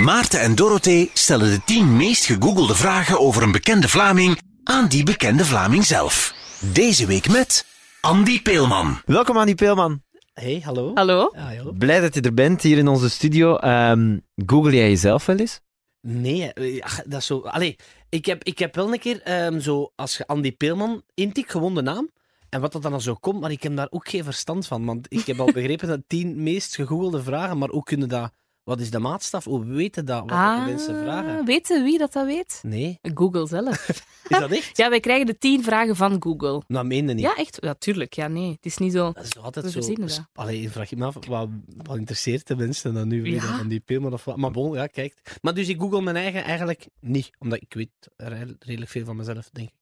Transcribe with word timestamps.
Maarten 0.00 0.40
en 0.40 0.54
Dorothee 0.54 1.10
stellen 1.12 1.50
de 1.50 1.64
10 1.64 1.96
meest 1.96 2.24
gegoogelde 2.24 2.74
vragen 2.74 3.20
over 3.20 3.42
een 3.42 3.52
bekende 3.52 3.88
Vlaming 3.88 4.38
aan 4.64 4.88
die 4.88 5.04
bekende 5.04 5.44
Vlaming 5.44 5.84
zelf. 5.84 6.34
Deze 6.72 7.06
week 7.06 7.28
met 7.28 7.66
Andy 8.00 8.42
Peelman. 8.42 9.00
Welkom 9.04 9.36
Andy 9.36 9.54
Peelman. 9.54 10.02
Hey, 10.32 10.60
hallo. 10.64 10.90
Hallo? 10.94 11.32
Blij 11.78 12.00
dat 12.00 12.14
je 12.14 12.20
er 12.20 12.34
bent 12.34 12.62
hier 12.62 12.78
in 12.78 12.88
onze 12.88 13.10
studio. 13.10 13.56
Ehm, 13.56 14.18
Google 14.46 14.74
jij 14.74 14.88
jezelf 14.88 15.26
wel 15.26 15.36
eens? 15.36 15.60
Nee, 16.00 16.52
eh, 16.52 16.76
ja, 16.76 16.86
dat 17.06 17.20
is 17.20 17.26
zo... 17.26 17.40
Allee, 17.40 17.76
ik 18.08 18.26
heb, 18.26 18.44
ik 18.44 18.58
heb 18.58 18.74
wel 18.74 18.92
een 18.92 18.98
keer 18.98 19.22
ehm, 19.22 19.60
zo... 19.60 19.92
Als 19.96 20.16
je 20.16 20.26
Andy 20.26 20.52
Peelman 20.52 21.02
intikt, 21.14 21.50
gewoon 21.50 21.74
de 21.74 21.82
naam, 21.82 22.10
en 22.48 22.60
wat 22.60 22.72
dat 22.72 22.82
dan 22.82 23.00
zo 23.00 23.14
komt, 23.14 23.40
maar 23.40 23.50
ik 23.50 23.62
heb 23.62 23.76
daar 23.76 23.88
ook 23.90 24.08
geen 24.08 24.24
verstand 24.24 24.66
van. 24.66 24.84
Want 24.84 25.06
ik 25.08 25.26
heb 25.26 25.40
al 25.40 25.52
begrepen 25.52 25.88
dat 25.88 26.00
tien 26.06 26.42
meest 26.42 26.74
gegoogelde 26.74 27.22
vragen, 27.22 27.58
maar 27.58 27.68
hoe 27.68 27.82
kunnen 27.82 28.08
dat... 28.08 28.32
Wat 28.64 28.80
is 28.80 28.90
de 28.90 28.98
maatstaf? 28.98 29.44
Hoe 29.44 29.64
weten 29.64 30.04
dat? 30.04 30.20
Wat 30.20 30.30
Ah, 30.30 30.64
de 30.64 30.70
mensen 30.70 30.98
vragen? 31.02 31.44
Weten 31.44 31.84
wie 31.84 31.98
dat 31.98 32.12
dat 32.12 32.26
weet? 32.26 32.58
Nee. 32.62 32.98
Google 33.14 33.46
zelf. 33.46 33.88
Is 34.28 34.38
dat 34.38 34.50
echt? 34.50 34.76
ja, 34.76 34.88
wij 34.90 35.00
krijgen 35.00 35.26
de 35.26 35.38
tien 35.38 35.62
vragen 35.62 35.96
van 35.96 36.16
Google. 36.22 36.62
Nou, 36.66 36.86
meende 36.86 37.12
niet. 37.12 37.24
Ja, 37.24 37.36
echt? 37.36 37.56
Ja, 37.60 37.74
tuurlijk. 37.74 38.12
Ja, 38.14 38.28
nee. 38.28 38.50
Het 38.50 38.66
is 38.66 38.76
niet 38.78 38.92
zo... 38.92 39.12
Dat 39.12 39.24
is 39.24 39.38
altijd 39.38 39.64
We 39.64 39.70
zo... 39.70 39.78
verzinnen 39.78 40.08
dat. 40.08 40.24
Allee, 40.32 40.70
vraag 40.70 40.90
je 40.90 40.96
me 40.96 41.04
af, 41.04 41.14
wat, 41.26 41.48
wat 41.84 41.96
interesseert 41.96 42.46
de 42.46 42.56
mensen 42.56 42.94
dan 42.94 43.08
nu 43.08 43.22
weer 43.22 43.32
Ja. 43.34 43.62
die 43.64 43.80
Peelman 43.80 44.12
of 44.12 44.24
wat? 44.24 44.36
Maar 44.36 44.50
bon, 44.50 44.74
ja, 44.74 44.86
kijk. 44.86 45.38
Maar 45.42 45.54
dus 45.54 45.68
ik 45.68 45.80
google 45.80 46.02
mijn 46.02 46.16
eigen 46.16 46.44
eigenlijk 46.44 46.86
niet, 47.00 47.30
omdat 47.38 47.60
ik 47.62 47.74
weet 47.74 47.90
re- 48.16 48.56
redelijk 48.58 48.90
veel 48.90 49.04
van 49.04 49.16
mezelf, 49.16 49.48
denk 49.52 49.68
ik. 49.68 49.74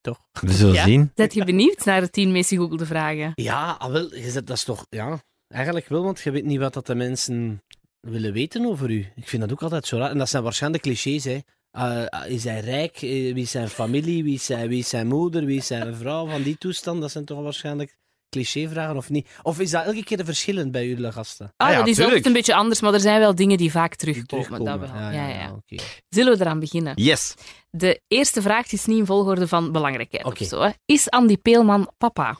Toch? 0.00 0.18
We 0.40 0.52
zullen 0.52 0.74
Ja. 0.82 0.84
zien. 0.84 1.10
Zet 1.14 1.34
je 1.34 1.44
benieuwd 1.44 1.84
naar 1.84 2.00
de 2.00 2.10
tien 2.10 2.32
meest 2.32 2.48
gegoogelde 2.48 2.86
vragen? 2.86 3.32
Ja, 3.34 3.76
ah, 3.78 3.92
wel, 3.92 4.14
je 4.14 4.30
zet- 4.30 4.46
dat 4.46 4.56
is 4.56 4.64
toch... 4.64 4.86
Ja, 4.90 5.22
eigenlijk 5.48 5.88
wel, 5.88 6.02
want 6.02 6.20
je 6.20 6.30
weet 6.30 6.44
niet 6.44 6.58
wat 6.58 6.74
dat 6.74 6.86
de 6.86 6.94
mensen 6.94 7.62
willen 8.02 8.32
weten 8.32 8.66
over 8.66 8.90
u. 8.90 9.06
Ik 9.16 9.28
vind 9.28 9.42
dat 9.42 9.52
ook 9.52 9.62
altijd 9.62 9.86
zo 9.86 9.96
raar. 9.96 10.10
En 10.10 10.18
dat 10.18 10.28
zijn 10.28 10.42
waarschijnlijk 10.42 10.82
clichés, 10.82 11.24
hè. 11.24 11.38
Eh, 11.70 12.30
is 12.32 12.44
hij 12.44 12.60
rijk? 12.60 12.94
Eh, 12.96 13.00
Wie 13.34 13.42
is 13.42 13.50
zijn 13.50 13.68
familie? 13.68 14.24
Wie 14.24 14.34
is 14.34 14.44
zijn, 14.44 14.68
wie 14.68 14.78
is 14.78 14.88
zijn 14.88 15.06
moeder? 15.06 15.44
Wie 15.44 15.56
is 15.56 15.66
zijn 15.66 15.94
vrouw? 15.94 16.26
Van 16.26 16.42
die 16.42 16.58
toestand, 16.58 17.00
dat 17.00 17.10
zijn 17.10 17.24
toch 17.24 17.42
waarschijnlijk 17.42 17.96
clichévragen, 18.28 18.96
of 18.96 19.10
niet? 19.10 19.28
Of 19.42 19.60
is 19.60 19.70
dat 19.70 19.84
elke 19.84 20.04
keer 20.04 20.24
verschillend 20.24 20.72
bij 20.72 20.86
jullie 20.88 21.12
gasten? 21.12 21.52
Ah, 21.56 21.70
ja, 21.70 21.76
dat 21.78 21.86
is 21.86 21.94
tuurlijk. 21.94 22.08
altijd 22.08 22.26
een 22.26 22.32
beetje 22.32 22.54
anders, 22.54 22.80
maar 22.80 22.94
er 22.94 23.00
zijn 23.00 23.20
wel 23.20 23.34
dingen 23.34 23.58
die 23.58 23.70
vaak 23.70 23.98
Die 23.98 23.98
terugkomen. 24.24 24.64
Dat 24.64 24.80
wel. 24.80 24.88
Ja, 24.94 25.28
ja, 25.28 25.52
oké. 25.52 25.82
Zullen 26.08 26.32
we 26.38 26.44
eraan 26.44 26.60
beginnen? 26.60 26.92
Yes. 27.02 27.34
De 27.70 28.00
eerste 28.08 28.42
vraag 28.42 28.72
is 28.72 28.84
niet 28.86 28.98
in 28.98 29.06
volgorde 29.06 29.48
van 29.48 29.72
belangrijkheid 29.72 30.24
of 30.24 30.38
zo. 30.38 30.60
Hè. 30.62 30.70
Is 30.84 31.10
Andy 31.10 31.36
Peelman 31.36 31.90
papa? 31.98 32.38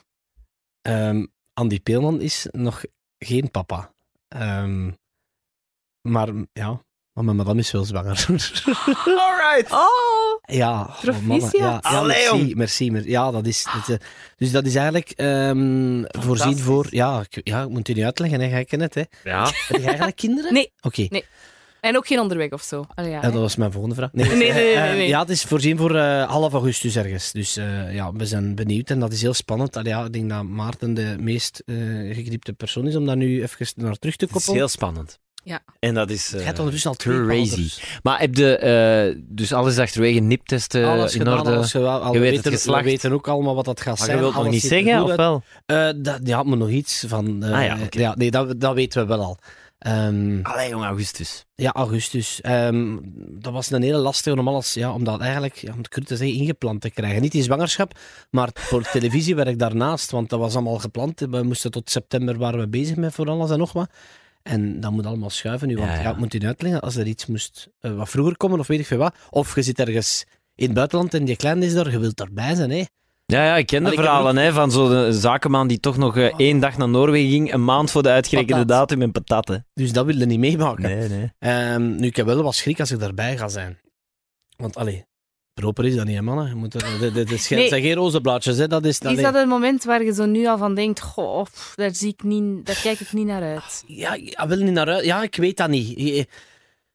Ehm, 0.82 1.26
Andy 1.54 1.80
Peelman 1.80 2.20
is 2.20 2.46
nog 2.50 2.82
geen 3.18 3.50
papa. 3.50 3.92
Ehm, 4.28 4.90
maar 6.02 6.28
ja, 6.52 6.82
maar 7.12 7.24
mijn 7.24 7.36
madame 7.36 7.60
is 7.60 7.70
wel 7.70 7.84
zwanger. 7.84 8.26
Alright. 9.04 9.72
Oh! 9.72 10.40
Ja, 10.42 10.80
oh, 10.80 11.00
Proficiat. 11.00 11.52
ja, 11.52 11.80
ja 11.90 12.02
merci, 12.02 12.54
merci, 12.56 12.90
mer- 12.90 13.08
Ja, 13.08 13.30
dat 13.30 13.46
is, 13.46 13.64
dat, 13.74 13.88
eh, 14.00 14.06
dus 14.36 14.50
dat 14.50 14.64
is 14.66 14.74
eigenlijk 14.74 15.10
ehm, 15.10 16.02
voorzien 16.08 16.58
voor... 16.58 16.86
Ja 16.90 17.20
ik, 17.30 17.40
ja, 17.44 17.62
ik 17.62 17.68
moet 17.68 17.88
u 17.88 17.92
niet 17.92 18.04
uitleggen, 18.04 18.40
hè, 18.40 18.46
jij 18.46 18.64
kent 18.64 18.82
het. 18.82 18.94
Hè. 18.94 19.02
Ja. 19.24 19.44
Heb 19.68 19.80
je 19.80 19.86
eigenlijk 19.86 20.16
kinderen? 20.16 20.52
Nee. 20.52 20.72
Oké, 20.80 21.06
Nee. 21.10 21.24
En 21.80 21.96
ook 21.96 22.06
geen 22.06 22.20
onderweg 22.20 22.50
of 22.50 22.62
zo. 22.62 22.84
Allee, 22.94 23.10
ja, 23.10 23.16
Ja, 23.16 23.22
hè. 23.22 23.30
dat 23.32 23.40
was 23.40 23.56
mijn 23.56 23.72
volgende 23.72 23.94
vraag. 23.96 24.12
Nee, 24.12 24.26
nee, 24.28 24.36
nee, 24.36 24.52
nee, 24.52 24.74
Eh, 24.74 25.08
ja, 25.08 25.20
het 25.20 25.28
is 25.30 25.44
voorzien 25.44 25.76
voor 25.78 25.96
eh, 25.96 26.28
half 26.30 26.52
augustus 26.52 26.96
ergens. 26.96 27.32
Dus 27.32 27.56
eh, 27.56 27.94
ja, 27.94 28.12
we 28.12 28.26
zijn 28.26 28.54
benieuwd 28.54 28.90
en 28.90 28.98
dat 29.00 29.12
is 29.12 29.22
heel 29.22 29.34
spannend. 29.34 29.76
Allee, 29.76 29.92
ja, 29.92 30.04
ik 30.04 30.12
denk 30.12 30.28
dat 30.30 30.42
Maarten 30.44 30.94
de 30.94 31.16
meest 31.18 31.62
eh 31.66 31.74
gegriepte 32.14 32.52
persoon 32.52 32.86
is 32.86 32.96
om 32.96 33.06
daar 33.06 33.16
nu 33.16 33.42
even 33.42 33.66
naar 33.76 33.96
terug 33.96 34.16
te 34.16 34.24
Het 34.24 34.34
is 34.34 34.36
koppelen. 34.36 34.56
heel 34.56 34.68
spannend. 34.68 35.18
Ja. 35.44 35.60
En 35.78 35.94
dat 35.94 36.10
is... 36.10 36.28
Je 36.30 36.38
eh, 36.40 36.54
ondertussen 36.58 36.90
al 36.90 36.96
twee 36.96 37.24
crazy. 37.24 37.50
ouders. 37.50 37.98
Maar 38.02 38.20
heb 38.20 38.34
je... 38.34 38.56
eh, 38.56 39.22
dus 39.26 39.52
alles 39.52 39.78
achterwege, 39.78 40.20
niptesten 40.20 40.84
Alles 40.88 41.12
in 41.12 41.18
gedaan, 41.18 41.38
orde? 41.38 41.54
alles 41.54 41.70
gedaan. 41.70 42.00
Al- 42.02 42.12
Je 42.12 42.18
we 42.18 42.24
weet 42.24 42.44
het 42.44 42.54
geslacht. 42.54 42.84
We 42.84 42.90
weten 42.90 43.12
ook 43.12 43.28
allemaal 43.28 43.54
wat 43.54 43.64
dat 43.64 43.80
gaat 43.80 43.98
Maar 43.98 44.06
zijn. 44.06 44.16
je 44.18 44.22
wilt 44.22 44.34
nog 44.34 44.48
niet 44.50 44.62
zeggen, 44.62 45.02
of 45.02 45.14
wel? 45.16 45.42
Eh, 45.66 45.88
dat, 45.96 46.20
ja, 46.24 46.42
maar 46.42 46.56
nog 46.58 46.68
iets 46.68 47.04
van. 47.08 47.42
eh, 47.42 47.52
Ah 47.52 47.88
ja, 47.90 48.14
nee, 48.14 48.30
dat, 48.30 48.60
dat 48.60 48.74
weten 48.74 49.02
we 49.02 49.06
wel 49.08 49.20
al. 49.24 49.38
Ehm, 49.78 50.38
Allee, 50.42 50.68
jong, 50.68 50.84
augustus. 50.84 51.44
ja, 51.54 51.72
augustus. 51.72 52.40
Ehm, 52.40 52.96
dat 53.14 53.52
was 53.52 53.70
een 53.70 53.82
hele 53.82 53.96
lastige 53.98 54.38
om 54.38 54.48
alles, 54.48 54.74
ja, 54.74 54.92
om 54.92 55.04
dat 55.04 55.20
eigenlijk, 55.20 55.54
ja, 55.56 55.72
om 55.72 55.78
het 55.78 56.06
te 56.06 56.16
zeggen, 56.16 56.36
ingepland 56.36 56.80
te 56.80 56.90
krijgen. 56.90 57.22
Niet 57.22 57.32
die 57.32 57.42
zwangerschap, 57.42 57.98
maar 58.30 58.48
voor 58.54 58.82
televisiewerk 58.82 59.58
daarnaast, 59.58 60.10
want 60.10 60.28
dat 60.30 60.38
was 60.38 60.54
allemaal 60.54 60.78
gepland. 60.78 61.20
We 61.30 61.42
moesten 61.42 61.70
tot 61.70 61.90
september 61.90 62.38
waren 62.38 62.60
we 62.60 62.68
bezig 62.68 62.96
met 62.96 63.14
voor 63.14 63.28
alles 63.30 63.50
en 63.50 63.58
nog 63.58 63.72
wat. 63.72 63.90
En 64.42 64.80
dat 64.80 64.90
moet 64.92 65.06
allemaal 65.06 65.30
schuiven 65.30 65.68
nu, 65.68 65.76
want 65.76 65.88
Ja, 65.88 65.94
ja, 65.96 66.02
ja. 66.02 66.10
ik 66.10 66.16
moet 66.16 66.34
u 66.34 66.46
uitleggen, 66.46 66.80
als 66.80 66.96
er 66.96 67.06
iets 67.06 67.26
moest 67.26 67.68
eh, 67.80 67.94
wat 67.96 68.08
vroeger 68.08 68.36
komen, 68.36 68.58
of 68.58 68.66
weet 68.66 68.78
ik 68.80 68.86
veel 68.86 68.98
wat, 68.98 69.14
of 69.30 69.54
je 69.54 69.62
zit 69.62 69.78
ergens 69.80 70.24
in 70.54 70.64
het 70.64 70.74
buitenland 70.74 71.14
en 71.14 71.24
die 71.24 71.36
klein 71.36 71.62
is 71.62 71.74
daar, 71.74 71.90
je 71.90 71.98
wilt 71.98 72.20
erbij 72.20 72.54
zijn, 72.54 72.70
hè. 72.70 72.84
Ja, 73.26 73.44
ja, 73.44 73.56
ik 73.56 73.66
ken 73.66 73.84
de 73.84 73.90
verhalen 73.92 74.36
hè, 74.36 74.52
van 74.52 74.70
zo'n 74.70 75.12
zakenman 75.12 75.68
die 75.68 75.80
toch 75.80 75.96
nog 75.96 76.16
eh, 76.16 76.34
één 76.36 76.60
dag 76.60 76.76
naar 76.76 76.88
Noorwegen 76.88 77.30
ging, 77.30 77.52
een 77.52 77.64
maand 77.64 77.90
voor 77.90 78.02
de 78.02 78.08
uitgerekende 78.08 78.66
Patat. 78.66 78.78
datum 78.88 79.02
en 79.02 79.12
patatten. 79.12 79.66
Dus 79.74 79.92
dat 79.92 80.04
wil 80.06 80.18
je 80.18 80.26
niet 80.26 80.38
meemaken. 80.38 80.82
Nee, 80.82 81.08
nee. 81.08 81.32
Ehm, 81.38 81.96
nu, 81.96 82.06
ik 82.06 82.16
heb 82.16 82.26
wel 82.26 82.42
wat 82.42 82.54
schrik 82.54 82.80
als 82.80 82.90
ik 82.90 82.98
daarbij 82.98 83.36
ga 83.36 83.48
zijn. 83.48 83.78
Want, 84.56 84.76
allee, 84.76 85.04
proper 85.54 85.84
is 85.84 85.94
dat 85.94 86.06
niet, 86.06 86.14
hè, 86.16 86.22
mannen. 86.22 86.48
Je 86.48 86.54
moet 86.54 86.74
er, 86.74 86.98
dit, 87.00 87.14
dit, 87.14 87.30
is 87.30 87.46
geen- 87.46 87.58
Nee. 87.58 87.68
zijn 87.68 87.82
geen 87.82 87.94
rozenblaadjes, 87.94 88.56
hè. 88.56 88.68
Dat 88.68 88.84
is... 88.84 88.98
Is 88.98 89.06
allee. 89.06 89.22
dat 89.22 89.34
een 89.34 89.48
moment 89.48 89.84
waar 89.84 90.04
je 90.04 90.12
zo 90.14 90.26
nu 90.26 90.46
al 90.46 90.58
van 90.58 90.74
denkt, 90.74 91.00
goh, 91.00 91.42
pff, 91.44 91.74
daar, 91.74 91.94
zie 91.94 92.08
ik 92.08 92.22
niet, 92.22 92.66
daar 92.66 92.80
kijk 92.82 93.00
ik 93.00 93.12
niet 93.12 93.26
naar 93.26 93.42
uit? 93.42 93.84
Ja, 93.86 94.14
ja, 94.14 94.48
wil 94.48 94.56
niet 94.58 94.72
naar 94.72 94.88
uit. 94.88 95.04
Ja, 95.04 95.22
ik 95.22 95.36
weet 95.36 95.56
dat 95.56 95.68
niet. 95.68 96.28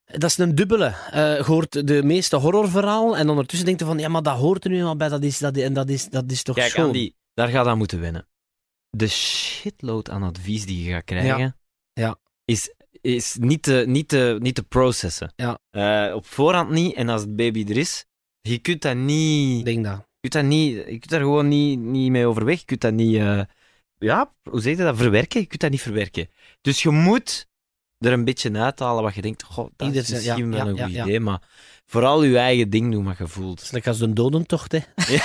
Dat 0.06 0.23
is 0.29 0.38
een 0.38 0.56
dubbele. 0.56 0.94
Eh, 1.12 1.35
je 1.38 1.44
hoort 1.44 1.88
de 1.88 2.03
meeste 2.03 2.35
horrorverhaal 2.35 3.18
en 3.18 3.29
ondertussen 3.29 3.66
denkt 3.66 3.81
je 3.81 3.88
van, 3.88 4.00
ja, 4.00 4.07
maar 4.07 4.23
dat 4.23 4.38
hoort 4.38 4.63
er 4.63 4.69
nu 4.69 4.78
eenmaal 4.78 4.95
bij, 4.95 5.09
dat 5.09 5.24
is, 5.24 5.38
dat, 5.38 5.57
en 5.57 5.74
dat 5.74 5.89
is, 5.89 6.09
dat 6.09 6.31
is 6.31 6.44
toch 6.44 6.56
Kijk, 6.56 6.69
schoon. 6.69 6.85
Andy, 6.85 7.12
daar 7.34 7.47
gaat 7.47 7.66
aan 7.68 7.78
moeten 7.78 8.00
wennen. 8.00 8.28
De 8.89 9.07
shitload 9.07 10.09
aan 10.09 10.24
advies 10.24 10.66
die 10.66 10.84
je 10.84 10.91
gaat 10.91 11.03
krijgen, 11.03 11.38
Ja. 11.38 11.56
Ja. 11.94 12.16
Is, 12.45 12.74
is 13.01 13.35
niet, 13.39 13.63
te, 13.63 13.84
niet, 13.88 14.07
te, 14.07 14.38
niet 14.39 14.56
te 14.56 14.63
processen. 14.63 15.34
Ja. 15.35 15.59
Eh, 15.69 16.16
op 16.16 16.25
voorhand 16.25 16.69
niet, 16.69 16.95
en 16.95 17.09
als 17.09 17.22
het 17.22 17.35
baby 17.35 17.66
er 17.69 17.78
is, 17.78 18.06
je 18.42 18.58
kunt 18.58 18.81
dat 18.81 18.96
niet... 18.96 19.59
Ik 19.59 19.66
denk 19.66 19.86
dat. 19.86 19.96
Je 20.20 20.30
kunt, 20.30 20.34
dat 20.34 20.44
niet, 20.44 20.75
je 20.75 20.84
kunt 20.84 21.09
daar 21.09 21.20
gewoon 21.20 21.48
niet, 21.48 21.80
niet 21.80 22.12
mee 22.12 22.25
overweg. 22.25 22.59
Je 22.59 22.66
kunt 22.66 22.81
dat 22.81 22.94
niet... 22.94 23.16
eh, 23.16 23.42
ja, 23.98 24.34
hoe 24.50 24.62
zeg 24.62 24.78
je 24.78 24.84
dat? 24.84 24.98
Verwerken? 24.98 25.40
Je 25.40 25.46
kunt 25.48 25.62
dat 25.62 25.72
niet 25.72 25.81
verwerken. 25.81 26.30
Dus 26.62 26.81
je 26.81 26.90
moet 26.90 27.48
er 28.00 28.12
een 28.12 28.25
beetje 28.25 28.53
uithalen 28.53 29.03
wat 29.03 29.16
je 29.16 29.22
denkt, 29.22 29.44
goh, 29.44 29.70
dat 29.75 29.88
Ieder 29.88 30.02
is 30.02 30.09
misschien 30.09 30.52
ja, 30.52 30.58
wel 30.58 30.66
ja, 30.66 30.72
een 30.72 30.75
ja, 30.75 30.84
goed 30.86 30.94
ja. 30.94 31.03
idee, 31.03 31.20
maar 31.20 31.42
vooral 31.86 32.24
je 32.24 32.38
eigen 32.38 32.70
ding 32.70 32.92
doen 32.92 33.06
wat 33.06 33.18
je 33.18 33.24
Het 33.24 33.31
voelt. 33.31 33.62
is 33.62 33.72
lekker 33.72 33.92
als 33.92 34.00
een 34.00 34.14
dodentocht, 34.14 34.72
hè. 34.72 34.80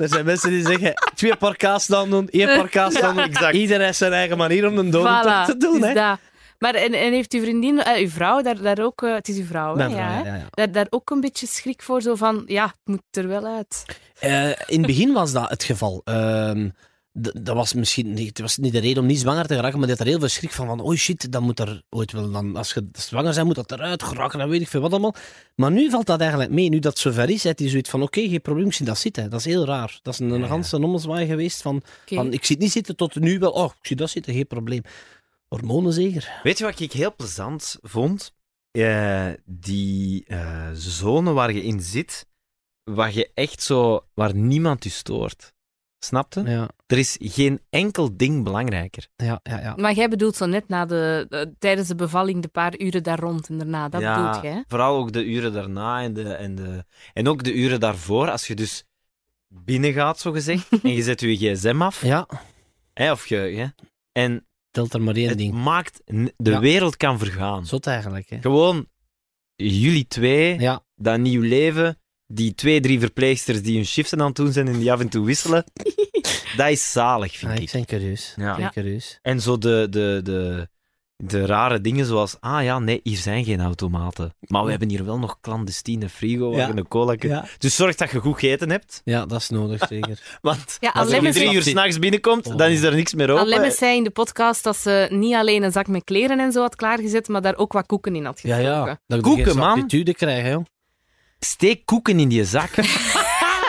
Er 0.00 0.08
zijn 0.08 0.24
mensen 0.24 0.50
die 0.50 0.66
zeggen, 0.66 0.92
twee 1.14 1.36
paar 1.36 1.56
kaas 1.56 1.86
dan 1.86 2.10
doen, 2.10 2.28
één 2.28 2.46
paar 2.46 2.68
kaas 2.78 2.94
dan 2.94 3.14
doen. 3.14 3.24
exact. 3.24 3.54
Iedereen 3.54 3.84
heeft 3.84 3.98
zijn 3.98 4.12
eigen 4.12 4.36
manier 4.36 4.66
om 4.66 4.78
een 4.78 4.90
dodentocht 4.90 5.46
te 5.46 5.56
doen, 5.56 5.78
is 5.78 5.84
hè. 5.86 5.94
dat. 5.94 6.18
Maar 6.60 6.74
en, 6.74 6.92
en 6.92 7.12
heeft 7.12 7.32
uw 7.32 7.40
vriendin, 7.40 7.82
eh, 7.82 8.02
uw 8.02 8.08
vrouw, 8.08 8.42
daar, 8.42 8.62
daar 8.62 8.78
ook, 8.78 9.02
eh, 9.02 9.14
het 9.14 9.28
is 9.28 9.36
uw 9.36 9.44
vrouw, 9.44 9.76
hè? 9.76 9.90
Vrouw, 9.90 9.98
hè? 9.98 10.18
ja, 10.18 10.24
ja, 10.24 10.34
ja. 10.34 10.46
Daar, 10.50 10.72
daar 10.72 10.86
ook 10.90 11.10
een 11.10 11.20
beetje 11.20 11.46
schrik 11.46 11.82
voor, 11.82 12.02
zo 12.02 12.14
van, 12.14 12.42
ja, 12.46 12.64
het 12.64 12.74
moet 12.84 13.02
er 13.10 13.28
wel 13.28 13.46
uit. 13.46 13.84
Eh, 14.18 14.48
in 14.48 14.78
het 14.78 14.86
begin 14.86 15.12
was 15.12 15.32
dat 15.32 15.48
het 15.48 15.64
geval. 15.64 16.00
Ehm, 16.04 16.68
dat 17.12 17.54
was 17.54 17.74
misschien 17.74 18.12
niet, 18.12 18.28
het 18.28 18.40
was 18.40 18.56
niet 18.56 18.72
de 18.72 18.80
reden 18.80 19.02
om 19.02 19.08
niet 19.08 19.20
zwanger 19.20 19.46
te 19.46 19.54
geraken, 19.54 19.78
maar 19.78 19.88
had 19.88 20.00
er 20.00 20.06
heel 20.06 20.18
veel 20.18 20.28
schrik 20.28 20.50
van. 20.50 20.66
van 20.66 20.80
oh 20.80 20.94
shit, 20.94 21.32
dan 21.32 21.42
moet 21.42 21.58
er 21.58 21.82
ooit 21.90 22.12
wel, 22.12 22.30
dan, 22.30 22.56
als 22.56 22.72
je 22.72 22.88
zwanger 22.92 23.34
bent, 23.34 23.46
moet 23.46 23.54
dat 23.54 23.72
eruit 23.72 24.02
geraken, 24.02 24.38
dan 24.38 24.48
weet 24.48 24.60
ik 24.60 24.68
veel 24.68 24.80
wat 24.80 24.90
allemaal. 24.90 25.14
Maar 25.54 25.70
nu 25.70 25.90
valt 25.90 26.06
dat 26.06 26.20
eigenlijk 26.20 26.50
mee. 26.50 26.68
Nu 26.68 26.78
dat 26.78 26.92
het 26.92 27.00
zover 27.00 27.30
is, 27.30 27.42
heeft 27.42 27.58
hij 27.58 27.68
zoiets 27.68 27.90
van: 27.90 28.02
oké, 28.02 28.20
geen 28.28 28.40
probleem, 28.40 28.66
ik 28.66 28.72
zie 28.72 28.86
dat 28.86 28.98
zitten. 28.98 29.30
Dat 29.30 29.38
is 29.38 29.46
heel 29.46 29.64
raar. 29.64 29.98
Dat 30.02 30.12
is 30.12 30.20
een, 30.20 30.30
een 30.30 30.46
ganse 30.46 30.76
ommelswaai 30.76 31.26
geweest 31.26 31.62
van, 31.62 31.82
van: 32.06 32.32
ik 32.32 32.44
zie 32.44 32.54
het 32.54 32.64
niet 32.64 32.72
zitten 32.72 32.96
tot 32.96 33.14
nu 33.14 33.38
wel, 33.38 33.50
oh, 33.50 33.70
ik 33.80 33.86
zie 33.86 33.96
dat 33.96 34.10
zitten, 34.10 34.34
geen 34.34 34.46
probleem. 34.46 34.82
Hormonen 35.54 35.92
zeker. 35.92 36.40
Weet 36.42 36.58
je 36.58 36.64
wat 36.64 36.80
ik 36.80 36.92
heel 36.92 37.14
plezant 37.16 37.76
vond? 37.82 38.34
Eh, 38.70 39.28
die 39.44 40.24
eh, 40.26 40.68
zone 40.72 41.32
waar 41.32 41.52
je 41.52 41.62
in 41.62 41.80
zit, 41.80 42.26
waar 42.84 43.12
je 43.14 43.30
echt 43.34 43.62
zo, 43.62 44.06
waar 44.14 44.34
niemand 44.34 44.84
je 44.84 44.90
stoort. 44.90 45.52
Snapte? 45.98 46.42
Ja, 46.42 46.68
Er 46.86 46.98
is 46.98 47.16
geen 47.20 47.60
enkel 47.70 48.16
ding 48.16 48.44
belangrijker. 48.44 49.08
ja, 49.16 49.40
ja. 49.42 49.60
ja. 49.60 49.74
Maar 49.76 49.94
jij 49.94 50.08
bedoelt 50.08 50.36
zo 50.36 50.46
net 50.46 50.68
na 50.68 50.86
de, 50.86 51.54
tijdens 51.58 51.88
de 51.88 51.94
bevalling 51.94 52.42
de 52.42 52.48
paar 52.48 52.78
uren 52.78 53.02
daar 53.02 53.18
rond 53.18 53.48
en 53.48 53.58
daarna, 53.58 53.88
dat 53.88 54.00
Ja, 54.00 54.14
bedoelt 54.16 54.42
jij? 54.44 54.64
Vooral 54.68 54.96
ook 54.96 55.12
de 55.12 55.24
uren 55.24 55.52
daarna 55.52 56.02
en, 56.02 56.12
de, 56.12 56.32
en, 56.34 56.54
de, 56.54 56.84
en 57.12 57.28
ook 57.28 57.42
de 57.42 57.52
uren 57.54 57.80
daarvoor, 57.80 58.30
als 58.30 58.46
je 58.46 58.54
dus 58.54 58.84
binnengaat, 59.48 60.20
zo 60.20 60.32
gezegd, 60.32 60.68
en 60.82 60.92
je 60.92 61.02
zet 61.02 61.20
je 61.20 61.36
gsm 61.36 61.82
af, 61.82 62.02
Ja, 62.04 62.26
hè, 62.94 63.10
of 63.10 63.26
je, 63.26 63.36
hè, 63.36 63.66
en 64.12 64.46
telt 64.70 64.94
er 64.94 65.02
maar 65.02 65.14
één 65.14 65.28
het 65.28 65.38
ding. 65.38 65.52
maakt, 65.54 66.00
n- 66.14 66.32
de 66.36 66.50
Ja. 66.50 66.60
wereld 66.60 66.96
kan 66.96 67.18
vergaan. 67.18 67.66
Zot 67.66 67.86
eigenlijk, 67.86 68.30
hè. 68.30 68.40
Gewoon 68.40 68.86
jullie 69.56 70.06
twee, 70.06 70.58
Ja, 70.58 70.84
dat 70.96 71.18
nieuw 71.18 71.42
leven, 71.42 71.98
die 72.26 72.54
twee, 72.54 72.80
drie 72.80 73.00
verpleegsters 73.00 73.62
die 73.62 73.74
hun 73.76 73.86
shiften 73.86 74.20
aan 74.20 74.26
het 74.26 74.36
doen 74.36 74.52
zijn 74.52 74.68
en 74.68 74.78
die 74.78 74.92
af 74.92 75.00
en 75.00 75.08
toe 75.08 75.26
wisselen, 75.26 75.64
dat 76.56 76.68
is 76.70 76.92
zalig, 76.92 77.36
vind 77.36 77.50
ah, 77.52 77.56
ik. 77.56 77.62
ik 77.62 77.70
ben 77.72 77.84
curieus. 77.84 78.34
Ja. 78.36 78.50
Ik 78.50 78.56
ben 78.56 78.64
Ja. 78.64 78.70
curieus. 78.70 79.18
En 79.22 79.40
zo 79.40 79.58
de, 79.58 79.86
de, 79.90 80.20
de, 80.22 80.68
de 81.22 81.46
rare 81.46 81.80
dingen 81.80 82.06
zoals, 82.06 82.36
ah 82.40 82.62
ja, 82.64 82.78
nee, 82.78 83.00
hier 83.02 83.16
zijn 83.16 83.44
geen 83.44 83.60
automaten. 83.60 84.34
Maar 84.40 84.64
we 84.64 84.70
hebben 84.70 84.88
hier 84.88 85.04
wel 85.04 85.18
nog 85.18 85.38
clandestine 85.40 86.08
frigo 86.08 86.48
waar 86.50 86.58
Ja. 86.58 86.66
je 86.66 86.76
een 86.76 86.88
cola. 86.88 87.14
Ja. 87.18 87.44
Dus 87.58 87.74
zorg 87.76 87.94
dat 87.96 88.10
je 88.10 88.18
goed 88.18 88.38
gegeten 88.38 88.70
hebt. 88.70 89.00
ja, 89.04 89.26
dat 89.26 89.40
is 89.40 89.48
nodig, 89.48 89.86
zeker. 89.88 90.20
Want 90.42 90.76
Ja, 90.80 90.90
als 90.90 91.10
je 91.10 91.30
drie 91.32 91.54
uur 91.54 91.62
s'nachts 91.62 91.98
binnenkomt, 91.98 92.46
Oh. 92.46 92.56
dan 92.56 92.70
is 92.70 92.82
er 92.82 92.94
niks 92.94 93.14
meer 93.14 93.30
open. 93.30 93.54
Alem 93.54 93.70
zei 93.70 93.96
in 93.96 94.04
de 94.04 94.10
podcast 94.10 94.62
dat 94.64 94.76
ze 94.76 95.08
niet 95.10 95.34
alleen 95.34 95.62
een 95.62 95.72
zak 95.72 95.86
met 95.86 96.04
kleren 96.04 96.40
en 96.40 96.52
zo 96.52 96.60
had 96.60 96.76
klaargezet, 96.76 97.28
maar 97.28 97.42
daar 97.42 97.56
ook 97.56 97.72
wat 97.72 97.86
koeken 97.86 98.14
in 98.16 98.24
had 98.24 98.40
Ja, 98.42 98.56
gestoken. 98.56 98.86
ja. 98.86 98.98
Dat 99.06 99.20
Koeken, 99.20 99.56
man. 99.56 99.86
krijgen, 100.12 100.50
joh. 100.50 100.64
Steek 101.38 101.84
koeken 101.86 102.20
in 102.20 102.28
die 102.28 102.44
zak. 102.44 102.70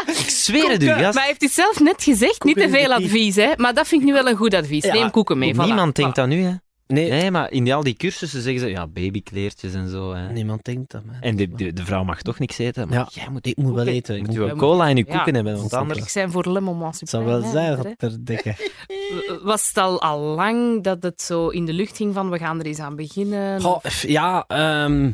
ik 0.08 0.30
zweer 0.30 0.70
het 0.72 0.84
u, 0.84 0.88
gast. 0.88 1.02
Maar 1.02 1.14
hij 1.14 1.26
heeft 1.28 1.42
het 1.42 1.52
zelf 1.52 1.80
net 1.80 2.04
gezegd, 2.04 2.44
niet 2.44 2.58
te 2.58 2.70
veel 2.70 2.94
advies, 2.94 3.36
hè. 3.36 3.52
Maar 3.58 3.74
dat 3.74 3.88
vind 3.88 4.02
ik 4.02 4.08
nu 4.08 4.14
wel 4.14 4.28
een 4.28 4.36
goed 4.36 4.54
advies. 4.54 4.84
Ja, 4.84 4.94
Neem 4.94 5.12
koeken 5.12 5.38
mee, 5.38 5.54
voilà. 5.54 5.58
Niemand 5.58 5.96
denkt 5.96 6.16
dat 6.16 6.28
nu, 6.28 6.44
hè. 6.44 6.54
Nee, 6.92 7.10
Nee, 7.10 7.32
maar 7.32 7.52
in 7.52 7.72
al 7.72 7.84
die 7.84 7.94
cursussen 7.94 8.42
zeggen 8.42 8.62
ze, 8.62 8.70
ja, 8.70 8.88
babykleertjes 8.88 9.74
en 9.74 9.90
zo. 9.90 10.14
Hè. 10.14 10.32
niemand 10.32 10.64
denkt 10.64 10.92
dat, 10.92 11.06
man. 11.06 11.16
En 11.22 11.36
de, 11.36 11.50
de, 11.50 11.74
de 11.74 11.86
vrouw 11.86 12.04
mag 12.04 12.22
toch 12.22 12.40
niks 12.40 12.58
eten, 12.58 12.88
maar 12.88 12.98
Ja, 12.98 13.08
jij 13.12 13.30
moet, 13.30 13.46
ik 13.48 13.58
moet 13.58 13.74
wel 13.74 13.88
eten. 13.88 14.16
Ik 14.16 14.28
moet 14.28 14.36
wel- 14.36 14.56
cola 14.56 14.88
in 14.88 14.96
je 14.96 15.04
Ja. 15.08 15.16
koeken 15.16 15.36
hebben, 15.36 15.58
want 15.58 15.74
anders... 15.74 16.00
Ik 16.00 16.10
zijn 16.10 16.32
voor 16.32 16.52
Le 16.52 16.60
Moment 16.62 17.00
Het 17.00 17.10
zal 17.10 17.20
Supreme, 17.22 17.42
wel 17.42 17.52
zijn, 17.52 17.78
hè. 17.78 17.84
dat 17.84 17.94
ter 17.98 18.18
dikke. 18.26 18.56
Was 19.44 19.68
het 19.68 19.78
al, 19.78 20.02
al 20.02 20.20
lang 20.20 20.84
dat 20.84 21.04
het 21.04 21.22
zo 21.22 21.48
in 21.48 21.66
de 21.66 21.74
lucht 21.74 21.98
ging 21.98 22.14
van 22.14 22.30
we 22.30 22.38
gaan 22.38 22.60
er 22.60 22.66
eens 22.66 22.80
aan 22.80 22.96
beginnen? 22.96 23.62
Goh, 23.62 23.84
ja, 24.02 24.44
ehm, 24.48 25.12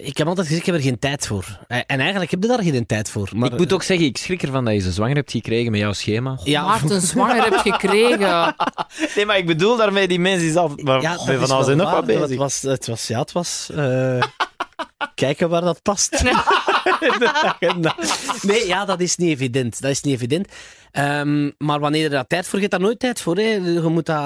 ik 0.00 0.16
heb 0.16 0.26
altijd 0.26 0.46
gezegd, 0.46 0.66
ik 0.66 0.72
heb 0.72 0.82
er 0.82 0.88
geen 0.88 0.98
tijd 0.98 1.26
voor. 1.26 1.44
Eh, 1.68 1.78
En 1.86 2.00
eigenlijk 2.00 2.30
heb 2.30 2.42
je 2.42 2.48
daar 2.48 2.62
geen 2.62 2.86
tijd 2.86 3.10
voor. 3.10 3.28
Maar, 3.34 3.52
ik 3.52 3.58
moet 3.58 3.72
ook 3.72 3.82
zeggen, 3.82 4.06
ik 4.06 4.16
schrik 4.16 4.42
ervan 4.42 4.64
dat 4.64 4.74
je 4.74 4.80
ze 4.80 4.92
zwanger 4.92 5.16
hebt 5.16 5.30
gekregen 5.30 5.70
met 5.70 5.80
jouw 5.80 5.92
schema. 5.92 6.38
Ja, 6.44 6.64
Maarten 6.64 7.00
zwanger 7.00 7.42
hebt 7.42 7.60
gekregen. 7.60 8.54
Nee, 9.16 9.26
maar 9.26 9.38
ik 9.38 9.46
bedoel 9.46 9.76
daarmee, 9.76 10.08
die 10.08 10.20
mensen 10.20 10.48
is 10.48 10.56
al... 10.56 10.72
Maar 10.82 11.00
ja, 11.00 11.16
van 11.16 11.26
alles 11.26 11.48
wel 11.48 11.68
en 11.68 11.76
nog 11.76 11.90
wat 11.90 12.06
bezig. 12.06 12.28
Het 12.28 12.36
was, 12.36 12.62
het 12.62 12.86
was, 12.86 13.06
ja, 13.06 13.18
het 13.18 13.32
was 13.32 13.70
eh, 13.74 14.22
kijken 15.14 15.48
waar 15.48 15.60
dat 15.60 15.82
past. 15.82 16.22
nee, 18.50 18.66
ja, 18.66 18.84
dat 18.84 19.00
is 19.00 19.16
niet 19.16 19.28
evident. 19.28 19.80
Dat 19.80 19.90
is 19.90 20.00
niet 20.00 20.14
evident. 20.14 20.48
Ehm, 20.90 21.50
maar 21.58 21.80
wanneer 21.80 22.02
je 22.02 22.08
daar 22.08 22.26
tijd 22.26 22.46
voor 22.46 22.58
hebt, 22.58 22.70
daar 22.70 22.80
nooit 22.80 22.98
tijd 22.98 23.20
voor. 23.20 23.36
Hè. 23.36 23.42
Je 23.42 23.80
moet 23.88 24.06
dat... 24.06 24.16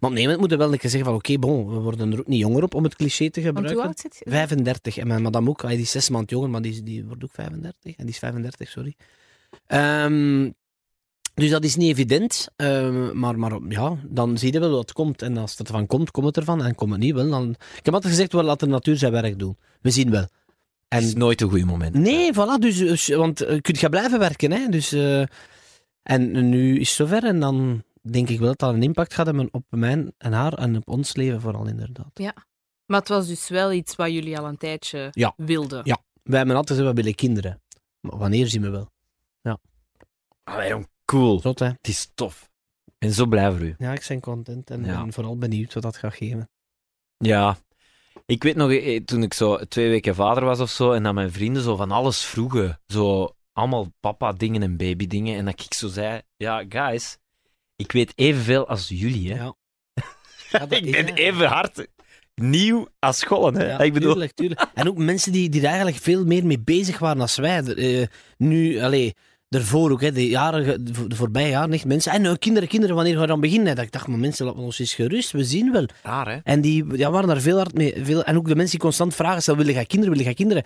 Maar 0.00 0.10
op 0.10 0.16
een 0.16 0.38
moet 0.38 0.50
je 0.50 0.56
wel 0.56 0.72
een 0.72 0.78
keer 0.78 0.90
zeggen 0.90 1.08
van 1.08 1.18
oké, 1.18 1.38
bon, 1.38 1.68
we 1.68 1.78
worden 1.78 2.12
er 2.12 2.18
ook 2.18 2.26
niet 2.26 2.40
jonger 2.40 2.62
op 2.62 2.74
om 2.74 2.84
het 2.84 2.96
cliché 2.96 3.30
te 3.30 3.42
Want 3.42 3.54
hoe 3.54 3.56
gebruiken. 3.56 3.86
oud 3.86 3.98
zit 4.00 4.16
je? 4.24 4.30
35. 4.30 4.96
En 4.96 5.06
mijn 5.06 5.22
madame 5.22 5.48
ook. 5.48 5.68
Die 5.68 5.78
is 5.78 5.90
zes 5.90 6.08
maand 6.08 6.30
jonger, 6.30 6.50
maar 6.50 6.62
die, 6.62 6.82
die 6.82 7.04
wordt 7.04 7.24
ook 7.24 7.32
35. 7.32 7.96
En 7.96 8.04
die 8.04 8.14
is 8.14 8.18
35, 8.18 8.68
sorry. 8.68 8.94
Ehm, 9.66 10.50
dus 11.34 11.50
dat 11.50 11.64
is 11.64 11.76
niet 11.76 11.90
evident. 11.90 12.48
Ehm, 12.56 13.18
maar, 13.18 13.38
maar 13.38 13.52
ja, 13.68 13.96
dan 14.04 14.38
zie 14.38 14.52
je 14.52 14.60
wel 14.60 14.70
wat 14.70 14.92
komt. 14.92 15.22
En 15.22 15.36
als 15.36 15.50
het 15.50 15.66
ervan 15.66 15.86
komt, 15.86 16.10
komt 16.10 16.26
het 16.26 16.36
ervan. 16.36 16.64
En 16.64 16.74
komt 16.74 16.90
het 16.90 17.00
niet 17.00 17.14
wel, 17.14 17.30
dan... 17.30 17.50
Ik 17.50 17.84
heb 17.84 17.94
altijd 17.94 18.12
gezegd, 18.12 18.32
wel, 18.32 18.42
laat 18.42 18.60
de 18.60 18.66
natuur 18.66 18.96
zijn 18.96 19.12
werk 19.12 19.38
doen. 19.38 19.56
We 19.80 19.90
zien 19.90 20.10
wel. 20.10 20.26
Het 20.94 21.02
is 21.02 21.12
En 21.12 21.18
nooit 21.18 21.40
een 21.40 21.50
goed 21.50 21.64
moment. 21.64 21.94
Nee, 21.94 22.32
voilà. 22.34 22.58
Dus, 22.60 22.76
dus- 22.78 23.08
want 23.08 23.40
eh, 23.40 23.54
je 23.54 23.60
kunt 23.60 23.78
gaan 23.78 23.90
blijven 23.90 24.18
werken. 24.18 24.52
Hè? 24.52 24.68
Dus, 24.68 24.92
eh, 24.92 25.22
en 26.02 26.48
nu 26.48 26.78
is 26.78 26.88
het 26.88 26.96
zover. 26.96 27.24
En 27.24 27.40
dan 27.40 27.82
denk 28.00 28.28
ik 28.28 28.38
wel 28.38 28.48
dat 28.48 28.58
dat 28.58 28.74
een 28.74 28.82
impact 28.82 29.14
gaat 29.14 29.26
hebben 29.26 29.48
op 29.52 29.64
mijn 29.68 30.12
en 30.18 30.32
haar 30.32 30.52
en 30.52 30.76
op 30.76 30.88
ons 30.88 31.14
leven 31.16 31.40
vooral 31.40 31.66
inderdaad. 31.66 32.18
Maar 32.86 33.00
het 33.00 33.08
was 33.08 33.26
dus 33.26 33.48
wel 33.48 33.72
iets 33.72 33.96
wat 33.96 34.10
jullie 34.10 34.38
al 34.38 34.46
een 34.48 34.56
tijdje 34.56 35.08
Ja. 35.10 35.32
wilden. 35.36 35.80
Ja. 35.84 35.98
Wij 36.22 36.38
hebben 36.38 36.56
altijd 36.56 36.78
gezegd, 36.78 36.94
we 36.96 37.02
willen 37.02 37.16
kinderen. 37.16 37.60
Maar 38.00 38.18
wanneer 38.18 38.46
zien 38.48 38.62
we 38.62 38.70
wel? 38.70 38.90
Allee, 40.44 40.68
jong, 40.68 40.88
cool. 41.04 41.40
Zot, 41.40 41.58
hè? 41.58 41.66
Het 41.66 41.88
is 41.88 42.10
tof. 42.14 42.50
Ben 42.98 43.12
zo 43.12 43.26
blij 43.26 43.50
voor 43.50 43.60
u. 43.60 43.74
Ja, 43.78 43.92
ik 43.92 44.04
ben 44.08 44.20
content 44.20 44.70
en, 44.70 44.84
Ja. 44.84 45.00
en 45.02 45.12
vooral 45.12 45.36
benieuwd 45.38 45.74
wat 45.74 45.82
dat 45.82 45.96
gaat 45.96 46.14
geven. 46.14 46.48
Ja. 47.18 47.56
Ik 48.26 48.42
weet 48.42 48.56
nog, 48.56 48.72
eh, 48.72 49.00
toen 49.04 49.22
ik 49.22 49.34
zo 49.34 49.56
twee 49.56 49.88
weken 49.88 50.14
vader 50.14 50.44
was 50.44 50.60
of 50.60 50.70
zo, 50.70 50.92
en 50.92 51.02
dat 51.02 51.14
mijn 51.14 51.32
vrienden 51.32 51.62
zo 51.62 51.76
van 51.76 51.90
alles 51.90 52.24
vroegen. 52.24 52.80
Zo 52.86 53.34
allemaal 53.52 53.92
papa-dingen 54.00 54.62
en 54.62 54.76
baby-dingen. 54.76 55.36
En 55.36 55.44
dat 55.44 55.60
ik 55.60 55.74
zo 55.74 55.88
zei, 55.88 56.20
ja, 56.36 56.64
guys, 56.68 57.18
ik 57.76 57.92
weet 57.92 58.12
evenveel 58.14 58.68
als 58.68 58.88
jullie, 58.88 59.32
hè. 59.32 59.42
Ja. 59.42 59.54
Ja, 60.50 60.58
dat 60.58 60.78
ik 60.78 60.84
is, 60.84 60.90
ben 60.90 61.06
hè. 61.06 61.14
even 61.14 61.46
hard 61.46 61.86
nieuw 62.34 62.88
als 62.98 63.18
schollen, 63.18 63.54
hè. 63.54 63.66
Ja, 63.66 63.78
ik 63.78 63.92
bedoel... 63.92 64.10
tuurlijk, 64.12 64.32
tuurlijk. 64.32 64.66
En 64.74 64.88
ook 64.88 64.96
mensen 64.96 65.32
die, 65.32 65.48
die 65.48 65.60
er 65.60 65.66
eigenlijk 65.66 65.96
veel 65.96 66.24
meer 66.24 66.46
mee 66.46 66.60
bezig 66.60 66.98
waren 66.98 67.18
dan 67.18 67.28
wij. 67.36 67.64
Eh, 67.64 68.06
nu, 68.36 68.80
allee, 68.80 69.14
daarvoor 69.52 69.90
ook, 69.90 70.00
hè, 70.00 70.12
de, 70.12 70.28
jaren, 70.28 70.84
de, 70.84 70.94
voor- 70.94 71.08
de 71.08 71.16
voorbije 71.16 71.48
jaren, 71.48 71.72
echt 71.72 71.84
mensen. 71.84 72.12
En 72.12 72.22
nou, 72.22 72.36
kinderen, 72.36 72.68
kinderen, 72.68 72.94
wanneer 72.94 73.12
gaan 73.12 73.22
we 73.22 73.28
dan 73.28 73.40
beginnen? 73.40 73.76
Dat 73.76 73.84
ik 73.84 73.92
dacht, 73.92 74.06
maar 74.06 74.18
mensen, 74.18 74.44
laten 74.44 74.60
we 74.60 74.66
ons 74.66 74.78
eens 74.78 74.94
gerust, 74.94 75.30
we 75.30 75.44
zien 75.44 75.72
wel. 75.72 75.86
Raar, 76.02 76.28
hè. 76.28 76.38
En 76.42 76.60
die 76.60 76.96
ja, 76.96 77.10
waren 77.10 77.28
daar 77.28 77.40
veel 77.40 77.56
hard 77.56 77.74
mee. 77.74 77.94
Veel, 78.04 78.24
en 78.24 78.36
ook 78.36 78.48
de 78.48 78.54
mensen 78.54 78.70
die 78.70 78.80
constant 78.80 79.14
vragen, 79.14 79.42
stel, 79.42 79.56
wil 79.56 79.66
je 79.68 79.86
kinderen, 79.86 80.16
wil 80.16 80.26
je 80.26 80.34
kinderen? 80.34 80.64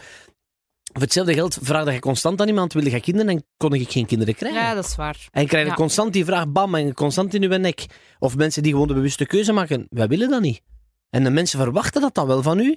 Voor 0.93 1.03
hetzelfde 1.05 1.35
geld 1.35 1.59
vraagde 1.63 1.93
je 1.93 1.99
constant 1.99 2.41
aan 2.41 2.49
iemand, 2.49 2.73
wil 2.73 2.85
je 2.87 3.01
kinderen? 3.01 3.29
En 3.31 3.45
kon 3.57 3.73
ik 3.73 3.91
geen 3.91 4.07
kinderen 4.07 4.35
krijgen. 4.35 4.61
Ja, 4.61 4.75
dat 4.75 4.85
is 4.85 4.97
waar. 4.97 5.29
En 5.31 5.43
je 5.43 5.49
krijgt 5.49 5.69
Ja. 5.69 5.75
constant 5.75 6.13
die 6.13 6.25
vraag, 6.25 6.49
bam, 6.49 6.75
en 6.75 6.95
constant 6.95 7.35
in 7.35 7.43
uw 7.43 7.57
nek. 7.57 7.87
Of 8.19 8.37
mensen 8.37 8.63
die 8.63 8.73
gewoon 8.73 8.89
de 8.89 8.95
bewuste 8.95 9.27
keuze 9.27 9.53
maken, 9.53 9.87
wij 9.91 10.09
willen 10.09 10.31
dat 10.31 10.41
niet. 10.41 10.61
En 11.11 11.25
de 11.25 11.31
mensen 11.31 11.59
verwachten 11.59 12.01
dat 12.01 12.15
dan 12.15 12.27
wel 12.27 12.43
van 12.43 12.59
u, 12.59 12.77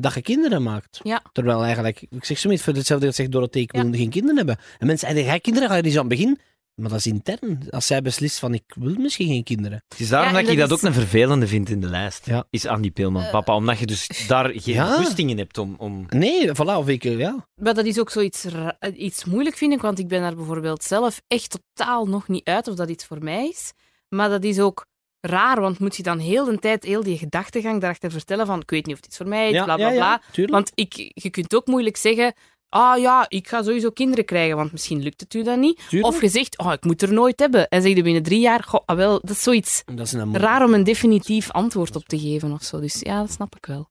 dat 0.00 0.14
je 0.14 0.22
kinderen 0.22 0.62
maakt. 0.62 1.00
Ja. 1.02 1.22
Terwijl 1.32 1.62
eigenlijk, 1.64 2.06
ik 2.10 2.24
zeg 2.24 2.38
zoiets 2.38 2.62
voor 2.62 2.72
hetzelfde 2.74 3.06
dat 3.06 3.14
zegt 3.14 3.32
Dorothee, 3.32 3.62
ik 3.62 3.76
Ja. 3.76 3.82
wil 3.82 3.92
geen 3.92 4.10
kinderen 4.10 4.36
hebben. 4.36 4.56
En 4.78 4.86
mensen 4.86 5.08
zeggen, 5.08 5.26
ga 5.26 5.32
je 5.34 5.40
kinderen, 5.40 5.68
ga 5.68 5.74
je 5.74 5.82
niet 5.82 5.92
aan 5.92 5.98
het 5.98 6.08
begin. 6.08 6.38
Maar 6.74 6.88
dat 6.90 6.98
is 6.98 7.06
intern. 7.06 7.66
Als 7.70 7.86
zij 7.86 8.02
beslist 8.02 8.38
van, 8.38 8.54
ik 8.54 8.62
wil 8.78 8.94
misschien 8.94 9.26
geen 9.28 9.44
kinderen. 9.44 9.82
Het 9.88 10.00
is 10.00 10.08
daarom 10.08 10.34
Ja, 10.34 10.40
dat 10.42 10.50
ik 10.50 10.58
dat 10.58 10.72
ook 10.72 10.82
een 10.82 10.92
vervelende 10.92 11.46
vind 11.46 11.68
in 11.70 11.80
de 11.80 11.88
lijst. 11.88 12.26
Ja. 12.26 12.44
Is 12.50 12.66
Andy 12.66 12.90
Peelman, 12.90 13.22
Eh. 13.22 13.30
papa. 13.30 13.54
Omdat 13.54 13.78
je 13.78 13.86
dus 13.86 14.06
daar 14.28 14.50
geen 14.50 14.74
Ja. 14.74 14.96
goesting 14.96 15.30
in 15.30 15.38
hebt 15.38 15.58
om... 15.58 15.74
om... 15.78 16.06
Nee, 16.08 16.48
voilà, 16.48 16.76
of 16.76 16.88
ik, 16.88 17.04
eh, 17.04 17.18
ja. 17.18 17.46
Maar 17.54 17.74
dat 17.74 17.84
is 17.84 17.98
ook 18.00 18.10
zoiets 18.10 18.46
iets 18.96 19.24
moeilijk, 19.24 19.56
vind 19.56 19.72
ik, 19.72 19.80
want 19.80 19.98
ik 19.98 20.08
ben 20.08 20.20
daar 20.20 20.34
bijvoorbeeld 20.34 20.82
zelf 20.82 21.20
echt 21.26 21.58
totaal 21.74 22.06
nog 22.06 22.28
niet 22.28 22.44
uit 22.44 22.68
of 22.68 22.74
dat 22.74 22.88
iets 22.88 23.04
voor 23.04 23.22
mij 23.24 23.48
is. 23.48 23.72
Maar 24.08 24.28
dat 24.28 24.44
is 24.44 24.58
ook 24.60 24.86
raar, 25.20 25.60
want 25.60 25.78
moet 25.78 25.96
je 25.96 26.02
dan 26.02 26.18
heel 26.18 26.44
de 26.44 26.58
tijd 26.58 26.84
heel 26.84 27.02
die 27.02 27.18
gedachtegang 27.18 27.80
daarachter 27.80 28.10
vertellen 28.10 28.46
van 28.46 28.60
ik 28.60 28.70
weet 28.70 28.86
niet 28.86 28.94
of 28.94 29.00
dit 29.00 29.16
voor 29.16 29.28
mij 29.28 29.46
is, 29.48 29.52
ja, 29.54 29.64
bla 29.64 29.74
bla 29.76 29.86
ja, 29.88 29.92
ja, 29.92 29.98
bla. 29.98 30.20
tuurlijk. 30.32 30.54
Want 30.54 30.70
ik, 30.74 31.10
je 31.14 31.30
kunt 31.30 31.54
ook 31.54 31.66
moeilijk 31.66 31.96
zeggen, 31.96 32.34
ah 32.68 32.98
ja, 32.98 33.24
ik 33.28 33.48
ga 33.48 33.62
sowieso 33.62 33.90
kinderen 33.90 34.24
krijgen, 34.24 34.56
want 34.56 34.72
misschien 34.72 35.02
lukt 35.02 35.20
het 35.20 35.34
u 35.34 35.42
dan 35.42 35.60
niet. 35.60 35.82
Tuurlijk. 35.88 36.14
Of 36.14 36.20
je 36.20 36.28
zegt, 36.28 36.58
oh, 36.58 36.72
ik 36.72 36.84
moet 36.84 37.02
er 37.02 37.12
nooit 37.12 37.40
hebben. 37.40 37.68
En 37.68 37.82
zeg 37.82 37.94
je 37.96 38.02
binnen 38.02 38.22
drie 38.22 38.40
jaar, 38.40 38.62
goh, 38.62 38.80
ah, 38.86 38.96
wel, 38.96 39.20
dat 39.20 39.30
is 39.30 39.42
zoiets 39.42 39.82
dat 39.84 40.06
is 40.06 40.12
een 40.12 40.36
raar 40.38 40.64
om 40.64 40.74
een 40.74 40.84
definitief 40.84 41.50
antwoord 41.50 41.96
op 41.96 42.04
te 42.04 42.18
geven 42.18 42.52
of 42.52 42.62
zo. 42.62 42.80
Dus 42.80 43.00
ja, 43.00 43.20
dat 43.20 43.30
snap 43.30 43.56
ik 43.56 43.66
wel. 43.66 43.88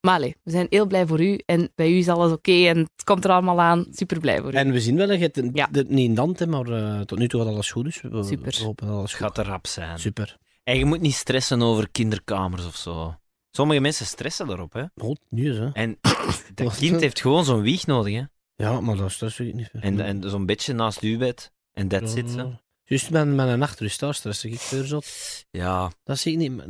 Maar 0.00 0.14
allee, 0.14 0.36
we 0.42 0.50
zijn 0.50 0.66
heel 0.70 0.86
blij 0.86 1.06
voor 1.06 1.20
u 1.20 1.40
en 1.46 1.72
bij 1.74 1.90
u 1.90 1.96
is 1.96 2.08
alles 2.08 2.32
oké 2.32 2.52
en 2.66 2.78
het 2.78 3.04
komt 3.04 3.24
er 3.24 3.30
allemaal 3.30 3.60
aan. 3.60 3.86
Super 3.90 4.20
blij 4.20 4.40
voor 4.40 4.52
u. 4.52 4.56
En 4.56 4.72
we 4.72 4.80
zien 4.80 4.96
wel, 4.96 5.06
dat 5.06 5.18
je 5.18 5.24
het 5.32 5.50
Ja. 5.52 5.68
niet 5.72 6.08
in 6.08 6.14
dand, 6.14 6.38
hè, 6.38 6.46
maar 6.46 6.66
eh, 6.66 7.00
tot 7.00 7.18
nu 7.18 7.28
toe 7.28 7.40
gaat 7.40 7.50
alles 7.50 7.70
goed. 7.70 7.84
Dus 7.84 8.00
we, 8.00 8.22
Super. 8.24 8.56
we 8.58 8.64
hopen 8.64 8.86
dat 8.86 8.96
alles 8.96 9.14
goed 9.14 9.26
gaat 9.26 9.38
er 9.38 9.44
rap 9.46 9.66
zijn. 9.66 9.98
Super. 9.98 10.36
En 10.66 10.78
je 10.78 10.84
moet 10.84 11.00
niet 11.00 11.14
stressen 11.14 11.62
over 11.62 11.88
kinderkamers 11.90 12.66
of 12.66 12.76
zo. 12.76 13.14
Sommige 13.50 13.80
mensen 13.80 14.06
stressen 14.06 14.46
daarop, 14.46 14.72
hè. 14.72 14.84
Goed, 14.96 15.18
nu 15.30 15.50
is 15.50 15.58
hè. 15.58 15.68
En 15.72 15.98
dat 16.54 16.76
kind 16.76 17.00
heeft 17.00 17.20
gewoon 17.20 17.44
zo'n 17.44 17.60
wieg 17.60 17.86
nodig, 17.86 18.14
hè. 18.14 18.22
Ja, 18.56 18.80
maar 18.80 18.96
dat 18.96 19.10
stress 19.12 19.40
ik 19.40 19.54
niet. 19.54 19.70
En, 19.80 20.00
en 20.00 20.30
zo'n 20.30 20.46
bedje 20.46 20.72
naast 20.72 21.00
uw 21.00 21.18
bed. 21.18 21.52
En 21.72 21.88
dat 21.88 22.10
zit 22.10 22.30
ze. 22.30 22.48
Juist 22.84 23.10
met, 23.10 23.26
met 23.26 23.48
een 23.48 23.58
nachtrust, 23.58 24.00
daar 24.00 24.14
stress 24.14 24.44
ik 24.44 24.58
veel 24.58 24.84
zot. 24.84 25.06
Ja, 25.50 25.90
Dat 26.04 26.18
zie 26.18 26.32
ik 26.32 26.38
niet. 26.38 26.62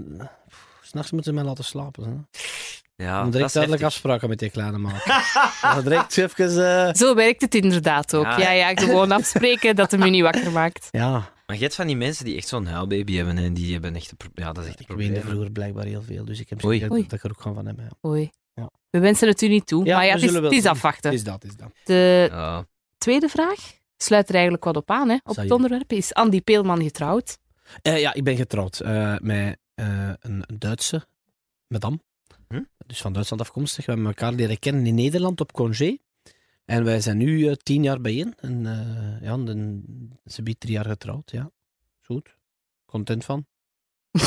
S'nachts 0.83 1.11
moeten 1.11 1.31
ze 1.33 1.39
mij 1.39 1.49
laten 1.49 1.65
slapen. 1.65 2.05
Hè. 2.05 2.11
ja. 3.05 3.19
Om 3.19 3.25
dat 3.25 3.33
direct 3.33 3.53
duidelijk 3.53 3.83
heftig. 3.83 3.85
afspraken 3.85 4.29
met 4.29 4.39
die 4.39 4.51
kleine 4.51 4.79
maken. 4.79 5.13
ja, 5.63 5.83
direct 5.83 6.17
even... 6.19 6.87
eh, 6.87 6.95
Zo 6.95 7.15
werkt 7.15 7.41
het 7.41 7.55
inderdaad 7.55 8.15
ook. 8.15 8.25
Ja. 8.25 8.39
Ja, 8.39 8.51
ja, 8.51 8.75
gewoon 8.75 9.11
afspreken 9.13 9.77
dat 9.77 9.91
hem 9.91 10.03
u 10.03 10.11
niet 10.11 10.23
wakker 10.23 10.53
maakt. 10.53 10.89
ja, 10.91 11.35
Maar 11.47 11.57
je 11.57 11.63
hebt 11.63 11.75
van 11.75 11.87
die 11.87 11.97
mensen 11.97 12.25
die 12.25 12.37
echt 12.37 12.49
zo'n 12.49 12.67
huilbaby 12.67 13.15
hebben 13.17 13.39
en 13.39 13.55
die 13.55 13.73
hebben 13.73 13.95
echt 13.97 14.11
een 14.11 14.31
Ja, 14.35 14.53
dat 14.53 14.65
is 14.65 14.69
echt 14.71 14.75
een 14.75 14.81
ik 14.81 14.87
probleem. 14.87 15.11
weende 15.13 15.27
vroeger 15.29 15.51
blijkbaar 15.51 15.85
heel 15.85 16.03
veel, 16.03 16.25
dus 16.25 16.41
ik 16.41 16.49
heb 16.49 16.65
Oei. 16.65 16.79
zeker 16.79 16.93
Oei. 16.93 17.03
dat 17.03 17.13
ik 17.13 17.25
er 17.25 17.31
ook 17.31 17.41
gewoon 17.41 17.57
van 17.57 17.67
heb. 17.67 17.79
Ja. 17.79 18.09
Oei. 18.09 18.31
Ja. 18.55 18.71
We 18.91 18.99
wensen 18.99 19.29
het 19.29 19.43
u 19.43 19.49
niet 19.49 19.67
toe, 19.67 19.85
Ja, 19.85 19.97
maar 19.97 20.05
ja, 20.05 20.13
we 20.13 20.15
het 20.15 20.23
is, 20.23 20.27
zullen 20.27 20.41
wel 20.43 20.51
het 20.51 20.59
is 20.59 20.65
zien. 20.65 20.73
afwachten. 20.75 21.13
Is 21.13 21.25
dat, 21.25 21.45
is 21.45 21.57
dat. 21.57 21.71
De 21.85 22.27
Ja. 22.31 22.67
tweede 22.99 23.29
vraag 23.29 23.59
sluit 23.97 24.29
er 24.29 24.35
eigenlijk 24.35 24.65
wat 24.65 24.77
op 24.77 24.91
aan 24.91 25.09
hè, 25.09 25.15
op 25.15 25.21
Zou 25.25 25.37
het 25.41 25.47
je- 25.49 25.55
onderwerp. 25.55 25.93
Is 25.93 26.15
Andy 26.15 26.41
Peelman 26.41 26.83
getrouwd? 26.83 27.39
Eh, 27.83 28.01
ja, 28.01 28.15
ik 28.15 28.25
ben 28.25 28.37
getrouwd 28.37 28.81
eh, 28.81 29.17
met 29.19 29.59
eh, 29.75 30.11
een 30.21 30.45
Duitse 30.59 31.07
madame. 31.67 31.99
Hm? 32.49 32.63
Dus 32.87 33.01
van 33.01 33.13
Duitsland 33.13 33.43
afkomstig. 33.43 33.87
We 33.87 33.93
hebben 33.93 34.09
elkaar 34.11 34.33
leren 34.33 34.59
kennen 34.59 34.87
in 34.87 34.95
Nederland 34.95 35.41
op 35.41 35.53
congé. 35.53 35.97
En 36.67 36.85
wij 36.85 37.01
zijn 37.01 37.17
nu 37.17 37.49
eh, 37.49 37.55
tien 37.55 37.83
jaar 37.83 38.01
bijeen. 38.01 38.35
En 38.37 38.67
eh, 38.67 39.27
ja, 39.27 39.37
dan, 39.37 39.83
ze 40.25 40.43
biedt 40.43 40.61
drie 40.61 40.73
jaar 40.73 40.85
getrouwd, 40.85 41.31
ja. 41.31 41.51
Is 42.01 42.07
Goed. 42.07 42.37
Content 42.87 43.25
van. 43.25 43.47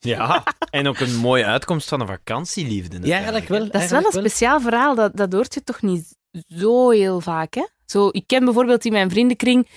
ja, 0.00 0.42
en 0.70 0.88
ook 0.88 0.98
een 0.98 1.16
mooie 1.16 1.44
uitkomst 1.44 1.88
van 1.88 2.00
een 2.00 2.06
vakantieliefde. 2.06 3.06
Ja, 3.06 3.16
eigenlijk 3.16 3.48
wel. 3.48 3.70
Dat 3.70 3.82
is 3.82 3.90
wel 3.90 4.04
een 4.04 4.12
speciaal 4.12 4.60
verhaal, 4.60 4.94
dat, 4.94 5.16
dat 5.16 5.32
hoort 5.32 5.54
je 5.54 5.64
toch 5.64 5.82
niet 5.82 6.16
zo 6.58 6.90
heel 6.90 7.20
vaak, 7.20 7.54
hè? 7.54 7.66
Zo, 7.86 8.08
ik 8.10 8.26
ken 8.26 8.44
bijvoorbeeld 8.44 8.84
in 8.84 8.92
mijn 8.92 9.10
vriendenkring 9.10 9.68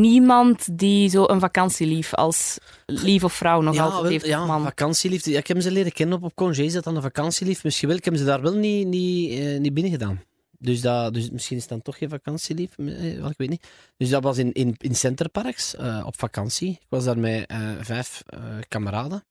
niemand 0.00 0.78
die 0.78 1.08
zo 1.08 1.24
een 1.26 1.40
vakantielief 1.40 2.14
als 2.14 2.58
lief 2.86 3.24
of 3.24 3.32
vrouw 3.32 3.60
nog 3.60 3.78
altijd 3.78 4.02
wel, 4.02 4.10
heeft. 4.10 4.26
ja, 4.26 4.46
man. 4.46 4.66
ik 4.66 5.46
heb 5.46 5.60
ze 5.60 5.70
leren 5.70 5.92
kennen 5.92 6.16
op, 6.16 6.24
op 6.24 6.34
congé. 6.34 6.62
Is 6.62 6.72
dat 6.72 6.84
dan 6.84 6.96
een 6.96 7.02
vakantielief? 7.02 7.64
Misschien 7.64 7.88
wel. 7.88 7.96
Ik 7.96 8.04
heb 8.04 8.16
ze 8.16 8.24
daar 8.24 8.42
wel 8.42 8.54
niet, 8.54 8.86
niet, 8.86 9.38
eh, 9.38 9.58
niet 9.58 9.74
binnen 9.74 9.92
gedaan. 9.92 10.22
Dus, 10.66 10.80
dat, 10.80 11.14
dus 11.14 11.30
misschien 11.30 11.56
is 11.56 11.66
dan 11.66 11.82
toch 11.82 11.98
geen 11.98 12.08
vakantielief. 12.08 12.78
eh, 12.78 13.18
wel, 13.18 13.30
ik 13.30 13.36
weet 13.36 13.48
niet. 13.48 13.66
Dus 13.96 14.08
dat 14.08 14.22
was 14.22 14.38
in, 14.38 14.52
in, 14.52 14.74
in 14.78 14.94
Centerparks 14.94 15.74
eh, 15.74 16.02
op 16.06 16.18
vakantie. 16.18 16.70
Ik 16.70 16.86
was 16.88 17.04
daar 17.04 17.18
met 17.18 17.46
eh, 17.46 17.70
vijf 17.80 18.22
kameraden. 18.68 19.24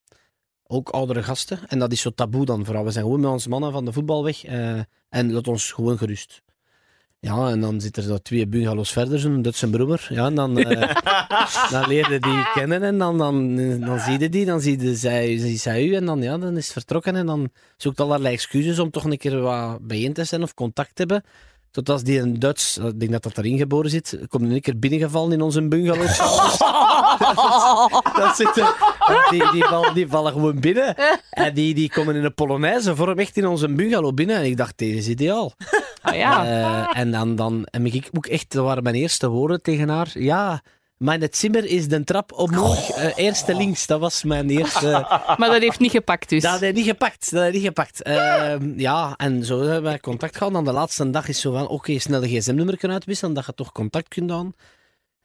Ook 0.68 0.90
oudere 0.90 1.24
gasten. 1.24 1.60
En 1.68 1.80
dat 1.80 1.92
is 1.92 2.02
zo 2.02 2.10
taboe 2.10 2.46
dan 2.46 2.66
vooral. 2.66 2.84
We 2.84 2.92
zijn 2.92 3.04
gewoon 3.04 3.20
met 3.20 3.30
onze 3.32 3.50
mannen 3.50 3.72
van 3.72 3.86
de 3.86 3.94
voetbal 3.94 4.24
weg. 4.24 4.44
en 5.10 5.32
laat 5.32 5.48
ons 5.48 5.72
gewoon 5.72 5.98
gerust. 5.98 6.42
Ja, 7.26 7.50
en 7.50 7.62
dan 7.62 7.82
zitten 7.82 8.04
er 8.04 8.10
zo 8.10 8.18
twee 8.18 8.48
bungalows 8.48 8.92
verder, 8.92 9.20
zo'n 9.20 9.42
Dutse 9.42 9.70
broer. 9.70 10.08
Ja, 10.10 10.26
en 10.26 10.36
dan, 10.36 10.58
eh, 10.58 10.96
dan 11.72 11.88
leerde 11.88 12.20
die 12.20 12.48
kennen 12.54 12.84
en 12.84 12.98
dan, 12.98 13.18
dan, 13.18 13.56
dan 13.80 14.00
zie 14.00 14.20
je 14.20 14.30
die, 14.30 14.46
dan 14.46 14.62
zie 14.62 14.80
je 14.80 14.96
zij, 14.96 15.38
zie 15.38 15.58
zij 15.58 15.86
u 15.86 15.96
en 15.96 16.06
dan, 16.06 16.22
ja, 16.22 16.38
dan 16.38 16.58
is 16.58 16.64
het 16.64 16.74
vertrokken 16.74 17.16
en 17.16 17.26
dan 17.26 17.50
zoekt 17.78 18.00
allerlei 18.00 18.34
excuses 18.34 18.80
om 18.80 18.92
toch 18.92 19.04
een 19.04 19.18
keer 19.18 19.42
wat 19.42 19.88
bijeen 19.88 20.14
te 20.14 20.24
zijn 20.24 20.44
of 20.44 20.54
contact 20.54 20.96
te 20.96 21.02
hebben. 21.02 21.24
Tot 21.72 21.90
als 21.90 22.04
die 22.04 22.20
een 22.20 22.40
Duits, 22.40 22.78
ik 22.78 23.00
denk 23.00 23.12
dat 23.12 23.24
dat 23.24 23.38
erin 23.38 23.58
geboren 23.58 23.90
zit, 23.90 24.20
komt 24.28 24.52
een 24.52 24.62
keer 24.62 24.80
binnengevallen 24.80 25.32
in 25.32 25.42
onze 25.42 25.68
bungalow. 25.68 26.08
dat 28.22 28.36
zitten, 28.36 28.68
die, 29.30 29.52
die, 29.52 29.64
vallen, 29.64 29.94
die 29.94 30.08
vallen 30.08 30.32
gewoon 30.32 30.60
binnen. 30.60 30.96
En 31.30 31.54
die, 31.54 31.74
die 31.74 31.90
komen 31.90 32.16
in 32.16 32.24
een 32.24 32.34
Polonaise 32.34 32.96
vorm 32.96 33.20
echt 33.20 33.38
in 33.38 33.48
onze 33.48 33.74
bungalow 33.74 34.14
binnen. 34.14 34.36
En 34.36 34.46
ik 34.46 34.58
dacht, 34.58 34.78
dit 34.78 34.96
is 34.96 35.08
ideaal. 35.08 35.54
Ah, 36.06 36.16
ja. 36.16 36.46
Eh, 36.46 37.00
en 37.00 37.12
dan, 37.12 37.36
dan 37.36 37.68
heb 37.72 37.86
ik 37.86 38.10
ook 38.14 38.26
echt, 38.26 38.52
dat 38.52 38.66
waren 38.66 38.84
mijn 38.84 38.96
eerste 38.96 39.28
woorden 39.28 39.62
tegen 39.62 39.90
haar. 39.90 40.10
Ja, 40.14 40.62
mijn 40.98 41.28
zimmer 41.32 41.66
is 41.66 41.88
de 41.88 42.04
trap 42.04 42.32
omhoog. 42.32 42.90
Eh, 42.90 43.12
eerste 43.16 43.56
links, 43.56 43.88
dat 43.88 44.00
was 44.00 44.24
mijn 44.24 44.50
eerste. 44.50 45.06
Maar 45.38 45.50
dat 45.50 45.62
heeft 45.62 45.80
niet 45.80 45.92
gepakt 45.92 46.30
dus. 46.30 46.44
Dat 46.44 46.60
hij 46.60 46.72
niet 46.72 46.86
gepakt. 46.86 47.32
Dat 47.32 47.42
hij 47.42 47.52
niet 47.52 47.64
gepakt. 47.64 48.02
Ehm, 48.02 48.80
ja, 48.80 49.14
en 49.18 49.46
zo 49.46 49.62
hebben 49.62 49.84
wij 49.84 50.00
contact 50.00 50.38
gehad. 50.38 50.54
Dan 50.54 50.66
de 50.66 50.72
laatste 50.72 51.10
dag 51.10 51.28
is 51.28 51.42
zo 51.42 51.52
van, 51.52 51.68
oké, 51.68 52.00
snel 52.00 52.24
een 52.24 52.30
gsm-nummer 52.30 52.78
kunnen 52.78 52.98
uitwisselen, 52.98 53.34
dat 53.34 53.46
je 53.46 53.54
toch 53.54 53.72
contact 53.72 54.08
kunt 54.08 54.30
doen. 54.30 54.56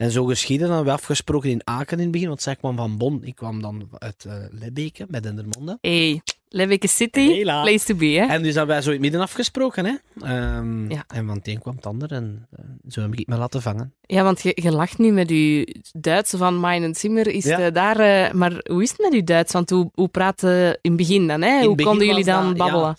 En 0.01 0.11
zo 0.11 0.25
geschieden, 0.25 0.67
dan 0.67 0.77
hebben 0.77 0.95
we 0.95 1.01
afgesproken 1.01 1.51
in 1.51 1.61
Aken 1.65 1.97
in 1.97 2.03
het 2.03 2.13
begin, 2.13 2.29
want 2.29 2.43
zij 2.43 2.57
kwam 2.57 2.77
van 2.77 2.97
Bonn. 2.97 3.21
Ik 3.25 3.35
kwam 3.35 3.63
dan 3.63 3.89
uit 3.99 4.25
eh 4.25 4.35
Lebbeke, 4.51 5.07
bij 5.09 5.21
Dendermonde. 5.21 5.79
Hey, 5.81 6.21
Lebbeke 6.49 6.87
City, 6.89 7.21
Hela. 7.33 7.63
place 7.63 7.85
to 7.85 7.95
be, 7.95 8.07
hè? 8.07 8.25
En 8.27 8.43
dus 8.43 8.55
hebben 8.55 8.75
wij 8.75 8.83
zo 8.83 8.89
in 8.89 8.93
het 8.95 9.03
midden 9.03 9.21
afgesproken, 9.21 9.85
hè. 9.85 9.95
Ehm, 10.27 10.91
Ja. 10.91 11.05
En 11.09 11.27
van 11.27 11.37
het 11.37 11.49
een 11.49 11.59
kwam 11.61 11.77
het 11.77 11.87
ander 11.87 12.13
en 12.13 12.47
eh, 12.57 12.65
zo 12.89 13.01
heb 13.01 13.15
ik 13.15 13.27
me 13.29 13.37
laten 13.37 13.63
vangen. 13.63 13.93
Ja, 14.03 14.23
want 14.23 14.43
je, 14.43 14.53
je 14.63 14.71
lacht 14.73 14.99
nu 14.99 15.11
met 15.13 15.29
je 15.29 15.77
Duits 15.93 16.31
van 16.37 16.61
Mijn 16.61 16.95
Zimmer. 16.95 17.27
Is 17.29 17.45
Ja. 17.45 17.59
eh, 17.59 17.73
daar, 17.73 18.37
maar 18.37 18.53
hoe 18.71 18.83
is 18.83 18.91
het 18.91 18.99
met 18.99 19.13
je 19.13 19.25
Duits? 19.25 19.53
Want 19.53 19.71
hoe, 19.71 19.91
hoe 19.95 20.09
praat 20.09 20.41
je 20.41 20.79
in 20.83 20.91
het 20.91 21.01
begin 21.01 21.27
dan? 21.27 21.43
Hè? 21.43 21.65
Hoe 21.65 21.83
konden 21.83 22.07
jullie 22.07 22.25
dan 22.25 22.55
babbelen? 22.57 22.97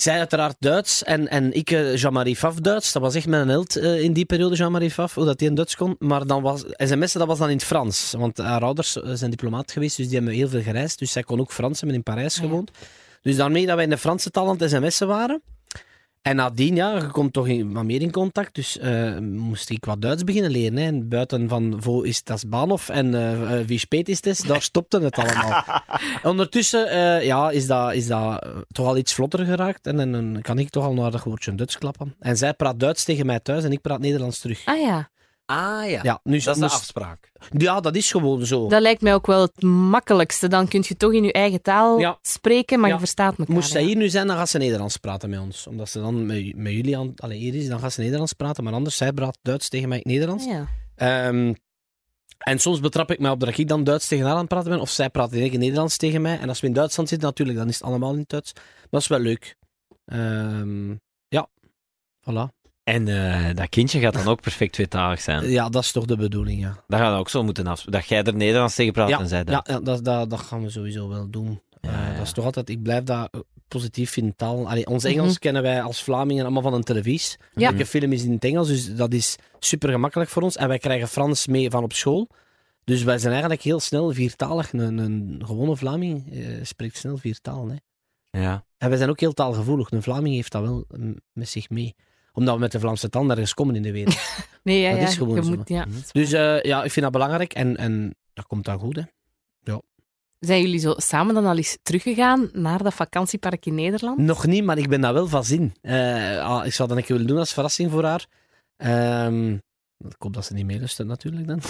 Zij 0.00 0.18
uiteraard 0.18 0.56
Duits 0.58 1.02
en, 1.04 1.28
en 1.28 1.52
ik 1.52 1.70
eh, 1.70 1.96
Jean-Marie 1.96 2.36
Faf 2.36 2.54
Duits. 2.54 2.92
Dat 2.92 3.02
was 3.02 3.14
echt 3.14 3.26
mijn 3.26 3.48
held 3.48 3.76
eh, 3.76 4.00
in 4.02 4.12
die 4.12 4.24
periode, 4.24 4.54
Jean-Marie 4.56 4.90
Faf, 4.90 5.14
hoe 5.14 5.24
dat 5.24 5.40
hij 5.40 5.48
in 5.48 5.54
Duits 5.54 5.76
kon. 5.76 5.96
Maar 5.98 6.26
dan 6.26 6.42
was 6.42 6.64
sms'en, 6.76 7.18
dat 7.18 7.28
was 7.28 7.38
dan 7.38 7.48
in 7.48 7.56
het 7.56 7.64
Frans. 7.64 8.14
Want 8.18 8.38
haar 8.38 8.62
ouders 8.62 9.00
eh, 9.02 9.10
zijn 9.14 9.30
diplomaat 9.30 9.72
geweest, 9.72 9.96
dus 9.96 10.06
die 10.06 10.16
hebben 10.16 10.34
heel 10.34 10.48
veel 10.48 10.62
gereisd. 10.62 10.98
Dus 10.98 11.12
zij 11.12 11.22
kon 11.22 11.40
ook 11.40 11.52
Frans 11.52 11.78
hebben 11.80 11.96
in 11.96 12.02
Parijs 12.02 12.34
Ja. 12.36 12.40
gewoond. 12.42 12.70
Dus 13.22 13.36
daarmee 13.36 13.66
dat 13.66 13.74
wij 13.74 13.84
in 13.84 13.90
de 13.90 13.98
Franse 13.98 14.30
taal 14.30 14.48
aan 14.48 14.56
het 14.58 14.70
sms'en 14.70 15.06
waren. 15.06 15.42
En 16.22 16.36
nadien, 16.36 16.74
ja, 16.74 16.96
je 16.96 17.06
komt 17.06 17.32
toch 17.32 17.48
in, 17.48 17.72
wat 17.72 17.84
meer 17.84 18.00
in 18.00 18.10
contact. 18.10 18.54
Dus 18.54 18.78
eh, 18.78 19.18
moest 19.18 19.70
ik 19.70 19.84
wat 19.84 20.02
Duits 20.02 20.24
beginnen 20.24 20.50
leren. 20.50 20.76
Hè. 20.76 20.86
En 20.86 21.08
buiten 21.08 21.48
van 21.48 21.76
Vo 21.82 22.00
is 22.00 22.22
das 22.24 22.48
Bahnhof 22.48 22.88
en 22.88 23.14
eh 23.14 23.58
eh, 23.60 23.66
Wie 23.66 23.78
spät 23.78 24.08
is 24.08 24.24
het, 24.24 24.44
daar 24.46 24.62
stopte 24.62 25.00
het 25.00 25.18
allemaal. 25.18 25.64
Ondertussen 26.32 26.88
eh, 26.88 27.26
ja, 27.26 27.50
is 27.50 27.66
dat, 27.66 27.94
is 27.94 28.06
dat 28.06 28.46
toch 28.68 28.86
al 28.86 28.96
iets 28.96 29.14
vlotter 29.14 29.44
geraakt. 29.44 29.86
En, 29.86 30.00
en 30.00 30.12
dan 30.12 30.38
kan 30.42 30.58
ik 30.58 30.70
toch 30.70 30.84
al 30.84 30.94
naar 30.94 31.10
dat 31.10 31.22
woordje 31.22 31.54
Duits 31.54 31.78
klappen. 31.78 32.14
En 32.18 32.36
zij 32.36 32.54
praat 32.54 32.80
Duits 32.80 33.04
tegen 33.04 33.26
mij 33.26 33.40
thuis 33.40 33.64
en 33.64 33.72
ik 33.72 33.80
praat 33.80 34.00
Nederlands 34.00 34.38
terug. 34.38 34.62
Ah 34.64 34.80
ja, 34.80 35.10
Ah 35.50 35.90
ja, 35.90 36.00
Ja, 36.02 36.20
nu, 36.22 36.38
dat 36.40 36.54
is 36.54 36.60
de 36.60 36.68
afspraak. 36.68 37.30
ja, 37.58 37.80
dat 37.80 37.96
is 37.96 38.10
gewoon 38.10 38.46
zo. 38.46 38.68
dat 38.68 38.82
lijkt 38.82 39.00
mij 39.02 39.14
ook 39.14 39.26
wel 39.26 39.40
het 39.40 39.62
makkelijkste. 39.62 40.48
Dan 40.48 40.68
kun 40.68 40.84
je 40.88 40.96
toch 40.96 41.12
in 41.12 41.24
je 41.24 41.32
eigen 41.32 41.62
taal 41.62 41.98
Ja. 41.98 42.18
spreken, 42.22 42.78
maar 42.78 42.88
Ja. 42.88 42.94
je 42.94 43.00
verstaat 43.00 43.38
elkaar. 43.38 43.54
Moest 43.54 43.70
zij 43.70 43.80
ja. 43.80 43.86
hier 43.86 43.96
nu 43.96 44.08
zijn, 44.08 44.26
dan 44.26 44.36
gaat 44.36 44.48
ze 44.48 44.58
Nederlands 44.58 44.96
praten 44.96 45.30
met 45.30 45.40
ons. 45.40 45.66
Omdat 45.66 45.88
ze 45.88 46.00
dan 46.00 46.26
met, 46.26 46.56
met 46.56 46.72
jullie 46.72 46.98
aan, 46.98 47.12
allee, 47.16 47.38
hier 47.38 47.54
is, 47.54 47.68
dan 47.68 47.78
gaat 47.80 47.92
ze 47.92 48.00
Nederlands 48.00 48.32
praten. 48.32 48.64
Maar 48.64 48.72
anders, 48.72 48.96
zij 48.96 49.12
praat 49.12 49.38
Duits 49.42 49.68
tegen 49.68 49.88
mij 49.88 50.00
Nederlands. 50.02 50.46
Ah, 50.46 50.50
ja. 50.52 50.66
Ehm, 50.94 51.54
en 52.38 52.58
soms 52.58 52.80
betrap 52.80 53.10
ik 53.10 53.18
mij 53.18 53.30
op 53.30 53.40
dat 53.40 53.58
ik 53.58 53.68
dan 53.68 53.84
Duits 53.84 54.08
tegen 54.08 54.24
haar 54.24 54.34
aan 54.34 54.40
het 54.40 54.48
praten 54.48 54.70
ben. 54.70 54.80
Of 54.80 54.90
zij 54.90 55.10
praat 55.10 55.32
in 55.32 55.58
Nederlands 55.58 55.96
tegen 55.96 56.22
mij. 56.22 56.38
En 56.38 56.48
als 56.48 56.60
we 56.60 56.66
in 56.66 56.72
Duitsland 56.72 57.08
zitten, 57.08 57.28
natuurlijk, 57.28 57.58
dan 57.58 57.68
is 57.68 57.74
het 57.74 57.82
allemaal 57.84 58.12
in 58.12 58.18
het 58.18 58.28
Duits. 58.28 58.52
Maar 58.54 58.64
dat 58.90 59.00
is 59.00 59.06
wel 59.08 59.18
leuk. 59.18 59.56
Ehm, 60.04 60.90
ja, 61.28 61.48
voilà. 62.30 62.59
En 62.94 63.08
eh, 63.08 63.54
dat 63.54 63.68
kindje 63.68 64.00
gaat 64.00 64.12
dan 64.14 64.26
ook 64.26 64.40
perfect 64.40 64.72
tweetalig 64.72 65.20
zijn. 65.20 65.50
Ja, 65.50 65.68
dat 65.68 65.82
is 65.82 65.92
toch 65.92 66.04
de 66.04 66.16
bedoeling, 66.16 66.60
ja. 66.60 66.82
Dat 66.88 67.00
gaat 67.00 67.18
ook 67.18 67.28
zo 67.28 67.42
moeten 67.42 67.66
afspreken. 67.66 68.00
Dat 68.00 68.08
jij 68.08 68.22
er 68.22 68.34
Nederlands 68.34 68.74
tegen 68.74 68.92
praat 68.92 69.20
en 69.20 69.28
zij 69.28 69.44
dat. 69.44 69.66
Ja, 69.66 69.74
ja 69.74 69.80
dat, 69.80 70.04
dat, 70.04 70.30
dat 70.30 70.40
gaan 70.40 70.62
we 70.62 70.70
sowieso 70.70 71.08
wel 71.08 71.30
doen. 71.30 71.60
Ja, 71.80 71.88
Eh, 71.90 72.08
ja. 72.10 72.12
Dat 72.16 72.26
is 72.26 72.32
toch 72.32 72.44
altijd, 72.44 72.68
ik 72.68 72.82
blijf 72.82 73.04
dat 73.04 73.28
eh, 73.30 73.40
positief 73.68 74.10
vinden. 74.10 74.36
Taal. 74.36 74.68
Allee, 74.68 74.86
ons 74.86 75.04
Mhm. 75.04 75.12
Engels 75.12 75.38
kennen 75.38 75.62
wij 75.62 75.82
als 75.82 76.02
Vlamingen 76.02 76.42
allemaal 76.44 76.62
van 76.62 76.74
een 76.74 76.82
televisie. 76.82 77.38
Ja. 77.54 77.70
Elke 77.70 77.86
film 77.86 78.12
is 78.12 78.22
in 78.22 78.32
het 78.32 78.44
Engels, 78.44 78.68
dus 78.68 78.94
dat 78.94 79.12
is 79.12 79.36
super 79.58 79.90
gemakkelijk 79.90 80.30
voor 80.30 80.42
ons. 80.42 80.56
En 80.56 80.68
wij 80.68 80.78
krijgen 80.78 81.08
Frans 81.08 81.46
mee 81.46 81.70
van 81.70 81.82
op 81.82 81.92
school. 81.92 82.28
Dus 82.84 83.02
wij 83.02 83.18
zijn 83.18 83.32
eigenlijk 83.32 83.62
heel 83.62 83.80
snel 83.80 84.10
viertalig. 84.12 84.72
Een, 84.72 84.98
een 84.98 85.42
gewone 85.46 85.76
Vlaming 85.76 86.32
eh, 86.32 86.46
spreekt 86.62 86.96
snel 86.96 87.16
vier 87.16 87.38
talen. 87.40 87.70
Hè. 88.30 88.40
Ja. 88.40 88.64
En 88.78 88.88
wij 88.88 88.98
zijn 88.98 89.10
ook 89.10 89.20
heel 89.20 89.32
taalgevoelig. 89.32 89.90
Een 89.90 90.02
Vlaming 90.02 90.34
heeft 90.34 90.52
dat 90.52 90.62
wel 90.62 90.84
mm, 90.96 91.16
met 91.32 91.48
zich 91.48 91.70
mee. 91.70 91.94
Omdat 92.32 92.54
we 92.54 92.60
met 92.60 92.72
de 92.72 92.80
Vlaamse 92.80 93.08
taal 93.08 93.24
nergens 93.24 93.54
komen 93.54 93.74
in 93.76 93.82
de 93.82 93.92
wereld. 93.92 94.18
Nee, 94.62 94.80
ja, 94.80 94.90
Dat 94.90 95.00
ja. 95.00 95.06
is 95.06 95.16
gewoon 95.16 95.44
zo. 95.44 95.50
moet, 95.50 95.68
ja. 95.68 95.86
dus 96.12 96.32
eh, 96.32 96.62
ja, 96.62 96.84
ik 96.84 96.90
vind 96.90 97.04
dat 97.04 97.12
belangrijk. 97.14 97.52
En, 97.52 97.76
en 97.76 98.14
dat 98.32 98.46
komt 98.46 98.64
dan 98.64 98.78
goed, 98.78 98.96
hè. 98.96 99.02
Zijn 100.38 100.60
jullie 100.60 100.78
zo 100.78 100.94
samen 100.96 101.34
dan 101.34 101.46
al 101.46 101.56
eens 101.56 101.78
teruggegaan 101.82 102.48
naar 102.52 102.82
dat 102.82 102.94
vakantiepark 102.94 103.66
in 103.66 103.74
Nederland? 103.74 104.18
Nog 104.18 104.46
niet, 104.46 104.64
maar 104.64 104.78
ik 104.78 104.88
ben 104.88 105.00
daar 105.00 105.12
wel 105.12 105.26
van 105.28 105.44
zin. 105.44 105.74
Eh, 105.80 106.44
ah, 106.44 106.66
ik 106.66 106.72
zou 106.72 106.88
dat 106.88 106.96
een 106.96 107.02
keer 107.04 107.12
willen 107.12 107.30
doen 107.30 107.38
als 107.38 107.52
verrassing 107.52 107.90
voor 107.90 108.04
haar. 108.04 108.26
Ehm, 108.76 109.52
ik 109.98 110.14
hoop 110.18 110.32
dat 110.32 110.44
ze 110.44 110.54
niet 110.54 110.66
meeluistert 110.66 111.08
natuurlijk 111.08 111.46
dan. 111.46 111.60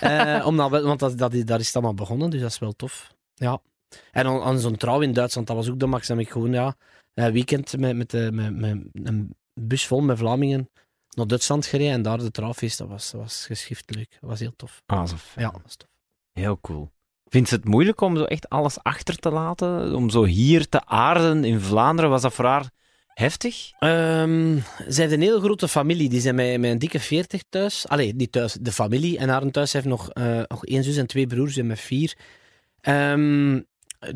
Eh, 0.00 0.46
omdat 0.46 0.70
we- 0.70 0.82
want 0.82 1.00
dat, 1.00 1.18
dat, 1.18 1.46
daar 1.46 1.58
is 1.60 1.66
het 1.66 1.74
allemaal 1.74 1.94
begonnen, 1.94 2.30
dus 2.30 2.40
dat 2.40 2.50
is 2.50 2.58
wel 2.58 2.72
tof. 2.72 3.14
Ja. 3.34 3.60
En 4.12 4.26
aan, 4.26 4.42
aan 4.42 4.58
zo'n 4.58 4.76
trouw 4.76 5.00
in 5.00 5.12
Duitsland, 5.12 5.46
dat 5.46 5.56
was 5.56 5.68
ook 5.70 5.78
de 5.78 5.86
max. 5.86 6.06
Dan 6.06 6.16
heb 6.16 6.26
ik 6.26 6.32
gewoon 6.32 6.52
ja, 6.52 6.74
een 7.14 7.32
weekend 7.32 7.78
met, 7.78 7.96
met, 7.96 8.10
de, 8.10 8.28
met, 8.32 8.56
met 8.56 8.76
een 8.92 9.34
bus 9.60 9.86
vol 9.86 10.00
met 10.00 10.18
Vlamingen 10.18 10.70
naar 11.10 11.26
Duitsland 11.26 11.66
gereden. 11.66 11.92
En 11.92 12.02
daar 12.02 12.18
de 12.18 12.30
trouwfeest, 12.30 12.78
dat 12.78 12.88
was, 12.88 13.12
was 13.12 13.46
geschift 13.46 13.94
leuk. 13.94 14.16
Dat 14.20 14.30
was 14.30 14.40
heel 14.40 14.52
tof. 14.56 14.82
Ah, 14.86 15.08
zo 15.08 15.16
fijn. 15.16 15.46
Ja, 15.46 15.52
dat 15.52 15.62
was 15.62 15.76
tof. 15.76 15.88
Heel 16.32 16.58
cool. 16.60 16.90
Vindt 17.24 17.48
ze 17.48 17.54
het 17.54 17.64
moeilijk 17.64 18.00
om 18.00 18.16
zo 18.16 18.24
echt 18.24 18.48
alles 18.48 18.82
achter 18.82 19.16
te 19.16 19.30
laten? 19.30 19.94
Om 19.94 20.10
zo 20.10 20.24
hier 20.24 20.68
te 20.68 20.86
aarden 20.86 21.44
in 21.44 21.60
Vlaanderen? 21.60 22.10
Was 22.10 22.22
dat 22.22 22.32
voor 22.32 22.44
haar 22.44 22.70
heftig? 23.06 23.70
Ehm, 23.78 24.58
ze 24.88 25.00
heeft 25.00 25.12
een 25.12 25.20
heel 25.20 25.40
grote 25.40 25.68
familie. 25.68 26.08
Die 26.08 26.20
zijn 26.20 26.34
met, 26.34 26.60
met 26.60 26.70
een 26.70 26.78
dikke 26.78 27.00
40 27.00 27.42
thuis. 27.48 27.88
Allee, 27.88 28.14
niet 28.14 28.32
thuis, 28.32 28.52
de 28.52 28.72
familie. 28.72 29.18
En 29.18 29.28
haar 29.28 29.50
thuis 29.50 29.72
heeft 29.72 29.86
nog, 29.86 30.10
eh, 30.10 30.40
nog 30.46 30.64
één 30.66 30.84
zus 30.84 30.96
en 30.96 31.06
twee 31.06 31.26
broers. 31.26 31.56
en 31.56 31.66
met 31.66 31.80
vier. 31.80 32.16
Ehm, 32.80 33.60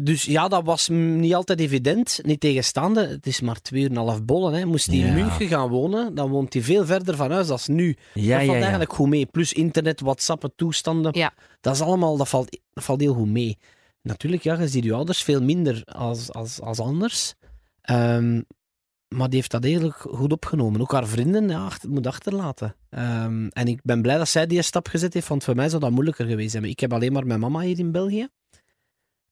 dus 0.01 0.25
ja, 0.25 0.49
dat 0.49 0.65
was 0.65 0.89
niet 0.89 1.35
altijd 1.35 1.61
evident. 1.61 2.21
Niet 2.23 2.41
tegenstaande. 2.41 3.07
Het 3.07 3.27
is 3.27 3.41
maar 3.41 3.61
twee 3.61 3.83
uur 3.83 3.91
en 3.91 3.97
een 3.97 4.07
half 4.07 4.25
bollen. 4.25 4.53
Hè. 4.53 4.65
Moest 4.65 4.87
hij 4.87 4.97
in. 4.97 5.15
München 5.15 5.49
gaan 5.49 5.69
wonen, 5.69 6.15
dan 6.15 6.31
woont 6.31 6.53
hij 6.53 6.63
veel 6.63 6.87
verder 6.87 7.17
van 7.17 7.31
huis 7.31 7.47
dan 7.47 7.59
nu. 7.67 7.97
Ja, 8.15 8.37
dat 8.37 8.47
valt 8.47 8.61
eigenlijk 8.61 8.93
goed 8.93 9.09
mee. 9.09 9.27
Plus 9.27 9.53
internet, 9.53 10.01
WhatsApp, 10.01 10.49
toestanden. 10.57 11.13
Ja. 11.19 11.33
Dat 11.61 11.75
is 11.75 11.81
allemaal, 11.81 12.17
dat 12.17 12.29
valt, 12.29 12.59
dat 12.73 12.85
valt 12.85 13.01
heel 13.01 13.15
goed 13.15 13.29
mee. 13.29 13.59
Natuurlijk, 14.03 14.43
ja, 14.43 14.61
je 14.61 14.69
ziet 14.69 14.85
je 14.85 14.95
ouders 14.95 15.23
veel 15.23 15.43
minder 15.43 15.83
als, 15.85 16.33
als, 16.33 16.61
als 16.61 16.81
anders. 16.81 17.35
Ehm, 17.81 18.41
maar 19.09 19.29
die 19.29 19.39
heeft 19.39 19.51
dat 19.51 19.65
eigenlijk 19.65 19.97
goed 19.97 20.33
opgenomen. 20.33 20.81
Ook 20.81 20.93
haar 20.93 21.07
vrienden 21.07 21.49
ja, 21.49 21.65
achter, 21.65 21.91
moet 21.91 22.07
achterlaten. 22.07 22.77
Ehm, 22.91 23.47
en 23.47 23.67
ik 23.67 23.81
ben 23.83 24.03
blij 24.03 24.19
dat 24.19 24.29
zij 24.29 24.47
die 24.47 24.63
stap 24.63 24.89
gezet 24.89 25.15
heeft, 25.15 25.29
want 25.29 25.45
voor 25.45 25.55
mij 25.55 25.69
zou 25.69 25.81
dat 25.81 25.91
moeilijker 25.91 26.27
geweest 26.27 26.51
zijn. 26.51 26.65
Ik 26.65 26.81
heb 26.81 26.93
alleen 26.93 27.13
maar 27.13 27.27
mijn 27.27 27.41
mama 27.41 27.61
hier 27.61 27.79
in 27.79 27.93
België. 27.93 28.29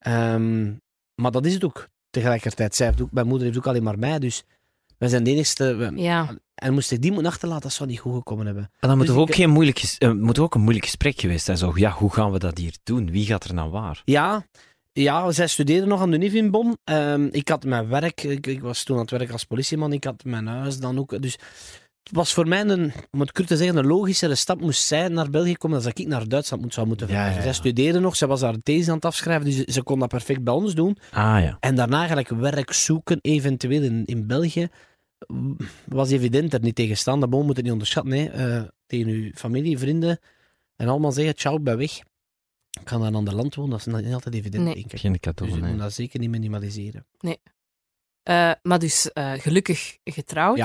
Ehm, 0.03 0.73
maar 1.15 1.31
dat 1.31 1.47
is 1.47 1.55
het 1.55 1.65
ook. 1.65 1.89
Tegelijkertijd, 2.11 2.75
zij 2.75 2.87
heeft 2.87 3.01
ook, 3.01 3.13
mijn 3.13 3.27
moeder 3.27 3.47
heeft 3.47 3.59
ook 3.59 3.67
alleen 3.67 3.83
maar 3.83 3.99
mij, 3.99 4.19
dus 4.19 4.45
wij 4.99 5.09
zijn 5.09 5.25
de 5.25 5.31
enigste. 5.31 5.75
we- 5.75 5.93
Ja. 5.97 6.37
En 6.55 6.73
moest 6.75 6.91
ik 6.93 7.03
die 7.03 7.13
moeten 7.13 7.31
achterlaten, 7.31 7.63
dat 7.63 7.73
zou 7.73 7.89
niet 7.89 7.99
goed 7.99 8.15
gekomen 8.15 8.47
hebben. 8.47 8.63
En 8.81 8.89
dan 8.89 8.97
moet 8.97 9.07
Dus 9.07 9.15
er 9.17 9.23
ik- 9.23 9.29
ook 9.29 9.35
geen 9.35 9.51
moeilijk, 9.51 9.95
eh, 9.99 10.13
moet 10.13 10.37
er 10.37 10.43
ook 10.43 10.55
een 10.55 10.61
moeilijk 10.61 10.85
gesprek 10.85 11.21
geweest 11.21 11.45
zijn. 11.45 11.57
Zo, 11.59 11.73
ja, 11.75 11.91
hoe 11.91 12.13
gaan 12.13 12.33
we 12.33 12.39
dat 12.39 12.59
hier 12.59 12.77
doen? 12.83 13.11
Wie 13.11 13.27
gaat 13.27 13.45
er 13.45 13.55
nou 13.55 13.71
waar? 13.71 14.03
Ja, 14.05 14.47
ja, 14.93 15.31
zij 15.33 15.47
studeerde 15.47 15.87
nog 15.87 16.01
aan 16.01 16.11
de 16.11 16.19
in 16.19 16.51
Bonn. 16.51 16.79
Ehm, 16.85 17.29
ik 17.31 17.49
had 17.49 17.65
mijn 17.65 17.89
werk, 17.89 18.23
ik, 18.23 18.47
ik 18.47 18.61
was 18.61 18.83
toen 18.85 18.97
aan 18.97 19.03
het 19.03 19.11
werk 19.11 19.31
als 19.31 19.45
politieman, 19.45 19.93
ik 19.93 20.05
had 20.05 20.25
mijn 20.25 20.47
huis 20.47 20.79
dan 20.79 20.99
ook. 20.99 21.23
Dus 21.23 21.39
was 22.11 22.33
voor 22.33 22.49
mij 22.49 22.61
een, 22.65 22.93
om 23.11 23.21
het 23.21 23.33
kort 23.33 23.47
te 23.49 23.57
zeggen, 23.57 23.77
een 23.77 23.87
logischere 23.87 24.35
stap 24.35 24.61
moest 24.61 24.83
zij 24.87 25.09
naar 25.09 25.31
België 25.31 25.57
komen 25.57 25.77
dan 25.81 25.87
dat 25.89 25.99
ik 25.99 26.07
naar 26.07 26.29
Duitsland 26.29 26.63
moet, 26.63 26.75
zou 26.75 26.87
moeten 26.87 27.09
Ja, 27.09 27.29
ja. 27.31 27.43
Zij 27.43 27.53
studeerde 27.53 27.99
nog, 28.01 28.17
zij 28.17 28.29
was 28.29 28.41
haar 28.41 28.57
thesis 28.63 28.89
aan 28.89 28.95
het 28.95 29.05
afschrijven, 29.05 29.45
dus 29.45 29.55
ze, 29.57 29.73
ze 29.73 29.83
kon 29.83 29.99
dat 29.99 30.09
perfect 30.09 30.45
bij 30.45 30.55
ons 30.55 30.75
doen. 30.75 30.97
Ah 31.11 31.43
ja. 31.43 31.57
En 31.61 31.75
daarna 31.75 31.99
eigenlijk 31.99 32.29
werk 32.29 32.73
zoeken, 32.73 33.19
eventueel 33.21 33.83
in, 33.83 34.05
in 34.05 34.27
België, 34.27 34.69
was 35.87 36.11
evident 36.11 36.53
er 36.55 36.61
niet 36.61 36.75
tegen 36.75 36.97
staan. 36.97 37.21
Dat 37.21 37.31
boom 37.31 37.47
moet 37.47 37.57
je 37.57 37.63
niet 37.63 37.73
onderschatten. 37.73 38.13
Hè. 38.13 38.25
Eh, 38.25 38.63
tegen 38.87 39.09
uw 39.13 39.31
familie, 39.35 39.79
vrienden 39.79 40.19
en 40.77 40.89
allemaal 40.89 41.13
zeggen, 41.13 41.35
ciao, 41.35 41.57
ik 41.57 41.63
ben 41.65 41.77
weg. 41.79 41.99
Ik 42.81 42.89
ga 42.89 42.99
naar 42.99 43.07
een 43.07 43.15
ander 43.15 43.35
land 43.35 43.55
wonen, 43.55 43.71
dat 43.71 43.87
is 43.87 44.03
niet 44.05 44.15
altijd 44.15 44.35
evident, 44.35 44.65
Nee. 44.65 44.75
denk 44.75 44.93
ik. 44.93 44.99
Geen 45.01 45.13
Dus 45.13 45.21
cadeau. 45.21 45.55
je 45.55 45.61
nee. 45.61 45.71
moet 45.71 45.81
dat 45.81 45.93
zeker 45.93 46.19
niet 46.21 46.31
minimaliseren. 46.31 47.07
Eh, 48.23 48.50
maar 48.62 48.79
dus 48.79 49.12
eh, 49.12 49.33
gelukkig 49.37 49.97
getrouwd. 50.05 50.57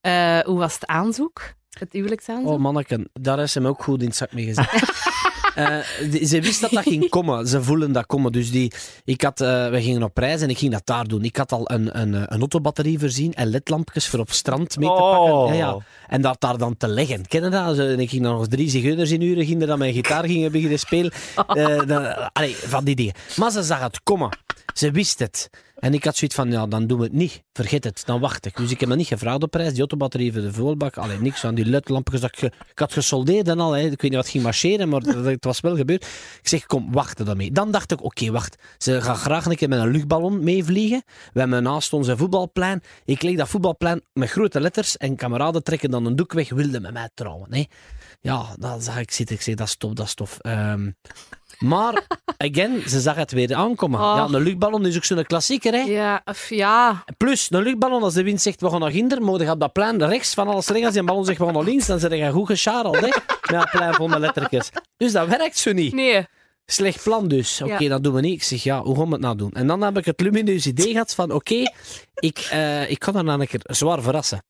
Ja. 0.00 0.38
Eh, 0.40 0.44
hoe 0.46 0.58
was 0.58 0.74
het 0.74 0.86
aanzoek? 0.86 1.42
Het 1.78 1.92
huwelijksaanzoek? 1.92 2.50
Oh, 2.52 2.58
manneken, 2.58 3.10
daar 3.12 3.38
is 3.38 3.54
hem 3.54 3.66
ook 3.66 3.82
goed 3.82 4.00
in 4.00 4.06
het 4.06 4.16
zak 4.16 4.32
mee 4.32 4.44
gezet. 4.44 4.68
Eh, 5.54 5.78
die- 6.10 6.26
ze 6.26 6.40
wist 6.40 6.60
dat 6.60 6.70
dat 6.70 6.82
ging 6.82 7.08
komen. 7.08 7.46
Ze 7.46 7.62
voelen 7.62 7.92
dat 7.92 8.06
komen. 8.06 8.32
Dus 8.32 8.50
die, 8.50 8.72
ik 9.04 9.22
had, 9.22 9.40
eh, 9.40 9.68
we 9.68 9.82
gingen 9.82 10.02
op 10.02 10.16
reis 10.18 10.40
en 10.40 10.50
ik 10.50 10.58
ging 10.58 10.72
dat 10.72 10.86
daar 10.86 11.04
doen. 11.06 11.24
Ik 11.24 11.36
had 11.36 11.52
al 11.52 11.70
een, 11.70 12.00
een, 12.00 12.14
een 12.14 12.40
autobatterie 12.40 12.98
voorzien 12.98 13.34
en 13.34 13.46
ledlampjes 13.46 14.06
voor 14.08 14.18
op 14.20 14.30
strand 14.30 14.76
mee 14.78 14.88
te 14.88 14.94
pakken. 14.94 15.32
Oh. 15.34 15.48
Ja, 15.48 15.54
ja. 15.54 15.78
En 16.08 16.20
dat 16.22 16.40
daar 16.40 16.58
dan 16.58 16.76
te 16.76 16.88
leggen. 16.88 17.26
Ken 17.26 17.42
je 17.44 17.48
dat? 17.50 17.78
En 17.78 18.00
ik 18.00 18.10
ging 18.10 18.22
dan 18.22 18.34
nog 18.34 18.46
drie 18.48 18.70
zigeuners 18.70 19.10
in 19.10 19.20
uren, 19.20 19.44
ging 19.46 19.60
er 19.60 19.66
dan 19.66 19.78
mijn 19.78 19.92
gitaar 19.94 20.24
gingen 20.24 20.52
beginnen 20.52 20.78
spelen. 20.78 21.12
Eh, 21.46 21.86
dan- 21.86 22.30
allee, 22.32 22.56
van 22.56 22.84
die 22.84 22.94
dingen. 22.94 23.14
Maar 23.36 23.50
ze 23.50 23.62
zag 23.62 23.80
het 23.80 24.02
komen. 24.02 24.38
Ze 24.74 24.90
wist 24.90 25.18
het. 25.18 25.50
En 25.74 25.94
ik 25.94 26.04
had 26.04 26.16
zoiets 26.16 26.36
van, 26.36 26.50
ja, 26.50 26.66
dan 26.66 26.86
doen 26.86 26.98
we 26.98 27.04
het 27.04 27.12
niet. 27.12 27.42
Vergeet 27.52 27.84
het, 27.84 28.02
dan 28.04 28.20
wacht 28.20 28.46
ik. 28.46 28.56
Dus 28.56 28.70
ik 28.70 28.80
heb 28.80 28.88
me 28.88 28.96
niet 28.96 29.06
gevraagd 29.06 29.42
op 29.42 29.50
prijs. 29.50 29.70
Die 29.70 29.78
autobatterie 29.78 30.32
voor 30.32 30.42
de 30.42 30.52
voorbak, 30.52 30.96
alleen 30.96 31.22
niks 31.22 31.44
aan 31.44 31.54
die 31.54 31.64
ledlampjes. 31.64 32.20
Dat 32.20 32.30
ik, 32.36 32.42
ik 32.70 32.78
had 32.78 32.92
gesoldeerd 32.92 33.48
en 33.48 33.60
al. 33.60 33.72
Hè. 33.72 33.80
Ik 33.80 33.88
weet 33.88 34.02
niet 34.02 34.14
wat 34.14 34.28
ging 34.28 34.42
marcheren, 34.42 34.88
maar 34.88 35.00
het 35.00 35.44
was 35.44 35.60
wel 35.60 35.76
gebeurd. 35.76 36.04
Ik 36.42 36.48
zeg, 36.48 36.66
kom, 36.66 36.92
wacht 36.92 37.18
er 37.18 37.24
dan 37.24 37.36
mee. 37.36 37.52
Dan 37.52 37.70
dacht 37.70 37.92
ik, 37.92 38.04
oké, 38.04 38.30
wacht. 38.30 38.56
Ze 38.78 39.00
gaan 39.00 39.16
graag 39.16 39.46
een 39.46 39.56
keer 39.56 39.68
met 39.68 39.78
een 39.78 39.90
luchtballon 39.90 40.44
meevliegen. 40.44 41.02
We 41.32 41.40
hebben 41.40 41.62
naast 41.62 41.92
ons 41.92 42.08
een 42.08 42.16
voetbalplein. 42.16 42.82
Ik 43.04 43.22
leeg 43.22 43.36
dat 43.36 43.48
voetbalplein 43.48 44.02
met 44.12 44.30
grote 44.30 44.60
letters 44.60 44.96
en 44.96 45.16
kameraden 45.16 45.62
trekken 45.62 45.90
dan 45.90 46.06
een 46.06 46.16
doek 46.16 46.32
weg, 46.32 46.48
wilden 46.48 46.82
met 46.82 46.92
mij 46.92 47.08
trouwen. 47.14 47.54
Hè. 47.54 47.64
Ja, 48.24 48.46
dan 48.58 48.82
zag 48.82 48.98
ik 48.98 49.10
zitten. 49.10 49.36
Ik 49.36 49.42
zeg, 49.42 49.54
dat 49.54 49.66
is 49.66 49.76
tof, 49.76 49.92
dat 49.92 50.06
is 50.06 50.14
tof. 50.14 50.38
Ehm, 50.40 50.90
maar, 51.58 52.06
again, 52.36 52.88
ze 52.88 53.00
zag 53.00 53.14
het 53.14 53.32
weer 53.32 53.54
aankomen. 53.54 54.00
Oh. 54.00 54.14
Ja, 54.16 54.36
een 54.36 54.42
luchtballon 54.42 54.86
is 54.86 54.96
ook 54.96 55.04
zo'n 55.04 55.24
klassieker, 55.24 55.72
hè. 55.72 55.78
Ja, 55.80 56.22
of 56.24 56.50
ja. 56.50 57.04
Plus, 57.16 57.46
een 57.50 57.62
luchtballon, 57.62 58.02
als 58.02 58.14
de 58.14 58.22
wind 58.22 58.40
zegt, 58.40 58.60
we 58.60 58.70
gaan 58.70 58.80
naar 58.80 58.90
ginder, 58.90 59.22
moet 59.22 59.40
je 59.40 59.50
op 59.50 59.60
dat 59.60 59.72
plein 59.72 60.04
rechts 60.04 60.34
van 60.34 60.48
alles 60.48 60.66
liggen. 60.66 60.84
Als 60.84 60.92
die 60.92 61.00
een 61.00 61.06
ballon 61.08 61.24
zegt, 61.24 61.38
we 61.38 61.44
gaan 61.44 61.54
naar 61.54 61.62
links, 61.64 61.86
dan 61.86 62.00
zit 62.00 62.12
je 62.12 62.30
goed 62.30 62.46
gescharreld, 62.46 62.94
hè. 63.00 63.06
Met 63.06 63.42
dat 63.50 63.70
plein 63.70 63.94
vol 63.94 64.08
met 64.08 64.18
lettertjes. 64.18 64.70
Dus 64.96 65.12
dat 65.12 65.28
werkt 65.28 65.58
zo 65.58 65.72
niet. 65.72 65.92
Nee. 65.92 66.26
Slecht 66.66 67.02
plan 67.02 67.28
dus. 67.28 67.62
Oké, 67.62 67.76
Ja. 67.78 67.88
dat 67.88 68.04
doen 68.04 68.14
we 68.14 68.20
niet. 68.20 68.34
Ik 68.34 68.42
zeg, 68.42 68.62
ja, 68.62 68.82
hoe 68.82 68.96
gaan 68.96 69.06
we 69.06 69.12
het 69.12 69.20
nou 69.20 69.36
doen? 69.36 69.52
En 69.52 69.66
dan 69.66 69.82
heb 69.82 69.98
ik 69.98 70.04
het 70.04 70.20
lumineuze 70.20 70.68
idee 70.68 70.92
gehad 70.92 71.14
van, 71.14 71.30
oké, 71.30 71.62
ik, 72.14 72.38
eh, 72.50 72.90
ik 72.90 72.98
kan 72.98 73.14
haar 73.14 73.24
nou 73.24 73.40
een 73.40 73.46
keer 73.46 73.60
zwaar 73.62 74.02
verrassen. 74.02 74.44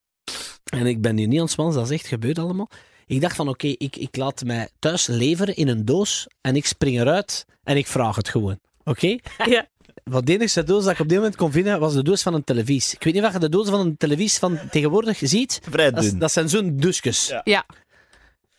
En 0.64 0.86
ik 0.86 1.00
ben 1.00 1.16
hier 1.16 1.26
niet 1.28 1.40
aan 1.40 1.64
het 1.66 1.74
dat 1.74 1.84
is 1.84 1.90
echt 1.90 2.06
gebeurd 2.06 2.38
allemaal. 2.38 2.68
Ik 3.06 3.20
dacht 3.20 3.36
van, 3.36 3.48
oké, 3.48 3.66
ik, 3.66 3.96
ik 3.96 4.16
laat 4.16 4.44
mij 4.44 4.68
thuis 4.78 5.06
leveren 5.06 5.56
in 5.56 5.68
een 5.68 5.84
doos 5.84 6.26
en 6.40 6.56
ik 6.56 6.66
spring 6.66 7.00
eruit 7.00 7.44
en 7.64 7.76
ik 7.76 7.86
vraag 7.86 8.16
het 8.16 8.28
gewoon. 8.28 8.58
Oké? 8.84 9.06
Ja. 9.44 9.66
Wat 10.04 10.26
de 10.26 10.32
enige 10.32 10.62
doos 10.62 10.84
dat 10.84 10.92
ik 10.92 10.98
op 10.98 11.08
dit 11.08 11.16
moment 11.18 11.36
kon 11.36 11.52
vinden, 11.52 11.80
was 11.80 11.92
de 11.94 12.02
doos 12.02 12.22
van 12.22 12.34
een 12.34 12.44
televisie. 12.44 12.94
Ik 12.98 13.04
weet 13.04 13.14
niet 13.14 13.24
of 13.24 13.32
je 13.32 13.38
de 13.38 13.48
doos 13.48 13.68
van 13.68 13.80
een 13.80 13.96
televisie 13.96 14.38
van 14.38 14.58
tegenwoordig 14.70 15.18
ziet. 15.22 15.60
Vrij 15.70 15.90
Dat, 15.90 16.04
is- 16.04 16.10
dun. 16.10 16.18
dat 16.18 16.32
zijn 16.32 16.48
zo'n 16.48 16.76
doosjes. 16.76 17.28
Ja. 17.28 17.40
Ja. 17.44 17.66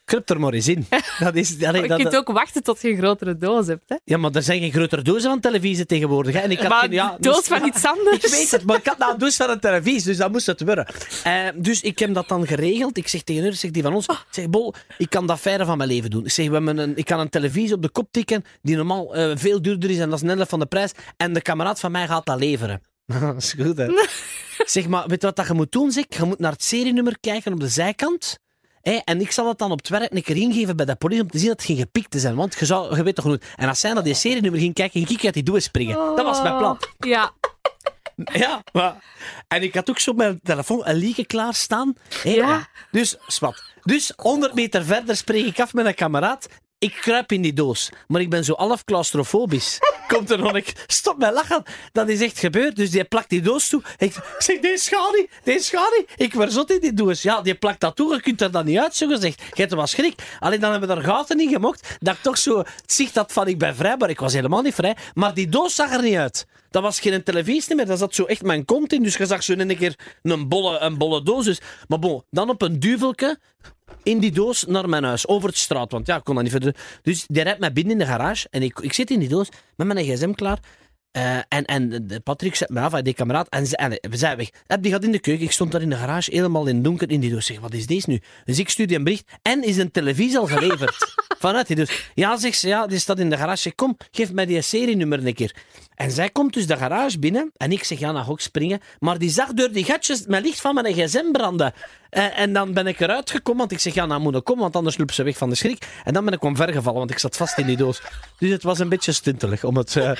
Kruip 0.05 0.29
er 0.29 0.39
maar 0.39 0.53
eens 0.53 0.67
in. 0.67 0.85
Dat 1.19 1.35
is, 1.35 1.63
allee, 1.63 1.81
Je 1.81 1.88
dat- 1.88 2.01
kunt 2.01 2.15
ook 2.15 2.27
wachten 2.31 2.63
tot 2.63 2.81
je 2.81 2.89
een 2.89 2.97
grotere 2.97 3.38
doos 3.38 3.67
hebt. 3.67 3.83
Hè? 3.89 3.95
ja, 4.03 4.17
maar 4.17 4.31
er 4.31 4.43
zijn 4.43 4.59
geen 4.59 4.71
grotere 4.71 5.01
dozen 5.01 5.29
van 5.29 5.39
televisie 5.39 5.85
tegenwoordig. 5.85 6.33
Hè. 6.33 6.39
En 6.39 6.51
ik 6.51 6.59
had 6.59 6.69
maar 6.69 6.81
geen, 6.81 6.91
ja, 6.91 7.12
een 7.12 7.17
doos 7.21 7.35
dus- 7.38 7.47
van 7.47 7.65
iets 7.67 7.85
anders. 7.97 8.15
Ik 8.24 8.29
weet 8.31 8.51
het, 8.51 8.63
maar 8.65 8.77
ik 8.77 8.85
had 8.85 8.97
nou 8.97 9.13
een 9.13 9.19
doos 9.19 9.35
van 9.35 9.50
een 9.50 9.59
televisie, 9.59 10.03
dus 10.03 10.17
dat 10.17 10.31
moest 10.31 10.45
het 10.45 10.62
worden. 10.63 10.88
Eh, 11.24 11.33
dus 11.55 11.81
ik 11.81 12.00
heb 12.00 12.13
dat 12.13 12.27
dan 12.27 12.47
geregeld. 12.47 12.97
Ik 12.97 13.07
zeg 13.07 13.21
tegen 13.24 13.43
haar, 13.43 13.53
zeg 13.53 13.72
die 13.72 13.83
van 13.83 13.94
ons, 13.94 14.05
ik 14.07 14.15
zeg, 14.29 14.50
Bol, 14.50 14.74
ik 14.98 15.09
kan 15.09 15.27
dat 15.27 15.39
verre 15.39 15.65
van 15.65 15.77
mijn 15.77 15.89
leven 15.89 16.09
doen. 16.09 16.24
Ik 16.25 16.31
zeg, 16.31 16.48
we 16.48 16.53
hebben 16.53 16.77
een, 16.77 16.98
ik 16.98 17.05
kan 17.05 17.20
een 17.20 17.29
televisie 17.29 17.75
op 17.75 17.81
de 17.81 17.89
kop 17.89 18.07
tikken, 18.11 18.44
die 18.61 18.75
normaal 18.75 19.15
eh, 19.15 19.31
veel 19.35 19.61
duurder 19.61 19.89
is 19.89 19.98
en 20.00 20.09
dat 20.09 20.22
is 20.24 20.35
net 20.35 20.50
van 20.50 20.59
de 20.59 20.65
prijs. 20.65 20.91
En 21.18 21.33
de 21.33 21.41
kameraad 21.41 21.79
van 21.79 21.91
mij 21.91 22.07
gaat 22.07 22.25
dat 22.25 22.39
leveren. 22.39 22.81
dat 23.20 23.35
is 23.37 23.53
goed, 23.61 23.77
hè. 23.77 23.87
Zeg, 24.65 24.87
maar 24.87 25.07
weet 25.07 25.22
je 25.22 25.27
wat 25.27 25.35
dat 25.35 25.48
je 25.48 25.53
moet 25.53 25.72
doen? 25.72 25.91
Zeg? 25.91 26.03
Je 26.09 26.24
moet 26.24 26.39
naar 26.39 26.51
het 26.51 26.63
serienummer 26.63 27.18
kijken 27.20 27.53
op 27.53 27.59
de 27.59 27.68
zijkant. 27.68 28.39
En 29.03 29.21
ik 29.21 29.31
zal 29.31 29.48
het 29.48 29.57
dan 29.57 29.71
op 29.71 29.77
het 29.77 29.89
werk 29.89 30.13
een 30.13 30.24
keer 30.24 30.37
ingeven 30.37 30.75
bij 30.75 30.85
de 30.85 30.95
politie 30.95 31.24
om 31.24 31.29
te 31.29 31.37
zien 31.37 31.48
dat 31.48 31.57
het 31.57 31.65
geen 31.65 31.77
gepikt 31.77 32.15
is. 32.15 32.24
Want 32.24 32.55
je, 32.59 32.65
zou, 32.65 32.95
je 32.95 33.03
weet 33.03 33.15
toch 33.15 33.25
nooit. 33.25 33.45
En 33.55 33.67
als 33.67 33.79
zij 33.79 33.93
naar 33.93 34.03
die 34.03 34.13
serienummer 34.13 34.59
ging 34.59 34.74
kijken, 34.74 35.05
ging 35.05 35.19
ik 35.19 35.25
uit 35.25 35.33
die 35.33 35.43
doos 35.43 35.63
springen. 35.63 35.95
Dat 35.95 36.25
was 36.25 36.41
mijn 36.41 36.57
plan. 36.57 36.77
Ja. 37.00 37.31
Ja, 38.33 38.61
maar... 38.74 38.95
En 39.48 39.63
ik 39.63 39.74
had 39.74 39.89
ook 39.89 40.00
zo 40.00 40.13
mijn 40.13 40.39
telefoon 40.43 40.81
een 40.83 40.95
lieke 40.95 41.25
klaarstaan. 41.25 41.93
Hè, 42.24 42.29
Ja. 42.29 42.67
Dus, 42.91 43.15
swat. 43.27 43.63
Dus 43.83 44.13
100 44.15 44.53
meter 44.53 44.85
verder 44.85 45.15
spreek 45.15 45.45
ik 45.45 45.59
af 45.59 45.74
met 45.74 45.85
een 45.85 45.95
kameraad. 45.95 46.48
Ik 46.77 46.98
kruip 47.01 47.31
in 47.31 47.42
die 47.42 47.53
doos, 47.53 47.90
maar 48.07 48.22
ik 48.22 48.29
ben 48.29 48.44
zo 48.44 48.53
half 48.53 48.83
claustrofobisch. 48.83 49.79
Komt 50.07 50.31
er 50.31 50.38
nog 50.38 50.53
een... 50.53 50.64
Stop 50.88 51.18
met 51.18 51.33
lachen. 51.33 51.64
Dat 51.92 52.09
is 52.09 52.22
echt 52.22 52.40
gebeurd. 52.40 52.75
Dus 52.75 52.92
die 52.92 53.03
plakt 53.03 53.29
die 53.29 53.42
doos 53.42 53.70
toe. 53.70 53.81
Ik 53.98 54.16
zeg, 54.38 54.59
deze 54.59 54.90
gaat 54.90 55.16
niet, 55.16 55.29
deze. 55.44 56.05
Ik 56.16 56.33
word 56.33 56.51
zot 56.53 56.72
in 56.72 56.79
die 56.79 56.94
doos. 56.94 57.22
Ja, 57.22 57.42
die 57.42 57.55
plakt 57.55 57.79
dat 57.79 57.96
toe. 57.96 58.14
Je 58.14 58.22
kunt 58.22 58.42
er 58.42 58.51
dan 58.51 58.66
niet 58.66 58.77
uit, 58.77 58.96
zo 58.96 59.07
gezegd. 59.07 59.42
Je 59.42 59.61
hebt 59.61 59.72
er 59.72 59.88
schrik. 59.88 60.22
Alleen 60.40 60.59
dan 60.59 60.72
hebben 60.72 60.90
we 60.90 60.96
er 60.96 61.03
gaten 61.03 61.40
in 61.40 61.50
gemokt. 61.50 61.98
Dat 62.00 62.16
ik 62.16 62.22
toch 62.22 62.38
zo 62.38 62.57
het 62.57 62.92
zicht 62.92 63.16
had 63.16 63.31
van, 63.31 63.48
ik 63.48 63.57
ben 63.57 63.75
vrij, 63.75 63.98
maar 63.98 64.09
ik 64.09 64.20
was 64.20 64.33
helemaal 64.33 64.61
niet 64.61 64.75
vrij. 64.75 64.98
Maar 65.14 65.33
die 65.33 65.50
doos 65.50 65.75
zag 65.75 65.92
er 65.92 66.01
niet 66.01 66.16
uit. 66.16 66.46
Dat 66.70 66.83
was 66.83 67.00
geen 67.00 67.24
televisie 67.24 67.75
meer. 67.75 67.85
Dat 67.85 68.00
zat 68.00 68.16
zo 68.16 68.24
echt 68.24 68.44
mijn 68.44 68.66
kont 68.66 68.94
in. 68.94 69.03
Dus 69.03 69.18
je 69.18 69.25
zag 69.25 69.44
zo 69.44 69.51
in 69.51 69.70
een 69.70 69.77
keer 69.77 70.00
een 70.22 70.48
bolle, 70.48 70.79
een 70.79 70.98
bolle 70.98 71.24
doos. 71.24 71.46
Dus, 71.46 71.59
maar 71.88 72.00
bon, 72.00 72.24
dan 72.29 72.50
op 72.50 72.61
een 72.61 72.79
duvelke 72.79 73.40
in 74.03 74.19
die 74.19 74.31
doos 74.31 74.65
naar 74.65 74.89
mijn 74.89 75.03
huis, 75.03 75.27
over 75.27 75.50
het 75.50 75.57
straat. 75.57 75.91
Want 75.91 76.07
ja, 76.07 76.15
ik 76.15 76.24
kon 76.24 76.33
dat 76.33 76.43
niet 76.43 76.51
verder. 76.51 76.75
Dus 77.01 77.24
die 77.27 77.43
rijdt 77.43 77.59
mij 77.59 77.74
binnen 77.74 77.93
in 77.93 78.00
de 78.00 78.05
garage 78.05 78.48
en 78.51 78.61
ik, 78.61 78.79
ik 78.79 78.93
zit 78.93 79.09
in 79.09 79.19
die 79.19 79.29
doos 79.29 79.50
met 79.75 79.87
mijn 79.87 80.05
gsm 80.05 80.31
klaar. 80.31 80.59
Eh, 81.11 81.37
en, 81.48 81.65
en 81.65 82.05
Patrick 82.24 82.55
zet 82.55 82.69
me 82.69 82.79
af, 82.79 83.01
die 83.01 83.13
kameraad, 83.13 83.50
en, 83.50 83.67
ze, 83.67 83.77
en 83.77 83.89
we 83.89 84.17
zijn 84.17 84.37
weg. 84.37 84.50
Heb 84.67 84.81
die 84.81 84.91
gaat 84.91 85.03
in 85.03 85.11
de 85.11 85.19
keuken, 85.19 85.45
ik 85.45 85.51
stond 85.51 85.71
daar 85.71 85.81
in 85.81 85.89
de 85.89 85.95
garage, 85.95 86.31
helemaal 86.33 86.65
in 86.65 86.75
het 86.75 86.83
donker 86.83 87.11
in 87.11 87.19
die 87.19 87.31
doos. 87.31 87.45
Zeg, 87.45 87.59
wat 87.59 87.74
is 87.74 87.85
deze 87.85 88.09
nu? 88.09 88.21
Dus 88.45 88.59
ik 88.59 88.69
stuur 88.69 88.87
die 88.87 88.98
een 88.98 89.03
bericht, 89.03 89.31
en 89.41 89.63
is 89.63 89.77
een 89.77 89.91
televisie 89.91 90.37
al 90.37 90.48
geleverd? 90.48 91.13
Vanuit 91.39 91.67
die 91.67 91.75
doos. 91.75 92.09
Ja, 92.13 92.37
zegt 92.37 92.57
ze, 92.57 92.67
ja, 92.67 92.87
die 92.87 93.00
staat 93.00 93.19
in 93.19 93.29
de 93.29 93.37
garage. 93.37 93.61
Zeg, 93.61 93.75
kom, 93.75 93.98
geef 94.11 94.33
mij 94.33 94.45
die 94.45 94.61
serienummer 94.61 95.25
een 95.25 95.33
keer. 95.33 95.55
En 95.96 96.12
zij 96.12 96.29
komt 96.29 96.53
dus 96.53 96.68
de 96.68 96.77
garage 96.77 97.20
binnen, 97.20 97.51
en 97.58 97.72
ik 97.72 97.84
zeg, 97.84 98.00
ja, 98.00 98.12
nou 98.12 98.25
ga 98.25 98.31
ik 98.31 98.40
springen. 98.40 98.81
Maar 99.00 99.18
die 99.18 99.29
zag 99.29 99.53
door 99.53 99.72
die 99.72 99.84
gatjes 99.84 100.25
mijn 100.25 100.44
licht 100.44 100.62
van 100.62 100.74
mijn 100.74 100.94
gsm 100.94 101.31
branden. 101.31 101.74
Eh, 102.10 102.40
en 102.40 102.53
dan 102.53 102.74
ben 102.74 102.88
ik 102.88 103.00
eruit 103.00 103.31
gekomen, 103.31 103.60
want 103.60 103.72
ik 103.72 103.79
zeg, 103.79 103.94
ja, 103.94 104.05
nou 104.05 104.22
moet 104.22 104.36
ik 104.36 104.44
komen, 104.44 104.62
want 104.62 104.75
anders 104.75 104.98
loop 104.98 105.12
ze 105.12 105.24
weg 105.24 105.38
van 105.38 105.50
de 105.50 105.55
schrik. 105.55 105.88
En 106.03 106.14
dan 106.14 106.25
ben 106.25 106.34
ik 106.34 106.44
omvergevallen, 106.44 107.00
want 107.00 107.12
ik 107.12 107.20
zat 107.20 107.38
vast 107.38 107.58
in 107.58 107.66
die 107.66 107.77
doos. 107.77 108.01
Dus 108.40 108.50
het 108.50 108.64
was 108.64 108.79
een 108.79 108.90
beetje 108.90 109.12
stuntelig, 109.12 109.64
om 109.64 109.77
het 109.77 109.96
uh, 109.96 110.12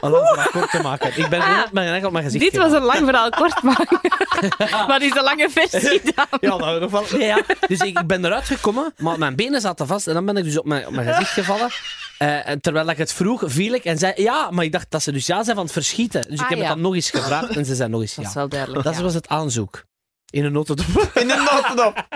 een 0.00 0.10
lang 0.10 0.26
verhaal 0.28 0.50
kort 0.50 0.70
te 0.70 0.82
maken. 0.82 1.18
Ik 1.18 1.28
ben 1.28 1.40
op 1.40 1.72
mijn, 1.72 2.06
op 2.06 2.12
mijn 2.12 2.24
gezicht 2.24 2.44
Dit 2.44 2.56
was 2.56 2.72
een 2.72 2.82
lang 2.82 3.04
verhaal 3.04 3.30
kort 3.30 3.62
maken. 3.62 4.00
maar 4.88 4.98
die 4.98 5.08
is 5.08 5.16
een 5.16 5.22
lange 5.22 5.48
versie 5.50 6.00
dan. 6.14 6.26
Ja, 6.40 6.56
nou, 6.56 6.80
nog 6.80 6.90
wel. 6.90 7.18
Ja, 7.18 7.26
ja. 7.26 7.42
Dus 7.66 7.80
ik, 7.80 7.98
ik 7.98 8.06
ben 8.06 8.24
eruit 8.24 8.44
gekomen, 8.44 8.94
maar 8.96 9.18
mijn 9.18 9.36
benen 9.36 9.60
zaten 9.60 9.86
vast. 9.86 10.06
En 10.06 10.14
dan 10.14 10.24
ben 10.24 10.36
ik 10.36 10.44
dus 10.44 10.58
op 10.58 10.64
mijn, 10.64 10.86
op 10.86 10.92
mijn 10.92 11.06
gezicht 11.06 11.32
gevallen. 11.32 11.70
Eh, 12.20 12.52
terwijl 12.60 12.88
ik 12.88 12.96
het 12.98 13.12
vroeg, 13.12 13.42
viel 13.46 13.74
ik 13.74 13.84
en 13.84 13.98
zei 13.98 14.12
ja, 14.16 14.50
maar 14.50 14.64
ik 14.64 14.72
dacht 14.72 14.90
dat 14.90 15.02
ze 15.02 15.12
dus 15.12 15.26
ja 15.26 15.42
zei 15.42 15.54
van 15.54 15.64
het 15.64 15.72
verschieten. 15.72 16.22
Dus 16.22 16.32
ik 16.32 16.40
Ah, 16.40 16.48
heb 16.48 16.58
ja. 16.58 16.64
het 16.64 16.72
dan 16.72 16.80
nog 16.82 16.94
eens 16.94 17.10
gevraagd 17.10 17.56
en 17.56 17.64
ze 17.64 17.74
zei 17.74 17.88
nog 17.88 18.00
eens 18.00 18.14
Dat 18.14 18.24
is 18.24 18.32
ja. 18.32 18.38
wel 18.38 18.48
duidelijk. 18.48 18.84
Dat 18.84 18.96
ja. 18.96 19.02
was 19.02 19.14
het 19.14 19.28
aanzoek. 19.28 19.84
In 20.30 20.44
een 20.44 20.52
notendop. 20.52 20.86
In 21.22 21.30
een 21.30 21.42
notendop. 21.52 22.08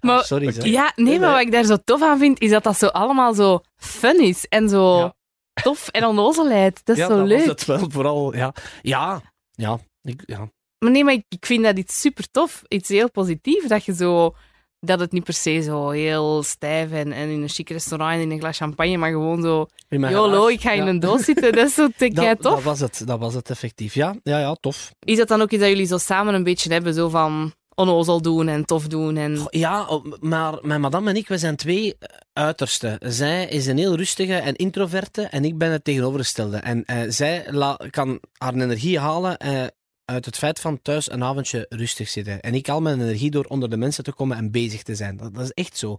Maar, 0.00 0.24
Sorry, 0.24 0.52
zeg. 0.52 0.64
ja, 0.64 0.92
nee, 0.96 1.18
maar 1.20 1.30
wat 1.32 1.40
ik 1.40 1.52
daar 1.52 1.64
zo 1.64 1.76
tof 1.84 2.02
aan 2.02 2.18
vind, 2.18 2.40
is 2.40 2.50
dat 2.50 2.62
dat 2.62 2.78
zo 2.78 2.86
allemaal 2.86 3.34
zo 3.34 3.60
fun 3.76 4.20
is. 4.20 4.46
En 4.48 4.68
zo 4.68 4.98
Ja. 4.98 5.14
tof 5.62 5.88
en 5.88 6.04
onnozelheid. 6.04 6.80
Dat 6.84 6.96
is 6.96 7.02
ja, 7.02 7.08
zo 7.08 7.16
dat 7.16 7.26
leuk. 7.26 7.38
was 7.38 7.46
het 7.48 7.64
wel 7.64 7.90
vooral. 7.90 8.34
Ja, 8.36 8.52
ja, 8.82 9.20
ja. 9.52 9.78
Ik, 10.02 10.22
ja. 10.26 10.50
Maar 10.78 10.90
nee, 10.90 11.04
maar 11.04 11.12
ik, 11.14 11.24
ik 11.28 11.46
vind 11.46 11.64
dat 11.64 11.78
iets 11.78 12.00
super 12.00 12.30
tof. 12.30 12.62
Iets 12.68 12.88
heel 12.88 13.10
positief. 13.10 13.66
Dat 13.66 13.84
je 13.84 13.94
zo... 13.94 14.34
Dat 14.80 15.00
het 15.00 15.12
niet 15.12 15.24
per 15.24 15.34
se 15.34 15.62
zo 15.62 15.90
heel 15.90 16.42
stijf 16.42 16.90
en, 16.92 17.12
en 17.12 17.28
in 17.28 17.42
een 17.42 17.48
chic 17.48 17.68
restaurant 17.70 18.14
en 18.14 18.20
in 18.20 18.30
een 18.30 18.38
glas 18.38 18.56
champagne, 18.56 18.96
maar 18.96 19.10
gewoon 19.10 19.42
zo... 19.42 19.66
Garage. 19.88 20.52
ik 20.52 20.60
ga 20.60 20.72
in 20.72 20.82
Ja. 20.84 20.88
een 20.88 21.00
doos 21.00 21.24
zitten. 21.24 21.52
Dat 21.52 21.66
is 21.66 21.74
zo 21.74 21.88
te 21.96 22.08
Dat, 22.14 22.40
tof. 22.42 22.54
dat 22.54 22.62
was 22.62 22.80
het, 22.80 23.02
dat 23.06 23.18
was 23.18 23.34
het 23.34 23.50
effectief. 23.50 23.94
Ja, 23.94 24.14
ja, 24.22 24.38
ja 24.38 24.54
tof. 24.60 24.90
Is 25.00 25.16
dat 25.16 25.28
dan 25.28 25.40
ook 25.42 25.50
iets 25.50 25.60
dat 25.60 25.70
jullie 25.70 25.86
zo 25.86 25.98
samen 25.98 26.34
een 26.34 26.44
beetje 26.44 26.72
hebben? 26.72 26.94
Zo 26.94 27.08
van 27.08 27.52
onnozel 27.74 28.22
doen 28.22 28.48
en 28.48 28.64
tof 28.64 28.86
doen 28.86 29.16
en... 29.16 29.36
Goh, 29.36 29.46
Ja, 29.50 29.86
oh, 29.86 30.04
maar 30.20 30.58
mijn 30.62 30.80
madame 30.80 31.10
en 31.10 31.16
ik, 31.16 31.28
we 31.28 31.38
zijn 31.38 31.56
twee 31.56 31.94
uitersten. 32.32 32.98
Zij 33.00 33.46
is 33.46 33.66
een 33.66 33.78
heel 33.78 33.96
rustige 33.96 34.34
en 34.34 34.54
introverte 34.56 35.22
en 35.22 35.44
ik 35.44 35.58
ben 35.58 35.70
het 35.70 35.84
tegenovergestelde. 35.84 36.56
En 36.56 36.84
eh, 36.84 36.98
zij 37.08 37.46
kan 37.90 38.20
haar 38.38 38.54
energie 38.54 38.98
halen 38.98 39.36
eh, 39.38 39.64
uit 40.06 40.24
het 40.24 40.36
feit 40.36 40.60
van 40.60 40.82
thuis 40.82 41.10
een 41.10 41.24
avondje 41.24 41.66
rustig 41.68 42.08
zitten. 42.08 42.40
En 42.40 42.54
ik 42.54 42.66
haal 42.66 42.80
mijn 42.80 43.00
energie 43.00 43.30
door 43.30 43.44
onder 43.44 43.70
de 43.70 43.76
mensen 43.76 44.04
te 44.04 44.12
komen 44.12 44.36
en 44.36 44.50
bezig 44.50 44.82
te 44.82 44.94
zijn. 44.94 45.16
Dat, 45.16 45.34
dat 45.34 45.44
is 45.44 45.52
echt 45.52 45.76
zo. 45.76 45.98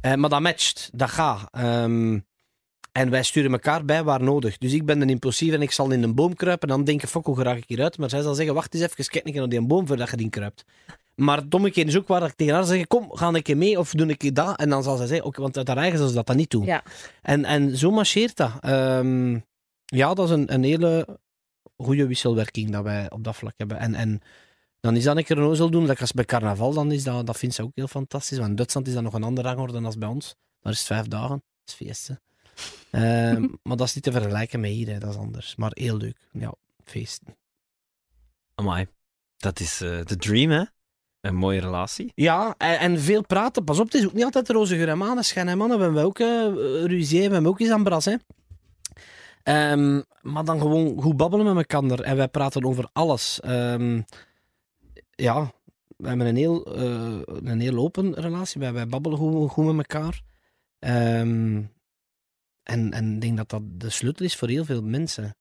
Eh, 0.00 0.14
maar 0.14 0.30
dat 0.30 0.40
matcht, 0.40 0.90
dat 0.92 1.10
gaat. 1.10 1.48
Ehm, 1.50 2.18
en 2.92 3.10
wij 3.10 3.22
sturen 3.22 3.52
elkaar 3.52 3.84
bij 3.84 4.04
waar 4.04 4.22
nodig. 4.22 4.58
Dus 4.58 4.72
ik 4.72 4.86
ben 4.86 5.00
een 5.00 5.10
impulsief 5.10 5.52
en 5.52 5.62
ik 5.62 5.70
zal 5.70 5.90
in 5.90 6.02
een 6.02 6.14
boom 6.14 6.34
kruipen. 6.34 6.68
En 6.68 6.76
dan 6.76 6.84
denk 6.84 7.02
ik, 7.02 7.08
fuck, 7.08 7.24
hoe 7.24 7.42
raak 7.42 7.56
ik 7.56 7.64
hieruit? 7.66 7.98
Maar 7.98 8.10
zij 8.10 8.22
zal 8.22 8.34
zeggen, 8.34 8.54
wacht 8.54 8.74
eens 8.74 8.82
even, 8.82 8.96
kijk 8.96 9.24
een 9.24 9.32
keer 9.32 9.40
naar 9.40 9.50
die 9.50 9.66
boom 9.66 9.86
voordat 9.86 10.10
je 10.10 10.16
die 10.16 10.30
kruipt. 10.30 10.64
Maar 11.14 11.36
het 11.36 11.50
domme 11.50 11.70
keer 11.70 11.86
is 11.86 11.96
ook 11.96 12.08
waar 12.08 12.22
ik 12.22 12.34
tegen 12.34 12.54
haar 12.54 12.64
zeg, 12.64 12.86
kom, 12.86 13.12
ga 13.12 13.28
een 13.28 13.42
keer 13.42 13.56
mee 13.56 13.78
of 13.78 13.90
doe 13.90 14.06
ik 14.06 14.34
dat? 14.34 14.58
En 14.58 14.68
dan 14.68 14.82
zal 14.82 14.96
zij 14.96 15.06
zeggen, 15.06 15.26
oké, 15.26 15.40
want 15.40 15.56
uit 15.56 15.68
haar 15.68 15.76
eigen 15.76 15.98
zal 15.98 16.08
ze 16.08 16.14
dat 16.14 16.26
dan 16.26 16.36
niet 16.36 16.50
doen. 16.50 16.64
Ja. 16.64 16.82
En, 17.22 17.44
en 17.44 17.76
zo 17.76 17.90
marcheert 17.90 18.36
dat. 18.36 18.52
Ehm, 18.60 19.38
ja, 19.84 20.14
dat 20.14 20.26
is 20.26 20.30
een, 20.30 20.52
een 20.52 20.64
hele 20.64 21.20
goede 21.84 22.06
wisselwerking 22.06 22.70
dat 22.70 22.82
wij 22.82 23.10
op 23.10 23.24
dat 23.24 23.36
vlak 23.36 23.54
hebben. 23.56 23.78
En, 23.78 23.94
en 23.94 24.20
dan 24.80 24.96
is 24.96 25.04
dat 25.04 25.16
een 25.16 25.24
keer 25.24 25.38
een 25.38 25.44
ozel 25.44 25.70
doen. 25.70 25.86
Dat 25.86 26.00
als 26.00 26.12
bij 26.12 26.24
carnaval, 26.24 26.72
dan 26.72 26.92
is 26.92 27.04
dat, 27.04 27.26
dat 27.26 27.38
vindt 27.38 27.54
ze 27.54 27.62
ook 27.62 27.72
heel 27.74 27.88
fantastisch. 27.88 28.38
Want 28.38 28.50
in 28.50 28.56
Duitsland 28.56 28.86
is 28.86 28.94
dat 28.94 29.02
nog 29.02 29.14
een 29.14 29.22
andere 29.22 29.48
rangorde 29.48 29.80
dan 29.80 29.94
bij 29.98 30.08
ons. 30.08 30.34
Daar 30.60 30.72
is 30.72 30.78
het 30.78 30.86
vijf 30.86 31.06
dagen. 31.06 31.42
Dat 31.64 31.66
is 31.66 31.74
feest. 31.74 32.10
Ehm, 32.90 33.48
maar 33.62 33.76
dat 33.76 33.86
is 33.86 33.94
niet 33.94 34.04
te 34.04 34.12
vergelijken 34.12 34.60
met 34.60 34.70
hier, 34.70 34.88
hè. 34.88 34.98
dat 34.98 35.10
is 35.10 35.16
anders. 35.16 35.56
Maar 35.56 35.70
heel 35.74 35.96
leuk. 35.96 36.28
Ja, 36.32 36.54
feesten. 36.84 37.36
Amai. 38.54 38.86
Dat 39.36 39.60
is 39.60 39.80
eh, 39.80 40.04
de 40.04 40.16
dream, 40.16 40.50
hè? 40.50 40.64
Een 41.20 41.34
mooie 41.34 41.60
relatie. 41.60 42.12
Ja, 42.14 42.54
en, 42.58 42.78
en 42.78 43.00
veel 43.00 43.26
praten. 43.26 43.64
Pas 43.64 43.78
op, 43.78 43.84
het 43.84 43.94
is 43.94 44.06
ook 44.06 44.12
niet 44.12 44.24
altijd 44.24 44.48
roze 44.48 44.76
geur 44.76 44.88
en 44.88 44.98
maneschijn. 44.98 45.48
Hè, 45.48 45.56
mannen. 45.56 45.78
We 45.78 45.84
hebben 45.84 46.02
ook 46.02 46.18
uh, 46.18 46.84
ruzie, 46.84 47.28
we 47.28 47.32
hebben 47.32 47.50
ook 47.50 47.60
eens 47.60 47.70
aan 47.70 47.84
bras. 47.84 48.04
Hè. 48.04 48.16
Ehm, 49.42 50.00
maar 50.20 50.44
dan 50.44 50.60
gewoon 50.60 51.02
goed 51.02 51.16
babbelen 51.16 51.54
met 51.54 51.72
elkaar. 51.72 52.00
En 52.00 52.16
wij 52.16 52.28
praten 52.28 52.64
over 52.64 52.88
alles. 52.92 53.40
Ehm, 53.40 54.02
ja, 55.10 55.52
we 55.96 56.08
hebben 56.08 56.26
een 56.26 56.36
heel, 56.36 56.64
eh, 56.64 57.20
een 57.24 57.60
heel 57.60 57.76
open 57.76 58.14
relatie. 58.14 58.60
Wij, 58.60 58.72
wij 58.72 58.86
babbelen 58.86 59.18
goed, 59.18 59.50
goed 59.50 59.64
met 59.64 59.92
elkaar. 59.92 60.22
Ehm, 60.78 61.62
en, 62.62 62.90
en 62.92 63.14
ik 63.14 63.20
denk 63.20 63.36
dat 63.36 63.50
dat 63.50 63.62
de 63.64 63.90
sleutel 63.90 64.24
is 64.24 64.36
voor 64.36 64.48
heel 64.48 64.64
veel 64.64 64.82
mensen. 64.82 65.36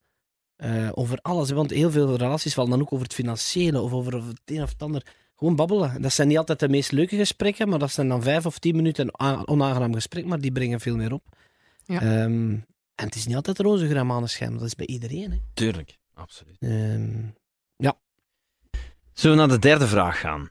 Eh, 0.56 0.90
over 0.94 1.18
alles. 1.22 1.52
Want 1.52 1.70
heel 1.70 1.92
veel 1.92 2.16
relaties 2.16 2.54
vallen 2.54 2.70
dan 2.70 2.82
ook 2.82 2.94
over 2.94 3.06
het 3.06 3.16
financiële 3.16 3.82
of 3.82 3.92
over 3.92 4.14
het 4.14 4.42
een 4.46 4.62
of 4.62 4.70
het 4.70 4.82
ander. 4.82 5.06
Gewoon 5.36 5.56
babbelen. 5.56 6.02
Dat 6.02 6.14
zijn 6.14 6.28
niet 6.28 6.38
altijd 6.38 6.60
de 6.60 6.70
meest 6.70 6.92
leuke 6.92 7.16
gesprekken, 7.16 7.70
maar 7.70 7.80
dat 7.80 7.92
zijn 7.92 8.08
dan 8.08 8.24
vijf 8.24 8.46
of 8.46 8.60
tien 8.60 8.76
minuten 8.76 9.10
een 9.12 9.48
onaangenaam 9.48 9.94
gesprek, 9.94 10.26
maar 10.26 10.40
die 10.40 10.52
brengen 10.52 10.80
veel 10.80 10.96
meer 10.96 11.14
op. 11.14 11.24
Ja. 11.86 12.28
En 12.95 13.06
het 13.06 13.15
is 13.15 13.25
niet 13.25 13.36
altijd 13.36 13.60
roze 13.60 13.88
geur 13.88 13.97
en 13.97 14.06
maneschijn, 14.06 14.54
dat 14.54 14.62
is 14.62 14.75
bij 14.75 14.86
iedereen. 14.86 15.32
Hè. 15.32 15.38
Tuurlijk. 15.54 15.97
Absoluut. 16.13 16.58
Ehm, 16.60 17.19
Zullen 19.13 19.38
we 19.38 19.43
naar 19.43 19.56
de 19.56 19.60
derde 19.67 19.88
vraag 19.88 20.19
gaan? 20.19 20.49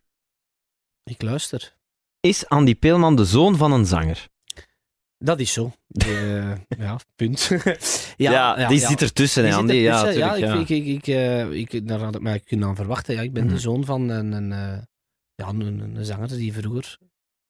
ik 1.04 1.22
luister. 1.22 1.76
Is 2.20 2.48
Andy 2.48 2.74
Peelman 2.74 3.16
de 3.16 3.24
zoon 3.24 3.56
van 3.56 3.72
een 3.72 3.86
zanger? 3.86 4.28
Dat 5.18 5.40
is 5.40 5.52
zo. 5.52 5.72
De- 5.86 6.56
ja, 6.78 6.98
punt. 7.16 7.50
Ja, 8.16 8.68
die 8.68 8.78
zit 8.78 9.02
ertussen, 9.02 9.44
hè, 9.48 9.54
Andy? 9.54 9.72
Ja, 9.74 10.02
tuurlijk, 10.02 10.36
ja. 10.38 10.54
ik, 10.54 10.68
ik, 10.68 10.86
ik, 10.86 10.86
ik, 10.86 11.06
eh, 11.06 11.50
ik, 11.52 11.88
daar 11.88 12.00
had 12.00 12.14
ik 12.14 12.20
mij 12.20 12.40
kunnen 12.40 12.68
aan 12.68 12.76
verwachten. 12.76 13.14
Ja, 13.14 13.20
ik 13.20 13.32
ben 13.32 13.44
Mhm. 13.44 13.54
de 13.54 13.60
zoon 13.60 13.84
van 13.84 14.08
een, 14.08 14.32
een, 14.32 14.52
eh, 14.52 14.82
ja, 15.34 15.48
een, 15.48 15.60
een, 15.96 16.04
zanger 16.04 16.28
die 16.28 16.52
vroeger 16.52 16.98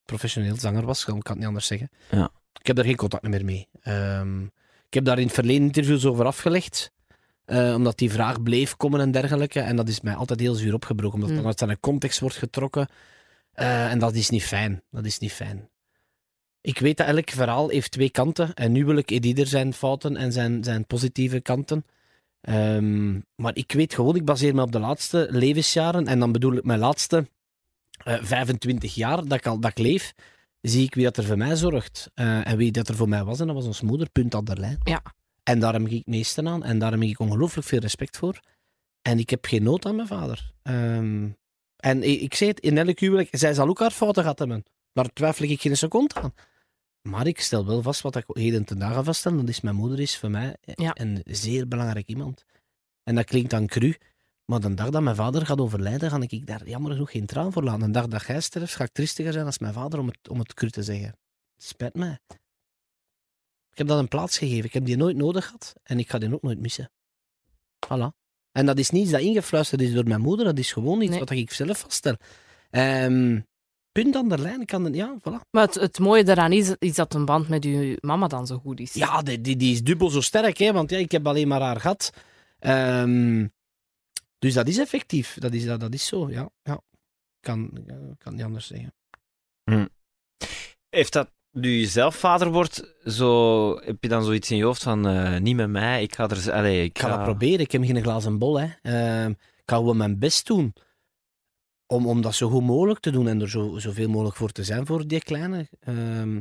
professioneel 0.05 0.57
zanger 0.57 0.85
was. 0.87 1.00
Ik 1.00 1.07
kan 1.07 1.16
het 1.24 1.35
niet 1.37 1.46
anders 1.46 1.66
zeggen. 1.66 1.90
Ja. 2.11 2.31
Ik 2.61 2.66
heb 2.66 2.76
daar 2.76 2.85
geen 2.85 2.96
contact 2.96 3.29
meer 3.29 3.44
mee. 3.44 3.68
Ehm, 3.81 4.46
ik 4.90 4.94
heb 4.96 5.05
daar 5.05 5.18
in 5.18 5.24
het 5.26 5.35
verleden 5.35 5.62
interviews 5.62 6.05
over 6.07 6.24
afgelegd. 6.24 6.90
eh, 7.44 7.74
omdat 7.74 7.98
die 7.98 8.11
vraag 8.11 8.42
bleef 8.42 8.76
komen 8.76 9.00
en 9.00 9.11
dergelijke. 9.11 9.61
En 9.61 9.76
dat 9.76 9.88
is 9.88 10.00
mij 10.00 10.14
altijd 10.14 10.40
heel 10.40 10.55
zuur 10.55 10.74
opgebroken. 10.74 11.14
Omdat 11.14 11.29
het 11.29 11.37
Mm. 11.38 11.42
dan 11.44 11.50
uit 11.50 11.59
zijn 11.59 11.81
context 11.81 12.20
wordt 12.20 12.37
getrokken. 12.37 12.88
Eh, 13.53 13.90
en 13.90 13.98
dat 13.98 14.14
is 14.14 14.31
niet 14.31 14.44
fijn. 14.44 14.83
Dat 14.90 15.05
is 15.05 15.18
niet 15.18 15.33
fijn. 15.33 15.68
Ik 16.61 16.79
weet 16.79 16.96
dat 16.96 17.07
elk 17.07 17.31
verhaal 17.31 17.68
heeft 17.68 17.90
twee 17.90 18.11
kanten. 18.11 18.55
En 18.55 18.72
nu 18.72 18.85
wil 18.85 18.96
ik 18.96 19.11
ieder 19.11 19.46
zijn 19.46 19.72
fouten 19.72 20.16
en 20.16 20.33
zijn, 20.33 20.64
zijn 20.64 20.87
positieve 20.87 21.40
kanten. 21.40 21.85
Ehm, 22.40 23.12
maar 23.35 23.57
ik 23.57 23.72
weet 23.72 23.94
gewoon, 23.94 24.16
ik 24.16 24.24
baseer 24.24 24.55
me 24.55 24.62
op 24.62 24.72
de 24.72 24.79
laatste 24.79 25.26
levensjaren. 25.31 26.07
En 26.07 26.18
dan 26.18 26.33
bedoel 26.33 26.53
ik 26.57 26.64
mijn 26.64 26.79
laatste 26.79 27.29
eh, 28.05 28.22
25 28.22 28.94
jaar 28.94 29.16
dat 29.26 29.38
ik, 29.38 29.46
al, 29.46 29.61
dat 29.61 29.70
ik 29.70 29.79
leef. 29.79 30.12
Zie 30.61 30.85
ik 30.85 30.94
wie 30.94 31.05
dat 31.05 31.16
er 31.16 31.25
voor 31.25 31.37
mij 31.37 31.57
zorgt. 31.57 32.11
Eh, 32.14 32.46
en 32.46 32.57
wie 32.57 32.73
dat 32.73 32.88
er 32.88 32.94
voor 32.94 33.09
mij 33.09 33.25
was. 33.25 33.40
En 33.40 33.46
dat 33.46 33.57
was 33.57 33.64
ons 33.66 33.81
moeder, 33.81 34.11
punt 34.11 34.35
aan 34.35 34.44
de 34.44 34.57
lijn. 34.57 34.79
Ja. 34.85 35.03
En 35.42 35.61
daar 35.61 35.73
heb 35.73 35.83
ik 35.87 35.90
het 35.90 36.07
meeste 36.07 36.44
aan. 36.44 36.64
En 36.64 36.79
daar 36.79 36.90
heb 36.90 37.01
ik 37.03 37.18
ongelooflijk 37.20 37.66
veel 37.66 37.79
respect 37.79 38.16
voor. 38.16 38.40
En 39.03 39.18
ik 39.18 39.31
heb 39.31 39.44
geen 39.44 39.62
nood 39.62 39.87
aan 39.87 39.96
mijn 39.96 40.09
vader. 40.09 40.53
Ehm, 40.62 41.29
en 41.77 42.03
ik, 42.03 42.20
ik 42.20 42.35
zei 42.35 42.51
het, 42.51 42.61
in 42.61 42.79
elk 42.79 42.99
huwelijk, 42.99 43.29
zij 43.31 43.55
zal 43.55 43.68
ook 43.68 43.79
haar 43.79 43.90
fouten 43.90 44.23
gehad 44.23 44.38
hebben. 44.38 44.64
Daar 44.92 45.12
twijfel 45.12 45.44
ik 45.44 45.61
geen 45.61 45.77
seconde 45.77 46.14
aan. 46.14 46.35
Maar 47.03 47.27
ik 47.27 47.40
stel 47.40 47.66
wel 47.66 47.83
vast 47.83 48.01
wat 48.01 48.16
ik 48.16 48.25
heden 48.27 48.64
ten 48.64 48.79
dagen 48.79 49.05
vaststel. 49.05 49.37
Dat 49.37 49.49
is 49.49 49.61
mijn 49.61 49.77
moeder 49.77 50.01
is 50.01 50.18
voor 50.18 50.31
mij 50.31 50.57
Ja. 50.62 50.90
een 50.94 51.20
zeer 51.25 51.68
belangrijk 51.68 52.07
iemand. 52.07 52.44
En 53.05 53.14
dat 53.14 53.25
klinkt 53.25 53.51
dan 53.51 53.66
cru. 53.66 53.94
Maar 54.51 54.61
de 54.61 54.75
dag 54.75 54.91
dat 54.91 55.03
mijn 55.03 55.17
vader 55.17 55.47
gaat 55.47 55.61
overlijden, 55.61 56.11
ga 56.11 56.21
ik 56.21 56.47
daar 56.47 56.69
jammer 56.69 56.93
genoeg 56.93 57.11
geen 57.11 57.27
traan 57.27 57.53
voor 57.53 57.63
laten. 57.63 57.87
De 57.87 57.91
dag 57.91 58.07
dat 58.07 58.27
jij 58.27 58.41
sterft, 58.41 58.75
ga 58.75 58.85
ik 58.85 58.93
triestiger 58.93 59.33
zijn 59.33 59.47
als 59.47 59.59
mijn 59.59 59.73
vader, 59.73 59.99
om 59.99 60.07
het, 60.07 60.29
om 60.29 60.39
het 60.39 60.55
cru 60.55 60.71
te 60.71 60.83
zeggen. 60.83 61.07
Het 61.55 61.65
spijt 61.65 61.95
mij. 61.95 62.19
Ik 63.71 63.79
heb 63.79 63.87
dat 63.87 63.99
een 63.99 64.09
plaats 64.09 64.39
gegeven. 64.39 64.65
Ik 64.65 64.73
heb 64.73 64.85
die 64.85 64.97
nooit 64.97 65.17
nodig 65.17 65.45
gehad. 65.45 65.75
En 65.83 65.99
ik 65.99 66.11
ga 66.11 66.19
die 66.19 66.35
ook 66.35 66.43
nooit 66.43 66.61
missen. 66.61 66.91
Voilà. 67.87 68.07
En 68.53 68.67
dat 68.67 68.79
is 68.79 68.91
niets 68.91 69.11
dat 69.11 69.21
ingefluisterd 69.21 69.81
is 69.81 69.93
door 69.93 70.09
mijn 70.09 70.21
moeder. 70.21 70.45
Dat 70.45 70.59
is 70.59 70.73
gewoon 70.73 71.01
iets 71.01 71.11
Nee. 71.11 71.19
wat 71.19 71.31
ik 71.31 71.53
zelf 71.53 71.79
vaststel. 71.79 72.17
Ehm, 72.71 73.41
punt 73.93 74.17
aan 74.17 74.29
de 74.29 74.39
lijn. 74.39 74.65
Kan 74.65 74.85
het, 74.85 74.95
ja, 74.95 75.17
voilà. 75.19 75.49
Maar 75.51 75.67
het, 75.67 75.75
het 75.75 75.99
mooie 75.99 76.25
daaraan 76.25 76.53
is, 76.53 76.75
is 76.79 76.95
dat 76.95 77.15
een 77.15 77.25
band 77.25 77.49
met 77.49 77.65
uw 77.65 77.97
mama 78.01 78.27
dan 78.27 78.47
zo 78.47 78.59
goed 78.59 78.81
is. 78.81 78.93
Ja, 78.93 79.23
die, 79.23 79.41
die, 79.41 79.57
die 79.57 79.73
is 79.73 79.83
dubbel 79.83 80.11
zo 80.11 80.21
sterk, 80.21 80.59
hè, 80.59 80.73
want 80.73 80.91
ja, 80.91 80.99
ik 80.99 81.13
heb 81.13 81.27
alleen 81.27 81.49
maar 81.49 81.61
haar 81.61 81.81
gehad. 81.81 82.13
Ehm, 82.59 83.47
dus 84.40 84.55
dat 84.55 84.68
is 84.68 84.79
effectief. 84.79 85.35
Dat 85.38 85.53
is, 85.53 85.64
dat, 85.64 85.81
dat 85.81 85.94
is 85.94 86.07
zo, 86.07 86.31
ja. 86.31 86.50
ja. 86.62 86.81
Kan, 87.40 87.70
kan 88.18 88.35
niet 88.35 88.44
anders 88.44 88.66
zeggen. 88.66 88.94
Heeft 90.88 91.12
dat, 91.12 91.31
nu 91.50 91.70
je 91.70 91.87
zelf 91.87 92.16
vader 92.16 92.50
wordt, 92.53 92.94
zo, 93.05 93.76
heb 93.81 93.96
je 94.03 94.09
dan 94.09 94.24
zoiets 94.24 94.50
in 94.50 94.57
je 94.57 94.64
hoofd 94.64 94.83
van, 94.83 95.07
eh, 95.09 95.38
niet 95.40 95.57
met 95.57 95.68
mij, 95.70 96.03
ik 96.03 96.14
ga 96.14 96.29
er... 96.29 96.37
z- 96.37 96.48
Allee, 96.48 96.83
ik 96.85 96.88
Ik 96.88 96.98
ga 96.98 97.09
dat 97.16 97.22
proberen. 97.24 97.61
Ik 97.61 97.72
heb 97.72 97.85
geen 97.85 98.03
glazen 98.03 98.38
bol. 98.38 98.61
Hè. 98.61 98.68
Ehm, 98.83 99.31
ik 99.31 99.62
ga 99.66 99.76
gewoon 99.76 99.96
mijn 99.96 100.18
best 100.18 100.46
doen. 100.46 100.74
Om, 101.87 102.07
om 102.07 102.20
dat 102.22 102.35
zo 102.35 102.48
goed 102.48 102.62
mogelijk 102.62 103.00
te 103.00 103.11
doen 103.11 103.29
en 103.29 103.40
er 103.40 103.50
zo, 103.50 103.79
zoveel 103.79 104.09
mogelijk 104.09 104.37
voor 104.37 104.50
te 104.53 104.64
zijn 104.64 104.87
voor 104.87 105.07
die 105.07 105.22
kleine. 105.22 105.68
Ehm, 105.81 106.40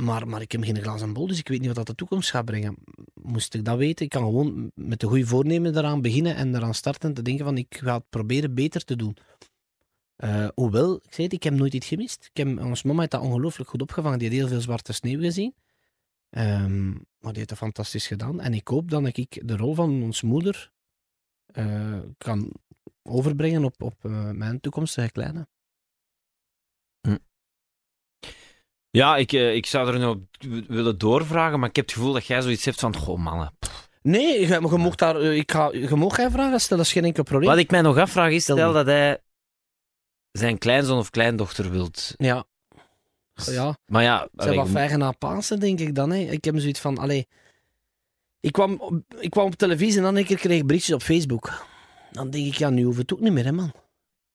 maar, 0.00 0.28
maar 0.28 0.40
ik 0.40 0.52
heb 0.52 0.64
geen 0.64 0.82
glazen 0.82 1.12
bol, 1.12 1.26
dus 1.26 1.38
ik 1.38 1.48
weet 1.48 1.58
niet 1.58 1.66
wat 1.66 1.76
dat 1.76 1.86
de 1.86 1.94
toekomst 1.94 2.30
gaat 2.30 2.44
brengen. 2.44 2.76
Moest 3.14 3.54
ik 3.54 3.64
dat 3.64 3.78
weten, 3.78 4.04
ik 4.04 4.10
kan 4.10 4.22
gewoon 4.22 4.70
met 4.74 5.00
de 5.00 5.06
goede 5.06 5.26
voornemen 5.26 5.76
eraan 5.76 6.02
beginnen 6.02 6.36
en 6.36 6.54
eraan 6.54 6.74
starten 6.74 7.14
te 7.14 7.22
denken 7.22 7.44
van 7.44 7.56
ik 7.56 7.76
ga 7.82 7.94
het 7.94 8.08
proberen 8.08 8.54
beter 8.54 8.84
te 8.84 8.96
doen. 8.96 9.16
Eh, 10.16 10.48
hoewel, 10.54 10.94
ik 10.94 11.14
zei 11.14 11.26
het, 11.26 11.32
ik 11.32 11.42
heb 11.42 11.54
nooit 11.54 11.74
iets 11.74 11.86
gemist. 11.86 12.30
Ik 12.32 12.36
heb, 12.36 12.60
ons 12.60 12.82
mama 12.82 12.98
heeft 12.98 13.10
dat 13.10 13.20
ongelooflijk 13.22 13.70
goed 13.70 13.82
opgevangen. 13.82 14.18
Die 14.18 14.28
had 14.28 14.38
heel 14.38 14.48
veel 14.48 14.60
zwarte 14.60 14.92
sneeuw 14.92 15.20
gezien. 15.20 15.54
Ehm, 16.30 16.88
maar 16.90 17.32
die 17.32 17.36
heeft 17.36 17.48
dat 17.48 17.58
fantastisch 17.58 18.06
gedaan. 18.06 18.40
En 18.40 18.54
ik 18.54 18.68
hoop 18.68 18.90
dat 18.90 19.16
ik 19.16 19.48
de 19.48 19.56
rol 19.56 19.74
van 19.74 20.02
ons 20.02 20.22
moeder 20.22 20.72
eh, 21.46 21.98
kan 22.18 22.52
overbrengen 23.02 23.64
op, 23.64 23.82
op 23.82 24.04
eh, 24.04 24.30
mijn 24.30 24.60
toekomstige 24.60 25.10
kleine. 25.10 25.48
Ja, 28.90 29.16
ik, 29.16 29.32
eh, 29.32 29.54
ik 29.54 29.66
zou 29.66 29.92
er 29.92 29.98
nog 29.98 30.14
op 30.14 30.22
willen 30.68 30.98
doorvragen, 30.98 31.60
maar 31.60 31.68
ik 31.68 31.76
heb 31.76 31.84
het 31.84 31.94
gevoel 31.94 32.12
dat 32.12 32.26
jij 32.26 32.42
zoiets 32.42 32.64
hebt 32.64 32.80
van, 32.80 32.96
goh 32.96 33.18
mannen. 33.18 33.52
Nee, 34.02 34.40
je, 34.40 34.46
je, 34.46 34.60
mocht 34.60 34.98
daar, 34.98 35.16
eh, 35.16 35.36
ik 35.36 35.50
ga, 35.52 35.70
je 35.72 35.96
mag 35.96 36.14
geen 36.14 36.30
vragen 36.30 36.60
stellen, 36.60 36.78
dat 36.78 36.86
is 36.86 36.92
geen 36.92 37.04
enkel 37.04 37.22
probleem. 37.22 37.48
Wat 37.50 37.58
ik 37.58 37.70
mij 37.70 37.80
nog 37.80 37.96
afvraag 37.98 38.30
is, 38.30 38.42
Stel 38.42 38.72
dat 38.72 38.86
hij 38.86 39.18
zijn 40.32 40.58
kleinzoon 40.58 40.98
of 40.98 41.10
kleindochter 41.10 41.70
wilt. 41.70 42.14
Ja. 42.16 42.44
Ja, 43.44 43.76
Maar 43.86 44.02
ja, 44.02 44.28
allee, 44.36 44.56
wat 44.56 44.68
vijgen 44.68 44.98
na 44.98 45.12
Pasen, 45.12 45.60
denk 45.60 45.80
ik 45.80 45.94
dan. 45.94 46.10
Hè. 46.10 46.18
Ik 46.18 46.44
heb 46.44 46.58
zoiets 46.58 46.80
van, 46.80 46.98
allee... 46.98 47.26
Ik 48.40 48.52
kwam, 48.52 48.74
op- 48.80 49.02
ik 49.18 49.30
kwam 49.30 49.46
op 49.46 49.54
televisie 49.54 49.96
en 49.96 50.02
dan 50.02 50.16
een 50.16 50.24
keer 50.24 50.38
kreeg 50.38 50.58
ik 50.58 50.66
berichtjes 50.66 50.94
op 50.94 51.02
Facebook. 51.02 51.66
Dan 52.10 52.30
denk 52.30 52.46
ik, 52.46 52.54
ja, 52.54 52.70
nu 52.70 52.82
hoeft 52.84 52.98
het 52.98 53.12
ook 53.12 53.20
niet 53.20 53.32
meer, 53.32 53.44
hè, 53.44 53.52
man. 53.52 53.72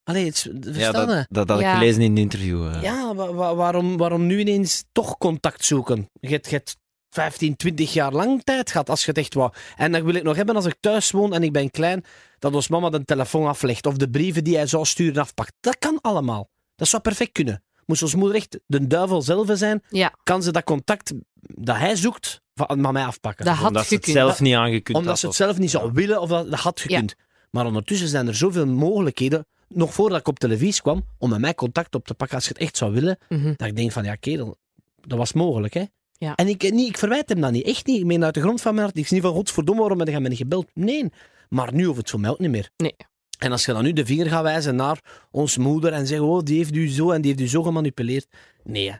Allee, 0.05 0.25
het, 0.25 0.49
is- 0.65 0.75
ja, 0.77 0.91
dat, 0.91 1.25
dat 1.29 1.49
had 1.49 1.59
ik 1.59 1.65
Ja. 1.65 1.73
gelezen 1.73 2.01
in 2.01 2.11
een 2.11 2.17
interview. 2.17 2.67
eh. 2.67 2.81
Ja, 2.81 3.15
wa- 3.15 3.33
wa- 3.33 3.55
waarom, 3.55 3.97
waarom 3.97 4.25
nu 4.25 4.39
ineens 4.39 4.83
toch 4.91 5.17
contact 5.17 5.65
zoeken? 5.65 6.09
Je 6.19 6.27
hebt, 6.29 6.49
je 6.49 6.55
hebt 6.55 6.77
15, 7.09 7.55
20 7.55 7.93
jaar 7.93 8.11
lang 8.11 8.43
tijd 8.43 8.71
gehad 8.71 8.89
als 8.89 9.01
je 9.01 9.09
het 9.09 9.17
echt 9.17 9.33
wou. 9.33 9.51
En 9.75 9.91
dan 9.91 10.03
wil 10.03 10.13
ik 10.15 10.23
nog 10.23 10.35
hebben 10.35 10.55
als 10.55 10.65
ik 10.65 10.75
thuis 10.79 11.11
woon 11.11 11.33
en 11.33 11.43
ik 11.43 11.51
ben 11.51 11.71
klein, 11.71 12.03
dat 12.39 12.53
ons 12.53 12.67
mama 12.67 12.89
de 12.89 13.05
telefoon 13.05 13.47
aflegt 13.47 13.85
of 13.85 13.95
de 13.97 14.09
brieven 14.09 14.43
die 14.43 14.55
hij 14.55 14.67
zou 14.67 14.85
sturen 14.85 15.21
afpakt. 15.21 15.53
Dat 15.59 15.77
kan 15.79 15.97
allemaal. 16.01 16.49
Dat 16.75 16.87
zou 16.87 17.01
perfect 17.01 17.31
kunnen. 17.31 17.63
Moest 17.85 18.01
ons 18.03 18.15
moeder 18.15 18.35
echt 18.37 18.59
de 18.67 18.87
duivel 18.87 19.21
zelf 19.21 19.47
zijn, 19.53 19.83
Ja, 19.89 20.13
kan 20.23 20.43
ze 20.43 20.51
dat 20.51 20.63
contact 20.63 21.13
dat 21.39 21.75
hij 21.77 21.95
zoekt 21.95 22.41
van 22.53 22.81
mij 22.93 23.05
afpakken. 23.05 23.45
dat 23.45 23.55
had 23.55 23.67
Omdat 23.67 23.85
ze 23.85 23.95
het 23.95 24.05
zelf 24.05 24.39
niet 24.39 24.55
aangekund 24.55 24.97
Omdat 24.97 25.09
had, 25.09 25.19
ze 25.19 25.25
het 25.25 25.35
of- 25.39 25.41
zelf 25.45 25.57
niet 25.57 25.71
zou 25.71 25.85
Ja. 25.85 25.91
willen 25.91 26.21
of 26.21 26.29
dat, 26.29 26.49
dat 26.51 26.59
had 26.59 26.79
gekund. 26.79 27.15
Maar 27.51 27.65
ondertussen 27.65 28.07
zijn 28.07 28.27
er 28.27 28.35
zoveel 28.35 28.65
mogelijkheden, 28.67 29.45
nog 29.67 29.93
voordat 29.93 30.19
ik 30.19 30.27
op 30.27 30.39
televisie 30.39 30.81
kwam, 30.81 31.05
om 31.17 31.29
met 31.29 31.39
mij 31.39 31.55
contact 31.55 31.95
op 31.95 32.07
te 32.07 32.13
pakken 32.13 32.35
als 32.35 32.45
je 32.45 32.53
het 32.53 32.61
echt 32.61 32.77
zou 32.77 32.93
willen. 32.93 33.17
Mhm. 33.29 33.53
Dat 33.55 33.67
ik 33.67 33.75
denk 33.75 33.91
van, 33.91 34.03
ja 34.03 34.15
kerel, 34.15 34.57
dat 35.01 35.17
was 35.17 35.33
mogelijk 35.33 35.73
hè. 35.73 35.83
Ja. 36.17 36.35
En 36.35 36.47
ik, 36.47 36.71
niet, 36.71 36.87
ik 36.87 36.97
verwijt 36.97 37.29
hem 37.29 37.41
dat 37.41 37.51
niet, 37.51 37.65
echt 37.65 37.85
niet. 37.85 37.99
Ik 37.99 38.05
meen 38.05 38.23
uit 38.23 38.33
de 38.33 38.41
grond 38.41 38.61
van 38.61 38.73
mijn 38.73 38.85
hart, 38.85 38.97
ik 38.97 39.03
is 39.03 39.11
niet 39.11 39.21
van, 39.21 39.33
godverdomme, 39.33 39.81
waarom 39.81 39.99
heb 39.99 40.07
je 40.07 40.19
mij 40.19 40.29
niet 40.29 40.37
gebeld? 40.37 40.69
Nee, 40.73 41.09
maar 41.49 41.73
nu 41.73 41.85
hoeft 41.85 41.97
het 41.97 42.09
voor 42.09 42.19
mij 42.19 42.29
ook 42.29 42.39
niet 42.39 42.49
meer. 42.49 42.69
Nee. 42.77 42.95
En 43.39 43.51
als 43.51 43.65
je 43.65 43.73
dan 43.73 43.83
nu 43.83 43.93
de 43.93 44.05
vinger 44.05 44.27
gaat 44.27 44.43
wijzen 44.43 44.75
naar 44.75 45.27
ons 45.31 45.57
moeder 45.57 45.93
en 45.93 46.07
zeggen, 46.07 46.27
oh, 46.27 46.43
die 46.43 46.57
heeft 46.57 46.75
u 46.75 46.89
zo 46.89 47.11
en 47.11 47.21
die 47.21 47.31
heeft 47.31 47.43
u 47.43 47.47
zo 47.47 47.63
gemanipuleerd. 47.63 48.27
Nee, 48.63 48.89
hè. 48.89 48.95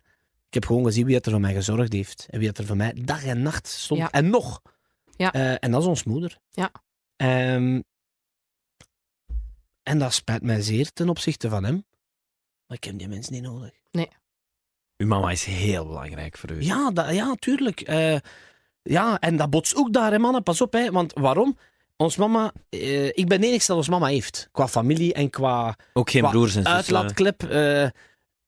ik 0.47 0.53
heb 0.53 0.65
gewoon 0.65 0.83
gezien 0.85 1.05
wie 1.05 1.15
het 1.15 1.25
er 1.25 1.31
voor 1.31 1.41
mij 1.41 1.53
gezorgd 1.53 1.93
heeft. 1.93 2.25
En 2.29 2.39
wie 2.39 2.47
het 2.47 2.57
er 2.57 2.65
voor 2.65 2.75
mij 2.75 2.93
dag 3.03 3.25
en 3.25 3.41
nacht 3.41 3.67
stond. 3.67 3.99
Ja. 3.99 4.11
En 4.11 4.29
nog. 4.29 4.61
Ja. 5.17 5.33
Eh, 5.33 5.51
en 5.59 5.71
dat 5.71 5.81
is 5.81 5.87
ons 5.87 6.03
moeder. 6.03 6.37
Ja. 6.51 6.71
Ehm, 7.15 7.81
en 9.85 9.99
dat 9.99 10.13
spijt 10.13 10.41
mij 10.43 10.61
zeer 10.61 10.91
ten 10.93 11.09
opzichte 11.09 11.49
van 11.49 11.63
hem. 11.63 11.85
Maar 12.67 12.77
ik 12.77 12.83
heb 12.83 12.97
die 12.97 13.07
mensen 13.07 13.33
niet 13.33 13.41
nodig. 13.43 13.71
Uw 14.97 15.07
mama 15.07 15.31
is 15.31 15.43
heel 15.43 15.85
belangrijk 15.87 16.37
voor 16.37 16.51
u. 16.51 16.61
Ja, 16.63 16.91
dat, 16.91 17.13
ja 17.13 17.35
tuurlijk. 17.39 17.81
Eh, 17.81 18.17
ja, 18.81 19.19
en 19.19 19.37
dat 19.37 19.49
botst 19.49 19.75
ook 19.75 19.93
daar, 19.93 20.11
hè, 20.11 20.19
mannen. 20.19 20.43
Pas 20.43 20.61
op, 20.61 20.73
hè. 20.73 20.91
Want 20.91 21.13
waarom? 21.13 21.57
Ons 21.97 22.15
mama... 22.15 22.51
eh, 22.69 23.05
ik 23.07 23.27
ben 23.27 23.41
de 23.41 23.47
enigste 23.47 23.67
dat 23.67 23.77
ons 23.77 23.89
mama 23.89 24.07
heeft. 24.07 24.49
Qua 24.51 24.67
familie 24.67 25.13
en 25.13 25.29
qua 25.29 25.77
Ook 25.93 26.09
geen 26.09 26.21
Qua 26.21 26.31
broers 26.31 26.55
en 26.55 26.63
zussen. 26.63 26.75
uitlaatklep 26.75 27.43
eh, 27.43 27.89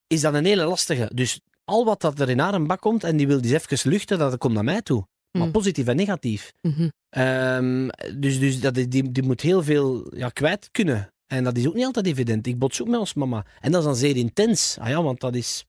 is 0.08 0.22
dat 0.22 0.34
een 0.34 0.46
hele 0.46 0.66
lastige. 0.66 1.10
Dus 1.14 1.40
al 1.66 1.86
wat 1.86 2.02
dat 2.02 2.20
er 2.20 2.30
in 2.30 2.40
haar 2.40 2.64
bak 2.66 2.80
komt 2.82 3.04
en 3.04 3.18
die 3.18 3.28
wil 3.28 3.42
die 3.42 3.54
eens 3.54 3.66
even 3.72 3.90
luchten, 3.92 4.18
dat 4.20 4.38
komt 4.38 4.54
naar 4.54 4.64
mij 4.64 4.82
toe. 4.82 5.08
Maar 5.32 5.46
Mm. 5.46 5.52
positief 5.52 5.88
en 5.88 5.96
negatief. 5.96 6.52
Mhm. 6.62 6.90
Ehm, 7.10 7.88
dus 8.16 8.40
dus 8.40 8.60
dat, 8.60 8.74
die, 8.74 9.12
die 9.12 9.24
moet 9.24 9.42
heel 9.42 9.64
veel 9.64 10.16
ja, 10.16 10.30
kwijt 10.30 10.70
kunnen. 10.72 11.14
En 11.28 11.44
dat 11.44 11.58
is 11.58 11.68
ook 11.68 11.74
niet 11.74 11.86
altijd 11.86 12.06
evident. 12.06 12.48
Ik 12.48 12.60
bots 12.60 12.82
ook 12.82 12.88
met 12.88 13.00
ons 13.00 13.14
mama. 13.14 13.46
En 13.60 13.72
dat 13.72 13.80
is 13.80 13.86
dan 13.88 13.96
zeer 13.96 14.16
intens. 14.16 14.78
Ah 14.80 14.90
ja, 14.90 15.04
want 15.04 15.20
dat 15.20 15.36
is, 15.36 15.66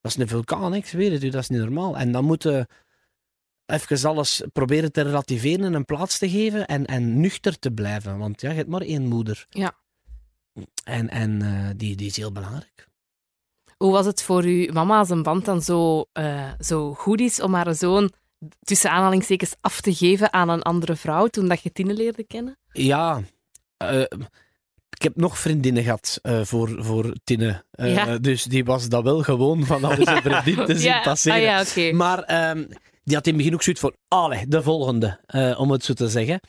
dat 0.00 0.12
is 0.12 0.16
een 0.16 0.28
vulkaan, 0.28 0.72
hè. 0.72 0.78
ik 0.78 0.86
zweer 0.86 1.12
het 1.12 1.24
u, 1.24 1.28
dat 1.28 1.42
is 1.42 1.48
niet 1.48 1.60
normaal. 1.60 1.96
En 1.96 2.12
dan 2.12 2.24
moeten 2.24 2.66
even 3.66 4.08
alles 4.08 4.42
proberen 4.52 4.92
te 4.92 5.02
relativeren 5.02 5.64
en 5.64 5.74
een 5.74 5.84
plaats 5.84 6.18
te 6.18 6.30
geven 6.30 6.66
en, 6.66 6.86
en 6.86 7.20
nuchter 7.20 7.58
te 7.58 7.70
blijven. 7.70 8.18
Want 8.18 8.40
ja, 8.40 8.50
je 8.50 8.56
hebt 8.56 8.68
maar 8.68 8.80
één 8.80 9.06
moeder. 9.06 9.46
Ja. 9.50 9.76
En, 10.84 11.08
en 11.10 11.42
eh, 11.42 11.70
die, 11.76 11.96
die 11.96 12.06
is 12.06 12.16
heel 12.16 12.32
belangrijk. 12.32 12.88
Hoe 13.76 13.92
was 13.92 14.06
het 14.06 14.22
voor 14.22 14.42
uw 14.42 14.72
mama 14.72 14.98
als 14.98 15.10
een 15.10 15.22
band 15.22 15.44
dan 15.44 15.62
zo, 15.62 16.04
eh, 16.12 16.52
zo 16.58 16.94
goed 16.94 17.20
is 17.20 17.40
om 17.40 17.54
haar 17.54 17.74
zoon 17.74 18.12
tussen 18.60 18.90
aanhalingstekens 18.90 19.54
af 19.60 19.80
te 19.80 19.94
geven 19.94 20.32
aan 20.32 20.48
een 20.48 20.62
andere 20.62 20.96
vrouw 20.96 21.26
toen 21.26 21.48
dat 21.48 21.62
je 21.62 21.72
Tine 21.72 21.94
leerde 21.94 22.24
kennen? 22.24 22.58
Ja, 22.72 23.22
eh, 23.76 24.02
ik 24.94 25.02
heb 25.02 25.16
nog 25.16 25.38
vriendinnen 25.38 25.82
gehad 25.82 26.18
eh, 26.22 26.40
voor, 26.42 26.84
voor 26.84 27.14
Tinne. 27.24 27.64
Eh, 27.70 27.94
Ja. 27.94 28.18
Dus 28.18 28.44
die 28.44 28.64
was 28.64 28.88
dat 28.88 29.02
wel 29.02 29.22
gewoon 29.22 29.66
van 29.66 29.84
al 29.84 29.96
zijn 30.00 30.22
vriendin 30.22 30.64
te 30.66 30.78
zien 30.78 30.90
ja, 30.90 31.00
passeren. 31.02 31.56
ah, 31.56 31.66
ja. 31.74 31.92
Maar 31.94 32.22
ehm, 32.22 32.64
die 33.04 33.14
had 33.16 33.26
in 33.26 33.32
het 33.32 33.36
begin 33.36 33.54
ook 33.54 33.62
zoiets 33.62 33.80
van, 33.82 33.94
allee, 34.08 34.46
de 34.48 34.62
volgende, 34.62 35.20
eh, 35.26 35.60
om 35.60 35.70
het 35.70 35.84
zo 35.84 35.92
te 35.92 36.08
zeggen. 36.08 36.40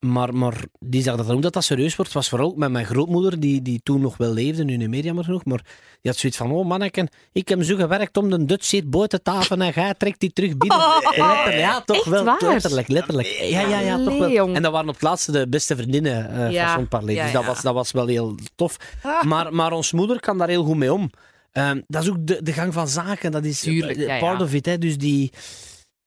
Maar, 0.00 0.34
maar 0.34 0.64
die 0.78 1.02
zag 1.02 1.16
dat 1.16 1.26
dan 1.26 1.36
ook 1.36 1.42
dat 1.42 1.52
dat 1.52 1.64
serieus 1.64 1.96
wordt. 1.96 2.12
was 2.12 2.28
vooral 2.28 2.54
met 2.56 2.70
mijn 2.70 2.86
grootmoeder, 2.86 3.40
die, 3.40 3.62
die 3.62 3.80
toen 3.82 4.00
nog 4.00 4.16
wel 4.16 4.32
leefde, 4.32 4.64
nu 4.64 4.76
niet 4.76 4.88
meer 4.88 5.04
jammer 5.04 5.24
genoeg. 5.24 5.44
Maar 5.44 5.62
die 6.00 6.10
had 6.10 6.16
zoiets 6.16 6.38
van, 6.38 6.50
oh 6.50 6.66
manneken, 6.66 7.08
ik 7.32 7.48
heb 7.48 7.62
zo 7.62 7.76
gewerkt 7.76 8.16
om 8.16 8.30
de 8.30 8.44
Dutch 8.44 8.64
seat 8.64 8.90
buiten 8.90 9.22
tafel 9.22 9.56
en 9.58 9.72
jij 9.74 9.94
trekt 9.94 10.20
die 10.20 10.32
terug 10.32 10.56
binnen. 10.56 10.78
Oh, 10.78 10.96
letterlijk, 11.02 11.58
ja, 11.58 11.80
toch 11.80 11.96
echt 11.96 12.04
wel. 12.06 12.24
waar? 12.24 12.38
Letterlijk, 12.40 12.88
letterlijk. 12.88 13.26
Ja, 13.28 13.60
ja, 13.60 13.80
ja, 13.80 14.04
toch 14.04 14.18
wel. 14.18 14.54
En 14.54 14.62
dat 14.62 14.72
waren 14.72 14.88
op 14.88 14.94
het 14.94 15.02
laatste 15.02 15.32
de 15.32 15.48
beste 15.48 15.76
vriendinnen 15.76 16.30
eh 16.30 16.50
Ja, 16.50 16.66
van 16.66 16.74
Son 16.74 16.88
Parler. 16.88 17.14
ja, 17.14 17.22
Dus 17.22 17.32
dat, 17.32 17.44
was, 17.44 17.62
dat 17.62 17.74
was 17.74 17.92
wel 17.92 18.06
heel 18.06 18.34
tof. 18.54 18.76
Maar, 19.22 19.54
maar 19.54 19.72
ons 19.72 19.92
moeder 19.92 20.20
kan 20.20 20.38
daar 20.38 20.48
heel 20.48 20.64
goed 20.64 20.76
mee 20.76 20.92
om. 20.92 21.10
Ehm, 21.52 21.80
dat 21.86 22.02
is 22.02 22.08
ook 22.10 22.26
de, 22.26 22.42
de 22.42 22.52
gang 22.52 22.72
van 22.72 22.88
zaken. 22.88 23.32
Dat 23.32 23.44
is 23.44 23.60
Tuurlijk, 23.60 23.98
eh, 23.98 24.06
ja, 24.06 24.14
ja. 24.14 24.20
part 24.20 24.40
of 24.42 24.52
it. 24.52 24.66
Hè. 24.66 24.78
Dus 24.78 24.98
die, 24.98 25.32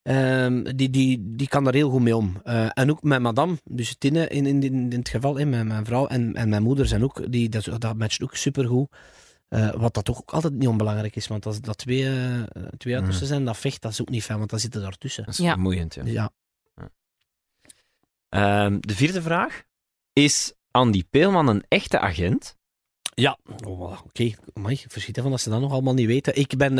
ehm, 0.04 0.64
die, 0.76 0.90
die, 0.90 1.36
die 1.36 1.48
kan 1.48 1.64
daar 1.64 1.74
heel 1.74 1.90
goed 1.90 2.02
mee 2.02 2.16
om. 2.16 2.40
Eh, 2.44 2.68
en 2.74 2.90
ook 2.92 3.04
met 3.04 3.22
madame, 3.22 3.58
dus 3.64 3.96
Tine 3.98 4.28
in, 4.28 4.46
in, 4.46 4.64
in, 4.64 4.74
in 4.92 5.00
het 5.00 5.10
geval, 5.10 5.36
hè, 5.38 5.46
mijn, 5.46 5.68
mijn 5.68 5.86
vrouw 5.86 6.08
en, 6.08 6.34
en 6.34 6.50
mijn 6.50 6.64
moeder 6.64 6.88
zijn 6.88 7.04
ook, 7.04 7.32
die, 7.32 7.50
dat, 7.50 7.70
dat 7.82 7.96
matcht 7.98 8.24
ook 8.24 8.36
supergoed. 8.36 8.88
Eh, 9.48 9.74
wat 9.74 9.94
dat 9.94 10.06
toch 10.06 10.20
ook 10.22 10.32
altijd 10.34 10.54
niet 10.54 10.68
onbelangrijk 10.68 11.16
is, 11.16 11.28
want 11.28 11.46
als 11.46 11.62
dat 11.62 11.78
twee, 11.78 12.06
eh, 12.10 12.44
twee 12.78 12.96
uitersten 12.96 13.28
zijn, 13.28 13.46
dat 13.46 13.58
vecht, 13.58 13.82
dat 13.82 13.92
is 13.92 14.02
ook 14.02 14.10
niet 14.10 14.24
fijn, 14.24 14.38
want 14.38 14.50
dan 14.50 14.60
zitten 14.60 14.82
daartussen. 14.82 15.24
Dat 15.26 15.34
is 15.34 15.40
Ja. 15.40 15.52
vermoeiend, 15.52 15.94
ja. 15.96 16.04
Ja, 16.06 16.32
Ehm, 18.30 18.78
de 18.80 18.96
vierde 18.96 19.22
vraag. 19.22 19.64
Is 20.14 20.54
Andy 20.72 21.04
Peelman 21.10 21.48
een 21.48 21.64
echte 21.68 22.00
agent? 22.00 22.58
Ja, 23.16 23.38
oh, 23.68 23.78
voilà. 24.00 24.04
oké. 24.06 24.32
Amai, 24.54 24.76
Ik 24.76 24.92
verschiet 24.92 25.16
ervan 25.16 25.32
dat 25.32 25.42
ze 25.42 25.50
dat 25.50 25.62
nog 25.62 25.72
allemaal 25.72 25.94
niet 25.94 26.08
weten. 26.08 26.36
Ik 26.40 26.58
ben 26.58 26.78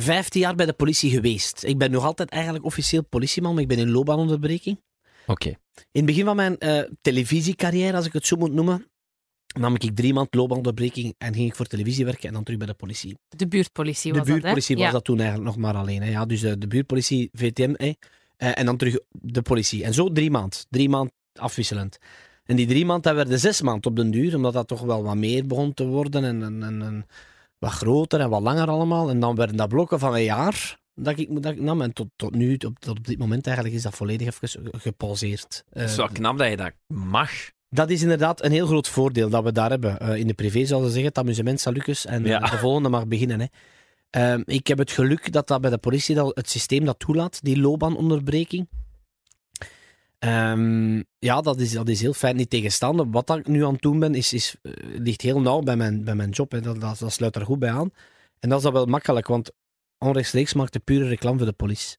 15 0.00 0.40
jaar 0.40 0.54
bij 0.54 0.66
de 0.66 0.72
politie 0.72 1.10
geweest. 1.10 1.64
Ik 1.64 1.78
ben 1.78 1.90
nog 1.90 2.04
altijd 2.04 2.30
eigenlijk 2.30 2.64
officieel 2.64 3.04
politieman, 3.04 3.52
maar 3.52 3.62
ik 3.62 3.68
ben 3.68 3.78
in 3.78 3.90
loopbaanonderbreking. 3.90 4.80
Oké. 5.26 5.48
In 5.48 5.56
het 5.92 6.06
begin 6.06 6.24
van 6.24 6.36
mijn 6.36 6.58
eh, 6.58 6.82
televisiecarrière, 7.00 7.96
als 7.96 8.06
ik 8.06 8.12
het 8.12 8.26
zo 8.26 8.36
moet 8.36 8.52
noemen, 8.52 8.86
nam 9.58 9.74
ik 9.74 9.96
drie 9.96 10.12
maand 10.12 10.34
loopbaanonderbreking 10.34 11.14
en 11.18 11.34
ging 11.34 11.48
ik 11.48 11.54
voor 11.54 11.66
televisie 11.66 12.04
werken 12.04 12.28
en 12.28 12.34
dan 12.34 12.42
terug 12.42 12.58
bij 12.58 12.68
de 12.68 12.74
politie. 12.74 13.18
De 13.28 13.48
buurtpolitie 13.48 14.12
De 14.12 14.18
was 14.18 14.26
buurtpolitie 14.26 14.74
dat, 14.76 14.84
hè? 14.84 14.90
was 14.90 15.00
dat 15.00 15.04
toen 15.04 15.18
eigenlijk 15.20 15.48
nog 15.48 15.56
maar 15.56 15.74
alleen. 15.74 16.02
Hè. 16.02 16.10
Ja, 16.10 16.26
dus 16.26 16.40
de, 16.40 16.58
de 16.58 16.66
buurtpolitie, 16.66 17.28
VTM, 17.32 17.74
hè. 17.76 17.92
Eh, 18.36 18.58
en 18.58 18.66
dan 18.66 18.76
terug 18.76 18.98
de 19.10 19.42
politie. 19.42 19.84
En 19.84 19.94
zo 19.94 20.12
drie 20.12 20.30
maand. 20.30 20.66
Drie 20.70 20.88
maand 20.88 21.10
afwisselend. 21.32 21.98
En 22.44 22.56
die 22.56 22.66
drie 22.66 22.86
maand, 22.86 23.02
dat 23.02 23.14
werden 23.14 23.38
zes 23.38 23.62
maand 23.62 23.86
op 23.86 23.96
den 23.96 24.10
duur, 24.10 24.36
omdat 24.36 24.52
dat 24.52 24.68
toch 24.68 24.80
wel 24.80 25.02
wat 25.02 25.16
meer 25.16 25.46
begon 25.46 25.74
te 25.74 25.86
worden 25.86 26.24
en, 26.24 26.42
en, 26.42 26.62
en, 26.62 26.82
en 26.82 27.06
wat 27.58 27.70
groter 27.70 28.20
en 28.20 28.28
wat 28.30 28.42
langer 28.42 28.68
allemaal. 28.68 29.08
En 29.10 29.20
dan 29.20 29.34
werden 29.34 29.56
dat 29.56 29.68
blokken 29.68 29.98
van 29.98 30.14
een 30.14 30.22
jaar 30.22 30.78
dat 30.94 31.18
ik, 31.18 31.42
dat 31.42 31.52
ik 31.52 31.60
nam. 31.60 31.82
En 31.82 31.92
tot, 31.92 32.06
tot 32.16 32.34
nu, 32.34 32.54
op, 32.54 32.78
tot 32.78 32.98
op 32.98 33.06
dit 33.06 33.18
moment 33.18 33.46
eigenlijk, 33.46 33.76
is 33.76 33.82
dat 33.82 33.94
volledig 33.94 34.26
even 34.26 34.70
gepauzeerd. 34.80 35.64
Eh, 35.70 35.80
Het 35.82 35.90
is 35.90 35.96
wel 35.96 36.08
knap 36.08 36.38
dat 36.38 36.48
je 36.50 36.56
dat 36.56 36.72
mag. 36.86 37.30
dat 37.70 37.90
is 37.90 38.02
inderdaad 38.02 38.44
een 38.44 38.52
heel 38.52 38.66
groot 38.66 38.88
voordeel 38.88 39.28
dat 39.28 39.44
we 39.44 39.52
daar 39.52 39.70
hebben. 39.70 39.98
Eh, 40.00 40.16
in 40.16 40.26
de 40.26 40.34
privé 40.34 40.64
zouden 40.64 40.88
ze 40.90 40.94
zeggen, 40.94 41.12
het 41.14 41.18
amusement 41.24 41.60
salucus 41.60 42.06
en 42.06 42.24
Ja. 42.24 42.40
eh, 42.42 42.50
de 42.50 42.58
volgende 42.58 42.88
mag 42.88 43.06
beginnen. 43.06 43.40
Hè. 43.40 43.46
Ehm, 44.10 44.42
ik 44.44 44.66
heb 44.66 44.78
het 44.78 44.90
geluk 44.90 45.32
dat 45.32 45.46
dat 45.48 45.60
bij 45.60 45.70
de 45.70 45.78
politie 45.78 46.14
dat 46.14 46.36
het 46.36 46.50
systeem 46.50 46.84
dat 46.84 46.98
toelaat, 46.98 47.38
die 47.42 47.60
loopbaanonderbreking. 47.60 48.68
Ehm, 50.18 51.02
ja, 51.18 51.40
dat 51.40 51.60
is, 51.60 51.72
dat 51.72 51.88
is 51.88 52.00
heel 52.00 52.12
fijn. 52.12 52.36
Niet 52.36 52.50
tegenstaande. 52.50 53.06
Wat 53.10 53.30
ik 53.30 53.46
nu 53.46 53.64
aan 53.64 53.72
het 53.72 53.82
doen 53.82 53.98
ben, 53.98 54.14
is, 54.14 54.32
is, 54.32 54.56
eh, 54.62 54.72
ligt 54.82 55.20
heel 55.20 55.40
nauw 55.40 55.60
bij 55.60 55.76
mijn, 55.76 56.04
bij 56.04 56.14
mijn 56.14 56.30
job. 56.30 56.52
Hè. 56.52 56.60
Dat, 56.60 56.80
dat, 56.80 57.12
sluit 57.12 57.36
er 57.36 57.44
goed 57.44 57.58
bij 57.58 57.70
aan. 57.72 57.90
En 58.38 58.48
dat 58.48 58.64
is 58.64 58.70
wel 58.70 58.86
makkelijk, 58.86 59.26
want 59.26 59.50
onrechtstreeks 59.98 60.54
maakt 60.54 60.72
de 60.72 60.78
pure 60.78 61.08
reclame 61.08 61.36
voor 61.36 61.46
de 61.46 61.52
politie. 61.52 61.96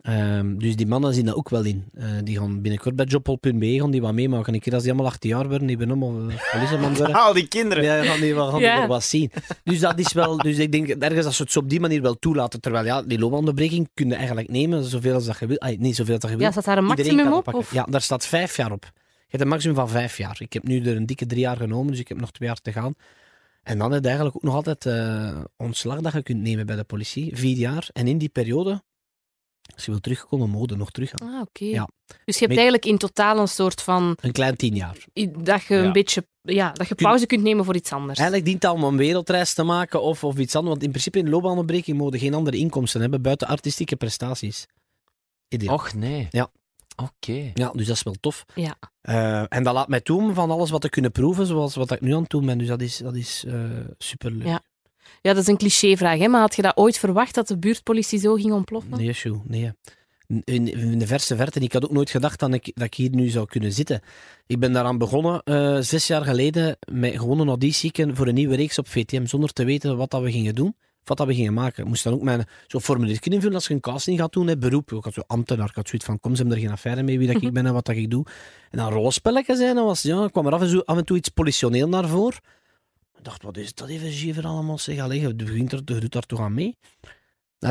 Ehm, 0.00 0.56
dus 0.58 0.76
die 0.76 0.86
mannen 0.86 1.14
zien 1.14 1.24
dat 1.24 1.34
ook 1.34 1.48
wel 1.48 1.64
in. 1.64 1.84
Eh, 1.94 2.04
die 2.24 2.38
gaan 2.38 2.60
binnenkort 2.62 2.96
bij 2.96 3.04
jobbol.be 3.06 3.78
gaan 3.78 3.90
die 3.90 4.00
wat 4.00 4.12
meemaken. 4.12 4.54
Een 4.54 4.60
keer 4.60 4.72
als 4.74 4.82
die 4.82 4.92
allemaal 4.92 5.10
18 5.10 5.30
jaar 5.30 5.48
worden, 5.48 5.66
die 5.66 5.76
ben 5.76 5.88
allemaal 5.88 6.28
uh, 6.30 6.34
politieman 6.52 6.96
worden. 6.96 7.14
Al 7.16 7.32
die 7.32 7.48
kinderen. 7.48 7.84
Ja, 7.84 8.02
gaan 8.04 8.20
die, 8.20 8.34
wel- 8.34 8.48
gaan 8.48 8.58
die 8.58 8.66
Ja. 8.66 8.78
wel 8.78 8.86
wat 8.86 9.04
zien. 9.04 9.30
Dus 9.64 9.78
dat 9.80 9.98
is 9.98 10.12
wel, 10.12 10.36
dus 10.36 10.58
ik 10.58 10.72
denk 10.72 10.88
ergens 10.88 11.26
als 11.26 11.36
ze 11.36 11.42
het 11.42 11.52
zo 11.52 11.58
op 11.58 11.70
die 11.70 11.80
manier 11.80 12.02
wel 12.02 12.18
toelaten, 12.18 12.60
terwijl 12.60 12.84
ja, 12.84 13.02
die 13.02 13.18
loopbaanonderbreking 13.18 13.88
kun 13.94 14.08
je 14.08 14.14
eigenlijk 14.14 14.48
nemen, 14.48 14.84
zoveel 14.84 15.14
als 15.14 15.24
dat 15.24 15.38
je 15.38 15.46
wil. 15.46 15.58
Ah, 15.58 15.78
niet 15.78 15.96
zoveel 15.96 16.12
als 16.14 16.22
dat 16.22 16.30
je 16.30 16.36
wil. 16.36 16.46
Ja, 16.46 16.52
staat 16.52 16.64
daar 16.64 16.78
een 16.78 16.84
maximum 16.84 17.32
op? 17.32 17.54
Of? 17.54 17.72
Ja, 17.72 17.86
daar 17.90 18.00
staat 18.02 18.26
vijf 18.26 18.56
jaar 18.56 18.72
op. 18.72 18.84
Je 18.94 19.36
hebt 19.36 19.42
een 19.42 19.48
maximum 19.48 19.76
van 19.76 19.88
vijf 19.88 20.18
jaar. 20.18 20.36
Ik 20.40 20.52
heb 20.52 20.62
nu 20.64 20.84
er 20.84 20.96
een 20.96 21.06
dikke 21.06 21.26
drie 21.26 21.40
jaar 21.40 21.56
genomen, 21.56 21.90
dus 21.90 22.00
ik 22.00 22.08
heb 22.08 22.20
nog 22.20 22.30
twee 22.30 22.48
jaar 22.48 22.60
te 22.60 22.72
gaan. 22.72 22.94
En 23.62 23.78
dan 23.78 23.92
heb 23.92 24.00
je 24.02 24.06
eigenlijk 24.08 24.36
ook 24.36 24.42
nog 24.42 24.54
altijd 24.54 24.86
eh, 24.86 25.38
ontslag 25.56 26.00
dat 26.00 26.12
je 26.12 26.22
kunt 26.22 26.40
nemen 26.42 26.66
bij 26.66 26.76
de 26.76 26.84
politie. 26.84 27.36
Vier 27.36 27.56
jaar. 27.56 27.88
En 27.92 28.06
in 28.06 28.18
die 28.18 28.28
periode, 28.28 28.82
als 29.74 29.84
je 29.84 29.90
wil 29.90 30.00
terugkomen, 30.00 30.50
mode 30.50 30.76
nog 30.76 30.90
teruggaan. 30.90 31.28
Ah, 31.34 31.40
oké. 31.40 31.64
Ja. 31.64 31.88
Dus 32.24 32.34
je 32.38 32.44
hebt 32.46 32.48
Met- 32.48 32.56
eigenlijk 32.58 32.84
in 32.84 32.98
totaal 32.98 33.38
een 33.38 33.48
soort 33.48 33.82
van... 33.82 34.16
Een 34.20 34.32
klein 34.32 34.56
tien 34.56 34.74
jaar. 34.74 34.96
Dat 35.38 35.62
je 35.62 35.74
Ja. 35.74 35.84
een 35.84 35.92
beetje... 35.92 36.26
Ja, 36.42 36.72
dat 36.72 36.88
je 36.88 36.94
Kun- 36.94 37.06
pauze 37.06 37.26
kunt 37.26 37.42
nemen 37.42 37.64
voor 37.64 37.74
iets 37.76 37.92
anders. 37.92 38.18
Eigenlijk 38.18 38.48
dient 38.48 38.60
dat 38.60 38.74
om 38.74 38.84
een 38.84 38.96
wereldreis 38.96 39.54
te 39.54 39.62
maken 39.62 40.02
of, 40.02 40.24
of 40.24 40.38
iets 40.38 40.54
anders. 40.54 40.72
Want 40.72 40.84
in 40.84 40.90
principe 40.90 41.18
in 41.18 41.24
de 41.24 41.30
loopbaanonderbreking 41.30 41.98
mogen 41.98 42.18
geen 42.18 42.34
andere 42.34 42.56
inkomsten 42.56 43.00
hebben 43.00 43.22
buiten 43.22 43.48
artistieke 43.48 43.96
prestaties. 43.96 44.66
Ideaal. 45.48 45.74
Och 45.74 45.94
nee. 45.94 46.26
Ja. 46.30 46.50
Oké. 46.96 47.50
Ja, 47.54 47.70
dus 47.74 47.86
dat 47.86 47.96
is 47.96 48.02
wel 48.02 48.14
tof. 48.20 48.44
Ja. 48.54 48.76
Eh, 49.00 49.44
en 49.48 49.62
dat 49.62 49.74
laat 49.74 49.88
mij 49.88 50.00
toe 50.00 50.20
om 50.22 50.34
van 50.34 50.50
alles 50.50 50.70
wat 50.70 50.80
te 50.80 50.88
kunnen 50.88 51.12
proeven, 51.12 51.46
zoals 51.46 51.74
wat 51.74 51.90
ik 51.90 52.00
nu 52.00 52.14
aan 52.14 52.20
het 52.20 52.30
doen 52.30 52.46
ben. 52.46 52.58
Dus 52.58 52.68
dat 52.68 52.80
is, 52.80 52.96
dat 52.96 53.14
is 53.14 53.44
eh 53.46 53.54
superleuk. 53.98 54.46
Ja. 54.46 54.60
Ja, 55.22 55.32
dat 55.32 55.42
is 55.42 55.48
een 55.48 55.56
clichévraag, 55.56 56.18
hè? 56.18 56.28
maar 56.28 56.40
had 56.40 56.56
je 56.56 56.62
dat 56.62 56.76
ooit 56.76 56.98
verwacht 56.98 57.34
dat 57.34 57.48
de 57.48 57.58
buurtpolitie 57.58 58.18
zo 58.18 58.34
ging 58.34 58.52
ontploffen? 58.52 58.96
Nee, 58.96 59.12
Sjoe, 59.12 59.40
nee. 59.44 59.72
In, 60.44 60.44
in 60.72 60.98
de 60.98 61.06
verste 61.06 61.36
verte. 61.36 61.60
Ik 61.60 61.72
had 61.72 61.84
ook 61.84 61.90
nooit 61.90 62.10
gedacht 62.10 62.38
dat 62.38 62.54
ik, 62.54 62.70
dat 62.74 62.86
ik 62.86 62.94
hier 62.94 63.10
nu 63.10 63.28
zou 63.28 63.46
kunnen 63.46 63.72
zitten. 63.72 64.00
Ik 64.46 64.58
ben 64.58 64.72
daaraan 64.72 64.98
begonnen 64.98 65.42
eh, 65.42 65.78
zes 65.80 66.06
jaar 66.06 66.24
geleden 66.24 66.76
met 66.92 67.18
gewoon 67.18 67.40
een 67.40 67.48
auditie 67.48 67.92
voor 68.12 68.26
een 68.26 68.34
nieuwe 68.34 68.56
reeks 68.56 68.78
op 68.78 68.88
VTM, 68.88 69.26
zonder 69.26 69.52
te 69.52 69.64
weten 69.64 69.96
wat 69.96 70.10
dat 70.10 70.22
we 70.22 70.30
gingen 70.30 70.54
doen. 70.54 70.76
Wat 71.04 71.16
dat 71.16 71.26
we 71.26 71.34
gingen 71.34 71.54
maken. 71.54 71.82
Ik 71.82 71.88
moest 71.88 72.04
dan 72.04 72.12
ook 72.12 72.22
mijn 72.22 72.46
zo'n 72.66 72.80
formuliertje 72.80 73.30
invullen 73.30 73.54
als 73.54 73.66
je 73.66 73.74
een 73.74 73.80
casting 73.80 74.18
gaat 74.18 74.32
doen, 74.32 74.46
hè, 74.46 74.58
beroep. 74.58 74.92
Ik 74.92 75.04
had 75.04 75.12
zo 75.12 75.22
ambtenaar, 75.26 75.68
ik 75.68 75.74
had 75.74 75.88
zoiets 75.88 76.06
van, 76.06 76.20
kom, 76.20 76.34
ze 76.34 76.40
hebben 76.40 76.56
er 76.56 76.62
geen 76.62 76.72
affaire 76.72 77.02
mee 77.02 77.18
wie 77.18 77.32
dat 77.32 77.42
ik 77.42 77.52
ben 77.52 77.66
en 77.66 77.72
wat 77.72 77.84
dat 77.84 77.96
ik 77.96 78.10
doe. 78.10 78.26
En 78.70 78.78
dan 78.78 78.92
rollenspelletjes 78.92 79.58
zijn, 79.58 79.74
dan 79.74 79.84
was, 79.84 80.02
ja, 80.02 80.28
kwam 80.28 80.46
er 80.46 80.52
af 80.52 80.60
en, 80.60 80.68
toe, 80.68 80.84
af 80.84 80.96
en 80.96 81.04
toe 81.04 81.16
iets 81.16 81.28
politioneel 81.28 81.88
naar 81.88 82.08
voren. 82.08 82.38
Ik 83.20 83.26
dacht, 83.26 83.42
wat 83.42 83.56
is 83.56 83.74
dat 83.74 83.88
even 83.88 84.10
jever 84.10 84.46
allemaal? 84.46 84.78
Zeg, 84.78 84.98
allee, 84.98 85.20
je, 85.20 85.34
begint 85.34 85.72
er, 85.72 85.80
je 85.84 86.00
doet 86.00 86.12
daar 86.12 86.26
toch 86.26 86.40
aan 86.40 86.54
mee? 86.54 86.76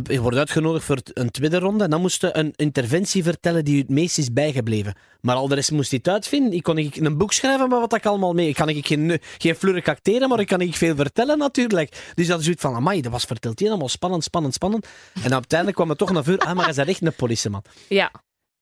Je 0.03 0.21
wordt 0.21 0.37
uitgenodigd 0.37 0.85
voor 0.85 0.97
een 1.13 1.31
tweede 1.31 1.59
ronde 1.59 1.83
en 1.83 1.89
dan 1.89 2.01
moest 2.01 2.21
je 2.21 2.37
een 2.37 2.53
interventie 2.55 3.23
vertellen 3.23 3.65
die 3.65 3.75
je 3.75 3.81
het 3.81 3.89
meest 3.89 4.17
is 4.17 4.33
bijgebleven. 4.33 4.95
Maar 5.21 5.35
al 5.35 5.47
de 5.47 5.55
rest 5.55 5.71
moest 5.71 5.89
hij 5.89 5.99
het 6.03 6.13
uitvinden. 6.13 6.53
Ik 6.53 6.63
kon 6.63 6.77
ik 6.77 6.95
een 6.95 7.17
boek 7.17 7.33
schrijven, 7.33 7.69
maar 7.69 7.79
wat 7.79 7.95
ik 7.95 8.05
allemaal 8.05 8.33
mee. 8.33 8.47
Ik 8.47 8.55
kan 8.55 8.69
ik 8.69 8.87
geen, 8.87 9.19
geen 9.37 9.55
flurk 9.55 9.87
acteren, 9.87 10.29
maar 10.29 10.39
ik 10.39 10.47
kan 10.47 10.61
ik 10.61 10.75
veel 10.75 10.95
vertellen 10.95 11.37
natuurlijk. 11.37 12.11
Dus 12.13 12.27
dat 12.27 12.37
is 12.37 12.43
zoiets 12.43 12.61
van, 12.61 12.75
amai, 12.75 13.01
dat 13.01 13.11
was 13.11 13.25
verteld 13.25 13.61
allemaal 13.61 13.89
spannend, 13.89 14.23
spannend, 14.23 14.53
spannend. 14.53 14.87
En 15.23 15.33
uiteindelijk 15.33 15.75
kwam 15.75 15.89
het 15.89 15.97
toch 15.97 16.11
naar 16.11 16.23
voren, 16.23 16.39
ah, 16.39 16.55
maar 16.55 16.63
hij 16.63 16.83
is 16.83 16.89
echt 16.89 17.05
een 17.05 17.13
politieman. 17.13 17.63
Ja. 17.87 18.11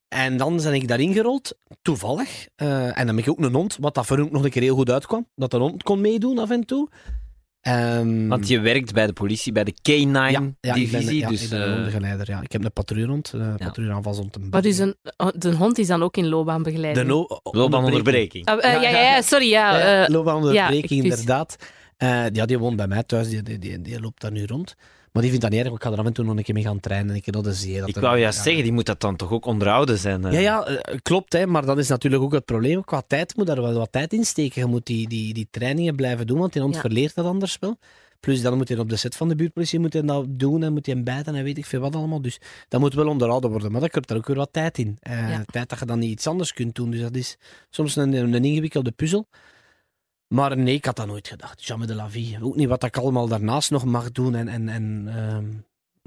En 0.08 0.38
dan 0.38 0.56
ben 0.56 0.74
ik 0.74 0.88
daarin 0.88 1.14
gerold, 1.14 1.58
toevallig. 1.82 2.48
Eh, 2.56 3.00
en 3.00 3.06
dan 3.06 3.16
ben 3.16 3.18
ik 3.18 3.30
ook 3.30 3.40
een 3.40 3.54
hond, 3.54 3.78
wat 3.80 3.96
dat 3.96 4.06
voor 4.06 4.20
ook 4.20 4.32
nog 4.32 4.44
een 4.44 4.50
keer 4.50 4.62
heel 4.62 4.76
goed 4.76 4.92
uitkwam. 4.92 5.28
Dat 5.36 5.54
een 5.54 5.62
hond 5.62 5.84
kon 5.84 6.02
meedoen 6.02 6.38
af 6.38 6.50
en 6.50 6.66
toe. 6.66 6.90
Ehm, 7.62 8.28
Want 8.28 8.48
je 8.48 8.60
werkt 8.60 8.94
bij 8.94 9.08
de 9.08 9.14
politie, 9.14 9.52
bij 9.52 9.64
de 9.64 9.72
K9-divisie. 9.72 10.84
ik 10.84 10.92
ben, 10.92 11.16
ja, 11.16 11.30
dus, 11.30 11.44
ik 11.44 11.50
ben 11.50 11.62
een 11.62 11.68
eh, 11.68 11.74
hondengeleider. 11.74 12.30
Ja. 12.30 12.42
Ik 12.42 12.52
heb 12.52 12.64
een 12.64 12.72
patrouillehond, 12.74 13.32
een 13.34 13.58
patrouilleaanvalshond. 13.58 14.36
Een 14.36 14.50
Maar 14.50 14.62
dus 14.62 14.78
een, 14.78 14.96
de 15.36 15.56
hond 15.56 15.78
is 15.78 15.88
dan 15.88 16.04
ook 16.04 16.18
in 16.18 16.28
loopbaanbegeleiding. 16.28 17.08
De 17.08 17.14
no 17.14 17.28
loopbaanonderbreking. 17.44 18.46
Ah, 18.46 18.64
eh, 18.64 18.82
ja, 18.82 18.90
ja, 18.90 19.02
ja, 19.02 19.22
sorry, 19.22 19.50
ja. 19.50 19.78
Ja, 19.78 20.04
eh, 20.04 20.10
loopbaanonderbreking, 20.10 21.04
ja, 21.04 21.10
inderdaad. 21.10 21.56
Eh, 21.98 22.30
ja, 22.30 22.46
die 22.46 22.60
woont 22.60 22.76
bij 22.76 22.88
mij 22.88 23.04
thuis, 23.04 23.30
die, 23.30 23.44
die, 23.44 23.60
die, 23.60 23.82
die 23.82 24.00
loopt 24.00 24.22
daar 24.22 24.32
nu 24.32 24.46
rond. 24.46 24.76
Maar 25.18 25.26
die 25.26 25.36
vindt 25.36 25.48
dat 25.54 25.56
niet 25.58 25.66
erg, 25.66 25.76
ik 25.76 25.84
ga 25.84 25.92
er 25.92 26.00
af 26.00 26.06
en 26.06 26.14
toe 26.14 26.26
nog 26.26 26.38
een 26.38 26.44
keer 26.44 26.54
mee 26.54 26.64
gaan 26.64 26.80
trainen, 26.80 27.16
een 27.16 27.22
keer 27.22 27.34
naar 27.34 27.42
de 27.44 27.54
zee. 27.54 27.80
dat 27.80 27.90
Ik 27.90 27.96
er- 27.96 28.02
wou 28.02 28.20
juist 28.20 28.38
ja. 28.38 28.44
zeggen, 28.44 28.64
die 28.64 28.72
moet 28.72 28.86
dat 28.86 29.02
dan 29.02 29.16
toch 29.16 29.32
ook 29.32 29.46
onderhouden 29.46 29.98
zijn. 29.98 30.26
eh. 30.26 30.32
Ja, 30.34 30.40
ja, 30.40 30.66
eh, 30.66 30.98
klopt, 31.02 31.34
hè, 31.34 31.46
maar 31.46 31.66
dat 31.66 31.78
is 31.78 31.88
natuurlijk 31.88 32.24
ook 32.24 32.32
het 32.34 32.46
probleem. 32.46 32.84
Qua 32.84 33.02
tijd 33.08 33.36
moet 33.38 33.48
daar 33.48 33.62
wel 33.62 33.74
wat 33.74 33.92
tijd 33.92 34.14
in 34.14 34.24
steken. 34.26 34.62
Je 34.62 34.68
moet 34.68 34.86
die, 34.86 35.08
die, 35.10 35.34
die 35.34 35.48
trainingen 35.52 35.96
blijven 35.96 36.28
doen, 36.28 36.40
want 36.40 36.54
die 36.54 36.62
hond 36.62 36.74
Ja. 36.76 36.82
verleert 36.82 37.16
dat 37.16 37.26
anders 37.26 37.58
wel. 37.60 37.78
Plus 38.20 38.42
dan 38.42 38.58
moet 38.58 38.70
hij 38.70 38.78
op 38.78 38.90
de 38.90 38.96
set 38.96 39.16
van 39.16 39.28
de 39.28 39.36
buurtpolitie 39.36 39.80
moet 39.80 39.92
dat 40.08 40.26
doen 40.30 40.64
en 40.64 40.74
moet 40.74 40.86
hij 40.86 40.96
hem 40.96 41.04
bijten 41.04 41.36
en 41.36 41.44
weet 41.44 41.58
ik 41.58 41.66
veel 41.66 41.80
wat 41.80 41.96
allemaal. 41.96 42.22
Dus 42.22 42.40
dat 42.68 42.80
moet 42.80 42.94
wel 42.94 43.08
onderhouden 43.08 43.50
worden, 43.50 43.72
maar 43.72 43.82
dat 43.82 43.92
komt 43.92 44.10
er 44.10 44.18
ook 44.18 44.28
weer 44.28 44.36
wat 44.36 44.50
tijd 44.54 44.78
in. 44.78 44.98
Eh, 45.00 45.30
Ja. 45.30 45.44
Tijd 45.46 45.70
dat 45.70 45.80
je 45.80 45.86
dan 45.86 46.00
niet 46.00 46.12
iets 46.12 46.28
anders 46.28 46.54
kunt 46.54 46.76
doen. 46.76 46.92
Dus 46.92 47.02
dat 47.02 47.16
is 47.16 47.38
soms 47.70 47.96
een, 47.96 48.14
een 48.14 48.46
ingewikkelde 48.46 48.92
puzzel. 48.92 49.28
Maar 50.28 50.58
nee, 50.58 50.76
ik 50.76 50.86
had 50.86 50.96
dat 50.96 51.08
nooit 51.08 51.28
gedacht. 51.28 51.64
Jamais 51.66 51.88
de 51.88 51.96
la 51.96 52.10
vie. 52.10 52.38
Ook 52.44 52.56
niet 52.56 52.68
wat 52.68 52.84
ik 52.84 52.98
allemaal 52.98 53.28
daarnaast 53.28 53.72
nog 53.72 53.86
mag 53.86 54.12
doen. 54.12 54.36
En, 54.36 54.48
en, 54.48 54.70
en, 54.70 55.04
ehm, 55.16 55.46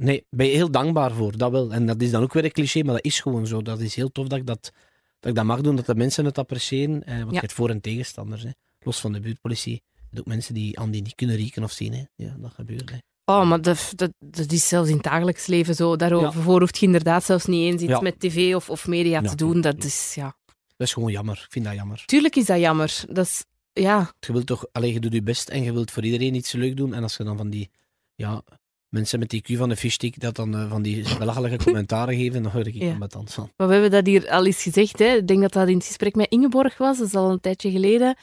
nee, 0.07 0.27
ben 0.31 0.47
je 0.47 0.53
heel 0.53 0.71
dankbaar 0.71 1.13
voor, 1.13 1.37
dat 1.37 1.51
wel. 1.51 1.73
En 1.73 1.87
dat 1.87 2.01
is 2.03 2.11
dan 2.11 2.23
ook 2.23 2.33
weer 2.33 2.45
een 2.45 2.53
cliché, 2.53 2.83
maar 2.83 2.95
dat 2.95 3.05
is 3.05 3.21
gewoon 3.21 3.47
zo. 3.47 3.63
Dat 3.63 3.81
is 3.81 3.95
heel 3.95 4.13
tof 4.13 4.27
dat 4.27 4.39
ik 4.39 4.47
dat, 4.47 4.73
dat, 5.21 5.31
ik 5.31 5.37
dat 5.37 5.45
mag 5.45 5.61
doen, 5.61 5.77
dat 5.77 5.87
de 5.87 5.95
mensen 5.95 6.25
het 6.25 6.39
appreciëren. 6.39 7.05
Eh, 7.05 7.15
want 7.17 7.29
je 7.29 7.35
Ja. 7.35 7.41
hebt 7.41 7.53
voor- 7.53 7.71
en 7.71 7.81
tegenstanders. 7.81 8.43
Hè. 8.43 8.51
Los 8.81 9.01
van 9.01 9.13
de 9.13 9.21
buurtpolitie. 9.21 9.83
Je 10.11 10.21
ook 10.21 10.27
mensen 10.27 10.55
die 10.55 10.79
aan 10.79 10.91
die 10.91 11.03
niet 11.03 11.15
kunnen 11.15 11.37
rieken 11.37 11.63
of 11.63 11.73
zien. 11.73 11.93
Hè. 11.93 12.03
Ja, 12.17 12.37
dat 12.39 12.53
gebeurt. 12.55 12.91
Hè. 12.91 12.97
Oh, 13.25 13.49
maar 13.49 13.63
dat, 13.63 13.93
dat, 13.97 14.11
dat 14.19 14.53
is 14.53 14.69
zelfs 14.69 14.89
in 14.89 14.95
het 14.95 15.05
dagelijks 15.05 15.47
leven 15.47 15.75
zo. 15.75 15.97
Daarover 15.97 16.43
hoeft 16.61 16.79
je 16.79 16.87
inderdaad 16.87 17.25
zelfs 17.25 17.45
niet 17.47 17.73
eens 17.73 17.83
iets 17.83 17.91
Ja. 17.93 18.01
met 18.01 18.21
tv 18.21 18.55
of, 18.55 18.71
of 18.71 18.87
media 18.87 19.21
Ja. 19.23 19.29
te 19.29 19.37
doen. 19.37 19.61
Dat 19.61 19.85
is, 19.85 20.13
ja... 20.15 20.37
Dat 20.77 20.87
is 20.89 20.93
gewoon 20.95 21.11
jammer. 21.13 21.43
Ik 21.45 21.53
vind 21.53 21.65
dat 21.65 21.75
jammer. 21.75 22.03
Tuurlijk 22.07 22.37
is 22.37 22.47
dat 22.47 22.59
jammer. 22.59 23.03
Dat 23.09 23.25
is, 23.27 23.45
ja, 23.81 24.13
Je 24.21 24.33
wilt 24.33 24.47
toch, 24.47 24.67
alleen 24.73 24.93
je 24.93 25.01
doet 25.01 25.13
je 25.13 25.23
best 25.23 25.49
en 25.49 25.63
je 25.63 25.73
wilt 25.73 25.91
voor 25.91 26.05
iedereen 26.05 26.35
iets 26.35 26.53
leuk 26.53 26.77
doen. 26.77 26.95
En 26.95 27.03
als 27.03 27.17
je 27.17 27.25
dan 27.25 27.37
van 27.37 27.51
die 27.51 27.71
ja, 28.15 28.43
mensen 28.89 29.19
met 29.19 29.29
die 29.31 29.41
Q 29.43 29.57
van 29.57 29.69
de 29.69 29.77
fishstick 29.77 30.21
dat 30.21 30.37
dan 30.37 30.55
eh, 30.55 30.71
van 30.71 30.83
die 30.83 31.05
belachelijke 31.19 31.65
commentaren 31.65 32.15
geven, 32.17 32.43
dan 32.43 32.53
hoor 32.53 32.67
ik 32.67 32.75
Ja. 32.75 32.97
met 32.99 33.11
tand 33.11 33.33
van. 33.33 33.53
maar 33.57 33.67
we 33.67 33.73
hebben 33.73 33.91
dat 33.91 34.07
hier 34.07 34.29
al 34.31 34.47
eens 34.47 34.63
gezegd. 34.63 34.99
Hè. 34.99 35.17
Ik 35.17 35.27
denk 35.27 35.41
dat 35.41 35.53
dat 35.53 35.69
in 35.69 35.77
het 35.77 35.87
gesprek 35.87 36.15
met 36.15 36.31
Ingeborg 36.31 36.79
was. 36.79 36.99
Dat 36.99 37.07
is 37.07 37.15
al 37.15 37.31
een 37.31 37.41
tijdje 37.41 37.71
geleden. 37.71 38.17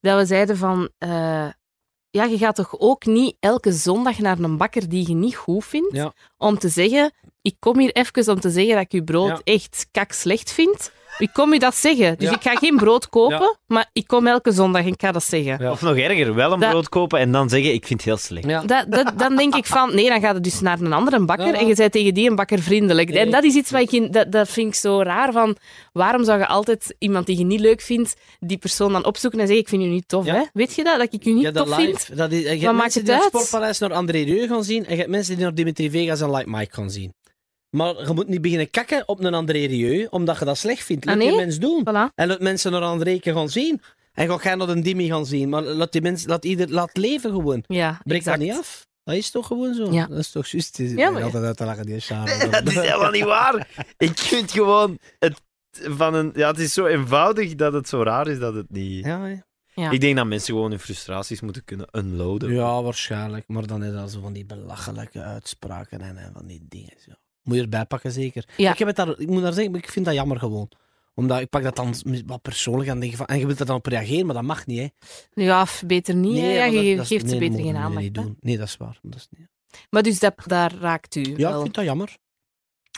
Dat 0.00 0.18
we 0.18 0.26
zeiden 0.26 0.56
van... 0.56 0.88
eh, 0.98 1.48
ja, 2.10 2.24
je 2.24 2.38
gaat 2.38 2.54
toch 2.54 2.74
ook 2.78 3.04
niet 3.06 3.36
elke 3.40 3.72
zondag 3.72 4.18
naar 4.18 4.38
een 4.38 4.56
bakker 4.56 4.88
die 4.88 5.08
je 5.08 5.14
niet 5.14 5.36
goed 5.36 5.64
vindt, 5.64 5.94
Ja. 5.94 6.12
om 6.38 6.58
te 6.58 6.68
zeggen, 6.68 7.12
ik 7.42 7.56
kom 7.58 7.78
hier 7.78 7.92
even 7.92 8.32
om 8.34 8.40
te 8.40 8.50
zeggen 8.50 8.74
dat 8.74 8.84
ik 8.84 8.92
je 8.92 9.04
brood 9.04 9.28
Ja. 9.28 9.40
echt 9.44 9.86
kak 9.90 10.12
slecht 10.12 10.52
vind. 10.52 10.92
Ik 11.18 11.30
kom 11.32 11.52
je 11.52 11.58
dat 11.58 11.76
zeggen. 11.76 12.18
Dus 12.18 12.28
Ja. 12.28 12.34
ik 12.34 12.42
ga 12.42 12.54
geen 12.54 12.76
brood 12.76 13.08
kopen, 13.08 13.56
maar 13.66 13.88
ik 13.92 14.06
kom 14.06 14.26
elke 14.26 14.52
zondag 14.52 14.82
en 14.82 14.88
ik 14.92 15.00
ga 15.00 15.12
dat 15.12 15.24
zeggen. 15.24 15.56
Ja. 15.60 15.70
Of 15.70 15.82
nog 15.82 15.96
erger, 15.96 16.34
wel 16.34 16.52
een 16.52 16.60
Dat- 16.60 16.70
brood 16.70 16.88
kopen 16.88 17.18
en 17.18 17.32
dan 17.32 17.48
zeggen, 17.48 17.72
ik 17.74 17.86
vind 17.86 18.00
het 18.00 18.08
heel 18.08 18.16
slecht. 18.18 18.46
Ja. 18.46 18.60
Dat, 18.62 18.86
dat, 18.88 19.12
dan 19.18 19.36
denk 19.36 19.54
ik 19.54 19.66
van, 19.66 19.94
nee, 19.94 20.08
dan 20.08 20.20
gaat 20.20 20.34
het 20.34 20.44
dus 20.44 20.60
naar 20.60 20.80
een 20.80 20.92
andere 20.92 21.24
bakker 21.24 21.46
Ja. 21.46 21.52
en 21.54 21.66
je 21.66 21.74
bent 21.74 21.92
tegen 21.92 22.14
die 22.14 22.30
een 22.30 22.36
bakker 22.36 22.58
vriendelijk. 22.58 23.08
Nee. 23.08 23.18
En 23.18 23.30
dat 23.30 23.44
is 23.44 23.54
iets 23.54 23.70
wat 23.70 23.80
ik 23.80 23.92
in, 23.92 24.10
dat, 24.10 24.32
dat 24.32 24.48
vind 24.48 24.68
ik 24.68 24.74
zo 24.74 25.02
raar 25.02 25.32
van, 25.32 25.56
waarom 25.92 26.24
zou 26.24 26.38
je 26.38 26.46
altijd 26.46 26.94
iemand 26.98 27.26
die 27.26 27.38
je 27.38 27.44
niet 27.44 27.60
leuk 27.60 27.80
vindt, 27.80 28.14
die 28.40 28.58
persoon 28.58 28.92
dan 28.92 29.04
opzoeken 29.04 29.40
en 29.40 29.46
zeggen, 29.46 29.64
ik 29.64 29.70
vind 29.70 29.82
je 29.82 29.88
niet 29.88 30.08
tof, 30.08 30.26
Ja. 30.26 30.34
hè? 30.34 30.42
Weet 30.52 30.74
je 30.74 30.84
dat, 30.84 30.98
dat 30.98 31.12
ik 31.12 31.24
je 31.24 31.32
niet 31.32 31.42
Ja, 31.42 31.50
dat 31.50 31.66
tof 31.66 31.76
live. 31.78 31.98
vind? 31.98 32.16
Dat 32.18 32.30
is, 32.32 32.42
je 32.42 32.48
hebt 32.48 32.72
maakt 32.76 32.94
het 32.94 33.04
die 33.04 33.12
naar 33.14 33.14
uit? 33.22 33.32
het 33.32 33.42
Sportpaleis 33.42 33.78
naar 33.78 33.92
André 33.92 34.18
Rieu 34.22 34.46
gaan 34.46 34.64
zien 34.64 34.84
en 34.84 34.90
je 34.92 34.96
hebt 34.98 35.10
mensen 35.10 35.34
die 35.34 35.44
naar 35.44 35.54
Dimitri 35.54 35.90
Vegas 35.90 36.20
en 36.20 36.30
Like 36.34 36.50
Mike 36.50 36.74
gaan 36.74 36.90
zien. 36.90 37.12
Maar 37.76 38.06
je 38.06 38.12
moet 38.14 38.28
niet 38.28 38.40
beginnen 38.42 38.70
kakken 38.70 39.08
op 39.08 39.24
een 39.24 39.34
André 39.34 39.58
Rieu, 39.66 40.06
omdat 40.10 40.38
je 40.38 40.44
dat 40.44 40.58
slecht 40.58 40.84
vindt. 40.84 41.04
Laat 41.04 41.14
Ah, 41.14 41.20
die 41.20 41.30
nee? 41.30 41.38
mensen 41.38 41.60
doen. 41.60 41.80
Voilà. 41.88 42.14
En 42.14 42.28
laat 42.28 42.40
mensen 42.40 42.72
naar 42.72 42.82
André 42.82 43.18
gaan 43.20 43.48
zien. 43.48 43.80
En 44.12 44.28
ga 44.28 44.38
jij 44.42 44.54
naar 44.54 44.68
een 44.68 44.82
Dimi 44.82 45.08
gaan 45.08 45.26
zien. 45.26 45.48
Maar 45.48 45.62
laat 45.62 45.92
die 45.92 46.00
mensen, 46.02 46.28
laat 46.28 46.44
ieder, 46.44 46.70
laat 46.70 46.96
leven 46.96 47.30
gewoon. 47.30 47.64
Ja, 47.66 48.00
Breek 48.04 48.24
dat 48.24 48.38
niet 48.38 48.52
af. 48.52 48.86
Dat 49.04 49.14
is 49.14 49.30
toch 49.30 49.46
gewoon 49.46 49.74
zo? 49.74 49.92
Ja. 49.92 50.06
Dat 50.06 50.18
is 50.18 50.30
toch 50.30 50.46
juist? 50.46 50.78
Ja, 50.78 51.10
maar- 51.10 51.22
altijd 51.22 51.44
uit 51.44 51.56
te 51.56 51.64
lachen, 51.64 51.86
die 51.86 52.00
Sharon. 52.08 52.50
Dat 52.50 52.66
is 52.66 52.74
helemaal 52.74 53.10
niet 53.10 53.24
waar. 53.24 53.68
Ik 53.98 54.18
vind 54.18 54.52
gewoon 54.52 54.98
het 55.18 55.40
van 55.72 56.14
een. 56.14 56.30
Ja, 56.34 56.48
het 56.50 56.58
is 56.58 56.72
zo 56.72 56.86
eenvoudig 56.86 57.54
dat 57.54 57.72
het 57.72 57.88
zo 57.88 58.02
raar 58.02 58.28
is 58.28 58.38
dat 58.38 58.54
het 58.54 58.70
niet. 58.70 59.04
Ja. 59.04 59.42
Ja. 59.74 59.90
Ik 59.90 60.00
denk 60.00 60.16
dat 60.16 60.26
mensen 60.26 60.54
gewoon 60.54 60.70
hun 60.70 60.80
frustraties 60.80 61.40
moeten 61.40 61.64
kunnen 61.64 61.86
unloaden. 61.92 62.52
ja, 62.54 62.82
waarschijnlijk. 62.82 63.44
Maar 63.46 63.66
dan 63.66 63.84
is 63.84 63.92
dat 63.92 64.10
zo 64.10 64.20
van 64.20 64.32
die 64.32 64.44
belachelijke 64.46 65.20
uitspraken 65.22 66.00
en, 66.00 66.16
en 66.16 66.30
van 66.34 66.46
die 66.46 66.64
dingen. 66.68 66.92
Zo. 67.06 67.12
Moet 67.42 67.56
je 67.56 67.62
erbij 67.62 67.84
pakken, 67.84 68.12
zeker. 68.12 68.48
Ja. 68.56 68.72
Ik, 68.72 68.78
heb 68.78 68.88
het 68.88 68.96
daar, 68.96 69.18
ik 69.20 69.28
moet 69.28 69.42
daar 69.42 69.52
zeggen, 69.52 69.74
ik 69.74 69.88
vind 69.88 70.04
dat 70.04 70.14
jammer 70.14 70.38
gewoon. 70.38 70.68
Omdat 71.14 71.40
ik 71.40 71.48
pak 71.48 71.62
dat 71.62 71.76
dan 71.76 71.94
wat 72.26 72.42
persoonlijk 72.42 72.90
aan 72.90 73.00
denk 73.00 73.14
van, 73.14 73.26
en 73.26 73.38
je 73.38 73.46
wilt 73.46 73.60
er 73.60 73.66
dan 73.66 73.76
op 73.76 73.86
reageren, 73.86 74.26
maar 74.26 74.34
dat 74.34 74.44
mag 74.44 74.66
niet. 74.66 74.78
Hè. 74.78 74.88
Ja, 75.42 75.66
beter 75.86 76.14
niet. 76.14 76.36
ja, 76.36 76.64
je 76.64 76.96
dat 76.96 77.06
geeft 77.06 77.28
ze 77.28 77.36
nee, 77.36 77.48
beter 77.50 77.64
geen 77.64 77.76
aandacht. 77.76 78.14
doen. 78.14 78.36
Nee, 78.40 78.58
dat 78.58 78.66
is 78.66 78.76
waar. 78.76 78.98
Dat 79.02 79.14
is 79.18 79.28
niet. 79.38 79.48
Maar 79.90 80.02
dus 80.02 80.18
dat, 80.18 80.34
daar 80.46 80.74
raakt 80.74 81.14
u 81.14 81.36
Ja, 81.36 81.54
ik 81.54 81.60
vind 81.62 81.74
dat 81.74 81.84
jammer. 81.84 82.16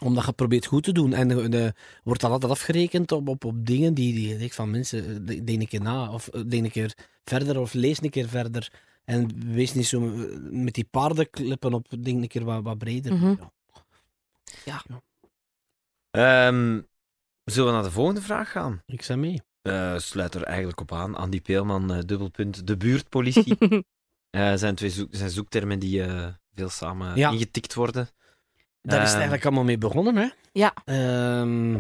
Omdat 0.03 0.25
je 0.25 0.33
probeert 0.33 0.67
goed 0.67 0.83
te 0.83 0.93
doen. 0.93 1.13
En 1.13 1.29
de, 1.29 1.73
wordt 2.05 2.21
dat 2.21 2.31
altijd 2.31 2.53
afgerekend 2.53 3.13
op, 3.13 3.29
op, 3.29 3.45
op 3.45 3.67
dingen 3.67 3.95
die, 3.95 4.15
die 4.15 4.29
je 4.29 4.37
denkt 4.37 4.55
van 4.55 4.71
mensen, 4.71 5.27
de- 5.27 5.45
denk 5.45 5.61
een 5.61 5.69
keer 5.69 5.81
na. 5.83 6.13
Of 6.13 6.29
eh, 6.29 6.41
denk 6.47 6.65
een 6.65 6.71
keer 6.71 6.95
verder, 7.25 7.61
of 7.61 7.73
lees 7.73 8.03
een 8.03 8.11
keer 8.11 8.29
verder. 8.29 8.73
En 9.05 9.31
wees 9.55 9.75
niet 9.75 9.87
zo 9.87 10.13
eh, 10.13 10.21
met 10.51 10.75
die 10.75 10.87
paardenklippen 10.91 11.75
op, 11.75 11.87
denk 12.01 12.23
een 12.23 12.29
keer 12.29 12.45
wat, 12.45 12.63
wat 12.63 12.79
breder. 12.79 13.13
Mhm. 13.15 13.29
Ja, 13.29 13.53
Ehm, 16.11 16.81
zullen 17.45 17.69
we 17.69 17.75
naar 17.75 17.83
de 17.83 17.91
volgende 17.91 18.21
vraag 18.23 18.51
gaan? 18.51 18.83
ik 18.87 19.03
zei 19.03 19.19
mee. 19.19 19.43
Eh, 19.63 19.99
sluit 19.99 20.35
er 20.35 20.43
eigenlijk 20.43 20.81
op 20.81 20.93
aan. 20.93 21.15
Andy 21.15 21.41
Peelman, 21.41 21.93
eh, 21.93 21.99
dubbelpunt. 22.07 22.67
De 22.67 22.77
buurtpolitie. 22.77 23.57
Eh, 24.35 24.55
zijn 24.55 24.75
twee 24.75 24.91
zoek- 24.91 25.15
zijn 25.15 25.31
zoektermen 25.31 25.79
die 25.79 26.03
eh, 26.03 26.27
veel 26.55 26.69
samen 26.69 27.17
Ja. 27.17 27.31
ingetikt 27.31 27.75
worden. 27.75 28.09
Daar 28.83 28.95
is 28.97 29.01
het 29.03 29.09
Eh, 29.09 29.13
eigenlijk 29.15 29.45
allemaal 29.45 29.65
mee 29.65 29.79
begonnen, 29.79 30.17
hè? 30.17 30.29
Ja. 30.53 30.75
Ehm, 30.85 31.73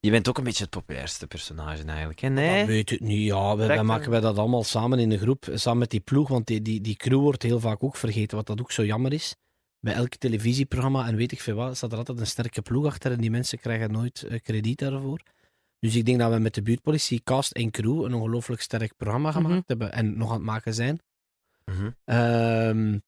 Je 0.00 0.10
bent 0.10 0.28
ook 0.28 0.38
een 0.38 0.44
beetje 0.44 0.62
het 0.62 0.70
populairste 0.72 1.26
personage 1.26 1.84
eigenlijk, 1.84 2.20
hè? 2.20 2.28
Dat 2.28 2.36
Nee? 2.36 2.66
weet 2.66 2.90
ik 2.90 3.00
niet. 3.00 3.26
Ja, 3.26 3.56
wij, 3.56 3.82
maken 3.82 4.10
wij 4.10 4.20
dat 4.20 4.38
allemaal 4.38 4.64
samen 4.64 4.98
in 4.98 5.08
de 5.08 5.18
groep, 5.18 5.48
samen 5.54 5.78
met 5.78 5.90
die 5.90 6.00
ploeg, 6.00 6.28
want 6.28 6.46
die, 6.46 6.62
die, 6.62 6.80
die 6.80 6.96
crew 6.96 7.20
wordt 7.20 7.42
heel 7.42 7.60
vaak 7.60 7.82
ook 7.84 7.96
vergeten, 7.96 8.36
wat 8.36 8.46
dat 8.46 8.60
ook 8.60 8.72
zo 8.72 8.84
jammer 8.84 9.12
is. 9.12 9.36
Bij 9.80 9.94
elk 9.94 10.14
televisieprogramma 10.16 11.06
en 11.06 11.16
weet 11.16 11.32
ik 11.32 11.40
veel 11.40 11.54
wat, 11.54 11.76
staat 11.76 11.92
er 11.92 11.98
altijd 11.98 12.18
een 12.20 12.26
sterke 12.26 12.62
ploeg 12.62 12.86
achter 12.86 13.12
en 13.12 13.20
die 13.20 13.30
mensen 13.30 13.58
krijgen 13.58 13.92
nooit 13.92 14.22
eh, 14.22 14.40
krediet 14.42 14.78
daarvoor. 14.78 15.20
Dus 15.80 15.94
ik 15.94 16.04
denk 16.04 16.18
dat 16.18 16.32
we 16.32 16.38
met 16.38 16.54
de 16.54 16.62
buurtpolitie, 16.62 17.20
cast 17.24 17.52
en 17.52 17.70
crew 17.70 18.02
een 18.04 18.14
ongelooflijk 18.14 18.60
sterk 18.62 18.96
programma 18.96 19.32
gemaakt 19.32 19.54
Mhm. 19.54 19.62
hebben 19.66 19.92
en 19.92 20.18
nog 20.18 20.28
aan 20.28 20.34
het 20.34 20.44
maken 20.44 20.74
zijn. 20.74 21.00
Mhm. 21.64 21.90
Ehm, 22.04 22.98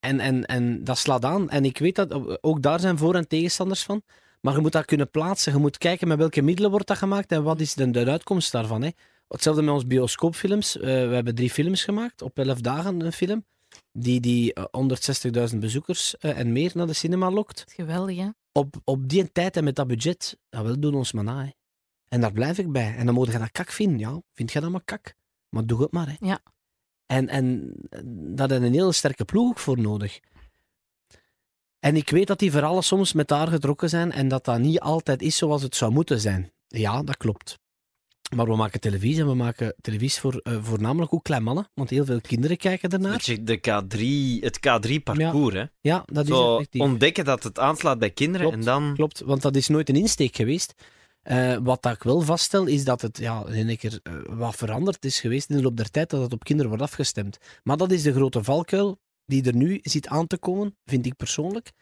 en, 0.00 0.20
en, 0.20 0.44
en 0.46 0.84
dat 0.84 0.98
slaat 0.98 1.24
aan. 1.24 1.50
En 1.50 1.64
ik 1.64 1.78
weet 1.78 1.94
dat 1.94 2.42
ook 2.42 2.62
daar 2.62 2.80
zijn 2.80 2.98
voor- 2.98 3.14
en 3.14 3.28
tegenstanders 3.28 3.82
van. 3.82 4.02
Maar 4.40 4.54
je 4.54 4.60
moet 4.60 4.72
dat 4.72 4.84
kunnen 4.84 5.10
plaatsen. 5.10 5.52
Je 5.52 5.58
moet 5.58 5.78
kijken 5.78 6.08
met 6.08 6.18
welke 6.18 6.42
middelen 6.42 6.70
wordt 6.70 6.86
dat 6.86 6.96
gemaakt 6.98 7.32
en 7.32 7.42
wat 7.42 7.60
is 7.60 7.74
de, 7.74 7.90
de 7.90 8.10
uitkomst 8.10 8.52
daarvan. 8.52 8.82
Hè. 8.82 8.90
Hetzelfde 9.28 9.62
met 9.62 9.74
ons 9.74 9.86
bioscoopfilms. 9.86 10.76
Eh, 10.76 10.82
we 10.82 11.14
hebben 11.14 11.34
drie 11.34 11.50
films 11.50 11.84
gemaakt, 11.84 12.22
op 12.22 12.38
elf 12.38 12.60
dagen 12.60 13.00
een 13.00 13.12
film. 13.12 13.44
Die, 13.92 14.20
die 14.20 14.54
eh, 14.54 15.50
160.000 15.52 15.58
bezoekers 15.58 16.16
eh, 16.16 16.38
en 16.38 16.52
meer 16.52 16.70
naar 16.74 16.86
de 16.86 16.92
cinema 16.92 17.30
lokt. 17.30 17.64
Geweldig, 17.68 18.16
hè? 18.16 18.28
Op, 18.52 18.76
op 18.84 19.08
die 19.08 19.32
tijd 19.32 19.56
en 19.56 19.64
met 19.64 19.76
dat 19.76 19.86
budget, 19.86 20.38
ja, 20.50 20.62
wel 20.62 20.80
doen 20.80 20.94
ons 20.94 21.12
maar 21.12 21.24
na. 21.24 21.44
Hè. 21.44 21.50
En 22.08 22.20
daar 22.20 22.32
blijf 22.32 22.58
ik 22.58 22.72
bij. 22.72 22.96
En 22.96 23.06
dan 23.06 23.14
moet 23.14 23.32
je 23.32 23.38
dat 23.38 23.52
kak 23.52 23.70
vinden. 23.70 23.98
Ja, 23.98 24.20
vind 24.34 24.52
je 24.52 24.60
dat 24.60 24.70
maar 24.70 24.84
kak? 24.84 25.14
Maar 25.48 25.66
doe 25.66 25.82
het 25.82 25.92
maar. 25.92 26.08
Hè. 26.08 26.26
Ja. 26.26 26.40
En, 27.06 27.28
en 27.28 27.72
daar 28.36 28.48
heb 28.48 28.60
je 28.60 28.66
een 28.66 28.72
hele 28.72 28.92
sterke 28.92 29.24
ploeg 29.24 29.48
ook 29.48 29.58
voor 29.58 29.80
nodig. 29.80 30.20
En 31.78 31.96
ik 31.96 32.10
weet 32.10 32.26
dat 32.26 32.38
die 32.38 32.50
verhalen 32.50 32.82
soms 32.82 33.12
met 33.12 33.30
haar 33.30 33.48
getrokken 33.48 33.88
zijn 33.88 34.12
en 34.12 34.28
dat 34.28 34.44
dat 34.44 34.58
niet 34.58 34.80
altijd 34.80 35.22
is 35.22 35.36
zoals 35.36 35.62
het 35.62 35.76
zou 35.76 35.92
moeten 35.92 36.20
zijn. 36.20 36.52
Ja, 36.66 37.02
dat 37.02 37.16
klopt. 37.16 37.58
Maar 38.36 38.46
we 38.46 38.56
maken 38.56 38.80
televisie 38.80 39.20
en 39.20 39.26
we 39.26 39.34
maken 39.34 39.74
televisie 39.80 40.20
voor 40.20 40.36
eh, 40.36 40.64
voornamelijk 40.64 41.14
ook 41.14 41.24
klein 41.24 41.42
mannen, 41.42 41.68
want 41.74 41.90
heel 41.90 42.04
veel 42.04 42.20
kinderen 42.20 42.56
kijken 42.56 42.90
ernaar. 42.90 43.24
De 43.42 43.58
K3, 43.58 44.00
het 44.44 44.58
K3-parcours, 44.58 45.54
hè. 45.54 45.64
Ja, 45.80 46.02
dat 46.06 46.24
is 46.24 46.30
Zo 46.30 46.54
effectief. 46.54 46.80
ontdekken 46.80 47.24
dat 47.24 47.42
het 47.42 47.58
aanslaat 47.58 47.98
bij 47.98 48.10
kinderen 48.10 48.46
Klopt, 48.46 48.58
en 48.58 48.64
dan... 48.64 48.94
Klopt, 48.94 49.20
want 49.20 49.42
dat 49.42 49.56
is 49.56 49.68
nooit 49.68 49.88
een 49.88 49.96
insteek 49.96 50.36
geweest. 50.36 50.74
Eh, 51.22 51.56
wat 51.62 51.82
dat 51.82 51.92
ik 51.94 52.02
wel 52.02 52.20
vaststel, 52.20 52.66
is 52.66 52.84
dat 52.84 53.02
het 53.02 53.18
ja, 53.18 53.46
in 53.46 53.68
één 53.68 53.76
keer 53.76 54.00
eh, 54.02 54.12
wat 54.26 54.56
veranderd 54.56 55.04
is 55.04 55.20
geweest 55.20 55.50
in 55.50 55.56
de 55.56 55.62
loop 55.62 55.76
der 55.76 55.90
tijd, 55.90 56.10
dat 56.10 56.22
het 56.22 56.32
op 56.32 56.44
kinderen 56.44 56.70
wordt 56.70 56.84
afgestemd. 56.84 57.38
Maar 57.62 57.76
dat 57.76 57.90
is 57.90 58.02
de 58.02 58.12
grote 58.12 58.44
valkuil 58.44 58.98
die 59.26 59.44
er 59.44 59.56
nu 59.56 59.78
ziet 59.82 60.08
aan 60.08 60.26
te 60.26 60.38
komen, 60.38 60.76
vind 60.84 61.06
ik 61.06 61.16
persoonlijk. 61.16 61.72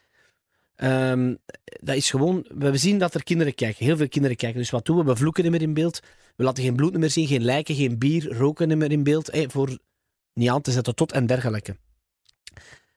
Ehm, 0.75 1.35
dat 1.63 1.95
is 1.95 2.09
gewoon, 2.09 2.45
we 2.55 2.77
zien 2.77 2.97
dat 2.97 3.13
er 3.13 3.23
kinderen 3.23 3.55
kijken, 3.55 3.85
heel 3.85 3.97
veel 3.97 4.07
kinderen 4.07 4.37
kijken. 4.37 4.59
Dus 4.59 4.69
wat 4.69 4.85
doen 4.85 4.97
we? 4.97 5.03
We 5.03 5.15
vloeken 5.15 5.43
niet 5.43 5.51
meer 5.51 5.61
in 5.61 5.73
beeld, 5.73 5.99
we 6.37 6.43
laten 6.43 6.63
geen 6.63 6.75
bloed 6.75 6.97
meer 6.97 7.09
zien, 7.09 7.27
geen 7.27 7.43
lijken, 7.43 7.75
geen 7.75 7.97
bier, 7.97 8.33
roken 8.33 8.77
meer 8.77 8.91
in 8.91 9.03
beeld, 9.03 9.29
voor 9.47 9.77
niet 10.33 10.49
aan 10.49 10.61
te 10.61 10.71
zetten 10.71 10.95
tot 10.95 11.11
en 11.11 11.25
dergelijke. 11.25 11.77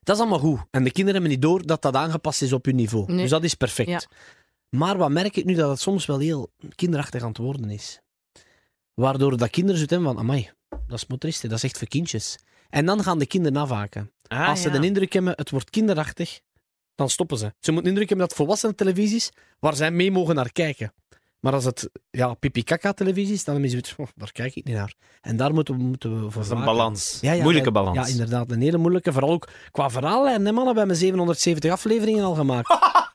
Dat 0.03 0.17
is 0.17 0.21
allemaal 0.23 0.39
goed. 0.39 0.61
En 0.71 0.85
de 0.85 0.91
kinderen 0.91 1.21
hebben 1.21 1.31
niet 1.31 1.43
door 1.43 1.67
dat 1.67 1.83
dat 1.83 1.95
aangepast 1.95 2.43
is 2.43 2.53
op 2.53 2.65
hun 2.65 2.77
niveau. 2.77 3.07
Nee. 3.07 3.17
Dus 3.17 3.31
dat 3.31 3.45
is 3.45 3.55
perfect. 3.55 3.89
Ja. 3.89 4.03
Maar 4.69 4.97
wat 4.97 5.11
merk 5.11 5.37
ik 5.37 5.45
nu 5.45 5.55
dat 5.55 5.71
het 5.71 5.81
soms 5.81 6.07
wel 6.07 6.19
heel 6.19 6.53
kinderachtig 6.75 7.23
aan 7.23 7.29
het 7.29 7.39
worden 7.39 7.71
is. 7.71 8.01
Waardoor 8.95 9.37
dat 9.37 9.51
kinderen 9.51 9.81
hebben 9.81 10.03
van, 10.03 10.19
amai, 10.19 10.51
dat 10.69 10.99
is 10.99 11.07
motoristen, 11.07 11.49
dat 11.49 11.59
is 11.59 11.65
echt 11.65 11.79
voor 11.79 11.89
kindjes. 11.89 12.39
En 12.69 12.87
dan 12.87 13.03
gaan 13.03 13.19
de 13.19 13.27
kinderen 13.27 13.63
afhaken. 13.63 14.13
Ah, 14.27 14.49
Als 14.49 14.63
ze 14.63 14.71
ja. 14.71 14.79
de 14.79 14.87
indruk 14.87 15.13
hebben, 15.13 15.33
het 15.37 15.51
wordt 15.51 15.71
kinderachtig, 15.71 16.41
dan 16.95 17.11
stoppen 17.11 17.39
ze. 17.39 17.55
Ze 17.61 17.73
moeten 17.73 17.83
de 17.83 17.89
indruk 17.89 18.09
hebben 18.09 18.27
dat 18.29 18.37
volwassenen 18.37 18.77
televisies 18.77 19.31
waar 19.59 19.77
zij 19.77 19.91
mee 19.91 20.11
mogen 20.11 20.35
naar 20.35 20.53
kijken. 20.53 20.93
Maar 21.41 21.53
als 21.53 21.65
het 21.65 21.91
ja, 22.11 22.35
pipi-kaka-televisie 22.35 23.35
is, 23.35 23.45
dan 23.45 23.69
zoiets 23.69 23.91
van, 23.93 24.05
"Oh, 24.05 24.11
daar 24.17 24.33
kijk 24.33 24.55
ik 24.55 24.65
niet 24.65 24.75
naar. 24.75 24.95
En 25.21 25.37
daar 25.37 25.55
moeten 25.55 25.77
we, 25.77 25.83
moeten 25.83 26.15
we 26.25 26.31
voor 26.31 26.43
Dat 26.43 26.53
is 26.53 26.59
een 26.59 26.65
balans. 26.65 27.19
Ja, 27.21 27.33
ja, 27.33 27.43
Moeilijke 27.43 27.69
ja, 27.69 27.75
balans. 27.75 27.97
Ja, 27.97 28.07
inderdaad. 28.13 28.51
Een 28.51 28.61
hele 28.61 28.79
moeilijke. 28.79 29.13
Vooral 29.13 29.31
ook 29.31 29.49
qua 29.71 29.91
verhaallijn. 29.91 30.47
Hè, 30.47 30.53
mannen, 30.53 30.73
we 30.73 30.79
hebben 30.79 30.97
770 30.97 31.71
afleveringen 31.71 32.25
al 32.25 32.35
gemaakt. 32.35 32.69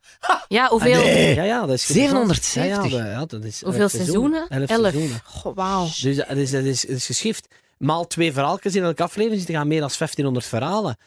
Ja, 0.47 0.67
hoeveel, 0.67 0.99
Ja, 1.07 1.43
ja, 1.43 1.59
dat 1.65 1.76
is 1.76 1.86
770? 1.86 2.53
Ja, 2.53 2.63
ja, 2.63 2.82
dat, 2.82 2.91
ja, 2.91 3.26
dat 3.26 3.43
is 3.43 3.61
hoeveel 3.61 3.89
seizoenen? 3.89 4.47
Elf, 4.49 4.69
Elf. 4.69 4.82
seizoenen. 4.82 5.19
Goh, 5.23 5.55
wauw. 5.55 5.84
Dus 6.01 6.15
dat 6.15 6.30
is, 6.30 6.51
dat 6.51 6.63
is, 6.63 6.82
dat 6.82 6.89
is 6.95 7.05
geschift. 7.05 7.47
Maal 7.78 8.07
twee 8.07 8.34
verhaaltjes 8.34 8.76
in 8.76 8.84
elke 8.84 9.03
aflevering 9.03 9.38
zitten 9.38 9.55
gaan 9.55 9.67
meer 9.67 9.80
dan 9.80 9.89
1500 9.97 10.45
verhalen. 10.45 10.97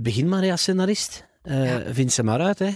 Begin 0.00 0.28
maar 0.28 0.50
als 0.50 0.60
scenarist. 0.60 1.24
Eh, 1.42 1.84
Ja. 1.86 1.92
Vind 1.94 2.12
ze 2.12 2.22
maar 2.22 2.40
uit. 2.40 2.58
Hè. 2.58 2.70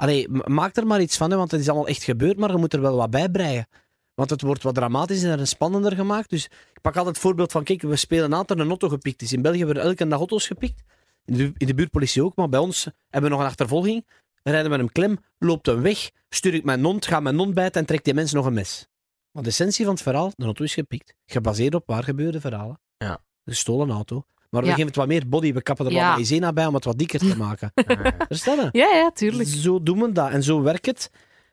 Allee, 0.00 0.28
maak 0.28 0.76
er 0.76 0.86
maar 0.86 1.00
iets 1.00 1.16
van, 1.16 1.30
hè, 1.30 1.36
want 1.36 1.50
het 1.50 1.60
is 1.60 1.68
allemaal 1.68 1.86
echt 1.86 2.02
gebeurd, 2.02 2.38
maar 2.38 2.50
je 2.50 2.56
moet 2.56 2.72
er 2.72 2.80
wel 2.80 2.96
wat 2.96 3.10
bij 3.10 3.28
breien. 3.28 3.66
Want 4.14 4.30
het 4.30 4.42
wordt 4.42 4.62
wat 4.62 4.74
dramatischer 4.74 5.38
en 5.38 5.46
spannender 5.46 5.94
gemaakt. 5.94 6.30
Dus 6.30 6.44
ik 6.44 6.80
pak 6.80 6.96
altijd 6.96 7.14
het 7.14 7.24
voorbeeld 7.24 7.52
van, 7.52 7.64
kijk, 7.64 7.82
we 7.82 7.96
spelen 7.96 8.34
aan 8.34 8.44
dat 8.46 8.58
een 8.58 8.68
auto 8.68 8.88
gepikt 8.88 9.22
is. 9.22 9.32
In 9.32 9.42
België 9.42 9.64
worden 9.64 9.82
elke 9.82 10.08
dag 10.08 10.18
auto's 10.18 10.46
gepikt. 10.46 10.82
In 11.24 11.34
de, 11.36 11.52
in 11.56 11.66
de 11.66 11.74
buurtpolitie 11.74 12.24
ook, 12.24 12.36
maar 12.36 12.48
bij 12.48 12.60
ons 12.60 12.84
hebben 12.84 13.30
we 13.30 13.36
nog 13.36 13.44
een 13.44 13.50
achtervolging. 13.50 14.06
Dan 14.42 14.52
rijden 14.52 14.70
we 14.70 14.76
met 14.76 14.86
hem 14.86 14.92
klem, 14.92 15.18
loopt 15.38 15.66
hem 15.66 15.82
weg, 15.82 16.10
stuur 16.28 16.54
ik 16.54 16.64
mijn 16.64 16.84
hond, 16.84 17.06
ga 17.06 17.20
mijn 17.20 17.36
hond 17.36 17.54
bijten 17.54 17.80
en 17.80 17.86
trekt 17.86 18.04
die 18.04 18.14
mens 18.14 18.32
nog 18.32 18.46
een 18.46 18.52
mes. 18.52 18.86
Maar 19.30 19.42
de 19.42 19.48
essentie 19.48 19.84
van 19.84 19.94
het 19.94 20.02
verhaal, 20.02 20.32
de 20.36 20.44
auto 20.44 20.64
is 20.64 20.74
gepikt, 20.74 21.14
gebaseerd 21.26 21.74
op 21.74 21.86
waar 21.86 22.04
gebeurde 22.04 22.40
verhalen. 22.40 22.80
Ja. 22.96 23.10
Een 23.10 23.52
gestolen 23.52 23.90
auto. 23.90 24.24
Maar 24.50 24.62
we 24.62 24.68
geven 24.68 24.86
het 24.86 24.96
wat 24.96 25.06
meer 25.06 25.28
body, 25.28 25.52
we 25.52 25.62
kappen 25.62 25.86
er 25.86 25.92
Ja. 25.92 26.06
wat 26.06 26.14
maïzena 26.16 26.52
bij 26.52 26.66
om 26.66 26.74
het 26.74 26.84
wat 26.84 26.98
dikker 26.98 27.18
te 27.18 27.36
maken. 27.36 27.72
Verstaan? 28.28 28.68
Ja, 28.72 28.94
ja, 28.94 29.10
tuurlijk. 29.14 29.48
Zo 29.48 29.82
doen 29.82 30.00
we 30.00 30.12
dat 30.12 30.30
en 30.30 30.42
zo 30.42 30.62
werkt 30.62 30.86
het. 30.86 31.10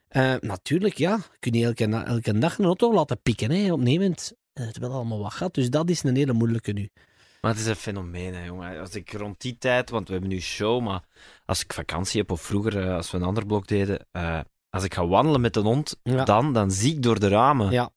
Eh, 0.08 0.34
natuurlijk, 0.40 0.98
ja. 0.98 1.20
Kun 1.40 1.54
je 1.54 1.66
elke, 1.66 1.86
elke 1.86 2.38
dag 2.40 2.58
een 2.58 2.66
auto 2.66 2.94
laten 2.94 3.22
pikken, 3.22 3.52
hè, 3.52 3.72
opnemend. 3.74 4.34
Eh, 4.54 4.66
Het 4.66 4.78
wel 4.78 4.92
allemaal 4.92 5.20
wat 5.20 5.34
gaat, 5.34 5.54
dus 5.54 5.70
dat 5.70 5.90
is 5.90 6.04
een 6.04 6.16
hele 6.16 6.34
moeilijke 6.34 6.72
nu. 6.72 6.90
Maar 7.42 7.52
het 7.52 7.60
is 7.60 7.68
een 7.68 7.76
fenomeen, 7.76 8.34
hè, 8.34 8.46
jongen. 8.46 8.80
Als 8.80 8.96
ik 8.96 9.14
rond 9.14 9.42
die 9.42 9.58
tijd, 9.58 9.90
want 9.90 10.06
we 10.08 10.12
hebben 10.14 10.32
nu 10.32 10.40
show, 10.42 10.82
maar 10.84 11.02
als 11.46 11.62
ik 11.64 11.74
vakantie 11.74 12.20
heb 12.22 12.32
of 12.32 12.42
vroeger, 12.42 12.82
eh, 12.88 12.96
als 12.96 13.12
we 13.12 13.18
een 13.18 13.24
ander 13.24 13.46
blok 13.46 13.68
deden, 13.68 14.06
eh, 14.12 14.40
als 14.70 14.84
ik 14.84 14.94
ga 14.94 15.08
wandelen 15.08 15.42
met 15.42 15.56
een 15.56 15.64
hond, 15.64 15.96
Ja. 16.04 16.24
dan, 16.24 16.54
dan 16.54 16.72
zie 16.72 16.94
ik 16.94 17.04
door 17.04 17.20
de 17.20 17.28
ramen 17.28 17.72
Ja. 17.72 17.90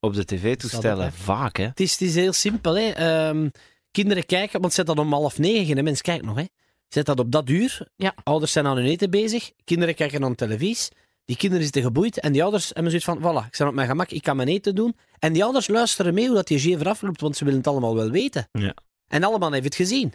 op 0.00 0.14
de 0.14 0.24
tv-toestellen 0.24 1.12
vaak, 1.12 1.56
hè. 1.56 1.64
Het 1.64 1.80
is, 1.80 1.92
het 1.92 2.00
is 2.00 2.14
heel 2.14 2.32
simpel. 2.32 2.76
Hè. 2.76 2.88
Ehm, 2.90 3.48
kinderen 3.92 4.26
kijken, 4.26 4.60
want 4.60 4.72
zet 4.72 4.86
dat 4.86 4.98
om 4.98 5.12
half 5.12 5.38
negen, 5.38 5.66
geen 5.66 5.84
mens 5.84 6.00
kijkt 6.00 6.24
nog. 6.24 6.36
Hè. 6.36 6.44
Zet 6.88 7.06
dat 7.06 7.18
op 7.18 7.32
dat 7.32 7.48
uur. 7.48 7.88
Ja. 7.96 8.14
Ouders 8.22 8.52
zijn 8.52 8.66
aan 8.66 8.76
hun 8.76 8.86
eten 8.86 9.10
bezig. 9.10 9.50
Kinderen 9.64 9.94
kijken 9.94 10.24
aan 10.24 10.34
televisie. 10.34 10.88
Die 11.24 11.36
kinderen 11.36 11.64
zitten 11.64 11.82
geboeid. 11.82 12.20
En 12.20 12.32
die 12.32 12.42
ouders 12.42 12.68
hebben 12.68 13.00
zoiets 13.00 13.04
van, 13.04 13.18
voilà, 13.18 13.46
ik 13.46 13.54
sta 13.54 13.66
op 13.68 13.74
mijn 13.74 13.88
gemak, 13.88 14.10
ik 14.10 14.22
kan 14.22 14.36
mijn 14.36 14.48
eten 14.48 14.74
doen. 14.74 14.96
En 15.18 15.32
die 15.32 15.44
ouders 15.44 15.68
luisteren 15.68 16.14
mee 16.14 16.26
hoe 16.26 16.36
dat 16.36 16.46
die 16.46 16.58
jever 16.58 16.88
afloopt, 16.88 17.20
want 17.20 17.36
ze 17.36 17.44
willen 17.44 17.58
het 17.58 17.68
allemaal 17.68 17.94
wel 17.94 18.10
weten. 18.10 18.48
Ja. 18.52 18.74
En 19.06 19.24
allemaal 19.24 19.52
heeft 19.52 19.64
het 19.64 19.74
gezien. 19.74 20.12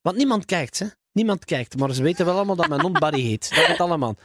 Want 0.00 0.16
niemand 0.16 0.44
kijkt, 0.44 0.78
hè. 0.78 0.86
Niemand 1.12 1.44
kijkt, 1.44 1.78
maar 1.78 1.94
ze 1.94 2.02
weten 2.02 2.24
wel 2.24 2.34
allemaal 2.34 2.56
dat 2.56 2.68
mijn 2.68 2.80
hond 2.80 2.98
Barry 2.98 3.20
heet. 3.20 3.54
Dat 3.54 3.66
weet 3.66 3.80
allemaal. 3.80 4.16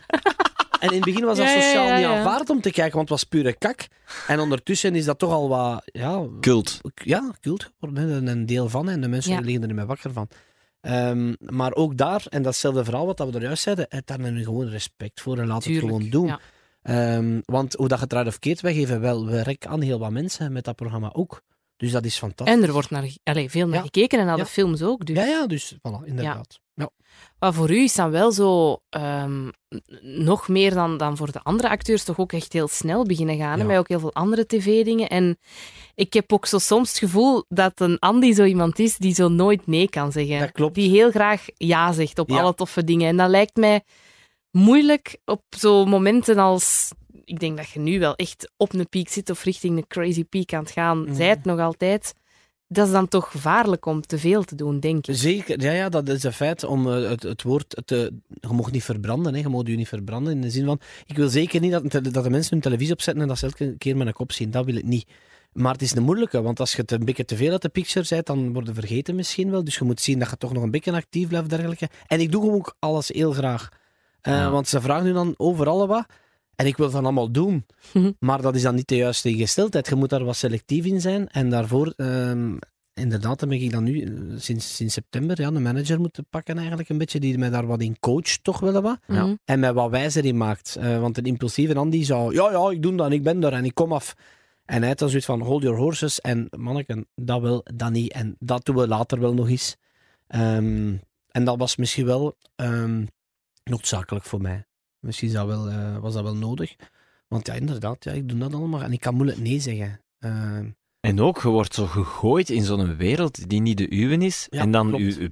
En 0.81 0.87
in 0.89 0.95
het 0.95 1.03
begin 1.05 1.25
was 1.25 1.37
dat 1.37 1.45
Ja, 1.47 1.53
ja, 1.53 1.61
sociaal 1.61 1.87
ja, 1.87 1.95
niet 1.97 2.05
aanvaard 2.05 2.49
om 2.49 2.61
te 2.61 2.71
kijken, 2.71 2.95
want 2.95 3.09
het 3.09 3.19
was 3.19 3.23
pure 3.29 3.53
kak. 3.53 3.87
En 4.27 4.39
ondertussen 4.39 4.95
is 4.95 5.05
dat 5.05 5.19
toch 5.19 5.31
al 5.31 5.49
wat, 5.49 5.81
ja, 5.85 6.25
Cult. 6.39 6.81
ja, 6.95 7.31
cult 7.41 7.71
geworden. 7.79 8.27
Een- 8.27 8.45
deel 8.45 8.69
van. 8.69 8.89
En 8.89 9.01
de 9.01 9.07
mensen 9.07 9.31
Ja. 9.33 9.39
liggen 9.39 9.61
er 9.61 9.67
niet 9.67 9.75
meer 9.75 9.85
wakker 9.85 10.11
van. 10.13 10.27
Ehm, 10.81 11.33
maar 11.39 11.73
ook 11.73 11.97
daar, 11.97 12.25
en 12.29 12.41
datzelfde 12.41 12.83
verhaal 12.83 13.05
wat 13.05 13.19
we 13.19 13.31
er 13.31 13.41
juist 13.41 13.63
zeiden, 13.63 13.85
het 13.89 14.07
daar 14.07 14.31
nu 14.31 14.43
gewoon 14.43 14.67
respect 14.69 15.21
voor 15.21 15.37
en 15.37 15.47
laat 15.47 15.61
Tuurlijk, 15.61 15.85
het 15.85 15.95
gewoon 15.95 16.09
doen. 16.09 16.27
ja. 16.27 16.39
Ehm, 16.81 17.39
want 17.45 17.73
hoe 17.73 17.87
dat 17.87 17.97
je 17.97 18.03
het 18.03 18.11
eruit 18.13 18.27
of 18.27 18.39
keert, 18.39 18.61
wij 18.61 18.73
geven 18.73 19.01
wel 19.01 19.25
werk 19.27 19.65
aan 19.65 19.81
heel 19.81 19.99
wat 19.99 20.11
mensen 20.11 20.51
met 20.51 20.63
dat 20.63 20.75
programma 20.75 21.09
ook. 21.13 21.41
Dus 21.77 21.91
dat 21.91 22.05
is 22.05 22.17
fantastisch. 22.17 22.55
En 22.55 22.63
er 22.63 22.71
wordt 22.71 22.89
naar, 22.89 23.09
allee, 23.23 23.49
veel 23.49 23.65
naar 23.67 23.75
Ja. 23.77 23.81
gekeken 23.81 24.19
en 24.19 24.25
naar 24.25 24.37
Ja. 24.37 24.43
de 24.43 24.49
films 24.49 24.81
ook. 24.81 25.05
Dus. 25.05 25.15
Ja, 25.17 25.25
ja, 25.25 25.47
dus 25.47 25.75
voilà, 25.75 26.05
inderdaad. 26.05 26.59
Ja. 26.81 26.89
Maar 27.39 27.53
voor 27.53 27.71
u 27.71 27.77
is 27.83 27.95
dan 27.95 28.11
wel 28.11 28.31
zo 28.31 28.79
ehm, 28.89 29.49
nog 30.01 30.47
meer 30.47 30.73
dan, 30.73 30.97
dan 30.97 31.17
voor 31.17 31.31
de 31.31 31.43
andere 31.43 31.69
acteurs 31.69 32.03
toch 32.03 32.19
ook 32.19 32.33
echt 32.33 32.53
heel 32.53 32.67
snel 32.67 33.05
beginnen 33.05 33.37
gaan. 33.37 33.57
Ja. 33.59 33.65
Bij 33.65 33.79
ook 33.79 33.87
heel 33.87 33.99
veel 33.99 34.13
andere 34.13 34.45
tv-dingen. 34.45 35.09
En 35.09 35.37
ik 35.95 36.13
heb 36.13 36.33
ook 36.33 36.45
zo 36.45 36.57
soms 36.57 36.89
het 36.89 36.97
gevoel 36.97 37.45
dat 37.47 37.79
een 37.79 37.99
Andy 37.99 38.33
zo 38.33 38.43
iemand 38.43 38.79
is 38.79 38.97
die 38.97 39.13
zo 39.13 39.27
nooit 39.27 39.67
nee 39.67 39.89
kan 39.89 40.11
zeggen. 40.11 40.39
Dat 40.39 40.51
klopt. 40.51 40.75
Die 40.75 40.89
heel 40.89 41.11
graag 41.11 41.45
ja 41.55 41.91
zegt 41.91 42.19
op 42.19 42.29
Ja. 42.29 42.39
alle 42.39 42.55
toffe 42.55 42.83
dingen. 42.83 43.07
En 43.07 43.17
dat 43.17 43.29
lijkt 43.29 43.55
mij 43.55 43.81
moeilijk 44.51 45.17
op 45.25 45.43
zo 45.57 45.85
momenten 45.85 46.37
als... 46.37 46.91
Ik 47.23 47.39
denk 47.39 47.57
dat 47.57 47.69
je 47.69 47.79
nu 47.79 47.99
wel 47.99 48.15
echt 48.15 48.51
op 48.57 48.73
een 48.73 48.89
piek 48.89 49.09
zit 49.09 49.29
of 49.29 49.43
richting 49.43 49.77
een 49.77 49.87
crazy 49.87 50.23
peak 50.23 50.53
aan 50.53 50.63
het 50.63 50.71
gaan. 50.71 51.01
Mhm. 51.01 51.15
Zij 51.15 51.27
het 51.29 51.45
nog 51.45 51.59
altijd. 51.59 52.13
Dat 52.73 52.87
is 52.87 52.93
dan 52.93 53.07
toch 53.07 53.31
gevaarlijk 53.31 53.85
om 53.85 54.01
te 54.01 54.17
veel 54.17 54.43
te 54.43 54.55
doen, 54.55 54.79
denk 54.79 55.07
ik. 55.07 55.15
Zeker, 55.15 55.61
ja, 55.61 55.71
ja, 55.71 55.89
dat 55.89 56.07
is 56.09 56.23
een 56.23 56.33
feit. 56.33 56.63
Om 56.63 56.91
eh, 56.91 57.09
het, 57.09 57.23
het 57.23 57.43
woord 57.43 57.81
te. 57.85 58.13
Je 58.27 58.47
mag 58.47 58.71
niet 58.71 58.83
verbranden, 58.83 59.33
hè. 59.33 59.39
je 59.39 59.49
mag 59.49 59.67
je 59.67 59.75
niet 59.75 59.87
verbranden. 59.87 60.33
In 60.33 60.41
de 60.41 60.49
zin 60.49 60.65
van. 60.65 60.79
Ik 61.05 61.15
wil 61.15 61.29
zeker 61.29 61.59
niet 61.61 61.71
dat, 61.71 62.13
dat 62.13 62.23
de 62.23 62.29
mensen 62.29 62.51
hun 62.51 62.61
televisie 62.61 62.93
opzetten 62.93 63.21
en 63.21 63.27
dat 63.27 63.37
ze 63.37 63.45
elke 63.45 63.77
keer 63.77 63.97
met 63.97 64.07
een 64.07 64.13
kop 64.13 64.31
zien. 64.31 64.51
Dat 64.51 64.65
wil 64.65 64.75
ik 64.75 64.83
niet. 64.83 65.07
Maar 65.53 65.71
het 65.71 65.81
is 65.81 65.95
een 65.95 66.03
moeilijke, 66.03 66.41
want 66.41 66.59
als 66.59 66.71
je 66.71 66.81
het 66.81 66.91
een 66.91 67.05
beetje 67.05 67.25
te 67.25 67.35
veel 67.35 67.51
uit 67.51 67.61
de 67.61 67.69
picture 67.69 68.05
zet, 68.05 68.25
dan 68.25 68.53
worden 68.53 68.75
vergeten 68.75 69.15
misschien 69.15 69.51
wel. 69.51 69.63
Dus 69.63 69.75
je 69.77 69.83
moet 69.83 70.01
zien 70.01 70.19
dat 70.19 70.29
je 70.29 70.37
toch 70.37 70.53
nog 70.53 70.63
een 70.63 70.71
beetje 70.71 70.91
actief 70.91 71.27
blijft, 71.27 71.49
dergelijke. 71.49 71.89
En 72.07 72.19
ik 72.19 72.31
doe 72.31 72.51
ook 72.51 72.75
alles 72.79 73.07
heel 73.07 73.31
graag. 73.31 73.69
Eh, 74.21 74.33
Ja. 74.33 74.49
Want 74.49 74.67
ze 74.67 74.81
vragen 74.81 75.05
nu 75.05 75.13
dan 75.13 75.33
overal 75.37 75.87
wat. 75.87 76.05
En 76.55 76.65
ik 76.65 76.77
wil 76.77 76.89
van 76.89 77.03
allemaal 77.03 77.31
doen. 77.31 77.65
Mhm. 77.93 78.11
Maar 78.19 78.41
dat 78.41 78.55
is 78.55 78.61
dan 78.61 78.75
niet 78.75 78.87
de 78.87 78.95
juiste 78.95 79.29
ingesteldheid. 79.29 79.87
Je 79.87 79.95
moet 79.95 80.09
daar 80.09 80.23
wat 80.23 80.35
selectief 80.35 80.85
in 80.85 81.01
zijn. 81.01 81.27
En 81.27 81.49
daarvoor, 81.49 81.93
ehm, 81.97 82.57
inderdaad, 82.93 83.39
heb 83.39 83.51
ik 83.51 83.71
dan 83.71 83.83
nu, 83.83 84.01
eh, 84.01 84.11
sinds, 84.37 84.75
sinds 84.75 84.93
september, 84.93 85.41
ja, 85.41 85.47
een 85.47 85.61
manager 85.61 85.99
moeten 85.99 86.25
pakken 86.29 86.57
eigenlijk 86.57 86.89
een 86.89 86.97
beetje, 86.97 87.19
die 87.19 87.37
mij 87.37 87.49
daar 87.49 87.67
wat 87.67 87.81
in 87.81 87.99
coacht, 87.99 88.43
toch 88.43 88.59
wel 88.59 88.81
wat. 88.81 88.99
Ja. 89.07 89.23
Mhm. 89.25 89.35
En 89.45 89.59
mij 89.59 89.73
wat 89.73 89.89
wijzer 89.89 90.25
in 90.25 90.37
maakt. 90.37 90.75
Eh, 90.75 90.99
want 90.99 91.17
een 91.17 91.25
impulsieve 91.25 91.75
Andy 91.75 92.03
zou, 92.03 92.33
ja, 92.33 92.51
ja, 92.51 92.69
ik 92.69 92.81
doe 92.81 92.95
dat 92.95 93.11
ik 93.11 93.23
ben 93.23 93.43
er 93.43 93.53
en 93.53 93.65
ik 93.65 93.73
kom 93.73 93.93
af. 93.93 94.15
En 94.65 94.79
hij 94.79 94.87
had 94.87 94.99
dan 94.99 95.09
zoiets 95.09 95.27
van, 95.27 95.41
hold 95.41 95.63
your 95.63 95.77
horses. 95.77 96.21
En 96.21 96.47
manneken, 96.57 97.07
dat 97.15 97.41
wel, 97.41 97.65
dat 97.75 97.91
niet. 97.91 98.11
En 98.11 98.35
dat 98.39 98.65
doen 98.65 98.75
we 98.75 98.87
later 98.87 99.19
wel 99.19 99.33
nog 99.33 99.49
eens. 99.49 99.77
Ehm, 100.27 100.95
en 101.31 101.43
dat 101.43 101.57
was 101.57 101.75
misschien 101.75 102.05
wel 102.05 102.37
ehm, 102.55 103.05
noodzakelijk 103.63 104.25
voor 104.25 104.41
mij. 104.41 104.65
Misschien 105.01 105.27
is 105.27 105.33
dat 105.33 105.45
wel, 105.47 105.69
eh, 105.69 105.97
was 105.97 106.13
dat 106.13 106.23
wel 106.23 106.35
nodig. 106.35 106.75
Want 107.27 107.47
ja, 107.47 107.53
inderdaad, 107.53 108.03
ja, 108.03 108.11
ik 108.11 108.29
doe 108.29 108.37
dat 108.39 108.53
allemaal. 108.53 108.81
En 108.81 108.91
ik 108.93 108.99
kan 108.99 109.15
moeilijk 109.15 109.39
nee 109.39 109.59
zeggen. 109.59 110.01
Ehm, 110.19 110.69
En 110.99 111.19
ook, 111.21 111.41
je 111.41 111.47
wordt 111.47 111.73
zo 111.73 111.85
gegooid 111.85 112.49
in 112.49 112.63
zo'n 112.63 112.95
wereld 112.95 113.49
die 113.49 113.61
niet 113.61 113.77
de 113.77 113.93
uwe 113.95 114.17
is. 114.17 114.47
Ja, 114.49 114.61
en 114.61 114.71
dan 114.71 114.87
klopt. 114.87 115.03
uw, 115.03 115.13
uw- 115.19 115.29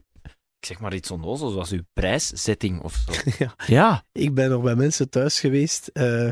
ik 0.59 0.65
zeg 0.65 0.79
maar 0.79 0.93
iets 0.93 1.11
onnozels, 1.11 1.53
zoals 1.53 1.71
uw 1.71 1.81
prijszetting 1.93 2.81
of 2.81 2.93
zo. 3.07 3.11
ja. 3.43 3.53
Ja. 3.67 4.03
Ik 4.11 4.33
ben 4.33 4.49
nog 4.49 4.63
bij 4.63 4.75
mensen 4.75 5.09
thuis 5.09 5.39
geweest. 5.39 5.87
eh, 5.87 6.29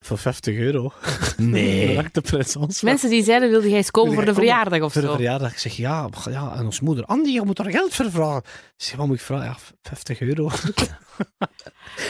voor 0.00 0.18
50 0.18 0.56
euro. 0.56 0.92
Nee. 1.36 2.02
De 2.12 2.20
prins 2.20 2.82
Mensen 2.82 3.10
die 3.10 3.22
zeiden, 3.24 3.50
wilde 3.50 3.68
jij 3.68 3.76
eens 3.76 3.90
komen 3.90 4.14
voor 4.14 4.24
de 4.24 4.34
verjaardag 4.34 4.80
of 4.80 4.92
voor 4.92 5.02
de 5.02 5.08
zo? 5.08 5.14
verjaardag. 5.14 5.52
Ik 5.52 5.58
zeg 5.58 5.72
ja, 5.76 6.08
ja, 6.30 6.54
en 6.56 6.64
ons 6.64 6.80
moeder, 6.80 7.04
Andy, 7.04 7.30
je 7.30 7.42
moet 7.44 7.56
daar 7.56 7.70
geld 7.70 7.94
voor 7.94 8.10
vragen. 8.10 8.42
Ik 8.76 8.84
zeg, 8.84 8.96
wat 8.96 9.06
moet 9.06 9.16
ik 9.16 9.22
vragen? 9.22 9.46
Ja, 9.46 9.56
50 9.82 10.20
euro. 10.20 10.50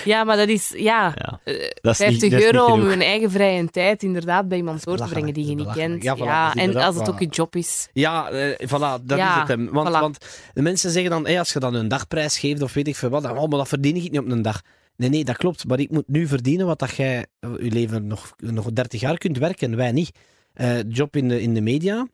Ja, 0.04 0.24
maar 0.24 0.36
dat 0.36 0.48
is, 0.48 0.72
ja, 0.76 1.12
Ja. 1.16 1.40
eh, 1.44 1.70
Dat 1.80 1.92
is 1.92 1.96
50 1.98 2.08
niet- 2.22 2.30
dat 2.30 2.40
is 2.40 2.46
niet 2.46 2.54
euro 2.54 2.72
om 2.72 2.90
je 2.90 3.04
eigen 3.04 3.30
vrije 3.30 3.68
tijd 3.70 4.02
inderdaad 4.02 4.48
bij 4.48 4.58
iemand 4.58 4.84
door 4.84 4.96
te 4.96 5.04
brengen 5.04 5.34
die 5.34 5.46
je 5.46 5.54
niet 5.54 5.72
kent. 5.72 6.02
Ja, 6.02 6.14
Ja, 6.16 6.52
voilà, 6.54 6.58
en 6.58 6.76
als 6.76 6.94
het 6.94 7.08
ook 7.08 7.20
je 7.20 7.26
job 7.26 7.56
is. 7.56 7.88
Ja, 7.92 8.28
eh, 8.30 8.66
voilà, 8.66 9.02
dat 9.02 9.18
Ja, 9.18 9.32
is 9.34 9.38
het 9.38 9.48
hem. 9.48 9.68
Want, 9.72 9.88
voilà. 9.88 10.00
want 10.00 10.18
de 10.54 10.62
mensen 10.62 10.90
zeggen 10.90 11.10
dan, 11.10 11.24
hey, 11.26 11.38
als 11.38 11.52
je 11.52 11.58
dan 11.58 11.74
een 11.74 11.88
dagprijs 11.88 12.38
geeft 12.38 12.62
of 12.62 12.72
weet 12.72 12.88
ik 12.88 12.96
veel 12.96 13.08
wat, 13.08 13.22
dan, 13.22 13.38
oh, 13.38 13.48
maar 13.48 13.58
dat 13.58 13.68
verdien 13.68 13.96
ik 13.96 14.02
niet 14.10 14.18
op 14.18 14.30
een 14.30 14.42
dag. 14.42 14.60
Nee, 14.98 15.08
nee, 15.08 15.24
dat 15.24 15.36
klopt. 15.36 15.66
Maar 15.66 15.80
ik 15.80 15.90
moet 15.90 16.08
nu 16.08 16.26
verdienen 16.26 16.66
wat 16.66 16.78
dat 16.78 16.96
jij 16.96 17.26
eh, 17.38 17.50
je 17.58 17.70
leven 17.70 18.06
nog, 18.06 18.34
nog 18.36 18.72
30 18.72 19.00
jaar 19.00 19.18
kunt 19.18 19.38
werken, 19.38 19.76
wij 19.76 19.92
niet. 19.92 20.10
Eh, 20.52 20.82
job 20.88 21.16
in 21.16 21.28
de, 21.28 21.40
in 21.40 21.54
de 21.54 21.60
media, 21.60 22.08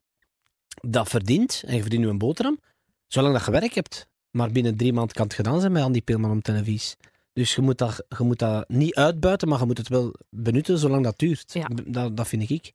dat 0.83 1.09
verdient, 1.09 1.63
en 1.67 1.75
je 1.75 1.81
verdient 1.81 2.03
nu 2.03 2.09
een 2.09 2.19
boterham, 2.19 2.59
zolang 3.07 3.35
dat 3.35 3.45
je 3.45 3.51
werk 3.51 3.75
hebt. 3.75 4.07
Maar 4.31 4.51
binnen 4.51 4.77
drie 4.77 4.93
maanden 4.93 5.15
kan 5.15 5.25
het 5.25 5.35
gedaan 5.35 5.61
zijn 5.61 5.73
met 5.73 5.83
Andy 5.83 6.03
Peelman 6.03 6.31
om 6.31 6.43
televisie. 6.43 6.97
Dus 7.33 7.55
je 7.55 7.63
moet, 7.63 7.79
dat, 7.79 8.05
je 8.19 8.25
moet 8.25 8.39
dat 8.39 8.69
niet 8.69 8.95
uitbuiten, 8.95 9.49
maar 9.49 9.59
je 9.59 9.67
moet 9.67 9.79
het 9.79 9.89
wel 9.89 10.15
benutten 10.31 10.79
zolang 10.79 11.05
dat 11.05 11.19
duurt. 11.19 11.53
Ja. 11.53 11.69
Dat, 11.87 12.17
dat 12.17 12.29
vind 12.29 12.51
ik. 12.51 12.73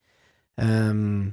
Ehm, 0.55 1.28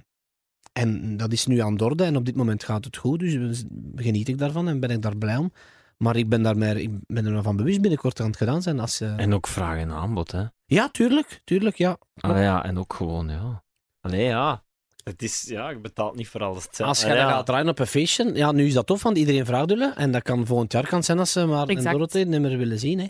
en 0.72 1.16
dat 1.16 1.32
is 1.32 1.46
nu 1.46 1.58
aan 1.58 1.76
de 1.76 1.84
orde 1.84 2.04
en 2.04 2.16
op 2.16 2.24
dit 2.24 2.36
moment 2.36 2.64
gaat 2.64 2.84
het 2.84 2.96
goed, 2.96 3.18
dus 3.18 3.64
geniet 3.96 4.28
ik 4.28 4.38
daarvan 4.38 4.68
en 4.68 4.80
ben 4.80 4.90
ik 4.90 5.02
daar 5.02 5.16
blij 5.16 5.36
om. 5.36 5.52
Maar 5.96 6.16
ik 6.16 6.28
ben, 6.28 6.42
daar 6.42 6.56
meer, 6.56 6.76
ik 6.76 6.90
ben 7.06 7.26
er 7.26 7.32
wel 7.32 7.42
van 7.42 7.56
bewust 7.56 7.80
binnenkort 7.80 8.20
aan 8.20 8.26
het 8.26 8.36
gedaan 8.36 8.62
zijn. 8.62 8.80
Als, 8.80 9.00
eh, 9.00 9.18
En 9.18 9.34
ook 9.34 9.46
vraag 9.46 9.78
en 9.78 9.90
aanbod, 9.90 10.32
hè. 10.32 10.44
Ja, 10.64 10.88
tuurlijk, 10.88 11.40
tuurlijk, 11.44 11.76
ja. 11.76 11.98
Allee, 12.14 12.42
ja, 12.42 12.64
en 12.64 12.78
ook 12.78 12.94
gewoon, 12.94 13.28
ja. 13.28 13.64
Allee, 14.00 14.24
ja. 14.24 14.64
Het 15.04 15.22
is, 15.22 15.44
ja, 15.48 15.70
je 15.70 15.78
betaalt 15.78 16.16
niet 16.16 16.28
voor 16.28 16.42
alles 16.42 16.64
hetzelfde. 16.64 16.84
Als 16.84 17.12
je 17.12 17.18
ja. 17.18 17.30
gaat 17.30 17.46
draaien 17.46 17.68
op 17.68 17.78
een 17.78 17.86
feestje, 17.86 18.34
ja, 18.34 18.52
nu 18.52 18.66
is 18.66 18.74
dat 18.74 18.86
tof, 18.86 19.02
want 19.02 19.18
iedereen 19.18 19.46
vraagt 19.46 19.68
willen. 19.68 19.96
En 19.96 20.10
dat 20.12 20.22
kan 20.22 20.46
volgend 20.46 20.72
jaar 20.72 20.86
kan 20.86 21.02
zijn 21.02 21.18
als 21.18 21.32
ze 21.32 21.46
maar 21.46 21.68
een. 21.68 21.82
Dorothee 21.82 22.24
niet 22.24 22.40
meer 22.40 22.58
willen 22.58 22.78
zien. 22.78 22.98
Hè. 22.98 23.06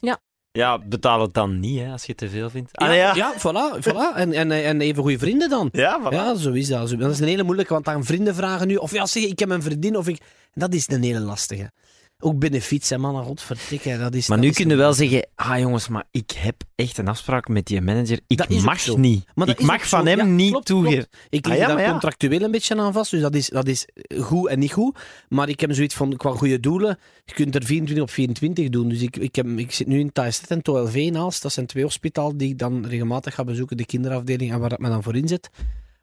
Ja, 0.53 0.79
betaal 0.79 1.21
het 1.21 1.35
dan 1.35 1.61
niet, 1.61 1.81
hè, 1.81 1.93
als 1.93 2.05
je 2.05 2.15
te 2.15 2.29
veel 2.29 2.51
vindt. 2.51 2.71
Ja, 2.73 2.87
Allee, 2.87 2.99
ja. 2.99 3.15
ja, 3.15 3.35
voilà, 3.39 3.79
voilà. 3.81 4.17
En, 4.17 4.33
en, 4.33 4.51
en 4.51 4.81
even 4.81 5.03
goede 5.03 5.19
vrienden 5.19 5.49
dan. 5.49 5.69
Ja, 5.73 6.01
voilà. 6.01 6.13
Ja, 6.15 6.35
zo 6.35 6.53
is 6.53 6.69
dat. 6.69 6.91
Dat 6.99 7.11
is 7.11 7.21
een 7.21 7.27
hele 7.27 7.43
moeilijke, 7.43 7.73
want 7.73 7.85
dan 7.85 8.05
vrienden 8.05 8.35
vragen 8.35 8.67
nu, 8.67 8.77
of 8.77 8.93
ja, 8.93 9.07
zeg, 9.07 9.23
ik 9.23 9.39
heb 9.39 9.51
een 9.51 9.63
vriendin, 9.63 9.97
of 9.97 10.09
ik... 10.09 10.21
Dat 10.53 10.75
is 10.75 10.89
een 10.89 11.03
hele 11.03 11.21
lastige. 11.21 11.71
Ook 12.19 12.39
benefiets, 12.39 12.91
hè, 12.91 12.99
man, 12.99 13.25
godverdikke. 13.25 13.99
Dat 13.99 14.15
is, 14.15 14.29
Maar 14.29 14.37
dat 14.37 14.47
nu 14.47 14.51
is 14.53 14.57
kun 14.57 14.69
je 14.69 14.75
wel 14.75 14.93
zeggen, 14.93 15.29
ah 15.35 15.59
jongens, 15.59 15.89
maar 15.89 16.05
ik 16.11 16.31
heb 16.31 16.63
echt 16.75 16.99
een 16.99 17.09
afspraak 17.09 17.49
met 17.49 17.67
die 17.67 17.81
manager. 17.81 18.21
Ik 18.27 18.49
mag 18.63 18.97
niet. 18.97 19.25
Maar 19.35 19.49
ik 19.49 19.61
mag 19.61 19.89
van 19.89 20.07
hem 20.07 20.19
Ja, 20.19 20.25
niet 20.25 20.51
klopt, 20.51 20.67
toegeven. 20.67 21.07
Ik 21.29 21.45
Ah, 21.45 21.51
lig 21.51 21.61
ja, 21.61 21.67
daar 21.67 21.81
ja. 21.81 21.91
contractueel 21.91 22.41
een 22.43 22.51
beetje 22.51 22.77
aan 22.77 22.93
vast, 22.93 23.11
dus 23.11 23.21
dat 23.21 23.35
is, 23.35 23.49
dat 23.49 23.69
is 23.69 23.87
goed 24.21 24.49
en 24.49 24.59
niet 24.59 24.73
goed. 24.73 24.99
Maar 25.29 25.49
ik 25.49 25.61
heb 25.61 25.73
zoiets 25.73 25.95
van, 25.95 26.17
qua 26.17 26.31
goede 26.31 26.61
doelen, 26.61 26.99
je 27.25 27.33
kunt 27.35 27.55
er 27.55 27.65
24 27.65 28.05
op 28.05 28.11
24 28.11 28.69
doen. 28.69 28.89
Dus 28.89 29.01
ik, 29.03 29.17
ik, 29.17 29.35
heb, 29.37 29.47
ik 29.47 29.73
zit 29.73 29.87
nu 29.87 29.99
in 29.99 30.13
Thaisted 30.13 30.51
en 30.51 30.63
TOLV 30.63 31.09
naast. 31.13 31.43
Dat 31.43 31.53
zijn 31.53 31.67
twee 31.67 31.83
hospitalen 31.85 32.37
die 32.37 32.49
ik 32.49 32.59
dan 32.59 32.87
regelmatig 32.87 33.35
ga 33.35 33.45
bezoeken, 33.45 33.77
de 33.77 33.87
kinderafdeling 33.87 34.53
en 34.53 34.61
waar 34.61 34.69
dat 34.69 34.79
me 34.79 34.89
dan 34.89 35.03
voor 35.03 35.17
inzet. 35.17 35.49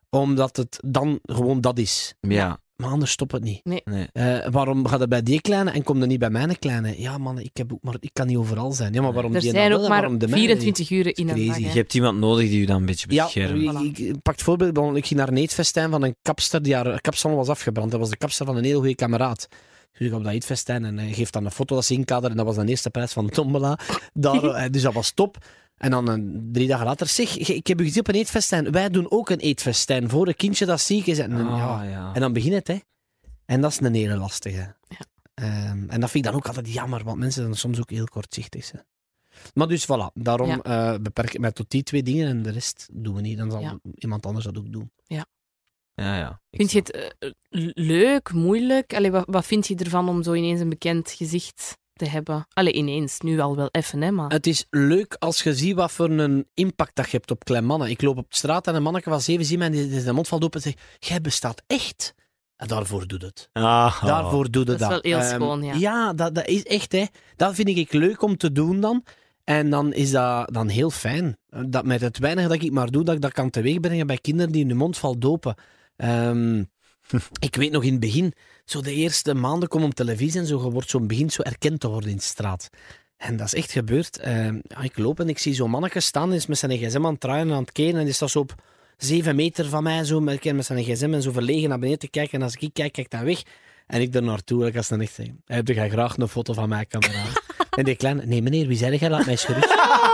Omdat 0.10 0.58
het 0.58 0.80
dan 0.86 1.20
gewoon 1.24 1.62
dat 1.62 1.78
is. 1.78 2.14
Ja, 2.20 2.60
Maar 2.76 2.90
anders 2.90 3.12
stopt 3.12 3.32
het 3.32 3.44
niet. 3.44 3.62
nee. 3.64 4.08
Eh, 4.14 4.48
waarom 4.52 4.88
gaat 4.88 5.00
het 5.00 5.10
bij 5.10 5.24
die 5.24 5.42
kleine 5.42 5.72
en 5.72 5.84
komt 5.84 6.02
er 6.02 6.08
niet 6.08 6.20
bij 6.20 6.30
mijn 6.30 6.60
kleine? 6.60 7.02
Ja, 7.02 7.18
man, 7.18 7.40
ik, 7.40 7.50
heb 7.58 7.74
ook 7.74 7.84
maar, 7.84 7.96
ik 8.00 8.10
kan 8.14 8.28
niet 8.28 8.38
overal 8.38 8.72
zijn. 8.72 8.94
Ja, 8.94 9.02
maar 9.02 9.14
waarom 9.14 9.34
Er 9.36 9.42
die 9.42 9.50
zijn 9.52 9.70
dan 9.70 9.80
ook 9.82 9.88
maar 9.88 10.00
waarom 10.00 10.18
de 10.18 10.28
mijne 10.28 10.48
niet? 10.48 10.58
24 10.62 10.90
uur 10.90 11.18
in 11.18 11.30
een 11.30 11.48
dag. 11.48 11.58
Je 11.58 11.66
hebt 11.68 11.94
iemand 11.94 12.20
nodig 12.20 12.50
die 12.50 12.60
je 12.60 12.66
dan 12.66 12.76
een 12.76 12.86
beetje 12.86 13.08
Ja, 13.10 13.24
beschermt. 13.24 13.62
ik, 13.62 13.72
Voilà. 13.72 13.86
ik, 13.86 13.98
ik 13.98 14.22
pak 14.22 14.34
het 14.34 14.44
voorbeeld. 14.44 14.96
Ik 14.96 15.06
ging 15.06 15.20
naar 15.20 15.30
een 15.30 15.38
eetfestijn 15.38 15.90
van 15.90 16.04
een 16.04 16.16
kapster 16.22 16.62
die 16.62 16.76
haar 16.76 17.02
kapsalon 17.02 17.38
was 17.38 17.48
afgebrand. 17.50 17.92
Dat 17.92 18.00
was 18.00 18.10
de 18.10 18.18
kapster 18.18 18.46
van 18.46 18.56
een 18.58 18.64
heel 18.64 18.80
goede 18.80 18.96
kameraad. 18.96 19.48
Dus 19.92 20.02
ik 20.02 20.10
ga 20.12 20.18
op 20.18 20.24
dat 20.24 20.34
eetfestijn 20.34 20.86
en 20.86 20.98
hij 20.98 21.14
geeft 21.14 21.34
dan 21.34 21.46
een 21.46 21.52
foto 21.52 21.76
dat 21.76 21.86
ze 21.86 21.94
inkaderen. 21.94 22.32
En 22.32 22.38
dat 22.38 22.46
was 22.46 22.56
de 22.66 22.72
eerste 22.72 22.90
prijs 22.90 23.14
van 23.14 23.26
de 23.26 23.32
tombola. 23.32 23.80
Daar, 24.14 24.44
eh, 24.54 24.70
dus 24.72 24.82
dat 24.82 24.94
was 24.94 25.12
top. 25.12 25.38
En 25.84 25.92
dan 25.92 26.10
eh, 26.12 26.18
drie 26.52 26.68
dagen 26.68 26.86
later, 26.86 27.08
zeg, 27.08 27.38
ik 27.38 27.68
heb 27.68 27.82
u 27.82 27.84
gezien 27.84 28.00
op 28.00 28.08
een 28.08 28.16
eetfestijn. 28.16 28.72
Wij 28.72 28.90
doen 28.90 29.12
ook 29.12 29.30
een 29.30 29.40
eetfestijn 29.40 30.10
voor 30.10 30.28
een 30.28 30.36
kindje 30.36 30.66
dat 30.66 30.82
ziek 30.82 31.06
is. 31.06 31.20
En, 31.20 31.34
Ah, 31.34 31.58
ja, 31.58 31.84
ja. 31.84 32.14
en 32.14 32.22
dan 32.22 32.34
begint 32.34 32.54
het, 32.54 32.68
hè. 32.68 32.78
En 33.46 33.62
dat 33.62 33.72
is 33.72 33.80
een 33.80 33.94
hele 33.94 34.18
lastige. 34.18 34.76
Ja. 34.88 34.98
Ehm, 35.34 35.90
en 35.90 36.00
dat 36.00 36.12
vind 36.12 36.26
ik 36.26 36.32
dan 36.32 36.34
ook 36.34 36.48
altijd 36.48 36.74
jammer, 36.74 37.04
want 37.04 37.18
mensen 37.18 37.44
zijn 37.44 37.56
soms 37.56 37.80
ook 37.80 37.90
heel 37.90 38.06
kortzichtig. 38.06 38.72
Hè. 38.72 38.80
Maar 39.54 39.68
dus 39.68 39.84
voilà, 39.86 40.14
daarom 40.14 40.48
Ja. 40.50 40.62
eh, 40.62 41.00
beperk 41.02 41.34
ik 41.34 41.40
mij 41.40 41.52
tot 41.52 41.70
die 41.70 41.84
twee 41.84 42.04
dingen 42.04 42.28
en 42.28 42.42
de 42.44 42.52
rest 42.52 42.88
doen 42.92 43.16
we 43.16 43.22
niet. 43.22 43.38
Dan 43.38 43.52
zal 43.52 43.62
Ja. 43.62 43.80
iemand 43.96 44.26
anders 44.26 44.46
dat 44.46 44.58
ook 44.58 44.72
doen. 44.72 44.92
ja, 45.08 45.26
ja. 45.96 46.42
Ik 46.50 46.60
Vind 46.60 46.72
je 46.72 46.78
het 46.80 46.92
eh, 47.20 47.32
leuk, 47.76 48.32
moeilijk? 48.34 48.94
Allee, 48.94 49.12
wat, 49.12 49.26
wat 49.28 49.46
vind 49.46 49.68
je 49.68 49.76
ervan 49.76 50.10
om 50.10 50.24
zo 50.24 50.34
ineens 50.34 50.60
een 50.60 50.70
bekend 50.70 51.12
gezicht 51.12 51.78
te 51.94 52.06
hebben? 52.06 52.48
Allee, 52.54 52.74
ineens, 52.74 53.20
nu 53.20 53.40
al 53.40 53.56
wel 53.56 53.70
even, 53.72 54.02
hè, 54.02 54.12
maar... 54.12 54.32
Het 54.32 54.48
is 54.48 54.66
leuk 54.70 55.16
als 55.20 55.44
je 55.44 55.56
ziet 55.56 55.76
wat 55.76 55.92
voor 55.92 56.10
een 56.10 56.48
impact 56.54 56.96
dat 56.96 57.06
je 57.10 57.18
hebt 57.18 57.32
op 57.32 57.44
kleine 57.44 57.68
mannen. 57.68 57.90
Ik 57.90 58.02
loop 58.02 58.18
op 58.18 58.30
de 58.32 58.36
straat 58.38 58.68
en 58.68 58.76
een 58.76 58.84
manneke 58.84 59.10
van 59.10 59.22
zeven 59.22 59.46
ziet 59.46 59.58
mij 59.58 59.68
en 59.68 59.74
die 59.74 60.02
zijn 60.02 60.16
mond 60.16 60.28
valt 60.28 60.44
open 60.44 60.62
en 60.62 60.72
zegt 60.72 60.80
jij 61.00 61.22
bestaat 61.22 61.62
echt. 61.68 62.14
En 62.56 62.68
daarvoor 62.68 63.08
doet 63.08 63.22
het. 63.22 63.50
Ah, 63.52 64.04
Daarvoor 64.04 64.52
doet 64.52 64.68
het 64.68 64.80
Dat 64.80 64.90
dat. 64.90 65.06
is 65.06 65.12
wel 65.12 65.20
heel 65.20 65.30
Ehm, 65.30 65.36
schoon, 65.42 65.64
ja. 65.64 65.74
Ja, 65.74 66.14
dat, 66.14 66.36
dat 66.36 66.48
is 66.48 66.64
echt, 66.64 66.92
hè. 66.92 67.06
Dat 67.36 67.56
vind 67.56 67.68
ik 67.68 67.94
leuk 67.94 68.22
om 68.22 68.38
te 68.38 68.52
doen 68.52 68.80
dan. 68.80 69.04
En 69.44 69.70
dan 69.70 69.94
is 69.94 70.12
dat 70.12 70.54
dan 70.54 70.68
heel 70.68 70.90
fijn. 70.90 71.38
Dat 71.68 71.86
met 71.86 72.02
het 72.02 72.18
weinige 72.18 72.48
dat 72.48 72.62
ik 72.64 72.72
maar 72.72 72.92
doe, 72.92 73.04
dat 73.04 73.16
ik 73.16 73.22
dat 73.22 73.32
kan 73.34 73.50
teweegbrengen 73.50 74.08
bij 74.08 74.18
kinderen 74.18 74.52
die 74.52 74.66
hun 74.66 74.78
mond 74.78 74.98
valt 74.98 75.26
open. 75.26 75.56
Ehm, 75.96 76.64
ik 77.40 77.56
weet 77.56 77.72
nog 77.72 77.84
in 77.84 77.92
het 77.92 78.00
begin, 78.00 78.34
zo 78.66 78.82
de 78.82 78.94
eerste 78.94 79.34
maanden 79.34 79.70
kom 79.70 79.84
op 79.84 79.94
televisie 79.94 80.40
en 80.40 80.48
zo, 80.48 80.64
je 80.64 80.72
wordt 80.72 80.90
zo 80.90 81.00
begint 81.00 81.34
zo 81.34 81.42
erkend 81.42 81.80
te 81.80 81.88
worden 81.88 82.10
in 82.10 82.16
de 82.16 82.22
straat. 82.22 82.70
En 83.18 83.38
dat 83.38 83.46
is 83.46 83.54
echt 83.54 83.72
gebeurd. 83.72 84.18
Ehm, 84.18 84.60
ja, 84.64 84.82
ik 84.82 84.98
loop 84.98 85.20
en 85.20 85.30
ik 85.30 85.40
zie 85.40 85.54
zo'n 85.54 85.70
manneke 85.70 86.00
staan, 86.00 86.34
is 86.34 86.46
met 86.46 86.58
zijn 86.58 86.78
gsm 86.78 87.06
aan 87.06 87.12
het 87.12 87.20
draaien 87.20 87.48
en 87.48 87.54
aan 87.54 87.62
het 87.62 87.72
keren 87.72 88.00
en 88.00 88.06
die 88.06 88.14
staat 88.14 88.30
zo 88.30 88.40
op 88.40 88.56
zeven 88.98 89.36
meter 89.36 89.70
van 89.70 89.84
mij, 89.84 90.04
zo 90.04 90.20
met, 90.20 90.54
met 90.54 90.66
zijn 90.66 90.84
gsm 90.84 91.14
en 91.14 91.22
zo 91.22 91.32
verlegen 91.32 91.70
naar 91.70 91.80
beneden 91.80 92.00
te 92.00 92.10
kijken. 92.10 92.40
En 92.40 92.44
als 92.44 92.56
ik 92.56 92.74
kijk, 92.74 92.92
kijk 92.92 93.10
dan 93.10 93.26
weg. 93.26 93.42
En 93.88 94.02
ik 94.02 94.16
er 94.16 94.24
naartoe, 94.24 94.68
ik 94.68 94.74
was 94.74 94.88
dan 94.88 95.02
echt 95.02 95.14
zeggen, 95.14 95.42
heb 95.46 95.68
jij 95.68 95.90
graag 95.90 96.18
een 96.18 96.28
foto 96.28 96.54
van 96.54 96.70
mij, 96.70 96.86
kameraad? 96.86 97.42
en 97.78 97.84
die 97.84 97.96
kleine, 97.96 98.26
nee 98.26 98.42
meneer, 98.42 98.68
wie 98.68 98.78
zei 98.78 98.98
jij? 98.98 99.10
Laat 99.10 99.26
mij 99.26 99.38
gerust. 99.38 99.76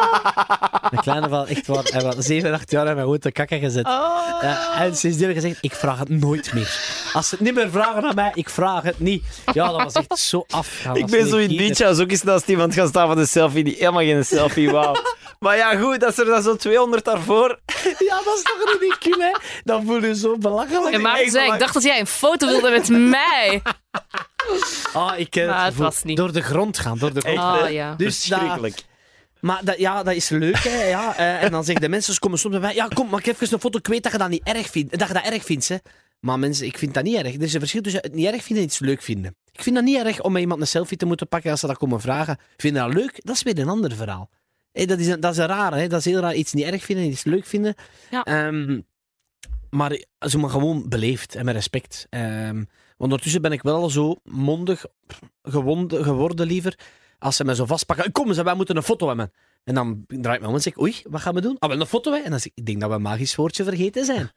De 0.89 0.97
kleine 1.01 1.30
van 1.30 1.47
echt 1.47 1.68
waar, 1.68 1.84
hij 1.84 2.01
was 2.01 2.16
7, 2.16 2.53
8 2.53 2.72
jaar 2.72 2.88
en 2.88 2.95
mij 2.95 3.03
goed 3.03 3.22
te 3.22 3.32
kakken 3.32 3.60
gezet. 3.60 3.86
Oh. 3.86 4.38
Ja, 4.41 4.82
en 4.82 4.95
sindsdien 4.95 5.28
heb 5.28 5.36
ik 5.38 5.41
gezegd, 5.41 5.57
ik 5.62 5.74
vraag 5.74 5.99
het 5.99 6.10
nooit 6.10 6.53
meer. 6.53 6.80
Als 7.14 7.30
ze 7.30 7.36
het 7.36 7.43
niet 7.43 7.53
meer 7.55 7.70
vragen 7.72 8.03
aan 8.05 8.16
mij, 8.16 8.32
ik 8.34 8.49
vraag 8.49 8.84
het 8.84 8.99
niet. 8.99 9.24
Ja, 9.53 9.72
dat 9.72 9.84
was 9.84 9.93
echt 9.93 10.20
zo 10.20 10.45
af. 10.49 10.86
Ik 10.93 11.05
ben 11.05 11.28
zo 11.28 11.38
in 11.38 11.57
beach 11.57 11.82
als 11.82 11.99
ook 11.99 12.12
eens 12.12 12.24
naast 12.24 12.47
iemand 12.47 12.74
gaan 12.74 12.88
staan 12.88 13.07
van 13.07 13.18
een 13.18 13.28
selfie 13.28 13.64
die 13.64 13.76
helemaal 13.78 14.01
geen 14.03 14.26
selfie 14.26 14.72
wou. 14.72 14.97
maar 15.39 15.57
ja, 15.57 15.76
goed, 15.78 15.99
dat 15.99 16.10
is 16.12 16.18
er 16.18 16.26
dan 16.26 16.41
zo 16.41 16.55
200 16.55 17.05
daarvoor. 17.05 17.60
Ja, 18.10 18.22
dat 18.26 18.36
is 18.36 18.41
toch 18.43 18.78
ridicuul, 18.80 19.20
hè? 19.20 19.32
Dan 19.64 19.86
voel 19.86 20.03
je 20.03 20.16
zo 20.16 20.38
belachelijk. 20.38 20.93
En 20.95 21.01
Maarten 21.01 21.24
echt 21.24 21.32
zei, 21.32 21.51
ik 21.53 21.60
dacht 21.60 21.74
dat 21.74 21.84
jij 21.84 21.99
een 21.99 22.07
foto 22.07 22.47
wilde 22.47 22.70
met 22.70 22.89
mij. 22.89 23.62
Ah, 24.93 25.20
ik 25.20 25.30
ken 25.30 25.45
Maar 25.47 25.55
het 25.55 25.64
het 25.64 25.72
gevoel. 25.74 25.86
was 25.86 26.03
niet. 26.03 26.18
Door 26.18 26.32
de 26.32 26.41
grond 26.41 26.80
gaan, 26.80 26.97
door 26.97 27.14
de 27.14 27.20
grond. 27.22 27.38
Echt, 27.38 27.45
Ah, 27.45 27.72
ja. 27.72 27.93
Dus 27.97 28.24
dat, 28.26 28.39
Verschrikkelijk. 28.39 28.84
Maar 29.41 29.65
dat, 29.65 29.77
ja, 29.77 30.03
dat 30.03 30.15
is 30.15 30.29
leuk, 30.29 30.57
hè. 30.63 30.83
Ja, 30.83 31.17
eh, 31.17 31.43
en 31.43 31.51
dan 31.51 31.63
zeggen 31.63 31.81
de 31.83 31.89
mensen, 31.89 32.13
ze 32.13 32.19
komen 32.19 32.39
soms 32.39 32.53
bij 32.53 32.63
mij, 32.63 32.75
ja, 32.75 32.87
kom, 32.87 33.09
maak 33.09 33.25
even 33.25 33.53
een 33.53 33.59
foto. 33.59 33.77
Ik 33.77 33.87
weet 33.87 34.03
dat 34.03 34.11
je 34.11 34.17
dat 34.17 34.29
niet 34.29 34.43
erg 34.43 34.69
vindt. 34.69 34.99
Dat 34.99 35.07
je 35.07 35.13
dat 35.13 35.25
erg 35.25 35.43
vindt, 35.43 35.67
hè. 35.67 35.77
Maar 36.19 36.39
mensen, 36.39 36.65
ik 36.65 36.77
vind 36.77 36.93
dat 36.93 37.03
niet 37.03 37.15
erg. 37.15 37.33
Er 37.35 37.41
is 37.41 37.53
een 37.53 37.59
verschil 37.59 37.81
tussen 37.81 38.01
het 38.01 38.13
niet 38.13 38.25
erg 38.25 38.43
vinden 38.43 38.63
en 38.63 38.69
iets 38.69 38.79
leuk 38.79 39.01
vinden. 39.01 39.35
Ik 39.51 39.61
vind 39.63 39.75
dat 39.75 39.85
niet 39.85 39.97
erg 40.05 40.21
om 40.21 40.31
met 40.31 40.41
iemand 40.41 40.61
een 40.61 40.67
selfie 40.67 40.97
te 40.97 41.05
moeten 41.05 41.27
pakken 41.27 41.51
als 41.51 41.59
ze 41.59 41.67
dat 41.67 41.77
komen 41.77 42.01
vragen. 42.01 42.37
Vind 42.57 42.75
je 42.75 42.81
dat 42.81 42.93
leuk? 42.93 43.19
Dat 43.23 43.35
is 43.35 43.43
weer 43.43 43.59
een 43.59 43.69
ander 43.69 43.95
verhaal. 43.95 44.29
Hé, 44.71 44.85
dat, 44.85 44.99
is 44.99 45.07
een, 45.07 45.19
dat 45.19 45.31
is 45.31 45.37
een 45.37 45.45
raar, 45.47 45.73
hè. 45.73 45.87
Dat 45.87 45.99
is 45.99 46.05
heel 46.05 46.19
raar. 46.19 46.35
Iets 46.35 46.53
niet 46.53 46.65
erg 46.65 46.83
vinden 46.83 47.05
en 47.05 47.11
iets 47.11 47.23
leuk 47.23 47.45
vinden. 47.45 47.75
Ja. 48.11 48.23
Ehm, 48.23 48.79
maar 49.69 50.03
ze 50.27 50.37
maar 50.37 50.49
gewoon 50.49 50.89
beleefd 50.89 51.35
en 51.35 51.45
met 51.45 51.55
respect. 51.55 52.07
Want 52.09 52.67
ondertussen 52.97 53.41
ben 53.41 53.51
ik 53.51 53.61
wel 53.61 53.89
zo 53.89 54.15
mondig 54.23 54.85
gewond- 55.43 55.93
geworden 55.93 56.47
liever. 56.47 56.77
Als 57.20 57.36
ze 57.36 57.43
mij 57.43 57.55
zo 57.55 57.65
vastpakken, 57.65 58.11
kom 58.11 58.34
ze, 58.34 58.43
wij 58.43 58.53
moeten 58.53 58.76
een 58.78 58.84
foto 58.84 59.07
hebben. 59.07 59.32
En 59.63 59.74
dan 59.76 60.03
draai 60.07 60.36
ik 60.36 60.41
me 60.41 60.47
om 60.47 60.53
en 60.55 60.61
zeg 60.61 60.74
ik, 60.74 60.82
oei, 60.82 60.95
wat 61.09 61.22
gaan 61.22 61.34
we 61.34 61.41
doen? 61.41 61.55
Ah, 61.59 61.70
wel 61.70 61.80
een 61.80 61.86
foto, 61.86 62.11
hè? 62.11 62.17
En 62.17 62.30
dan 62.30 62.39
zeg 62.39 62.51
ik, 62.51 62.57
ik 62.57 62.65
denk 62.65 62.80
dat 62.80 62.89
we 62.89 62.95
een 62.95 63.01
magisch 63.01 63.36
woordje 63.36 63.63
vergeten 63.63 64.05
zijn. 64.05 64.32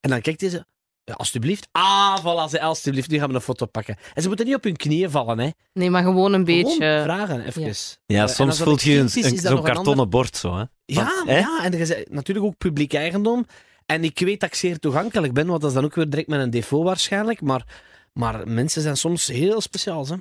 En 0.00 0.10
dan 0.10 0.20
kijkt 0.20 0.40
hij 0.40 0.50
ze, 0.50 0.64
ja, 1.04 1.14
alsjeblieft. 1.14 1.68
Ah, 1.72 2.18
voilà, 2.20 2.50
ze, 2.50 2.60
alsjeblieft, 2.60 3.10
nu 3.10 3.18
gaan 3.18 3.28
we 3.28 3.34
een 3.34 3.40
foto 3.40 3.66
pakken. 3.66 3.96
En 4.14 4.22
ze 4.22 4.28
moeten 4.28 4.46
niet 4.46 4.54
op 4.54 4.64
hun 4.64 4.76
knieën 4.76 5.10
vallen, 5.10 5.38
hè. 5.38 5.48
Nee, 5.72 5.90
maar 5.90 6.02
gewoon 6.02 6.32
een 6.32 6.46
Gewoon 6.46 6.62
beetje... 6.62 7.00
vragen, 7.04 7.40
even. 7.44 7.62
ja. 7.62 7.68
Eh, 7.68 7.74
Ja, 8.06 8.26
soms 8.26 8.58
voelt 8.62 8.82
je 8.82 8.98
een, 8.98 9.08
zo'n 9.08 9.62
kartonnen 9.62 9.84
ander- 9.92 10.08
bord 10.08 10.36
zo, 10.36 10.56
hè. 10.56 10.64
Ja, 10.84 11.22
hè? 11.26 11.38
ja, 11.38 11.64
en 11.64 11.78
je 11.78 11.86
zei- 11.86 12.04
natuurlijk 12.10 12.46
ook 12.46 12.58
publiek 12.58 12.92
eigendom. 12.94 13.46
En 13.86 14.04
ik 14.04 14.18
weet 14.18 14.40
dat 14.40 14.48
ik 14.48 14.54
zeer 14.54 14.78
toegankelijk 14.78 15.32
ben, 15.32 15.46
want 15.46 15.60
dat 15.60 15.70
is 15.70 15.76
dan 15.76 15.84
ook 15.84 15.94
weer 15.94 16.10
direct 16.10 16.28
met 16.28 16.40
een 16.40 16.50
defaut 16.50 16.84
waarschijnlijk. 16.84 17.40
Maar, 17.40 17.66
maar 18.12 18.48
mensen 18.48 18.82
zijn 18.82 18.96
soms 18.96 19.26
heel 19.26 19.60
speciaal, 19.60 20.06
hè. 20.06 20.14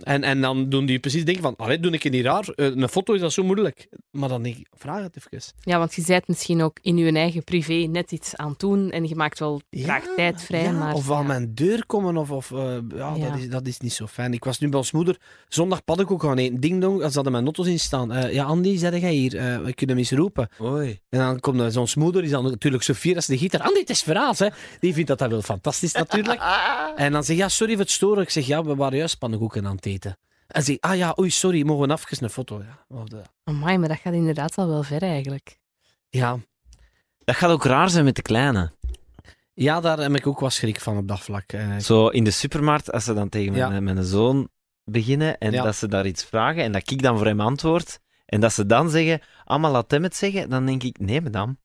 En, 0.00 0.22
en 0.22 0.40
dan 0.40 0.68
doen 0.68 0.86
die 0.86 0.98
precies 0.98 1.24
denken 1.24 1.42
van, 1.42 1.56
allee, 1.56 1.80
doe 1.80 1.92
ik 1.92 2.02
het 2.02 2.12
niet 2.12 2.24
raar? 2.24 2.48
Eh, 2.48 2.66
een 2.66 2.88
foto 2.88 3.12
is 3.12 3.20
dat 3.20 3.32
zo 3.32 3.44
moeilijk. 3.44 3.88
Maar 4.10 4.28
dan 4.28 4.42
denk 4.42 4.56
ik, 4.56 4.66
vraag 4.72 5.02
het 5.02 5.16
even. 5.16 5.52
Ja, 5.60 5.78
want 5.78 5.94
je 5.94 6.02
zijt 6.02 6.28
misschien 6.28 6.62
ook 6.62 6.78
in 6.82 6.96
je 6.96 7.12
eigen 7.12 7.44
privé 7.44 7.72
net 7.72 8.12
iets 8.12 8.36
aan 8.36 8.50
het 8.50 8.58
doen 8.58 8.90
en 8.90 9.08
je 9.08 9.14
maakt 9.14 9.38
wel 9.38 9.60
graag 9.70 10.04
tijd 10.16 10.42
vrij. 10.42 10.62
Ja, 10.62 10.70
maar, 10.70 10.94
of 10.94 11.10
aan 11.10 11.20
ja. 11.20 11.26
mijn 11.26 11.54
deur 11.54 11.86
komen, 11.86 12.16
of, 12.16 12.30
of 12.30 12.50
eh, 12.50 12.76
ja, 12.94 13.14
Ja. 13.14 13.30
Dat, 13.30 13.38
is, 13.38 13.48
dat 13.48 13.66
is 13.66 13.78
niet 13.78 13.92
zo 13.92 14.06
fijn. 14.06 14.32
Ik 14.32 14.44
was 14.44 14.58
nu 14.58 14.68
bij 14.68 14.78
ons 14.78 14.92
moeder 14.92 15.16
zondag 15.48 15.84
paddenkoek 15.84 16.22
gaan 16.22 16.38
eten. 16.38 16.60
Ding 16.60 16.80
dong, 16.80 17.02
als 17.02 17.14
hadden 17.14 17.32
mijn 17.32 17.44
notto's 17.44 17.66
in 17.66 17.80
staan. 17.80 18.12
Eh, 18.12 18.32
ja, 18.32 18.44
Andy, 18.44 18.76
zei 18.76 19.00
jij 19.00 19.12
hier, 19.12 19.36
eh, 19.36 19.44
we 19.44 19.74
kunnen 19.74 19.96
hem 19.96 19.98
eens 19.98 20.10
roepen. 20.10 20.48
Oei. 20.60 21.00
En 21.08 21.18
dan 21.18 21.40
komt 21.40 21.72
zo'n 21.72 21.88
moeder, 21.94 22.22
die 22.22 22.30
is 22.30 22.36
dan 22.36 22.44
natuurlijk 22.44 22.82
zo 22.82 22.92
fier 22.92 23.16
als 23.16 23.26
de 23.26 23.38
gieter. 23.38 23.60
Andy, 23.60 23.78
het 23.78 23.90
is 23.90 24.02
verhaal, 24.02 24.34
hè. 24.36 24.48
Die 24.80 24.92
vindt 24.92 25.08
dat 25.08 25.18
dat 25.18 25.30
wel 25.30 25.42
fantastisch, 25.42 25.92
natuurlijk. 25.92 26.40
en 26.96 27.12
dan 27.12 27.24
zeg 27.24 27.36
je, 27.36 27.42
ja, 27.42 27.48
sorry 27.48 27.72
voor 27.72 27.82
het 27.82 27.90
storen. 27.90 28.22
Ik 28.22 28.30
zeg, 28.30 28.46
ja, 28.46 28.64
we 28.64 28.74
waren 28.74 28.98
juist 28.98 29.18
pannenkoeken 29.18 29.66
aan 29.66 29.73
het 29.76 29.86
eten. 29.86 30.18
En 30.46 30.60
ze 30.62 30.66
zegt, 30.66 30.80
ah 30.80 30.96
ja, 30.96 31.14
oei, 31.18 31.30
sorry, 31.30 31.66
mogen 31.66 31.88
we 31.88 31.94
even 31.94 32.24
een 32.24 32.30
foto? 32.30 32.62
Ja, 32.62 33.22
Amai, 33.44 33.78
maar 33.78 33.88
dat 33.88 33.98
gaat 33.98 34.12
inderdaad 34.12 34.56
al 34.58 34.68
wel 34.68 34.82
ver 34.82 35.02
eigenlijk. 35.02 35.58
ja. 36.08 36.38
Dat 37.24 37.36
gaat 37.36 37.50
ook 37.50 37.64
raar 37.64 37.90
zijn 37.90 38.04
met 38.04 38.16
de 38.16 38.22
kleine. 38.22 38.72
ja, 39.54 39.80
daar 39.80 39.98
heb 39.98 40.14
ik 40.16 40.26
ook 40.26 40.40
wat 40.40 40.52
schrik 40.52 40.80
van 40.80 40.96
op 40.96 41.08
dat 41.08 41.20
vlak. 41.20 41.52
Eh, 41.52 41.76
Zo 41.78 42.08
in 42.08 42.24
de 42.24 42.30
supermarkt, 42.30 42.92
als 42.92 43.04
ze 43.04 43.14
dan 43.14 43.28
tegen 43.28 43.54
Ja. 43.54 43.68
mijn, 43.68 43.84
mijn 43.84 44.04
zoon 44.04 44.48
beginnen 44.84 45.38
en 45.38 45.52
Ja. 45.52 45.62
dat 45.62 45.76
ze 45.76 45.88
daar 45.88 46.06
iets 46.06 46.24
vragen 46.24 46.62
en 46.62 46.72
dat 46.72 46.90
ik 46.90 47.02
dan 47.02 47.16
voor 47.16 47.26
hem 47.26 47.40
antwoord 47.40 48.00
en 48.26 48.40
dat 48.40 48.52
ze 48.52 48.66
dan 48.66 48.90
zeggen, 48.90 49.20
allemaal 49.44 49.70
laat 49.70 49.90
hem 49.90 50.02
het 50.02 50.16
zeggen, 50.16 50.50
dan 50.50 50.66
denk 50.66 50.82
ik, 50.82 50.98
nee 50.98 51.20
madame, 51.20 51.56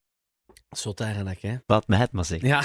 Zot 0.70 1.00
eigenlijk, 1.00 1.42
hè. 1.42 1.56
laat 1.66 1.88
mij 1.88 2.00
het 2.00 2.12
maar 2.12 2.26
zeggen. 2.26 2.48
Ja, 2.48 2.62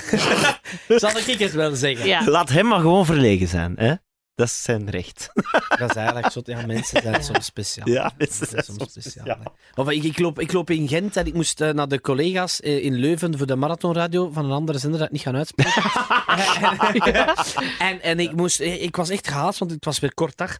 zal 0.98 1.16
ik 1.26 1.38
het 1.38 1.52
wel 1.52 1.74
zeggen. 1.74 2.06
Ja. 2.06 2.24
Laat 2.28 2.48
hem 2.48 2.66
maar 2.66 2.80
gewoon 2.80 3.06
verlegen 3.06 3.48
zijn, 3.48 3.72
hè. 3.76 3.94
Dat 4.34 4.46
is 4.46 4.62
zijn 4.62 4.90
recht. 4.90 5.30
Dat 5.78 5.90
is 5.90 5.96
eigenlijk 5.96 6.30
zot. 6.32 6.46
Ja, 6.46 6.66
mensen 6.66 7.02
zijn 7.02 7.24
soms 7.24 7.44
speciaal. 7.44 7.88
Ja, 7.88 8.12
mensen 8.16 8.40
Dat 8.40 8.58
is 8.58 8.64
zijn 8.66 8.78
soms 8.78 8.90
speciaal. 8.90 9.52
Of 9.74 9.90
ik, 9.90 10.02
ik, 10.02 10.18
loop, 10.18 10.38
ik 10.40 10.52
loop 10.52 10.70
in 10.70 10.88
Gent 10.88 11.16
en 11.16 11.26
ik 11.26 11.34
moest 11.34 11.60
eh, 11.60 11.70
naar 11.70 11.88
de 11.88 12.00
collega's 12.00 12.60
eh, 12.60 12.84
in 12.84 12.94
Leuven 12.94 13.38
voor 13.38 13.46
de 13.46 13.56
marathonradio 13.56 14.30
van 14.30 14.44
een 14.44 14.50
andere 14.50 14.78
zender 14.78 14.98
dat 14.98 15.08
ik 15.08 15.12
niet 15.14 15.22
gaan 15.22 15.36
uitspreken. 15.36 15.82
en, 17.88 18.02
en 18.02 18.20
ik, 18.20 18.32
moest, 18.32 18.60
eh, 18.60 18.82
ik 18.82 18.96
was 18.96 19.08
echt 19.08 19.28
gehaast, 19.28 19.58
want 19.58 19.70
het 19.70 19.84
was 19.84 19.98
weer 19.98 20.14
kort 20.14 20.36
dag. 20.36 20.58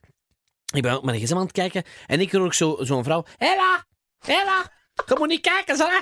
Ik 0.75 0.83
ben 0.83 0.97
op 0.97 1.05
mijn 1.05 1.20
gsm 1.20 1.35
aan 1.37 1.43
het 1.43 1.53
kijken 1.53 1.83
en 2.07 2.20
ik 2.20 2.33
hoor 2.33 2.45
ook 2.45 2.55
zo- 2.55 2.77
zo'n 2.81 3.05
vrouw. 3.05 3.25
Hela, 3.37 3.87
Hela, 4.18 4.72
je 5.07 5.14
moet 5.18 5.29
niet 5.29 5.41
kijken, 5.41 5.77
zo. 5.77 5.87
hè." 5.87 5.99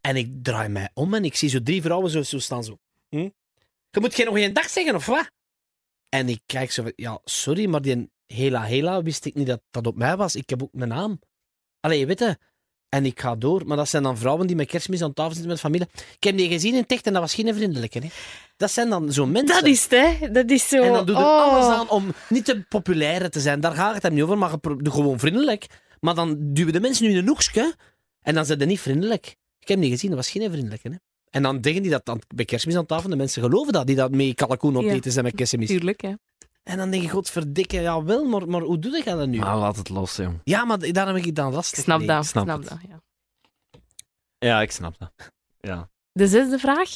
En 0.00 0.16
ik 0.16 0.28
draai 0.42 0.68
mij 0.68 0.90
om 0.94 1.14
en 1.14 1.24
ik 1.24 1.36
zie 1.36 1.48
zo 1.48 1.62
drie 1.62 1.82
vrouwen 1.82 2.10
zo, 2.10 2.22
zo 2.22 2.38
staan. 2.38 2.64
Zo. 2.64 2.78
Hm? 3.08 3.28
Je 3.90 4.00
moet 4.00 4.14
geen 4.14 4.26
nog 4.26 4.34
geen 4.34 4.52
dag 4.52 4.68
zeggen, 4.68 4.94
of 4.94 5.06
wat? 5.06 5.30
En 6.08 6.28
ik 6.28 6.40
kijk 6.46 6.70
zo 6.70 6.82
van, 6.82 6.92
ja, 6.96 7.20
sorry, 7.24 7.66
maar 7.66 7.82
die 7.82 8.10
Hela 8.26 8.62
Hela 8.62 9.02
wist 9.02 9.24
ik 9.24 9.34
niet 9.34 9.46
dat 9.46 9.60
dat 9.70 9.86
op 9.86 9.96
mij 9.96 10.16
was. 10.16 10.36
Ik 10.36 10.50
heb 10.50 10.62
ook 10.62 10.72
mijn 10.72 10.88
naam. 10.88 11.20
Allee, 11.80 12.06
weet 12.06 12.18
je. 12.18 12.38
En 12.88 13.04
ik 13.04 13.20
ga 13.20 13.36
door. 13.36 13.66
Maar 13.66 13.76
dat 13.76 13.88
zijn 13.88 14.02
dan 14.02 14.18
vrouwen 14.18 14.46
die 14.46 14.56
met 14.56 14.66
kerstmis 14.66 15.02
aan 15.02 15.12
tafel 15.12 15.32
zitten 15.32 15.50
met 15.50 15.60
familie. 15.60 15.86
Ik 15.92 16.24
heb 16.24 16.36
die 16.36 16.48
gezien 16.48 16.74
in 16.74 16.86
Techt 16.86 17.06
en 17.06 17.12
dat 17.12 17.22
was 17.22 17.34
geen 17.34 17.54
vriendelijke. 17.54 17.98
Hè. 17.98 18.08
Dat 18.56 18.70
zijn 18.70 18.88
dan 18.88 19.12
zo'n 19.12 19.30
mensen. 19.30 19.56
Dat 19.56 19.66
is 19.66 19.82
het, 19.82 19.90
hè. 19.90 20.30
Dat 20.30 20.50
is 20.50 20.68
zo... 20.68 20.82
En 20.82 20.92
dan 20.92 21.06
doe 21.06 21.16
je 21.16 21.22
oh. 21.22 21.52
alles 21.52 21.76
aan 21.76 21.88
om 21.88 22.12
niet 22.28 22.44
te 22.44 22.64
populair 22.68 23.30
te 23.30 23.40
zijn. 23.40 23.60
Daar 23.60 23.74
gaat 23.74 23.94
het 23.94 24.02
hem 24.02 24.14
niet 24.14 24.22
over, 24.22 24.38
maar 24.38 24.60
doe 24.60 24.90
gewoon 24.90 25.18
vriendelijk. 25.18 25.66
Maar 26.00 26.14
dan 26.14 26.36
duwen 26.40 26.72
de 26.72 26.80
mensen 26.80 27.04
nu 27.04 27.10
in 27.10 27.16
een 27.16 27.28
hoekje 27.28 27.74
en 28.20 28.34
dan 28.34 28.46
zijn 28.46 28.60
ze 28.60 28.66
niet 28.66 28.80
vriendelijk. 28.80 29.36
Ik 29.58 29.68
heb 29.68 29.80
die 29.80 29.90
gezien, 29.90 30.10
dat 30.10 30.18
was 30.18 30.30
geen 30.30 30.50
vriendelijke. 30.50 30.88
Hè. 30.88 30.96
En 31.30 31.42
dan 31.42 31.58
zeggen 31.60 31.82
die 31.82 31.90
dat 31.90 32.04
dan 32.04 32.22
bij 32.34 32.44
kerstmis 32.44 32.76
aan 32.76 32.86
tafel, 32.86 33.10
de 33.10 33.16
mensen 33.16 33.42
geloven 33.42 33.72
dat, 33.72 33.86
die 33.86 33.96
dat 33.96 34.10
mee 34.10 34.34
kalkoen 34.34 34.76
op 34.76 34.82
Ja. 34.82 34.92
eten 34.92 35.12
zijn 35.12 35.24
met 35.24 35.34
kerstmis. 35.34 35.68
Tuurlijk, 35.68 36.00
hè. 36.00 36.12
En 36.62 36.76
dan 36.76 36.90
denk 36.90 37.02
je, 37.02 37.08
godverdikke, 37.08 37.80
ja 37.80 38.02
wel, 38.04 38.24
maar, 38.24 38.48
maar 38.48 38.60
hoe 38.60 38.78
doe 38.78 38.96
je 38.96 39.04
dat 39.04 39.28
nu? 39.28 39.38
Maar 39.38 39.56
laat 39.56 39.76
het 39.76 39.88
los, 39.88 40.16
jong. 40.16 40.40
Ja, 40.44 40.64
maar 40.64 40.92
daarom 40.92 41.14
heb 41.14 41.24
ik 41.24 41.34
dan 41.34 41.48
Ik 41.48 41.54
lastig. 41.54 41.78
snap 41.84 42.06
dat. 42.06 42.26
snap 42.26 42.46
dat 42.46 42.68
ja. 42.88 43.00
Ja, 44.38 44.60
ik 44.62 44.70
snap 44.70 44.98
dat. 44.98 45.12
Ja. 45.60 45.88
De 46.12 46.26
zesde 46.28 46.58
vraag. 46.58 46.90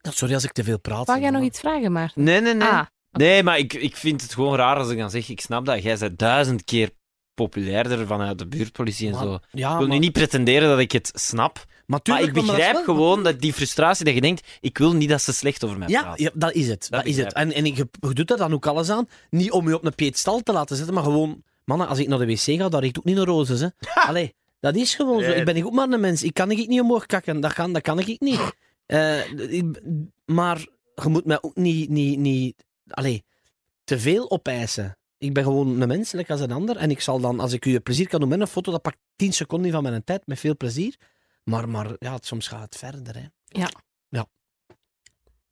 Ja, 0.00 0.10
Sorry 0.10 0.34
als 0.34 0.44
ik 0.44 0.52
te 0.52 0.64
veel 0.64 0.78
praat. 0.80 1.06
Wou 1.06 1.20
jij 1.20 1.30
nog 1.30 1.42
iets 1.42 1.58
vragen, 1.60 1.92
maar? 1.92 2.12
Nee, 2.14 2.40
nee, 2.40 2.54
nee. 2.54 2.68
Ah, 2.68 2.86
Nee, 3.10 3.42
maar 3.42 3.58
ik, 3.58 3.72
ik 3.74 3.96
vind 3.96 4.22
het 4.22 4.34
gewoon 4.34 4.56
raar 4.56 4.76
als 4.76 4.90
ik 4.90 4.98
dan 4.98 5.10
zeg, 5.10 5.28
ik 5.28 5.40
snap 5.40 5.66
dat. 5.66 5.82
Jij 5.82 5.98
bent 5.98 6.18
duizend 6.18 6.64
keer 6.64 6.90
populairder 7.34 8.06
vanuit 8.06 8.38
de 8.38 8.46
buurtpolitie 8.46 9.06
en 9.06 9.12
Maar- 9.14 9.22
zo. 9.22 9.38
Ja, 9.50 9.72
Ik 9.72 9.78
wil 9.78 9.86
nu 9.86 9.98
niet 9.98 10.12
pretenderen 10.12 10.68
dat 10.68 10.78
ik 10.78 10.92
het 10.92 11.10
snap, 11.14 11.64
maar, 11.90 12.20
ik 12.22 12.34
dat 12.34 12.46
begrijp 12.46 12.76
gewoon 12.84 13.22
dat 13.22 13.40
die 13.40 13.52
frustratie 13.52 14.04
dat 14.04 14.14
je 14.14 14.20
denkt, 14.20 14.58
ik 14.60 14.78
wil 14.78 14.92
niet 14.92 15.08
dat 15.08 15.22
ze 15.22 15.32
slecht 15.32 15.64
over 15.64 15.78
mij 15.78 15.88
Ja, 15.88 16.02
praten. 16.02 16.24
ja, 16.24 16.30
dat 16.34 16.52
is 16.52 16.68
het. 16.68 16.86
Dat, 16.90 17.04
is 17.06 17.16
het. 17.16 17.32
En, 17.32 17.52
en 17.52 17.64
je 17.66 17.88
doet 18.12 18.28
daar 18.28 18.36
dan 18.38 18.52
ook 18.52 18.66
alles 18.66 18.90
aan. 18.90 19.08
Niet 19.30 19.50
om 19.50 19.68
je 19.68 19.74
op 19.74 19.84
een 19.84 19.94
piedestal 19.94 20.40
te 20.40 20.52
laten 20.52 20.76
zetten, 20.76 20.94
maar 20.94 21.02
gewoon... 21.04 21.42
Mannen, 21.64 21.88
als 21.88 21.98
ik 21.98 22.08
naar 22.08 22.18
de 22.18 22.26
wc 22.26 22.38
ga, 22.40 22.68
daar 22.68 22.80
riekt 22.80 22.98
ook 22.98 23.04
niet 23.04 23.16
naar 23.16 23.24
rozes. 23.26 23.60
Hè. 23.60 23.66
Allee, 24.08 24.34
dat 24.60 24.76
is 24.76 24.94
gewoon 24.94 25.22
zo. 25.22 25.30
Ik 25.30 25.44
ben 25.44 25.64
ook 25.64 25.72
maar 25.72 25.88
een 25.88 26.00
mens. 26.00 26.22
Ik 26.22 26.34
kan 26.34 26.50
ik 26.50 26.68
niet 26.68 26.80
omhoog 26.80 27.06
kakken. 27.06 27.40
Dat 27.40 27.52
kan, 27.52 27.72
dat 27.72 27.82
kan 27.82 27.98
ik 27.98 28.20
niet. 28.20 28.40
Eh, 28.86 29.32
ik- 29.32 29.80
maar 30.24 30.66
je 30.94 31.08
moet 31.08 31.24
mij 31.24 31.38
ook 31.42 31.56
niet... 31.56 31.88
niet, 31.88 32.18
niet 32.18 32.64
allee, 32.90 33.24
te 33.84 33.98
veel 33.98 34.30
opeisen. 34.30 34.98
Ik 35.18 35.32
ben 35.32 35.42
gewoon 35.44 35.80
een 35.80 35.88
mens, 35.88 36.12
lekker 36.12 36.32
als 36.32 36.42
een 36.42 36.52
ander. 36.52 36.76
En 36.76 36.90
ik 36.90 37.00
zal 37.00 37.20
dan, 37.20 37.40
als 37.40 37.52
ik 37.52 37.64
u 37.64 37.80
plezier 37.80 38.08
kan 38.08 38.20
doen 38.20 38.28
met 38.28 38.40
een 38.40 38.46
foto, 38.46 38.72
dat 38.72 38.82
pakt 38.82 38.98
10 39.16 39.32
seconden 39.32 39.70
van 39.70 39.82
mijn 39.82 40.04
tijd, 40.04 40.26
met 40.26 40.38
veel 40.40 40.56
plezier. 40.56 40.94
Maar, 41.44 41.68
maar 41.68 41.90
ja, 41.98 42.12
het- 42.12 42.26
soms 42.26 42.48
gaat 42.48 42.62
het 42.62 42.76
verder. 42.76 43.14
Hè. 43.16 43.26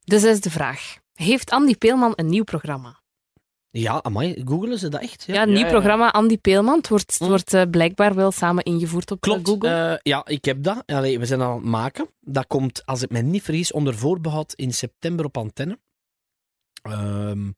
de 0.05 0.18
zesde 0.18 0.51
vraag. 0.51 0.99
Heeft 1.14 1.51
Andy 1.51 1.76
Peelman 1.76 2.12
een 2.16 2.28
nieuw 2.28 2.45
programma? 2.45 3.01
Ja, 3.70 4.03
amai, 4.03 4.43
googelen 4.45 4.78
ze 4.78 4.89
dat 4.89 5.01
echt? 5.01 5.22
Ja, 5.26 5.43
een 5.43 5.53
nieuw 5.53 5.64
ja. 5.64 5.68
programma 5.70 6.11
Andy 6.11 6.39
Peelman. 6.39 6.76
Het 6.76 6.89
wordt, 6.89 7.11
het 7.11 7.18
Hm. 7.18 7.26
wordt 7.28 7.55
eh, 7.55 7.62
blijkbaar 7.70 8.14
wel 8.14 8.30
samen 8.32 8.64
ingevoerd 8.64 9.11
op 9.11 9.16
eh, 9.26 9.30
Klopt. 9.32 9.49
Google. 9.49 9.68
eh, 9.93 9.99
ja, 10.03 10.26
ik 10.26 10.45
heb 10.45 10.62
dat. 10.62 10.82
Allee, 10.86 11.18
we 11.18 11.26
zijn 11.26 11.43
aan 11.43 11.55
het 11.55 11.64
maken. 11.64 12.09
Dat 12.20 12.47
komt, 12.47 12.86
als 12.86 13.03
ik 13.03 13.11
me 13.11 13.20
niet 13.20 13.43
vergis, 13.43 13.72
onder 13.72 13.95
voorbehoud 13.97 14.53
in 14.53 14.72
september 14.74 15.24
op 15.24 15.36
antenne. 15.36 15.78
Ehm, 16.82 17.51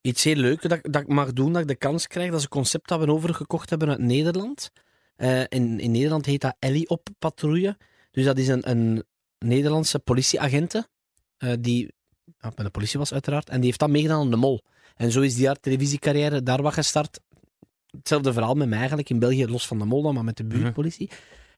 iets 0.00 0.24
heel 0.24 0.36
leuks 0.36 0.62
dat, 0.62 0.78
dat 0.82 1.02
ik 1.02 1.08
mag 1.08 1.32
doen, 1.32 1.52
dat 1.52 1.62
ik 1.62 1.68
de 1.68 1.74
kans 1.74 2.06
krijg. 2.06 2.26
Dat 2.28 2.36
is 2.38 2.42
een 2.42 2.48
concept 2.50 2.88
dat 2.88 3.00
we 3.00 3.12
overgekocht 3.12 3.70
hebben 3.70 3.88
uit 3.88 3.98
Nederland. 3.98 4.70
Eh, 5.18 5.40
in, 5.40 5.80
in 5.80 5.90
Nederland 5.90 6.26
heet 6.26 6.40
dat 6.40 6.56
Ellie 6.58 6.88
op 6.88 7.08
patrouille. 7.18 7.76
Dus 8.10 8.24
dat 8.24 8.38
is 8.38 8.48
een, 8.48 8.70
een 8.70 9.04
Nederlandse 9.38 9.98
politieagente 9.98 10.88
eh, 11.36 11.52
die 11.60 11.92
ja, 12.40 12.52
bij 12.54 12.64
de 12.64 12.70
politie 12.70 12.98
was, 12.98 13.12
uiteraard. 13.12 13.48
En 13.48 13.56
die 13.56 13.64
heeft 13.64 13.78
dat 13.78 13.90
meegedaan 13.90 14.20
aan 14.20 14.30
de 14.30 14.36
Mol. 14.36 14.62
En 14.96 15.12
zo 15.12 15.20
is 15.20 15.34
die 15.34 15.46
haar 15.46 15.60
televisiecarrière 15.60 16.42
daar 16.42 16.62
wat 16.62 16.72
gestart. 16.72 17.20
Hetzelfde 17.90 18.32
verhaal 18.32 18.54
met 18.54 18.68
mij 18.68 18.78
eigenlijk 18.78 19.10
in 19.10 19.18
België, 19.18 19.46
los 19.46 19.66
van 19.66 19.78
de 19.78 19.84
Mol 19.84 20.02
dan, 20.02 20.14
maar 20.14 20.24
met 20.24 20.36
de 20.36 20.44
buurtpolitie. 20.44 21.10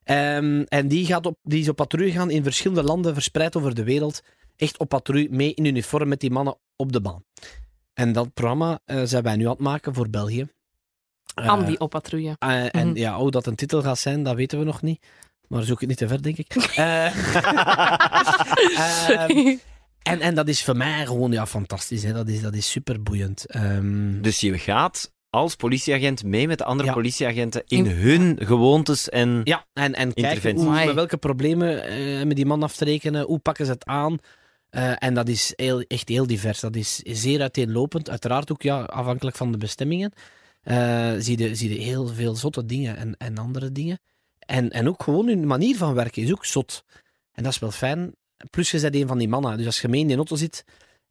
Ehm, 0.03 0.63
en 0.69 0.89
die, 0.89 1.07
gaat 1.07 1.27
op, 1.27 1.39
die 1.43 1.61
is 1.61 1.69
op 1.69 1.77
patrouille 1.77 2.13
gaan 2.13 2.31
in 2.31 2.43
verschillende 2.43 2.83
landen, 2.83 3.15
verspreid 3.15 3.57
over 3.57 3.75
de 3.75 3.85
wereld. 3.85 4.23
Echt 4.57 4.79
op 4.79 4.89
patrouille, 4.89 5.29
mee 5.31 5.55
in 5.55 5.65
uniform 5.65 6.09
met 6.09 6.21
die 6.21 6.31
mannen 6.31 6.59
op 6.77 6.93
de 6.93 7.01
baan. 7.01 7.25
En 7.93 8.13
dat 8.13 8.35
programma 8.35 8.81
eh, 8.85 9.03
zijn 9.05 9.23
wij 9.23 9.37
nu 9.37 9.45
aan 9.45 9.51
het 9.51 9.61
maken 9.61 9.95
voor 9.95 10.11
België. 10.11 10.49
Eh, 11.35 11.49
Andy 11.49 11.75
op 11.79 11.91
patrouille. 11.91 12.37
eh, 12.39 12.75
en 12.75 12.89
Mhm. 12.89 12.97
ja, 12.97 13.17
hoe 13.17 13.31
dat 13.31 13.47
een 13.47 13.55
titel 13.55 13.83
gaat 13.83 13.99
zijn, 13.99 14.23
dat 14.23 14.35
weten 14.35 14.59
we 14.59 14.65
nog 14.65 14.83
niet. 14.83 15.07
Maar 15.49 15.63
zoek 15.63 15.81
het 15.81 15.89
niet 15.89 15.99
te 15.99 16.09
ver, 16.09 16.23
denk 16.23 16.37
ik. 16.37 16.55
Eh, 16.77 17.07
ehm, 19.11 19.57
en, 20.03 20.21
en 20.21 20.35
dat 20.35 20.49
is 20.49 20.65
voor 20.65 20.77
mij 20.77 21.07
gewoon 21.07 21.33
ja, 21.33 21.47
fantastisch. 21.47 22.03
Hè. 22.03 22.13
Dat, 22.13 22.29
is, 22.29 22.41
dat 22.43 22.55
is 22.55 22.71
super 22.71 23.03
boeiend. 23.03 23.47
Ehm, 23.47 24.21
Dus 24.21 24.41
je 24.41 24.59
gaat 24.59 25.13
als 25.31 25.57
politieagent 25.57 26.25
mee 26.25 26.47
met 26.47 26.59
de 26.59 26.65
andere 26.65 26.89
Ja. 26.89 26.95
politieagenten 26.95 27.63
in 27.67 27.87
In- 27.87 27.97
hun 27.97 28.39
gewoontes 28.41 29.09
en... 29.09 29.41
ja, 29.45 29.67
en, 29.73 29.95
en 29.95 30.15
kijken 30.15 30.57
hoe, 30.57 30.71
met 30.85 30.95
welke 30.95 31.17
problemen 31.17 31.83
eh, 31.85 32.27
met 32.27 32.37
die 32.37 32.47
man 32.47 32.63
af 32.63 32.77
te 32.77 32.85
rekenen. 32.85 33.25
Hoe 33.25 33.39
pakken 33.39 33.67
ze 33.67 33.73
het 33.73 33.85
aan? 33.85 34.19
Eh, 34.71 34.93
en 34.99 35.15
dat 35.15 35.29
is 35.29 35.53
heel, 35.57 35.81
echt 35.81 36.09
heel 36.09 36.27
divers. 36.27 36.61
Dat 36.61 36.77
is 36.77 36.97
zeer 36.97 37.41
uiteenlopend. 37.41 38.11
Uiteraard 38.11 38.53
ook 38.53 38.63
ja, 38.63 38.81
afhankelijk 38.83 39.37
van 39.37 39.53
de 39.53 39.59
bestemmingen. 39.59 40.13
Eh, 40.63 41.13
zie, 41.19 41.39
je, 41.39 41.55
zie 41.55 41.75
je 41.75 41.81
heel 41.81 42.07
veel 42.07 42.35
zotte 42.37 42.65
dingen 42.67 42.97
en, 42.97 43.17
en 43.17 43.39
andere 43.39 43.73
dingen. 43.73 43.99
En, 44.39 44.71
en 44.71 44.89
ook 44.89 45.03
gewoon 45.03 45.27
hun 45.27 45.47
manier 45.47 45.77
van 45.77 45.95
werken 45.95 46.23
is 46.23 46.33
ook 46.33 46.45
zot. 46.45 46.85
En 47.33 47.43
dat 47.43 47.53
is 47.53 47.59
wel 47.59 47.71
fijn. 47.71 48.13
Plus, 48.51 48.71
je 48.71 48.81
bent 48.81 48.95
een 48.95 49.07
van 49.07 49.19
die 49.19 49.29
mannen. 49.29 49.57
Dus 49.57 49.67
als 49.67 49.81
je 49.81 49.89
mee 49.89 50.01
in 50.01 50.07
die 50.07 50.17
auto 50.17 50.37
zit, 50.37 50.65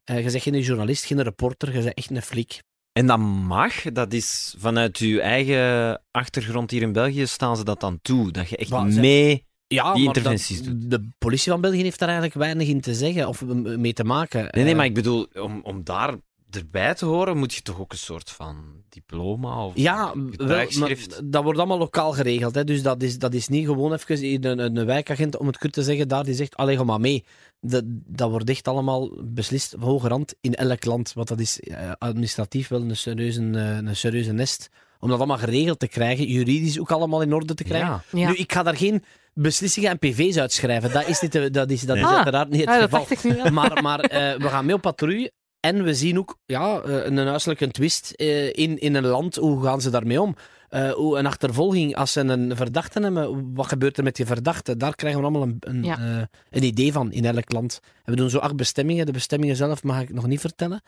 eh, 0.03 0.15
je 0.23 0.31
bent 0.31 0.41
geen 0.43 0.59
journalist, 0.61 1.05
geen 1.05 1.21
reporter, 1.23 1.73
je 1.75 1.81
bent 1.83 1.93
echt 1.93 2.09
een 2.09 2.21
flik. 2.21 2.61
En 2.93 3.05
dat 3.07 3.19
mag, 3.19 3.81
dat 3.81 4.13
is 4.13 4.55
vanuit 4.57 4.97
uw 4.97 5.19
eigen 5.19 6.01
achtergrond 6.11 6.71
hier 6.71 6.81
in 6.81 6.91
België 6.93 7.27
staan 7.27 7.57
ze 7.57 7.63
dat 7.63 7.79
dan 7.79 7.99
toe. 8.01 8.31
Dat 8.31 8.49
je 8.49 8.57
echt 8.57 8.69
ze- 8.69 8.99
mee... 8.99 9.47
Ja, 9.67 9.93
Die 9.93 10.05
interventies 10.05 10.61
dat- 10.63 10.75
De 10.89 11.09
politie 11.17 11.51
van 11.51 11.61
België 11.61 11.81
heeft 11.81 11.99
daar 11.99 12.09
eigenlijk 12.09 12.37
weinig 12.39 12.67
in 12.67 12.81
te 12.81 12.93
zeggen 12.93 13.27
of 13.27 13.43
mee 13.45 13.93
te 13.93 14.03
maken. 14.03 14.41
Nee, 14.41 14.49
nee, 14.63 14.71
Eh, 14.71 14.75
maar 14.75 14.85
ik 14.85 14.93
bedoel, 14.93 15.27
om, 15.33 15.61
om 15.63 15.83
daar 15.83 16.15
erbij 16.51 16.93
te 16.93 17.05
horen, 17.05 17.37
moet 17.37 17.53
je 17.53 17.61
toch 17.61 17.79
ook 17.79 17.91
een 17.91 17.97
soort 17.97 18.29
van 18.29 18.55
diploma 18.89 19.65
of 19.65 19.71
Ja, 19.75 20.11
wel, 20.15 20.27
getuigschrift? 20.31 21.21
dat 21.31 21.43
wordt 21.43 21.59
allemaal 21.59 21.77
lokaal 21.77 22.11
geregeld. 22.11 22.55
Hè. 22.55 22.63
Dus 22.63 22.81
dat 22.81 23.01
is, 23.03 23.17
dat 23.19 23.33
is 23.33 23.47
niet 23.47 23.65
gewoon 23.65 23.93
even 23.93 24.23
een, 24.33 24.59
een, 24.59 24.75
een 24.77 24.85
wijkagent, 24.85 25.37
om 25.37 25.47
het 25.47 25.57
kort 25.57 25.73
te 25.73 25.83
zeggen, 25.83 26.07
daar 26.07 26.23
die 26.23 26.33
zegt, 26.33 26.55
allee, 26.57 26.77
ga 26.77 26.83
maar 26.83 26.99
mee. 26.99 27.23
Dat, 27.61 27.83
dat 27.87 28.29
wordt 28.29 28.49
echt 28.49 28.67
allemaal 28.67 29.11
beslist 29.23 29.73
op 29.73 29.81
hoge 29.81 30.07
rand 30.07 30.35
in 30.41 30.55
elk 30.55 30.85
land. 30.85 31.13
Want 31.13 31.27
dat 31.27 31.39
is 31.39 31.59
eh, 31.59 31.91
administratief 31.97 32.67
wel 32.67 32.81
een 32.81 32.97
serieuze, 32.97 33.41
eh, 33.53 33.75
een 33.75 33.95
serieuze 33.95 34.31
nest. 34.33 34.69
Om 34.99 35.09
dat 35.09 35.17
allemaal 35.17 35.37
geregeld 35.37 35.79
te 35.79 35.87
krijgen, 35.87 36.25
juridisch 36.25 36.79
ook 36.79 36.91
allemaal 36.91 37.21
in 37.21 37.33
orde 37.33 37.53
te 37.53 37.63
krijgen. 37.63 37.89
Ja. 38.11 38.19
Ja. 38.19 38.27
Nu, 38.29 38.35
ik 38.35 38.51
ga 38.53 38.63
daar 38.63 38.75
geen 38.77 39.03
beslissingen 39.33 39.89
en 39.89 39.99
pv's 39.99 40.37
uitschrijven. 40.37 40.91
Dat 40.91 41.07
is, 41.07 41.21
niet, 41.21 41.31
de- 41.31 41.49
dat 41.51 41.71
is, 41.71 41.81
dat 41.81 41.95
is 41.97 42.03
Nee. 42.03 42.11
uiteraard 42.11 42.49
niet 42.49 42.59
het 42.59 42.69
Ah, 42.69 42.91
dat 42.91 43.07
geval. 43.07 43.51
Maar, 43.51 43.81
maar 43.83 43.99
eh, 43.99 44.39
we 44.41 44.47
gaan 44.49 44.65
mee 44.65 44.75
op 44.75 44.81
patrouille. 44.81 45.31
En 45.59 45.83
we 45.83 45.93
zien 45.93 46.17
ook 46.17 46.37
ja, 46.45 46.81
eh, 46.81 47.05
een 47.05 47.17
huiselijke 47.17 47.67
twist 47.71 48.11
eh, 48.11 48.47
in, 48.47 48.79
in 48.79 48.95
een 48.95 49.05
land. 49.05 49.35
Hoe 49.35 49.63
gaan 49.63 49.81
ze 49.81 49.89
daarmee 49.89 50.21
om? 50.21 50.35
Eh, 50.69 50.91
hoe 50.91 51.17
een 51.17 51.25
achtervolging, 51.25 51.95
als 51.95 52.11
ze 52.11 52.19
een 52.21 52.55
verdachte 52.55 52.99
hebben, 53.01 53.53
wat 53.53 53.67
gebeurt 53.67 53.97
er 53.97 54.03
met 54.03 54.15
die 54.15 54.25
verdachte? 54.25 54.77
Daar 54.77 54.95
krijgen 54.95 55.19
we 55.21 55.27
allemaal 55.27 55.47
een, 55.47 55.57
een, 55.59 55.83
Ja. 55.83 55.97
eh, 55.97 56.23
een 56.49 56.63
idee 56.63 56.91
van 56.91 57.11
in 57.11 57.25
elk 57.25 57.51
land. 57.51 57.79
En 58.03 58.11
we 58.11 58.15
doen 58.17 58.29
zo 58.29 58.37
acht 58.37 58.55
bestemmingen. 58.55 59.05
De 59.05 59.11
bestemmingen 59.11 59.55
zelf 59.55 59.83
mag 59.83 60.01
ik 60.01 60.13
nog 60.13 60.27
niet 60.27 60.39
vertellen. 60.39 60.81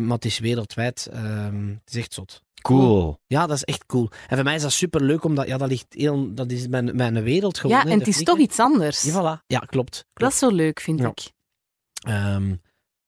Maar 0.00 0.02
het 0.08 0.24
is 0.24 0.38
wereldwijd. 0.38 1.08
ehm, 1.12 1.68
het 1.68 1.94
is 1.94 1.96
echt 1.96 2.14
zot. 2.14 2.42
Cool. 2.62 3.18
Ja, 3.26 3.46
dat 3.46 3.56
is 3.56 3.64
echt 3.64 3.86
cool. 3.86 4.08
En 4.28 4.34
voor 4.36 4.44
mij 4.44 4.54
is 4.54 4.62
dat 4.62 4.72
super 4.72 5.02
leuk, 5.02 5.24
omdat 5.24 5.46
ja, 5.46 5.56
dat, 5.58 5.68
ligt 5.68 5.86
heel, 5.88 6.34
dat 6.34 6.50
is 6.50 6.68
mijn, 6.68 6.96
mijn 6.96 7.22
wereld 7.22 7.58
gewoon. 7.58 7.76
Ja, 7.76 7.84
en 7.84 7.98
het 7.98 8.08
is 8.08 8.14
flikken. 8.14 8.34
toch 8.34 8.44
iets 8.44 8.58
anders. 8.58 9.02
Ja, 9.02 9.38
voilà. 9.40 9.46
ja 9.46 9.58
klopt. 9.58 10.04
Dat 10.12 10.30
is 10.32 10.38
zo 10.38 10.48
leuk, 10.50 10.80
vind 10.80 11.00
Ja. 11.00 11.08
ik. 11.08 11.30
Ehm, 12.06 12.54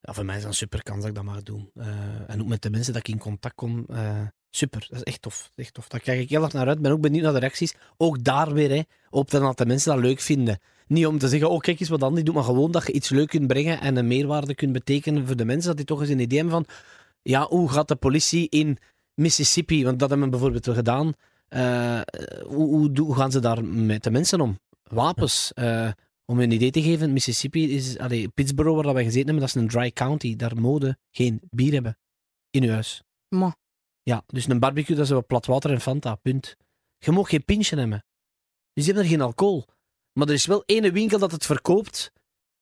ja, 0.04 0.12
voor 0.12 0.24
mij 0.24 0.36
is 0.36 0.40
dat 0.40 0.50
een 0.50 0.56
super 0.56 0.82
kans 0.82 1.00
dat 1.00 1.08
ik 1.08 1.14
dat 1.14 1.24
mag 1.24 1.42
doen. 1.42 1.70
Eh, 1.74 1.86
en 2.26 2.40
ook 2.40 2.48
met 2.48 2.62
de 2.62 2.70
mensen 2.70 2.92
dat 2.92 3.06
ik 3.06 3.14
in 3.14 3.20
contact 3.20 3.54
kom. 3.54 3.84
eh, 3.88 4.20
super, 4.50 4.86
dat 4.88 4.98
is 4.98 5.02
echt 5.02 5.22
tof. 5.22 5.50
Echt 5.54 5.74
tof. 5.74 5.88
Daar 5.88 6.00
kijk 6.00 6.20
ik 6.20 6.30
heel 6.30 6.42
erg 6.42 6.52
naar 6.52 6.68
uit. 6.68 6.80
ben 6.80 6.92
ook 6.92 7.00
benieuwd 7.00 7.22
naar 7.22 7.32
de 7.32 7.38
reacties. 7.38 7.74
Ook 7.96 8.24
daar 8.24 8.52
weer, 8.52 8.70
hè, 8.70 8.82
op 9.10 9.30
dat 9.30 9.58
de 9.58 9.66
mensen 9.66 9.94
dat 9.94 10.04
leuk 10.04 10.20
vinden. 10.20 10.58
Niet 10.86 11.06
om 11.06 11.18
te 11.18 11.28
zeggen, 11.28 11.50
oh 11.50 11.60
kijk 11.60 11.80
eens 11.80 11.88
wat 11.88 12.02
Andy 12.02 12.22
doet, 12.22 12.34
maar 12.34 12.44
gewoon 12.44 12.70
dat 12.70 12.86
je 12.86 12.92
iets 12.92 13.08
leuk 13.08 13.28
kunt 13.28 13.46
brengen 13.46 13.80
en 13.80 13.96
een 13.96 14.06
meerwaarde 14.06 14.54
kunt 14.54 14.72
betekenen 14.72 15.26
voor 15.26 15.36
de 15.36 15.44
mensen. 15.44 15.68
Dat 15.68 15.76
die 15.76 15.86
toch 15.86 16.00
eens 16.00 16.08
een 16.08 16.18
idee 16.18 16.38
hebben 16.38 16.54
van, 16.54 16.74
ja, 17.22 17.46
hoe 17.48 17.70
gaat 17.70 17.88
de 17.88 17.96
politie 17.96 18.48
in 18.48 18.78
Mississippi, 19.14 19.84
want 19.84 19.98
dat 19.98 20.08
hebben 20.08 20.26
we 20.26 20.32
bijvoorbeeld 20.32 20.66
wel 20.66 20.74
gedaan, 20.74 21.12
eh, 21.48 22.00
hoe, 22.46 22.66
hoe, 22.66 23.00
hoe 23.00 23.16
gaan 23.16 23.30
ze 23.32 23.40
daar 23.40 23.64
met 23.64 24.02
de 24.02 24.10
mensen 24.10 24.40
om? 24.40 24.58
Wapens. 24.82 25.52
Om 26.26 26.40
je 26.40 26.46
een 26.46 26.52
idee 26.52 26.70
te 26.70 26.82
geven, 26.82 27.12
Mississippi 27.12 27.74
is, 27.74 27.98
allee, 27.98 28.28
Pittsburgh, 28.28 28.74
waar 28.74 28.82
dat 28.82 28.92
wij 28.92 29.04
gezeten 29.04 29.26
hebben, 29.26 29.46
dat 29.46 29.54
is 29.54 29.62
een 29.62 29.68
dry 29.68 29.90
county. 29.90 30.36
Daar 30.36 30.60
mogen 30.60 30.98
geen 31.10 31.40
bier 31.50 31.72
hebben 31.72 31.98
in 32.50 32.68
huis. 32.68 33.02
Maar 33.28 33.56
Ja, 34.02 34.22
dus 34.26 34.48
een 34.48 34.60
barbecue, 34.60 34.96
dat 34.96 35.04
is 35.04 35.10
wel 35.10 35.26
plat 35.26 35.46
water 35.46 35.70
en 35.70 35.80
Fanta, 35.80 36.14
punt. 36.14 36.56
Je 36.98 37.10
mag 37.10 37.28
geen 37.28 37.44
pintje 37.44 37.76
hebben. 37.76 38.04
Dus 38.72 38.86
je 38.86 38.92
hebt 38.92 39.04
er 39.04 39.10
geen 39.10 39.20
alcohol. 39.20 39.64
Maar 40.12 40.28
er 40.28 40.34
is 40.34 40.46
wel 40.46 40.62
ene 40.66 40.92
winkel 40.92 41.18
dat 41.18 41.32
het 41.32 41.46
verkoopt. 41.46 42.12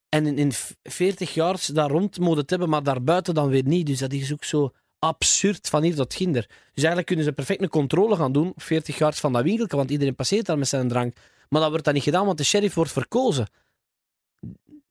En 0.08 0.26
in, 0.26 0.38
in 0.38 0.52
40 0.82 1.34
jaar 1.34 1.66
daar 1.72 1.90
rond 1.90 2.18
moet 2.18 2.36
het 2.36 2.50
hebben, 2.50 2.68
maar 2.68 2.82
daarbuiten 2.82 3.34
dan 3.34 3.48
weer 3.48 3.64
niet. 3.64 3.86
Dus 3.86 3.98
dat 3.98 4.12
is 4.12 4.32
ook 4.32 4.44
zo 4.44 4.72
absurd 4.98 5.68
van 5.68 5.82
hier 5.82 5.94
tot 5.94 6.14
ginder. 6.14 6.46
Dus 6.46 6.58
eigenlijk 6.74 7.06
kunnen 7.06 7.24
ze 7.24 7.32
perfect 7.32 7.62
een 7.62 7.68
controle 7.68 8.16
gaan 8.16 8.32
doen, 8.32 8.48
op 8.48 8.62
40 8.62 8.98
jaar 8.98 9.14
van 9.14 9.32
dat 9.32 9.42
winkeltje, 9.42 9.76
want 9.76 9.90
iedereen 9.90 10.14
passeert 10.14 10.46
daar 10.46 10.58
met 10.58 10.68
zijn 10.68 10.88
drank. 10.88 11.16
Maar 11.52 11.60
dat 11.60 11.70
wordt 11.70 11.84
dan 11.84 11.94
niet 11.94 12.02
gedaan, 12.02 12.26
want 12.26 12.38
de 12.38 12.44
sheriff 12.44 12.74
wordt 12.74 12.92
verkozen. 12.92 13.46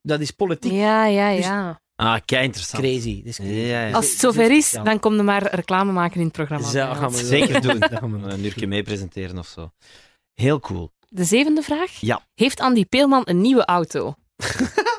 Dat 0.01 0.19
is 0.19 0.31
politiek 0.31 0.71
ja, 0.71 1.05
ja, 1.05 1.35
Dus- 1.35 1.45
ja. 1.45 1.81
Ah, 1.95 2.19
kei 2.25 2.43
interessant. 2.43 2.83
crazy. 2.83 3.21
Is 3.25 3.35
crazy. 3.35 3.51
Ja, 3.53 3.85
ja. 3.85 3.93
Als 3.93 4.09
het 4.09 4.19
zover 4.19 4.51
is, 4.51 4.71
dan 4.71 4.99
kom 4.99 5.15
je 5.15 5.21
maar 5.23 5.55
reclame 5.55 5.91
maken 5.91 6.17
in 6.19 6.23
het 6.23 6.31
programma. 6.31 6.63
Dus 6.63 6.73
dat 6.73 6.97
gaan 6.97 7.11
we 7.11 7.25
Zeker 7.25 7.61
doen. 7.61 7.79
Dat 7.89 7.91
gaan 7.91 8.21
we. 8.21 8.27
Een 8.31 8.45
uurtje 8.45 8.67
mee 8.67 8.83
presenteren 8.83 9.37
of 9.37 9.47
zo. 9.47 9.71
Heel 10.33 10.59
cool. 10.59 10.91
De 11.09 11.23
zevende 11.23 11.61
vraag. 11.61 11.91
Ja. 11.91 12.25
Heeft 12.33 12.59
Andy 12.59 12.85
Peelman 12.85 13.21
een 13.25 13.41
nieuwe 13.41 13.65
auto? 13.65 14.15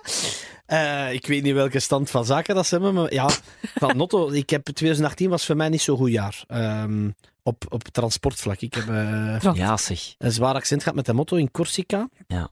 Eh, 0.72 1.12
ik 1.12 1.26
weet 1.26 1.42
niet 1.42 1.54
welke 1.54 1.80
stand 1.80 2.10
van 2.10 2.24
zaken 2.24 2.54
dat 2.54 2.66
ze 2.66 2.74
hebben, 2.74 2.94
maar 2.94 3.12
ja, 3.12 3.28
van 3.74 3.96
Notto. 3.96 4.30
Ik 4.30 4.50
heb 4.50 4.64
2018 4.64 5.30
was 5.30 5.46
voor 5.46 5.56
mij 5.56 5.68
niet 5.68 5.80
zo'n 5.80 5.96
goed 5.96 6.10
jaar. 6.10 6.44
Ehm, 6.46 7.10
op, 7.42 7.64
op 7.68 7.82
transportvlak. 7.82 8.60
Ik 8.60 8.74
heb 8.74 8.88
eh. 8.88 9.54
Ja, 9.54 9.76
zeg. 9.76 10.14
een 10.18 10.32
zwaar 10.32 10.54
accent 10.54 10.80
gehad 10.82 10.96
met 10.96 11.06
de 11.06 11.12
motto 11.12 11.36
in 11.36 11.50
Corsica. 11.50 12.08
Ja. 12.26 12.50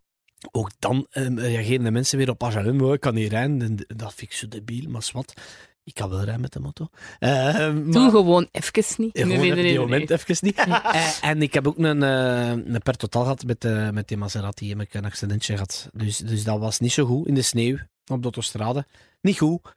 Ook 0.50 0.70
dan 0.78 1.06
eh, 1.10 1.34
reageren 1.34 1.84
de 1.84 1.90
mensen 1.90 2.18
weer 2.18 2.30
op 2.30 2.42
Ajalum. 2.42 2.80
"Oh, 2.80 2.92
Ik 2.94 3.00
kan 3.00 3.14
niet 3.14 3.30
rijden. 3.30 3.62
En 3.62 3.76
Dat 3.96 4.14
vind 4.14 4.30
ik 4.30 4.36
zo 4.36 4.48
debiel, 4.48 4.90
maar 4.90 5.08
wat. 5.12 5.32
Ik 5.84 5.94
kan 5.94 6.08
wel 6.10 6.18
rijden 6.18 6.40
met 6.40 6.52
de 6.52 6.60
motto. 6.60 6.88
Eh, 7.18 7.58
Doe 7.58 7.72
maar- 7.84 8.10
gewoon 8.10 8.48
even 8.50 8.94
niet. 8.96 9.18
Ja, 9.18 9.24
Nee, 9.26 9.36
gewoon 9.36 9.38
nee, 9.38 9.44
even 9.44 9.56
nee, 9.62 9.70
die 9.70 9.78
moment 9.80 10.10
even 10.10 10.36
niet. 10.40 10.56
Eh, 10.92 11.24
en 11.30 11.42
ik 11.42 11.54
heb 11.54 11.66
ook 11.66 11.78
een, 11.78 12.02
eh, 12.02 12.48
een 12.50 12.80
per 12.82 12.96
totaal 12.96 13.22
gehad 13.22 13.44
met, 13.44 13.64
eh, 13.64 13.90
met 13.90 14.08
die 14.08 14.16
Maserati. 14.16 14.68
Heb 14.68 14.80
ik 14.80 14.94
een 14.94 15.04
accidentje 15.04 15.52
gehad. 15.52 15.88
Dus, 15.92 16.16
dus 16.18 16.44
dat 16.44 16.58
was 16.58 16.78
niet 16.78 16.92
zo 16.92 17.04
goed 17.06 17.26
in 17.26 17.34
de 17.34 17.42
sneeuw 17.42 17.76
op 18.10 18.18
de 18.18 18.24
autostrade. 18.24 18.86
Niet 19.20 19.38
goed. 19.38 19.74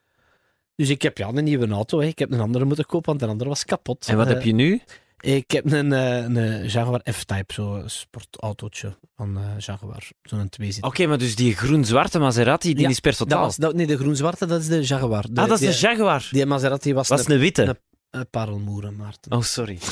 Dus 0.75 0.89
ik 0.89 1.01
heb 1.01 1.17
ja, 1.17 1.27
een 1.27 1.43
nieuwe 1.43 1.67
auto. 1.67 1.99
Hè. 1.99 2.07
Ik 2.07 2.19
heb 2.19 2.31
een 2.31 2.39
andere 2.39 2.65
moeten 2.65 2.86
kopen, 2.86 3.07
want 3.09 3.19
de 3.19 3.27
andere 3.27 3.49
was 3.49 3.65
kapot. 3.65 4.07
En 4.07 4.17
wat 4.17 4.27
Eh, 4.27 4.34
heb 4.34 4.43
je 4.43 4.53
nu? 4.53 4.81
Ik 5.19 5.51
heb 5.51 5.71
een, 5.71 5.93
eh, 5.93 6.17
een 6.17 6.67
Jaguar 6.67 7.01
F-Type, 7.11 7.53
zo'n 7.53 7.84
sportautootje 7.86 8.97
van 9.15 9.38
eh, 9.38 9.43
Jaguar. 9.57 10.09
Zo'n 10.23 10.49
twee 10.49 10.71
zit. 10.71 10.84
Oké, 10.84 11.05
maar 11.07 11.17
dus 11.17 11.36
die 11.36 11.55
groen-zwarte 11.55 12.19
Maserati, 12.19 12.73
die 12.73 12.84
Ja, 12.84 12.89
is 12.89 12.99
per 12.99 13.11
dat 13.11 13.19
totaal. 13.19 13.43
was, 13.43 13.55
dat, 13.55 13.73
nee, 13.75 13.88
de 13.88 13.97
groen-zwarte, 13.97 14.45
dat 14.45 14.61
is 14.61 14.67
de 14.67 14.81
Jaguar. 14.81 15.25
De, 15.31 15.41
ah, 15.41 15.47
dat 15.47 15.61
is 15.61 15.67
die, 15.67 15.69
de 15.69 15.88
Jaguar. 15.88 16.27
Die 16.31 16.45
Maserati 16.45 16.93
was, 16.93 17.07
was 17.07 17.25
een, 17.25 17.31
een 17.34 17.39
witte. 17.39 17.61
een- 17.63 17.77
een 18.09 18.29
parelmoeren, 18.29 18.95
Maarten. 18.95 19.31
Oh, 19.31 19.41
sorry. 19.41 19.77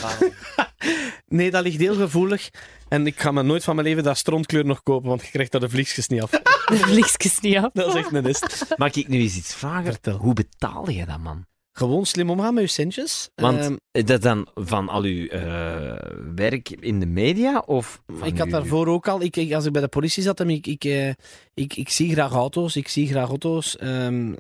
Nee, 1.28 1.52
dat 1.52 1.64
ligt 1.64 1.80
heel 1.80 1.96
gevoelig. 1.96 2.50
En 2.88 3.08
ik 3.08 3.20
ga 3.20 3.32
me 3.32 3.44
nooit 3.44 3.64
van 3.64 3.76
mijn 3.76 3.88
leven 3.88 4.04
dat 4.04 4.18
strontkleur 4.18 4.66
nog 4.66 4.84
kopen, 4.84 5.10
want 5.10 5.22
je 5.22 5.30
krijgt 5.32 5.52
daar 5.52 5.62
de 5.62 5.70
vliegjes 5.70 6.08
niet 6.08 6.22
af. 6.22 6.32
De 6.78 6.78
vliegjes 6.78 7.40
niet 7.40 7.58
af. 7.58 7.70
Dat 7.74 7.88
is 7.88 7.94
echt 7.96 8.14
een 8.14 8.24
nest. 8.24 8.66
Mag 8.78 8.96
ik 8.96 9.08
nu 9.08 9.20
eens 9.20 9.36
iets 9.38 9.54
vragen? 9.56 9.92
Vertel. 9.92 10.18
Hoe 10.18 10.34
betaal 10.34 10.90
je 10.90 11.06
dat, 11.06 11.20
man? 11.20 11.46
Gewoon 11.74 12.06
slim 12.06 12.30
omgaan 12.30 12.54
met 12.54 12.64
je 12.64 12.70
centjes. 12.70 13.30
Want 13.36 13.60
Ehm, 13.92 14.06
dat 14.06 14.22
dan 14.22 14.48
van 14.56 14.90
al 14.90 15.04
uw 15.04 15.28
eh, 15.28 15.94
werk 16.36 16.70
in 16.70 17.00
de 17.00 17.06
media? 17.06 17.60
Of 17.66 18.02
ik 18.24 18.38
had 18.38 18.46
uw- 18.48 18.52
daarvoor 18.54 18.88
ook 18.88 19.08
al, 19.08 19.22
ik, 19.22 19.36
ik- 19.36 19.54
als 19.54 19.66
ik 19.66 19.72
bij 19.72 19.82
de 19.82 19.88
politie 19.88 20.24
zat, 20.24 20.40
en 20.40 20.50
ik, 20.50 20.68
ik, 20.68 20.84
eh, 20.84 21.10
ik, 21.54 21.76
ik 21.76 21.90
zie 21.90 22.12
graag 22.12 22.32
auto's, 22.32 22.76
ik 22.76 22.88
zie 22.88 23.08
graag 23.08 23.28
auto's, 23.30 23.78
ehm, 23.78 24.34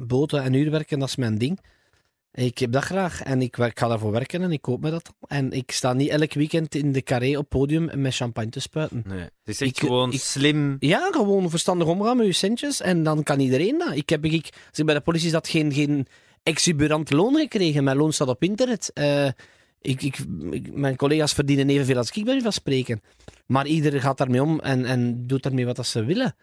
boten 0.00 0.42
en 0.42 0.52
uurwerken, 0.52 0.98
dat 0.98 1.08
is 1.08 1.16
mijn 1.16 1.38
ding. 1.38 1.60
Ik 2.32 2.58
heb 2.58 2.72
dat 2.72 2.84
graag 2.84 3.22
en 3.22 3.42
ik, 3.42 3.56
ga 3.56 3.88
daarvoor 3.88 4.10
werken 4.10 4.42
en 4.42 4.52
ik 4.52 4.62
koop 4.62 4.80
me 4.80 4.90
dat. 4.90 5.12
En 5.26 5.52
ik 5.52 5.70
sta 5.70 5.92
niet 5.92 6.08
elk 6.08 6.32
weekend 6.32 6.74
in 6.74 6.92
de 6.92 7.02
carré 7.02 7.38
op 7.38 7.48
podium 7.48 7.90
met 8.00 8.14
champagne 8.14 8.50
te 8.50 8.60
spuiten. 8.60 9.02
Nee, 9.06 9.18
het 9.20 9.30
is 9.44 9.60
echt 9.60 9.70
Ik- 9.70 9.78
gewoon 9.78 10.12
ik- 10.12 10.20
slim. 10.20 10.76
Ja, 10.78 11.08
gewoon 11.12 11.50
verstandig 11.50 11.86
omgaan 11.88 12.16
met 12.16 12.26
je 12.26 12.32
centjes 12.32 12.80
en 12.80 13.02
dan 13.02 13.22
kan 13.22 13.40
iedereen 13.40 13.78
dat. 13.78 13.94
Ik 13.96 14.08
heb, 14.08 14.24
ik, 14.24 14.48
als 14.68 14.78
ik 14.78 14.84
bij 14.86 14.94
de 14.94 15.00
politie 15.00 15.30
zat, 15.30 15.48
geen, 15.48 15.72
geen 15.72 16.06
exuberant 16.42 17.10
loon 17.10 17.34
gekregen. 17.36 17.84
Mijn 17.84 17.96
loon 17.96 18.12
staat 18.12 18.28
op 18.28 18.42
internet. 18.42 18.90
Eh, 18.94 19.26
ik, 19.80 20.02
ik, 20.02 20.18
ik- 20.50 20.72
mijn 20.74 20.96
collega's 20.96 21.32
verdienen 21.32 21.68
evenveel 21.70 21.96
als 21.96 22.08
ik, 22.08 22.14
bij 22.14 22.24
wijze 22.24 22.42
van 22.42 22.52
spreken. 22.52 23.00
Maar 23.46 23.66
iedereen 23.66 24.00
gaat 24.00 24.18
daarmee 24.18 24.42
om 24.42 24.60
en, 24.60 24.84
en 24.84 25.26
doet 25.26 25.42
daarmee 25.42 25.66
wat 25.66 25.76
dat 25.76 25.86
ze 25.86 26.04
willen. 26.04 26.36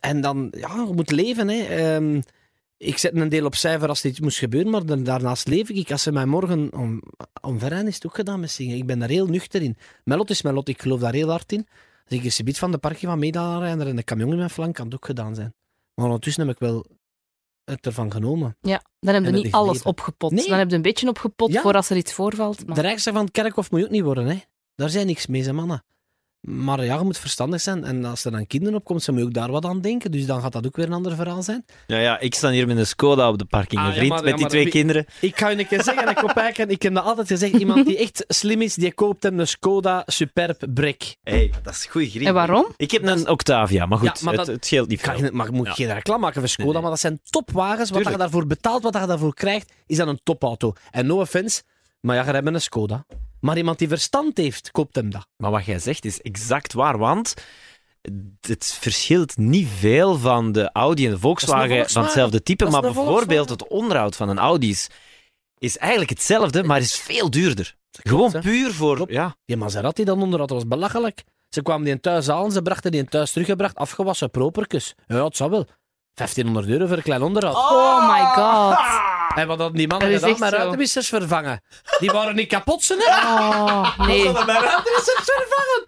En 0.00 0.20
dan, 0.20 0.52
ja, 0.58 0.84
je 0.86 0.92
moet 0.94 1.10
leven. 1.10 1.48
Hè. 1.48 1.62
Ehm, 1.62 2.20
ik 2.82 2.98
zet 2.98 3.16
een 3.16 3.28
deel 3.28 3.44
op 3.44 3.54
cijfer 3.54 3.88
als 3.88 4.00
dit 4.00 4.20
moest 4.20 4.38
gebeuren, 4.38 4.70
maar 4.70 4.86
dan, 4.86 5.02
daarnaast 5.02 5.48
leef 5.48 5.68
ik. 5.68 5.90
Als 5.90 6.02
ze 6.02 6.12
mij 6.12 6.26
morgen 6.26 6.72
om, 6.72 7.02
omverrijden, 7.40 7.88
is 7.88 7.94
het 7.94 8.06
ook 8.06 8.14
gedaan 8.14 8.40
met 8.40 8.50
zingen. 8.50 8.76
Ik 8.76 8.86
ben 8.86 8.98
daar 8.98 9.08
heel 9.08 9.26
nuchter 9.26 9.62
in. 9.62 9.76
Melot 10.04 10.30
is 10.30 10.42
melot, 10.42 10.68
ik 10.68 10.82
geloof 10.82 11.00
daar 11.00 11.12
heel 11.12 11.28
hard 11.28 11.52
in. 11.52 11.66
Als 12.04 12.18
ik 12.18 12.24
een 12.24 12.30
gebied 12.30 12.58
van 12.58 12.70
de 12.70 12.78
parkje 12.78 13.06
van 13.06 13.18
medarijder 13.18 13.86
en 13.86 13.96
de 13.96 14.04
camion 14.04 14.30
in 14.30 14.36
mijn 14.36 14.50
flank, 14.50 14.74
kan 14.74 14.84
het 14.84 14.94
ook 14.94 15.04
gedaan 15.06 15.34
zijn. 15.34 15.54
Maar 15.94 16.06
ondertussen 16.06 16.46
heb 16.46 16.54
ik 16.54 16.60
wel 16.60 16.86
het 17.64 17.86
ervan 17.86 18.12
genomen. 18.12 18.56
Ja, 18.60 18.82
dan 19.00 19.14
heb 19.14 19.24
je 19.24 19.30
niet 19.30 19.52
alles 19.52 19.82
opgepot. 19.82 20.30
Nee. 20.30 20.48
Dan 20.48 20.58
heb 20.58 20.70
je 20.70 20.76
een 20.76 20.82
beetje 20.82 21.08
opgepot 21.08 21.52
Ja. 21.52 21.60
voor 21.60 21.74
als 21.74 21.90
er 21.90 21.96
iets 21.96 22.12
voorvalt. 22.12 22.66
Maar... 22.66 22.74
De 22.74 22.80
rijkste 22.80 23.12
van 23.12 23.22
het 23.22 23.30
kerkhof 23.30 23.70
moet 23.70 23.80
je 23.80 23.86
ook 23.86 23.92
niet 23.92 24.02
worden, 24.02 24.26
hè. 24.26 24.40
Daar 24.74 24.90
zijn 24.90 25.06
niks 25.06 25.26
mee, 25.26 25.42
zijn 25.42 25.54
mannen. 25.54 25.84
Maar 26.42 26.84
ja, 26.84 26.96
je 26.98 27.04
moet 27.04 27.18
verstandig 27.18 27.60
zijn. 27.60 27.84
En 27.84 28.04
als 28.04 28.24
er 28.24 28.30
dan 28.30 28.46
kinderen 28.46 28.74
op 28.78 28.84
komt, 28.84 29.04
dan 29.04 29.14
moet 29.14 29.22
je 29.24 29.28
ook 29.28 29.34
daar 29.34 29.50
wat 29.50 29.64
aan 29.64 29.80
denken. 29.80 30.10
Dus 30.10 30.26
dan 30.26 30.40
gaat 30.40 30.52
dat 30.52 30.66
ook 30.66 30.76
weer 30.76 30.86
een 30.86 30.92
ander 30.92 31.14
verhaal 31.14 31.42
zijn. 31.42 31.64
Ja, 31.86 31.98
ja, 31.98 32.20
ik 32.20 32.34
sta 32.34 32.50
hier 32.50 32.66
met 32.66 32.76
een 32.76 32.86
Skoda 32.86 33.28
op 33.28 33.38
de 33.38 33.44
parking, 33.44 33.80
Ah, 33.80 33.94
ja, 33.96 34.04
maar- 34.06 34.22
met 34.22 34.30
ja, 34.30 34.36
die 34.36 34.46
twee 34.46 34.68
kinderen. 34.68 35.06
Ik 35.20 35.38
ga 35.38 35.48
je 35.48 35.58
een 35.58 35.66
keer 35.66 35.82
zeggen, 35.82 36.04
en 36.06 36.10
ik 36.10 36.22
op 36.22 36.30
ik 36.68 36.82
heb 36.82 36.94
dat 36.94 37.04
altijd 37.04 37.26
gezegd, 37.26 37.52
iemand 37.52 37.86
die 37.86 37.98
echt 37.98 38.24
slim 38.28 38.62
is, 38.62 38.74
die 38.74 38.92
koopt 38.94 39.22
hem 39.22 39.40
een 39.40 39.48
Skoda 39.48 40.02
Superb 40.06 40.66
Break. 40.74 41.02
hey, 41.22 41.52
dat 41.62 41.72
is 41.72 41.86
goed 41.86 42.08
griep. 42.10 42.26
En 42.26 42.34
waarom? 42.34 42.66
Ik 42.76 42.90
heb 42.90 43.02
een 43.02 43.28
Octavia, 43.28 43.86
maar 43.86 43.98
goed, 43.98 44.18
Ja, 44.18 44.24
maar 44.24 44.34
het, 44.34 44.46
dat- 44.46 44.54
het 44.54 44.66
scheelt 44.66 44.88
niet 44.88 45.00
Kan 45.00 45.14
veel. 45.16 45.24
je, 45.24 45.32
maar 45.32 45.52
moet 45.52 45.66
Ja. 45.66 45.72
geen 45.72 45.92
reclame 45.94 46.20
maken 46.20 46.40
voor 46.40 46.48
Skoda, 46.48 46.64
Nee, 46.64 46.72
nee. 46.72 46.82
maar 46.82 46.90
dat 46.90 47.00
zijn 47.00 47.20
topwagens. 47.30 47.78
Wat 47.78 47.88
Tuurlijk. 47.88 48.10
je 48.16 48.22
daarvoor 48.22 48.46
betaalt, 48.46 48.82
wat 48.82 48.94
je 48.94 49.06
daarvoor 49.06 49.34
krijgt, 49.34 49.72
is 49.86 49.96
dan 49.96 50.08
een 50.08 50.20
topauto. 50.22 50.72
En 50.90 51.06
no 51.06 51.20
offense, 51.20 51.62
maar 52.00 52.16
ja, 52.16 52.24
je 52.26 52.30
hebt 52.30 52.46
een 52.46 52.60
Skoda. 52.60 53.04
Maar 53.42 53.56
iemand 53.56 53.78
die 53.78 53.88
verstand 53.88 54.36
heeft, 54.36 54.70
koopt 54.70 54.94
hem 54.94 55.10
dat. 55.10 55.26
Maar 55.36 55.50
wat 55.50 55.64
jij 55.64 55.78
zegt 55.78 56.04
is 56.04 56.20
exact 56.20 56.72
waar, 56.72 56.98
want 56.98 57.34
het 58.40 58.78
verschilt 58.80 59.36
niet 59.36 59.68
veel 59.78 60.18
van 60.18 60.52
de 60.52 60.70
Audi 60.72 61.04
en 61.06 61.12
de 61.12 61.18
Volkswagen 61.18 61.90
van 61.90 62.02
hetzelfde 62.02 62.42
type, 62.42 62.70
maar 62.70 62.80
bijvoorbeeld 62.80 63.48
het 63.48 63.68
onderhoud 63.68 64.16
van 64.16 64.28
een 64.28 64.38
Audi 64.38 64.70
is, 64.70 64.88
is 65.58 65.78
eigenlijk 65.78 66.10
hetzelfde, 66.10 66.62
maar 66.62 66.80
is 66.80 66.96
veel 66.96 67.30
duurder. 67.30 67.76
Gewoon 67.90 68.32
hè? 68.32 68.40
puur 68.40 68.72
voor... 68.72 68.96
Klopt. 68.96 69.12
Ja. 69.12 69.36
Die 69.44 69.56
Maserati 69.56 70.04
dan 70.04 70.22
onder, 70.22 70.38
dat 70.38 70.50
was 70.50 70.66
belachelijk. 70.66 71.24
Ze 71.48 71.62
kwamen 71.62 71.84
die 71.84 72.00
thuis 72.00 72.26
halen, 72.26 72.52
ze 72.52 72.62
brachten 72.62 72.90
die 72.90 73.04
thuis 73.04 73.32
teruggebracht, 73.32 73.76
afgewassen, 73.76 74.30
properkes. 74.30 74.94
Ja, 75.06 75.24
het 75.24 75.36
zou 75.36 75.50
wel. 75.50 75.66
1500 76.14 76.72
euro 76.72 76.86
voor 76.86 76.96
een 76.96 77.02
klein 77.02 77.22
onderhoud. 77.22 77.56
Oh 77.56 78.08
my 78.08 78.20
god. 78.20 79.10
En 79.34 79.46
wat 79.46 79.58
hadden 79.58 79.76
die 79.78 79.88
mannen 79.88 80.08
Dat 80.10 80.16
is 80.16 80.20
gedaan? 80.20 80.30
echt 80.30 80.40
Met 80.40 80.50
zo. 80.50 80.56
ruitenwissers 80.56 81.08
vervangen. 81.08 81.62
Die 81.98 82.10
waren 82.10 82.34
niet 82.34 82.48
kapot, 82.48 82.82
ze, 82.82 82.94
hè? 82.98 83.28
Oh, 83.28 83.98
nee. 84.06 84.24
Met 84.32 84.34
ruitenwissers 84.46 85.24
vervangen. 85.24 85.84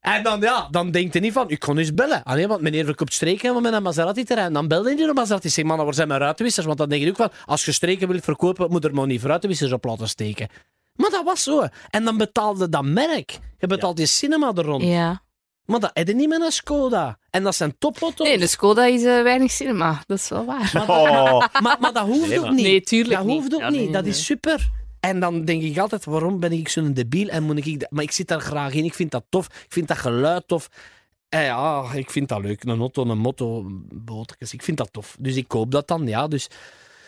En 0.00 0.22
dan, 0.22 0.40
ja, 0.40 0.68
dan 0.70 0.90
denkt 0.90 1.12
hij 1.12 1.22
niet 1.22 1.32
van, 1.32 1.50
ik 1.50 1.58
kon 1.58 1.78
eens 1.78 1.94
bellen. 1.94 2.22
Ah, 2.22 2.34
nee, 2.34 2.48
want 2.48 2.60
meneer 2.60 2.84
verkoopt 2.84 3.12
streken 3.12 3.62
met 3.62 3.72
een 3.72 3.82
Maserati-terrein. 3.82 4.52
Dan 4.52 4.68
belde 4.68 4.88
hij 4.88 4.98
naar 4.98 5.08
een 5.08 5.14
Maserati. 5.14 5.48
Zeg, 5.48 5.64
man, 5.64 5.84
waar 5.84 5.94
zijn 5.94 6.08
mijn 6.08 6.20
ruitenwissers? 6.20 6.66
Want 6.66 6.78
dan 6.78 6.88
denk 6.88 7.02
je 7.02 7.08
ook 7.08 7.16
van, 7.16 7.30
als 7.44 7.64
je 7.64 7.72
streken 7.72 8.08
wilt 8.08 8.24
verkopen, 8.24 8.70
moet 8.70 8.84
er 8.84 8.94
maar 8.94 9.06
niet 9.06 9.22
ruitenwissers 9.22 9.72
op 9.72 9.84
laten 9.84 10.08
steken. 10.08 10.48
Maar 10.94 11.10
dat 11.10 11.24
was 11.24 11.42
zo. 11.42 11.66
En 11.90 12.04
dan 12.04 12.16
betaalde 12.16 12.68
dat 12.68 12.84
merk. 12.84 13.38
Je 13.58 13.66
betaalt 13.66 13.96
die 13.96 14.06
cinema 14.06 14.52
er 14.54 14.64
rond. 14.64 14.82
Ja. 14.82 15.22
Maar 15.64 15.80
dat 15.80 15.90
heb 15.94 16.06
je 16.08 16.14
niet 16.14 16.28
met 16.28 16.40
een 16.42 16.50
Skoda. 16.52 17.18
En 17.30 17.42
dat 17.42 17.54
zijn 17.54 17.78
topauto's. 17.78 18.26
Nee, 18.26 18.38
de 18.38 18.46
Skoda 18.46 18.84
is 18.86 19.04
eh, 19.04 19.22
weinig 19.22 19.50
cinema. 19.50 20.02
Dat 20.06 20.18
is 20.18 20.28
wel 20.28 20.44
waar. 20.44 20.70
Maar, 20.74 20.86
dat, 20.86 21.32
Oh. 21.32 21.46
maar, 21.60 21.76
maar 21.80 21.92
dat 21.92 22.06
hoeft 22.06 22.28
Nee, 22.28 22.38
ook 22.40 22.50
niet. 22.50 22.62
Nee, 22.64 22.80
tuurlijk 22.80 23.16
dat 23.16 23.24
niet. 23.26 23.38
hoeft 23.40 23.54
ook 23.54 23.60
Ja, 23.60 23.68
niet. 23.70 23.80
nee, 23.80 23.90
dat 23.92 24.02
nee. 24.02 24.10
is 24.10 24.24
super. 24.24 24.70
En 25.00 25.20
dan 25.20 25.44
denk 25.44 25.62
ik 25.62 25.78
altijd, 25.78 26.04
waarom 26.04 26.40
ben 26.40 26.52
ik 26.52 26.68
zo'n 26.68 26.92
debiel 26.92 27.28
en 27.28 27.42
moet 27.42 27.66
ik... 27.66 27.80
dat- 27.80 27.90
Maar 27.90 28.02
ik 28.04 28.10
zit 28.10 28.28
daar 28.28 28.40
graag 28.40 28.72
in. 28.72 28.84
Ik 28.84 28.94
vind 28.94 29.10
dat 29.10 29.24
tof. 29.28 29.46
Ik 29.46 29.66
vind 29.72 29.88
dat 29.88 29.96
geluid 29.98 30.48
tof. 30.48 30.68
En 31.28 31.42
ja, 31.42 31.84
ik 31.94 32.10
vind 32.10 32.28
dat 32.28 32.40
leuk. 32.42 32.64
Een 32.64 32.78
auto, 32.78 33.04
een 33.06 33.18
motto, 33.18 33.64
botertjes. 33.92 34.52
Ik 34.52 34.62
vind 34.62 34.76
dat 34.76 34.92
tof. 34.92 35.16
Dus 35.20 35.36
ik 35.36 35.48
koop 35.48 35.70
dat 35.70 35.88
dan, 35.88 36.06
ja. 36.06 36.28
Dus 36.28 36.48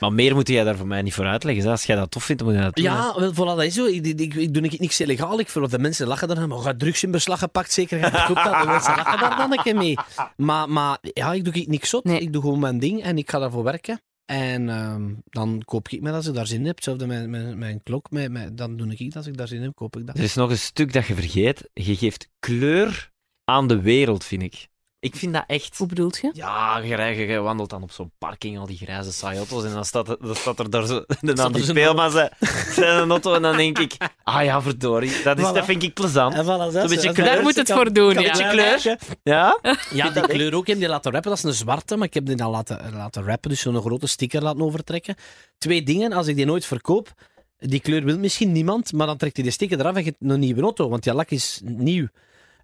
Maar 0.00 0.12
meer 0.12 0.34
moet 0.34 0.48
jij 0.48 0.64
daar 0.64 0.76
voor 0.76 0.86
mij 0.86 1.02
niet 1.02 1.14
voor 1.14 1.26
uitleggen. 1.26 1.64
hè. 1.64 1.70
Als 1.70 1.84
jij 1.84 1.96
dat 1.96 2.10
tof 2.10 2.24
vindt, 2.24 2.42
dan 2.42 2.50
moet 2.50 2.60
je 2.60 2.64
dat 2.66 2.74
doen. 2.76 2.84
ja, 2.84 3.14
wel, 3.18 3.32
voilà, 3.32 3.36
dat 3.36 3.62
is 3.62 3.74
zo. 3.74 3.86
Ik, 3.86 4.06
ik, 4.06 4.20
ik, 4.20 4.34
ik 4.34 4.54
doe 4.54 4.62
ik 4.62 4.80
niks 4.80 5.00
illegaal. 5.00 5.40
Ik 5.40 5.48
vind 5.48 5.70
de 5.70 5.78
mensen 5.78 6.06
lachen 6.06 6.28
daar. 6.28 6.48
Maar 6.48 6.58
gaat 6.58 6.78
drugs 6.78 7.02
in 7.02 7.10
beslag 7.10 7.38
gepakt, 7.38 7.72
zeker. 7.72 8.00
Koop 8.26 8.36
dat. 8.36 8.60
De 8.60 8.66
mensen 8.66 8.96
lachen 8.96 9.20
daar 9.20 9.36
dan 9.36 9.52
een 9.52 9.62
keer 9.62 9.76
mee. 9.76 9.96
Maar, 10.36 10.68
maar 10.70 10.98
ja, 11.00 11.32
ik 11.32 11.44
doe 11.44 11.64
niks 11.66 11.88
zot. 11.88 12.04
Nee. 12.04 12.20
Ik 12.20 12.32
doe 12.32 12.42
gewoon 12.42 12.58
mijn 12.58 12.78
ding 12.78 13.02
en 13.02 13.18
ik 13.18 13.30
ga 13.30 13.38
daarvoor 13.38 13.62
werken. 13.62 14.00
En 14.24 14.68
ehm, 14.68 15.12
dan 15.24 15.62
koop 15.64 15.88
ik 15.88 16.00
me 16.00 16.12
als 16.12 16.26
ik 16.26 16.34
daar 16.34 16.46
zin 16.46 16.60
in 16.60 16.66
heb. 16.66 16.74
Hetzelfde 16.74 17.06
met 17.06 17.28
mijn, 17.28 17.58
mijn 17.58 17.82
klok. 17.82 18.10
Met, 18.10 18.30
met, 18.30 18.56
dan 18.58 18.76
doe 18.76 18.90
ik 18.92 18.98
het 18.98 19.16
als 19.16 19.26
ik 19.26 19.36
daar 19.36 19.48
zin 19.48 19.58
in 19.58 19.64
heb, 19.64 19.74
koop 19.74 19.96
ik 19.96 20.06
dat. 20.06 20.16
Er 20.16 20.22
is 20.24 20.34
nog 20.34 20.50
een 20.50 20.58
stuk 20.58 20.92
dat 20.92 21.06
je 21.06 21.14
vergeet. 21.14 21.70
Je 21.72 21.96
geeft 21.96 22.28
kleur 22.38 23.10
aan 23.44 23.66
de 23.68 23.80
wereld, 23.80 24.24
vind 24.24 24.42
ik. 24.42 24.68
Ik 25.06 25.16
vind 25.16 25.32
dat 25.32 25.44
echt... 25.46 25.78
Hoe 25.78 25.86
bedoelt 25.86 26.18
je? 26.22 26.30
Ja, 26.32 26.78
je, 26.78 27.26
je 27.26 27.38
wandelt 27.38 27.70
dan 27.70 27.82
op 27.82 27.90
zo'n 27.90 28.10
parking, 28.18 28.58
al 28.58 28.66
die 28.66 28.76
grijze 28.76 29.12
saaie 29.12 29.38
auto's, 29.38 29.64
en 29.64 29.72
dan 29.72 29.84
staat, 29.84 30.08
er- 30.08 30.16
dan 30.20 30.34
staat 30.34 30.58
er 30.58 30.70
daar 30.70 30.86
zo... 30.86 31.04
Dan 31.20 31.38
er 31.38 31.52
die 31.52 31.64
speelman 31.64 32.10
zijn, 32.10 32.30
zijn 32.70 33.10
auto, 33.10 33.34
en 33.34 33.42
dan 33.42 33.56
denk 33.56 33.78
ik... 33.78 33.96
Ah 34.22 34.44
ja, 34.44 34.62
verdorie, 34.62 35.22
dat, 35.24 35.38
is, 35.38 35.44
Voilà. 35.44 35.52
dat 35.54 35.64
vind 35.64 35.82
ik 35.82 35.94
plezant. 35.94 36.34
En 36.34 36.44
voilà, 36.44 36.72
dat 36.72 36.88
beetje 36.88 37.12
kleur. 37.12 37.26
Daar 37.26 37.42
moet 37.42 37.56
het 37.56 37.72
voor 37.72 37.92
doen, 37.92 38.12
ja. 38.12 38.20
beetje 38.22 38.48
kleur. 38.48 38.98
Ja? 39.22 39.58
Ja, 39.92 40.10
die 40.10 40.22
kleur 40.22 40.54
ook. 40.54 40.60
Ik 40.62 40.66
heb 40.66 40.78
die 40.78 40.88
laten 40.88 41.12
rappen. 41.12 41.30
Dat 41.30 41.38
is 41.38 41.44
een 41.44 41.52
zwarte, 41.52 41.96
maar 41.96 42.06
ik 42.06 42.14
heb 42.14 42.26
die 42.26 42.36
dan 42.36 42.50
laten, 42.50 42.92
laten 42.94 43.24
rappen. 43.24 43.50
Dus 43.50 43.60
zo'n 43.60 43.80
grote 43.80 44.06
sticker 44.06 44.42
laten 44.42 44.62
overtrekken. 44.62 45.14
Twee 45.58 45.82
dingen. 45.82 46.12
Als 46.12 46.26
ik 46.26 46.36
die 46.36 46.44
nooit 46.46 46.66
verkoop, 46.66 47.12
die 47.58 47.80
kleur 47.80 48.04
wil 48.04 48.18
misschien 48.18 48.52
niemand, 48.52 48.92
maar 48.92 49.06
dan 49.06 49.16
trekt 49.16 49.36
hij 49.36 49.44
de 49.44 49.50
sticker 49.50 49.80
eraf 49.80 49.94
en 49.96 50.04
je 50.04 50.14
hebt 50.18 50.32
een 50.32 50.40
nieuwe 50.40 50.62
auto, 50.62 50.88
want 50.88 51.02
die 51.02 51.14
lak 51.14 51.30
is 51.30 51.60
nieuw. 51.64 52.06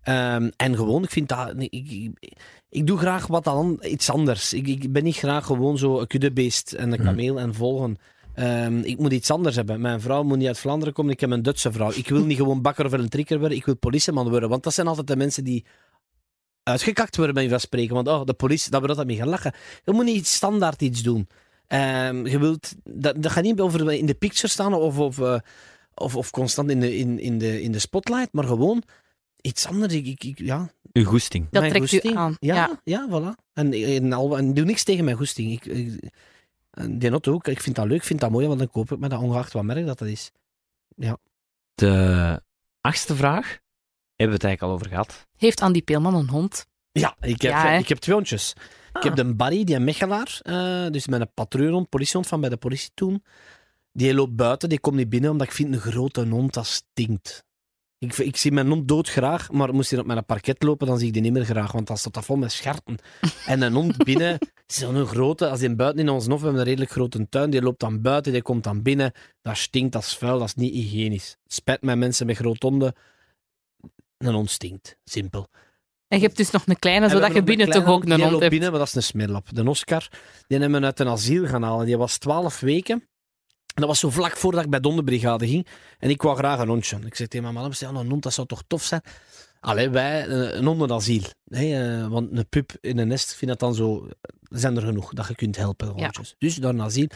Ehm, 0.02 0.50
en 0.56 0.76
gewoon, 0.76 1.02
ik 1.02 1.10
vind 1.10 1.28
dat... 1.28 1.54
Ik, 1.56 1.72
ik, 1.72 2.10
ik 2.68 2.86
doe 2.86 2.98
graag 2.98 3.26
wat 3.26 3.44
dan, 3.44 3.82
iets 3.82 4.10
anders. 4.10 4.52
Ik, 4.52 4.68
ik 4.68 4.92
ben 4.92 5.04
niet 5.04 5.16
graag 5.16 5.46
gewoon 5.46 5.78
zo 5.78 6.00
een 6.00 6.06
kuddebeest 6.06 6.72
en 6.72 6.92
een 6.92 7.02
kameel 7.02 7.38
en 7.38 7.54
volgen. 7.54 7.98
Ehm, 8.34 8.78
ik 8.78 8.98
moet 8.98 9.12
iets 9.12 9.30
anders 9.30 9.56
hebben. 9.56 9.80
Mijn 9.80 10.00
vrouw 10.00 10.22
moet 10.22 10.38
niet 10.38 10.46
uit 10.46 10.58
Vlaanderen 10.58 10.94
komen. 10.94 11.12
Ik 11.12 11.20
heb 11.20 11.30
een 11.30 11.42
Duitse 11.42 11.72
vrouw. 11.72 11.90
Ik 11.94 12.08
wil 12.08 12.24
niet 12.24 12.36
gewoon 12.36 12.62
bakker 12.62 12.84
of 12.84 12.92
een 12.92 13.08
trikker 13.08 13.38
worden. 13.38 13.58
Ik 13.58 13.64
wil 13.64 13.76
politieman 13.76 14.28
worden. 14.28 14.48
Want 14.48 14.62
dat 14.62 14.74
zijn 14.74 14.86
altijd 14.86 15.06
de 15.06 15.16
mensen 15.16 15.44
die 15.44 15.64
uitgekakt 16.62 17.16
worden 17.16 17.34
bij 17.34 17.42
je 17.44 17.50
van 17.50 17.60
spreken. 17.60 17.94
Want 17.94 18.08
oh, 18.08 18.24
de 18.24 18.34
politie, 18.34 18.70
dat 18.70 18.80
we 18.80 18.86
dat 18.86 19.06
mee 19.06 19.16
gaan 19.16 19.28
lachen. 19.28 19.52
Je 19.84 19.92
moet 19.92 20.04
niet 20.04 20.26
standaard 20.26 20.82
iets 20.82 21.02
doen. 21.02 21.28
Ehm, 21.66 22.26
je 22.26 22.38
wilt, 22.38 22.74
dat, 22.84 23.22
dat 23.22 23.32
gaat 23.32 23.44
niet 23.44 23.60
over 23.60 23.92
in 23.92 24.06
de 24.06 24.14
picture 24.14 24.48
staan 24.48 24.74
of, 24.74 24.98
of, 24.98 25.18
eh, 25.18 25.38
of, 25.94 26.16
of 26.16 26.30
constant 26.30 26.70
in 26.70 26.80
de, 26.80 26.96
in, 26.96 27.18
in, 27.18 27.38
de, 27.38 27.62
in 27.62 27.72
de 27.72 27.78
spotlight, 27.78 28.32
maar 28.32 28.44
gewoon 28.44 28.82
iets 29.42 29.66
anders. 29.66 29.94
Ik, 29.94 30.06
ik, 30.06 30.24
ik- 30.24 30.38
ja, 30.38 30.70
Uw 30.92 31.04
goesting. 31.04 31.46
Dat 31.50 31.60
mijn 31.62 31.72
trekt 31.74 31.86
u 31.92 31.96
goesting. 31.96 32.16
aan. 32.16 32.36
Ja, 32.40 32.54
Ja. 32.54 32.80
ja. 32.84 33.08
voilà. 33.10 33.42
En, 33.52 33.72
en, 33.72 34.12
al, 34.12 34.36
en 34.38 34.54
doe 34.54 34.64
niks 34.64 34.84
tegen 34.84 35.04
mijn 35.04 35.16
goesting. 35.16 35.52
Ik, 35.62 35.64
die 37.00 37.10
auto 37.10 37.32
ook. 37.32 37.48
Ik 37.48 37.60
vind 37.60 37.76
dat 37.76 37.86
leuk, 37.86 37.96
ik 37.96 38.04
vind 38.04 38.20
dat 38.20 38.30
mooi, 38.30 38.46
want 38.46 38.58
dan 38.58 38.70
koop 38.70 38.92
ik 38.92 38.98
me 38.98 39.08
dat 39.08 39.20
ongeacht 39.20 39.52
wat 39.52 39.62
merk 39.64 39.86
dat 39.86 39.98
dat 39.98 40.08
is. 40.08 40.30
De 41.74 42.42
achtste 42.80 43.14
vraag 43.16 43.46
hebben 44.16 44.26
we 44.26 44.32
het 44.32 44.44
eigenlijk 44.44 44.62
al 44.62 44.70
over 44.70 44.88
gehad. 44.88 45.26
Heeft 45.36 45.60
Andy 45.60 45.82
Peelman 45.82 46.14
een 46.14 46.28
hond? 46.28 46.66
Ja, 46.92 47.16
ik 47.20 47.42
heb, 47.42 47.50
Ja, 47.50 47.70
ik 47.70 47.88
heb 47.88 47.98
twee 47.98 48.14
hondjes. 48.14 48.52
Ik 48.92 49.02
heb 49.02 49.14
de 49.16 49.34
Barry, 49.34 49.64
die 49.64 49.74
een 49.76 49.84
Mechelaar, 49.84 50.38
eh, 50.42 50.86
dus 50.90 51.06
met 51.06 51.20
een 51.20 51.32
patrouillehond, 51.34 51.88
politiehond 51.88 52.26
van 52.26 52.40
bij 52.40 52.50
de 52.50 52.56
politie 52.56 52.90
toen. 52.94 53.24
Die 53.92 54.14
loopt 54.14 54.36
buiten, 54.36 54.68
die 54.68 54.80
komt 54.80 54.96
niet 54.96 55.08
binnen, 55.08 55.30
omdat 55.30 55.46
ik 55.46 55.52
vind 55.52 55.74
een 55.74 55.80
grote 55.80 56.28
hond, 56.28 56.54
dat 56.54 56.66
stinkt. 56.66 57.44
Ik, 58.02 58.16
ik 58.16 58.36
zie 58.36 58.52
mijn 58.52 58.68
hond 58.68 58.88
doodgraag, 58.88 59.50
maar 59.50 59.74
moest 59.74 59.90
hij 59.90 60.00
op 60.00 60.06
mijn 60.06 60.24
parket 60.24 60.62
lopen, 60.62 60.86
dan 60.86 60.98
zie 60.98 61.06
ik 61.06 61.12
die 61.12 61.22
niet 61.22 61.32
meer 61.32 61.44
graag, 61.44 61.72
want 61.72 61.86
dan 61.86 61.96
staat 61.96 62.14
dat 62.14 62.24
vol 62.24 62.36
met 62.36 62.52
scherpen. 62.52 62.96
En 63.46 63.62
een 63.62 63.72
hond 63.72 63.96
binnen, 63.96 64.38
zo'n 64.66 65.06
grote, 65.06 65.48
als 65.48 65.60
die 65.60 65.74
buiten 65.74 66.00
in 66.00 66.08
ons 66.08 66.26
hof, 66.26 66.38
we 66.38 66.42
hebben 66.42 66.60
een 66.60 66.66
redelijk 66.66 66.90
grote 66.90 67.28
tuin, 67.28 67.50
die 67.50 67.62
loopt 67.62 67.80
dan 67.80 68.00
buiten, 68.00 68.32
die 68.32 68.42
komt 68.42 68.64
dan 68.64 68.82
binnen, 68.82 69.12
dat 69.42 69.56
stinkt, 69.56 69.92
dat 69.92 70.02
is 70.02 70.16
vuil, 70.16 70.38
dat 70.38 70.48
is 70.48 70.54
niet 70.54 70.72
hygiënisch. 70.72 71.36
Spijt 71.46 71.82
mij 71.82 71.96
mensen 71.96 72.26
met 72.26 72.36
grote 72.36 72.66
honden, 72.66 72.94
een 74.18 74.34
hond 74.34 74.50
stinkt, 74.50 74.96
simpel. 75.04 75.46
En 76.08 76.18
je 76.18 76.24
hebt 76.24 76.36
dus 76.36 76.50
nog 76.50 76.62
een 76.66 76.78
kleine, 76.78 77.08
zodat 77.08 77.34
je 77.34 77.42
binnen 77.42 77.70
toch 77.70 77.86
ook 77.86 78.02
een 78.02 78.08
die 78.08 78.18
hond 78.18 78.30
loopt 78.30 78.38
hebt. 78.38 78.50
binnen, 78.50 78.70
maar 78.70 78.78
dat 78.78 78.88
is 78.88 78.94
een 78.94 79.02
smerlap. 79.02 79.54
De 79.54 79.68
Oscar, 79.68 80.08
die 80.46 80.58
hebben 80.58 80.80
we 80.80 80.86
uit 80.86 81.00
een 81.00 81.08
asiel 81.08 81.46
gaan 81.46 81.62
halen. 81.62 81.86
Die 81.86 81.98
was 81.98 82.18
12 82.18 82.60
weken. 82.60 83.08
En 83.74 83.80
dat 83.80 83.86
was 83.86 83.98
zo 83.98 84.10
vlak 84.10 84.36
voordat 84.36 84.64
ik 84.64 84.70
bij 84.70 84.80
Donderbrigade 84.80 85.46
ging. 85.46 85.66
En 85.98 86.10
ik 86.10 86.22
wou 86.22 86.36
graag 86.36 86.58
een 86.58 86.68
hondje. 86.68 86.98
Ik 87.04 87.14
zei 87.14 87.28
tegen 87.28 87.52
mijn 87.52 87.64
man, 87.64 87.72
ja, 87.78 87.88
een 87.88 88.10
hond, 88.10 88.22
dat 88.22 88.32
zou 88.32 88.46
toch 88.46 88.62
tof 88.66 88.82
zijn? 88.82 89.02
Allee, 89.60 89.90
wij, 89.90 90.26
eh, 90.26 90.56
een 90.56 90.64
hondenasiel. 90.64 91.22
Hè, 91.48 92.00
eh, 92.02 92.08
want 92.08 92.28
een 92.32 92.48
pup 92.48 92.72
in 92.80 92.98
een 92.98 93.08
nest, 93.08 93.34
vind 93.34 93.50
dat 93.50 93.60
dan 93.60 93.74
zo... 93.74 94.08
zijn 94.50 94.76
er 94.76 94.82
genoeg 94.82 95.12
dat 95.12 95.28
je 95.28 95.34
kunt 95.34 95.56
helpen, 95.56 95.88
hondjes. 95.88 96.34
Dus 96.38 96.54
daar 96.54 96.70
een 96.70 96.82
asiel. 96.82 97.06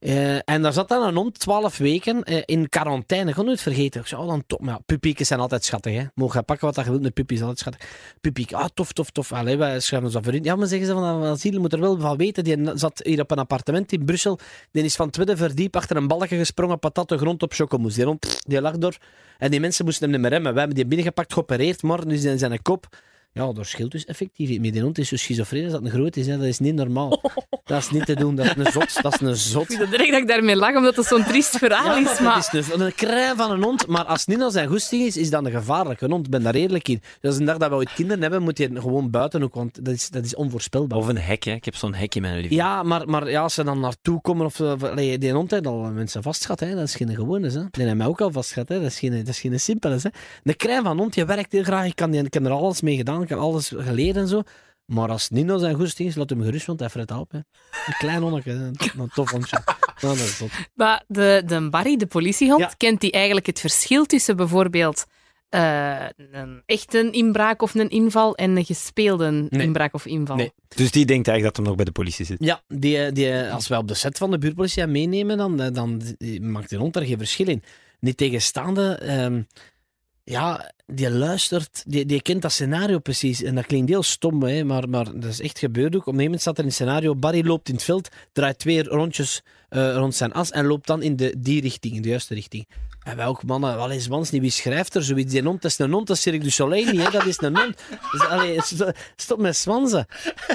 Eh, 0.00 0.36
en 0.44 0.62
daar 0.62 0.72
zat 0.72 0.88
dan 0.88 1.06
een 1.06 1.16
hond, 1.16 1.38
12 1.38 1.78
weken, 1.78 2.22
eh, 2.22 2.42
in 2.44 2.68
quarantaine. 2.68 3.30
Ik 3.30 3.36
ga 3.36 3.42
nooit 3.42 3.60
vergeten. 3.60 4.00
Ik 4.00 4.10
dan 4.10 4.42
top. 4.46 4.60
Maar 4.60 4.78
zijn 5.16 5.40
altijd 5.40 5.64
schattig, 5.64 5.94
hè. 5.94 6.04
Mogen 6.14 6.38
je 6.38 6.44
pakken 6.44 6.66
wat 6.66 6.84
je 6.84 6.90
wilt, 6.90 7.04
een 7.04 7.12
puppy 7.12 7.34
is 7.34 7.40
altijd 7.40 7.58
schattig. 7.58 7.88
Pupiek, 8.20 8.52
ah, 8.52 8.64
tof, 8.74 8.92
tof, 8.92 9.10
tof. 9.10 9.32
Allee, 9.32 9.56
wij 9.56 9.80
schrijven 9.80 10.14
ons 10.14 10.26
dat. 10.26 10.44
Ja, 10.44 10.56
maar 10.56 10.66
zeggen 10.66 10.86
ze 10.86 10.92
van 10.92 11.24
asiel, 11.24 11.60
moet 11.60 11.72
er 11.72 11.80
wel 11.80 11.98
van 11.98 12.16
weten. 12.16 12.44
Die 12.44 12.70
zat 12.74 13.00
hier 13.04 13.20
op 13.20 13.30
een 13.30 13.38
appartement 13.38 13.92
in 13.92 14.04
Brussel. 14.04 14.38
Die 14.70 14.84
is 14.84 14.96
van 14.96 15.10
tweede 15.10 15.36
verdiep 15.36 15.76
achter 15.76 15.96
een 15.96 16.08
balkje 16.08 16.36
gesprongen, 16.36 16.78
patat 16.78 17.08
de 17.08 17.18
grond 17.18 17.42
op 17.42 17.52
chocomousse. 17.52 18.04
Die 18.04 18.18
die 18.46 18.60
lag 18.60 18.78
door. 18.78 18.96
En 19.38 19.50
die 19.50 19.60
mensen 19.60 19.84
moesten 19.84 20.02
hem 20.02 20.12
niet 20.12 20.20
meer 20.20 20.30
remmen. 20.30 20.50
Wij 20.50 20.60
hebben 20.60 20.78
die 20.78 20.86
binnengepakt, 20.86 21.32
geopereerd, 21.32 21.82
maar 21.82 22.06
nu 22.06 22.16
zijn 22.16 22.38
zijn 22.38 22.62
kop... 22.62 22.88
Ja, 23.32 23.52
dat 23.52 23.66
scheelt 23.66 23.90
dus 23.90 24.04
effectief. 24.04 24.60
Met 24.60 24.72
die 24.72 24.82
hond 24.82 24.98
is 24.98 25.08
zo 25.08 25.16
schizofreen 25.16 25.62
als 25.64 25.72
dat 25.72 25.82
een 25.84 25.90
groot 25.90 26.16
is. 26.16 26.26
Hè. 26.26 26.36
Dat 26.36 26.46
is 26.46 26.58
niet 26.58 26.74
normaal. 26.74 27.20
Dat 27.64 27.78
is 27.78 27.90
niet 27.90 28.06
te 28.06 28.14
doen. 28.14 28.34
Dat 28.34 28.46
is 28.46 28.52
een 28.56 28.72
zot. 28.72 29.02
Dat 29.02 29.12
is 29.14 29.20
een 29.20 29.36
zot. 29.36 29.62
Ik 29.62 29.68
vind 29.68 29.80
het 29.80 29.90
direct 29.90 30.10
dat 30.10 30.20
ik 30.20 30.28
daarmee 30.28 30.56
lach, 30.56 30.76
omdat 30.76 30.96
het 30.96 31.06
zo'n 31.06 31.24
triest 31.24 31.58
verhaal 31.58 31.98
Ja, 32.00 32.10
is. 32.12 32.20
maar 32.20 32.36
het 32.36 32.54
is 32.54 32.72
een, 32.72 32.80
een 32.80 32.94
krij 32.94 33.32
van 33.36 33.50
een 33.50 33.62
hond. 33.62 33.86
Maar 33.86 34.04
als 34.04 34.26
Nina 34.26 34.50
zijn 34.50 34.68
goesting 34.68 35.02
is, 35.02 35.16
is 35.16 35.30
dat 35.30 35.44
een 35.44 35.50
gevaarlijke 35.50 36.06
hond. 36.06 36.24
Ik 36.24 36.30
ben 36.30 36.42
daar 36.42 36.54
eerlijk 36.54 36.88
in. 36.88 37.02
Dus 37.20 37.36
een 37.36 37.44
dag 37.44 37.56
dat 37.56 37.68
we 37.70 37.74
ooit 37.74 37.92
kinderen 37.92 38.22
hebben, 38.22 38.42
moet 38.42 38.58
je 38.58 38.70
gewoon 38.74 39.10
buiten 39.10 39.42
ook, 39.42 39.54
want 39.54 39.84
dat 39.84 39.94
is, 39.94 40.08
dat 40.10 40.24
is 40.24 40.34
onvoorspelbaar. 40.34 40.98
Of 40.98 41.06
een 41.08 41.18
hek, 41.18 41.44
hè. 41.44 41.52
Ik 41.52 41.64
heb 41.64 41.74
zo'n 41.76 41.94
hek 41.94 42.14
in 42.14 42.22
mijn 42.22 42.40
lief. 42.40 42.50
Ja, 42.50 42.82
maar, 42.82 43.08
maar 43.08 43.30
ja, 43.30 43.42
als 43.42 43.54
ze 43.54 43.64
dan 43.64 43.80
naartoe 43.80 44.20
komen 44.20 44.46
of... 44.46 44.60
of 44.60 44.82
allee, 44.82 45.18
die 45.18 45.32
hond 45.32 45.50
heeft 45.50 45.66
al 45.66 45.78
mensen 45.92 46.22
vastgehad, 46.22 46.60
hè. 46.60 46.74
Dat 46.74 46.84
is 46.84 46.94
geen 46.94 47.14
gewone, 47.14 47.50
hè. 47.50 47.64
Die 47.70 47.84
heeft 47.84 47.96
mij 47.96 48.06
ook 48.06 48.20
al 48.20 48.32
vastgehad, 48.32 48.68
hè. 48.68 48.80
Dat 48.80 48.90
is 48.90 48.98
geen, 48.98 49.10
dat 49.18 49.28
is 49.28 49.40
geen 49.40 49.60
simpele, 49.60 49.98
hè. 50.02 50.08
Een 50.44 50.56
krij 50.56 50.82
van 50.82 50.98
hond, 50.98 51.14
je 51.14 51.24
werkt 51.24 51.52
heel 51.52 51.62
graag. 51.62 51.86
Ik, 51.86 51.96
kan, 51.96 52.10
die- 52.10 52.24
ik 52.24 52.34
heb 52.34 52.44
er 52.44 52.50
alles 52.50 52.80
mee 52.80 52.96
gedaan. 52.96 53.19
Ik 53.22 53.28
heb 53.28 53.38
alles 53.38 53.72
geleerd 53.76 54.16
en 54.16 54.28
zo. 54.28 54.42
Maar 54.84 55.08
als 55.08 55.28
Nino 55.28 55.58
zijn 55.58 55.74
goesting 55.74 56.08
is, 56.08 56.14
laat 56.14 56.30
hem 56.30 56.42
gerust, 56.42 56.66
want 56.66 56.80
hij 56.80 56.88
fret 56.90 57.10
op, 57.10 57.30
hè. 57.32 57.38
Een 57.38 57.94
klein 57.98 58.22
hondje, 58.22 58.50
hè. 58.52 58.64
een 59.00 59.10
tof 59.14 59.30
hondje. 59.30 59.62
Nou, 60.00 60.16
dat 60.16 60.26
is 60.26 60.36
zot. 60.36 60.50
Maar 60.74 61.02
de, 61.06 61.42
de 61.46 61.68
Barry, 61.70 61.96
de 61.96 62.06
politiehond, 62.06 62.60
Ja. 62.60 62.72
kent 62.76 63.02
hij 63.02 63.10
eigenlijk 63.10 63.46
het 63.46 63.60
verschil 63.60 64.04
tussen 64.04 64.36
bijvoorbeeld 64.36 65.06
eh, 65.48 66.04
een 66.32 66.62
echte 66.66 67.10
inbraak 67.10 67.62
of 67.62 67.74
een 67.74 67.88
inval 67.88 68.34
en 68.34 68.56
een 68.56 68.64
gespeelde 68.64 69.30
Nee. 69.30 69.62
inbraak 69.62 69.94
of 69.94 70.06
inval? 70.06 70.36
Nee. 70.36 70.52
Dus 70.68 70.90
die 70.90 71.06
denkt 71.06 71.28
eigenlijk 71.28 71.42
dat 71.42 71.56
hem 71.56 71.64
nog 71.64 71.74
bij 71.74 71.84
de 71.84 71.92
politie 71.92 72.24
zit. 72.24 72.36
Ja, 72.40 72.62
die, 72.68 73.12
die, 73.12 73.42
als 73.52 73.68
wij 73.68 73.78
op 73.78 73.88
de 73.88 73.94
set 73.94 74.18
van 74.18 74.30
de 74.30 74.38
buurtpolitie 74.38 74.82
hem 74.82 74.90
meenemen, 74.92 75.36
dan, 75.38 75.56
dan 75.56 76.02
maakt 76.40 76.70
de 76.70 76.76
hond 76.76 76.92
daar 76.94 77.04
geen 77.04 77.18
verschil 77.18 77.48
in. 77.48 77.62
Niet 78.00 78.16
tegenstaande, 78.16 78.94
ehm, 78.94 79.42
Ja, 80.24 80.72
die 80.86 81.10
luistert, 81.10 81.82
die, 81.86 82.06
die 82.06 82.22
kent 82.22 82.42
dat 82.42 82.52
scenario 82.52 82.98
precies. 82.98 83.42
En 83.42 83.54
dat 83.54 83.66
klinkt 83.66 83.88
heel 83.88 84.02
stom, 84.02 84.42
hè, 84.42 84.64
maar, 84.64 84.88
maar 84.88 85.04
dat 85.04 85.30
is 85.30 85.40
echt 85.40 85.58
gebeurd 85.58 85.96
ook. 85.96 86.06
Op 86.06 86.06
een 86.06 86.20
gegeven 86.20 86.24
moment 86.24 86.40
staat 86.40 86.58
er 86.58 86.64
een 86.64 86.72
scenario, 86.72 87.14
Barry 87.14 87.46
loopt 87.46 87.68
in 87.68 87.74
het 87.74 87.84
veld, 87.84 88.08
draait 88.32 88.58
twee 88.58 88.82
rondjes 88.82 89.42
eh, 89.68 89.94
rond 89.94 90.14
zijn 90.14 90.32
as 90.32 90.50
en 90.50 90.66
loopt 90.66 90.86
dan 90.86 91.02
in 91.02 91.16
de, 91.16 91.34
die 91.38 91.60
richting, 91.60 91.94
in 91.94 92.02
de 92.02 92.08
juiste 92.08 92.34
richting. 92.34 92.66
En 93.10 93.20
ook, 93.20 93.44
mannen, 93.44 93.76
wel 93.76 93.90
eens 93.90 94.08
mans 94.08 94.30
niet, 94.30 94.40
wie 94.40 94.50
schrijft 94.50 94.94
er 94.94 95.02
zoiets? 95.02 95.32
Die 95.32 95.42
hond, 95.42 95.64
is 95.64 95.78
een 95.78 95.92
hond, 95.92 96.06
dat 96.06 96.16
is 96.16 96.22
Cirque 96.22 96.42
du 96.42 96.50
Soleil 96.50 96.92
niet, 96.92 97.02
hè? 97.02 97.10
dat 97.10 97.26
is 97.26 97.40
een 97.40 97.56
hond. 97.56 97.76
Dus, 98.12 98.72
stop 99.16 99.38
met 99.38 99.56
swansen. 99.56 100.06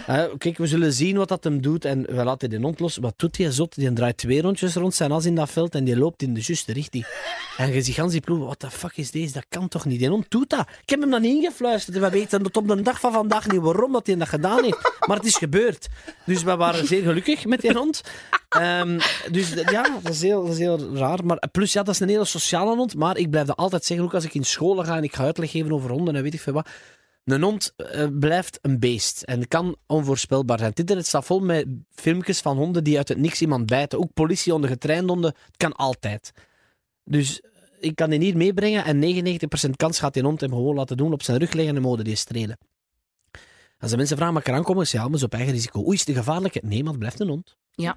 Eh, 0.05 0.23
kijk, 0.37 0.57
we 0.57 0.67
zullen 0.67 0.93
zien 0.93 1.17
wat 1.17 1.27
dat 1.27 1.43
hem 1.43 1.61
doet 1.61 1.85
en 1.85 2.01
we 2.01 2.23
laten 2.23 2.49
die 2.49 2.59
hond 2.59 2.79
los. 2.79 2.97
Wat 2.97 3.13
doet 3.17 3.35
die 3.35 3.51
zot? 3.51 3.75
Die 3.75 3.93
draait 3.93 4.17
twee 4.17 4.41
rondjes 4.41 4.75
rond 4.75 4.93
zijn 4.93 5.11
as 5.11 5.25
in 5.25 5.35
dat 5.35 5.49
veld 5.49 5.75
en 5.75 5.83
die 5.83 5.97
loopt 5.97 6.21
in 6.21 6.33
de 6.33 6.41
juiste 6.43 6.73
richting. 6.73 7.05
En 7.57 7.73
je 7.73 7.81
ziet 7.81 7.95
gans 7.95 8.11
die 8.11 8.21
ploegen, 8.21 8.47
wat 8.47 8.61
de 8.61 8.69
fuck 8.71 8.97
is 8.97 9.11
deze? 9.11 9.33
Dat 9.33 9.45
kan 9.49 9.67
toch 9.67 9.85
niet? 9.85 9.99
Die 9.99 10.09
hond 10.09 10.25
doet 10.29 10.49
dat. 10.49 10.67
Ik 10.81 10.89
heb 10.89 10.99
hem 11.01 11.09
dan 11.09 11.23
ingefluisterd. 11.23 11.95
En 11.95 12.01
we 12.01 12.09
weten 12.09 12.43
tot 12.43 12.57
op 12.57 12.67
de 12.67 12.81
dag 12.81 12.99
van 12.99 13.11
vandaag 13.11 13.47
niet 13.47 13.61
waarom 13.61 13.91
dat 13.91 14.07
hij 14.07 14.15
dat 14.15 14.27
gedaan 14.27 14.63
heeft. 14.63 14.93
Maar 15.07 15.17
het 15.17 15.25
is 15.25 15.37
gebeurd. 15.37 15.87
Dus 16.25 16.43
we 16.43 16.55
waren 16.55 16.87
zeer 16.87 17.03
gelukkig 17.03 17.45
met 17.45 17.61
die 17.61 17.73
hond. 17.73 18.01
Ehm, 18.55 18.99
dus 19.31 19.53
ja, 19.53 19.99
dat 20.03 20.13
is, 20.13 20.21
heel, 20.21 20.43
dat 20.43 20.51
is 20.51 20.59
heel 20.59 20.95
raar. 20.95 21.25
Maar 21.25 21.47
plus, 21.51 21.73
ja, 21.73 21.83
dat 21.83 21.93
is 21.93 21.99
een 21.99 22.09
hele 22.09 22.25
sociale 22.25 22.75
hond. 22.75 22.95
Maar 22.95 23.17
ik 23.17 23.29
blijf 23.29 23.47
dat 23.47 23.55
altijd 23.55 23.85
zeggen, 23.85 24.05
ook 24.05 24.13
als 24.13 24.25
ik 24.25 24.33
in 24.33 24.43
scholen 24.43 24.85
ga 24.85 24.97
en 24.97 25.03
ik 25.03 25.15
ga 25.15 25.23
uitleg 25.23 25.51
geven 25.51 25.71
over 25.71 25.89
honden 25.89 26.15
en 26.15 26.23
weet 26.23 26.33
ik 26.33 26.41
veel 26.41 26.53
wat. 26.53 26.69
Een 27.23 27.41
hond 27.41 27.73
eh, 27.75 28.07
blijft 28.19 28.59
een 28.61 28.79
beest 28.79 29.21
en 29.21 29.47
kan 29.47 29.75
onvoorspelbaar 29.87 30.57
zijn. 30.57 30.69
Het 30.69 30.79
internet 30.79 31.07
staat 31.07 31.25
vol 31.25 31.39
met 31.39 31.65
filmpjes 31.89 32.39
van 32.39 32.57
honden 32.57 32.83
die 32.83 32.97
uit 32.97 33.07
het 33.07 33.17
niks 33.17 33.41
iemand 33.41 33.65
bijten. 33.65 33.99
Ook 33.99 34.13
politiehonden, 34.13 34.69
getrainde 34.69 35.11
honden. 35.11 35.35
Het 35.45 35.57
kan 35.57 35.73
altijd. 35.73 36.31
Dus 37.03 37.41
ik 37.79 37.95
kan 37.95 38.09
die 38.09 38.19
hier 38.19 38.37
meebrengen 38.37 38.85
en 38.85 39.01
99% 39.67 39.69
kans 39.75 39.99
gaat 39.99 40.13
die 40.13 40.23
hond 40.23 40.41
hem 40.41 40.49
gewoon 40.49 40.75
laten 40.75 40.97
doen 40.97 41.13
op 41.13 41.23
zijn 41.23 41.37
rug 41.37 41.51
liggen 41.51 41.75
en 41.75 41.81
mode 41.81 42.03
die 42.03 42.15
strelen. 42.15 42.57
Als 43.79 43.91
de 43.91 43.97
mensen 43.97 44.17
vragen, 44.17 44.33
mag 44.33 44.43
ik 44.43 44.49
eraan 44.49 44.63
komen? 44.63 44.85
Ja, 44.89 45.07
maar 45.07 45.23
op 45.23 45.33
eigen 45.33 45.53
risico. 45.53 45.79
Oei, 45.85 45.95
is 45.95 46.05
het 46.05 46.15
gevaarlijke? 46.15 46.61
Nee, 46.63 46.79
maar 46.79 46.89
het 46.89 46.99
blijft 46.99 47.19
een 47.19 47.27
hond. 47.27 47.55
Ja. 47.71 47.95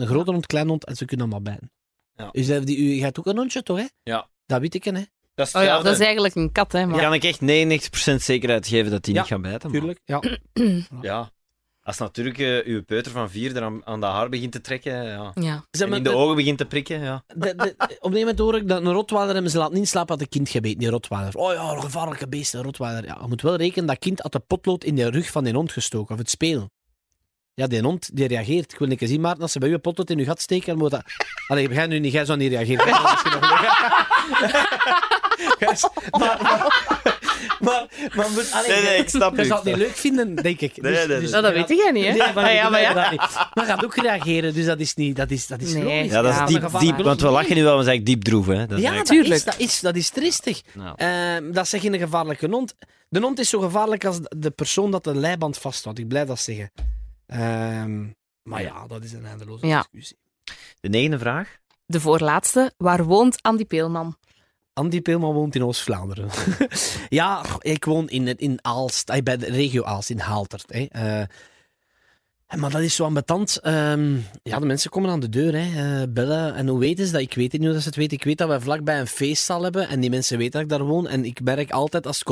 Een 0.00 0.06
grote 0.06 0.30
hond, 0.30 0.46
klein 0.46 0.68
hond 0.68 0.84
en 0.84 0.96
ze 0.96 1.04
kunnen 1.04 1.26
allemaal 1.30 1.52
bijten. 1.52 1.70
Ja. 2.16 2.28
U, 2.32 2.42
zei, 2.42 2.64
die, 2.64 2.96
u 2.96 2.98
gaat 3.00 3.18
ook 3.18 3.26
een 3.26 3.36
hondje, 3.36 3.62
toch? 3.62 3.78
Hè? 3.78 3.84
Ja. 4.02 4.28
Dat 4.46 4.60
weet 4.60 4.74
ik, 4.74 4.84
hè? 4.84 4.92
Dat 5.34 5.46
is 5.46 5.54
Oh 5.54 5.62
ja, 5.62 5.82
dat 5.82 5.92
is 5.92 6.00
eigenlijk 6.00 6.34
een 6.34 6.52
kat, 6.52 6.72
hè. 6.72 6.86
Maar... 6.86 7.00
Kan 7.00 7.14
ik 7.14 7.24
echt 7.24 7.40
99% 7.40 8.14
zekerheid 8.14 8.66
geven 8.66 8.90
dat 8.90 9.04
die 9.04 9.14
Ja, 9.14 9.20
niet 9.20 9.30
gaat 9.30 9.42
bijten? 9.42 9.70
Tuurlijk. 9.70 10.00
Ja. 10.04 10.22
Ja. 11.02 11.30
Als 11.82 11.98
natuurlijk 11.98 12.38
eh, 12.38 12.66
uw 12.66 12.82
peuter 12.84 13.12
van 13.12 13.30
vier 13.30 13.56
er 13.56 13.62
aan, 13.62 13.86
aan 13.86 14.00
de 14.00 14.06
haar 14.06 14.28
begint 14.28 14.52
te 14.52 14.60
trekken, 14.60 15.04
ja. 15.04 15.32
Ja. 15.34 15.64
Zeg 15.70 15.82
En 15.82 15.88
maar, 15.88 15.98
in 15.98 16.04
de 16.04 16.10
de- 16.10 16.16
ogen 16.16 16.36
begint 16.36 16.58
te 16.58 16.64
prikken, 16.66 17.00
ja. 17.00 17.22
de- 17.26 17.54
de- 17.56 17.74
op 18.00 18.12
een 18.12 18.18
moment 18.18 18.38
hoor 18.38 18.56
ik 18.56 18.68
dat 18.68 18.80
een 18.84 18.92
rotweiler 18.92 19.34
hem 19.34 19.48
ze 19.48 19.58
laat 19.58 19.72
niet 19.72 19.88
slapen 19.88 20.12
had 20.12 20.20
een 20.20 20.28
kind 20.28 20.48
gebeten, 20.48 20.78
die 20.78 20.88
rotweiler. 20.90 21.34
Oh 21.36 21.52
ja, 21.52 21.70
een 21.72 21.80
gevaarlijke 21.82 22.28
beest, 22.28 22.54
een 22.54 22.62
rotweiler. 22.62 23.04
Ja, 23.04 23.18
je 23.20 23.28
moet 23.28 23.42
wel 23.42 23.56
rekenen, 23.56 23.86
dat 23.86 23.98
kind 23.98 24.20
had 24.20 24.32
de 24.32 24.38
potlood 24.40 24.84
in 24.84 24.94
de 24.94 25.10
rug 25.10 25.30
van 25.30 25.44
die 25.44 25.52
hond 25.54 25.72
gestoken, 25.72 26.12
of 26.14 26.18
het 26.20 26.30
spelen. 26.30 26.70
Ja, 27.60 27.66
die 27.66 27.80
hond 27.82 28.10
die 28.12 28.26
reageert. 28.26 28.72
Ik 28.72 28.78
wil 28.78 28.88
niet 28.88 29.00
zien, 29.04 29.20
Maarten, 29.20 29.42
als 29.42 29.52
ze 29.52 29.58
bij 29.58 29.68
u 29.68 29.72
een 29.72 29.80
potlood 29.80 30.10
in 30.10 30.18
uw 30.18 30.24
gat 30.24 30.40
steken, 30.40 30.66
dan 30.66 30.78
moet 30.78 30.90
dat... 30.90 31.02
Allee, 31.46 31.68
jij 31.68 31.86
nu 31.86 31.98
niet, 31.98 32.12
jij 32.12 32.24
zou 32.24 32.38
niet 32.38 32.52
reageren. 32.52 32.86
Maar, 36.10 36.38
maar, 36.42 36.66
maar, 37.60 37.86
maar 38.14 38.30
moet- 38.30 38.50
allee, 38.52 38.70
Nee, 38.70 38.82
nee, 38.82 38.98
ik 38.98 39.08
snap 39.08 39.36
Je 39.36 39.44
zou 39.44 39.54
het 39.60 39.64
niet 39.68 39.76
leuk 39.76 39.96
vinden, 39.96 40.34
denk 40.36 40.60
ik. 40.60 40.82
Nee, 40.82 40.92
nee, 41.06 41.06
nee. 41.06 41.28
Nou, 41.28 41.42
dat 41.42 41.52
weet 41.52 41.68
jij 41.68 41.90
niet, 41.90 42.04
hè? 42.04 42.10
Nee, 42.10 42.32
maar, 42.34 42.44
Ah, 42.44 42.52
ja, 42.54 42.68
maar 42.68 42.80
ja. 42.80 42.92
dat 42.92 43.10
niet. 43.10 43.20
Maar 43.54 43.64
gaat 43.66 43.84
ook 43.84 43.96
reageren, 43.96 44.54
dus 44.54 44.64
dat 44.66 44.80
is 44.80 44.94
niet... 44.94 45.16
Dat 45.16 45.30
is, 45.30 45.46
dat 45.46 45.60
is 45.60 45.72
Nee. 45.72 45.82
logisch. 45.84 46.10
Ja, 46.12 46.22
dat 46.22 46.32
is 46.32 46.38
Ja, 46.38 46.46
diep, 46.46 46.78
diep, 46.80 47.04
want 47.04 47.20
we 47.20 47.28
lachen 47.28 47.54
nu 47.54 47.62
wel, 47.62 47.74
maar 47.74 47.84
zijn 47.84 48.04
diep 48.04 48.22
droef, 48.22 48.46
hè. 48.46 48.66
Dat 48.66 48.80
Ja, 48.80 48.94
dat 48.94 49.06
Tuurlijk. 49.06 49.34
is, 49.34 49.44
dat, 49.44 49.54
is, 49.58 49.80
dat 49.80 49.96
is 49.96 50.08
tristig. 50.10 50.60
Nou. 50.74 50.92
Ehm, 50.96 51.52
dat 51.52 51.68
zeg 51.68 51.82
je 51.82 51.92
een 51.92 51.98
gevaarlijke 51.98 52.46
hond. 52.50 52.74
De 53.08 53.20
hond 53.20 53.38
is 53.38 53.48
zo 53.48 53.60
gevaarlijk 53.60 54.04
als 54.04 54.18
de 54.36 54.50
persoon 54.50 54.90
dat 54.90 55.04
de 55.04 55.14
leiband 55.14 55.58
vasthoudt. 55.58 55.98
Ik 55.98 56.08
blijf 56.08 56.26
dat 56.26 56.40
zeggen. 56.40 56.70
Ehm, 57.30 58.06
maar 58.42 58.62
ja, 58.62 58.86
dat 58.86 59.04
is 59.04 59.12
een 59.12 59.26
eindeloze 59.26 59.66
Ja. 59.66 59.78
discussie. 59.80 60.16
De 60.80 60.88
negende 60.88 61.18
vraag. 61.18 61.58
De 61.86 62.00
voorlaatste. 62.00 62.72
Waar 62.76 63.04
woont 63.04 63.42
Andy 63.42 63.64
Peelman? 63.64 64.16
Andy 64.72 65.00
Peelman 65.00 65.34
woont 65.34 65.54
in 65.54 65.64
Oost-Vlaanderen. 65.64 66.28
ja, 67.08 67.44
ik 67.60 67.84
woon 67.84 68.08
in, 68.08 68.26
het- 68.26 68.40
in 68.40 68.58
Aalst, 68.62 69.10
eh, 69.10 69.22
bij 69.22 69.36
de 69.36 69.46
regio 69.50 69.82
Aalst, 69.82 70.10
in 70.10 70.18
Haaltert. 70.18 70.64
Hè. 70.72 70.84
Eh, 70.90 71.26
maar 72.58 72.70
dat 72.70 72.80
is 72.80 72.94
zo 72.94 73.04
ambetant. 73.04 73.56
Ehm 73.60 74.16
ja, 74.42 74.58
de 74.58 74.66
mensen 74.66 74.90
komen 74.90 75.10
aan 75.10 75.20
de 75.20 75.28
deur, 75.28 75.54
hè, 75.54 76.00
eh, 76.02 76.08
bellen. 76.12 76.54
En 76.54 76.68
hoe 76.68 76.78
weten 76.78 77.06
ze 77.06 77.12
dat? 77.12 77.20
Ik 77.20 77.34
weet 77.34 77.52
het 77.52 77.60
niet 77.60 77.64
hoe 77.64 77.72
dat 77.72 77.82
ze 77.82 77.88
het 77.88 77.96
weten. 77.96 78.16
Ik 78.16 78.24
weet 78.24 78.38
dat 78.38 78.48
wij 78.48 78.60
vlakbij 78.60 79.00
een 79.00 79.06
feestzaal 79.06 79.62
hebben 79.62 79.88
en 79.88 80.00
die 80.00 80.10
mensen 80.10 80.38
weten 80.38 80.52
dat 80.52 80.62
ik 80.62 80.68
daar 80.78 80.86
woon. 80.88 81.08
En 81.08 81.24
ik 81.24 81.40
merk 81.40 81.70
altijd, 81.70 82.06
als 82.06 82.18
het 82.18 82.26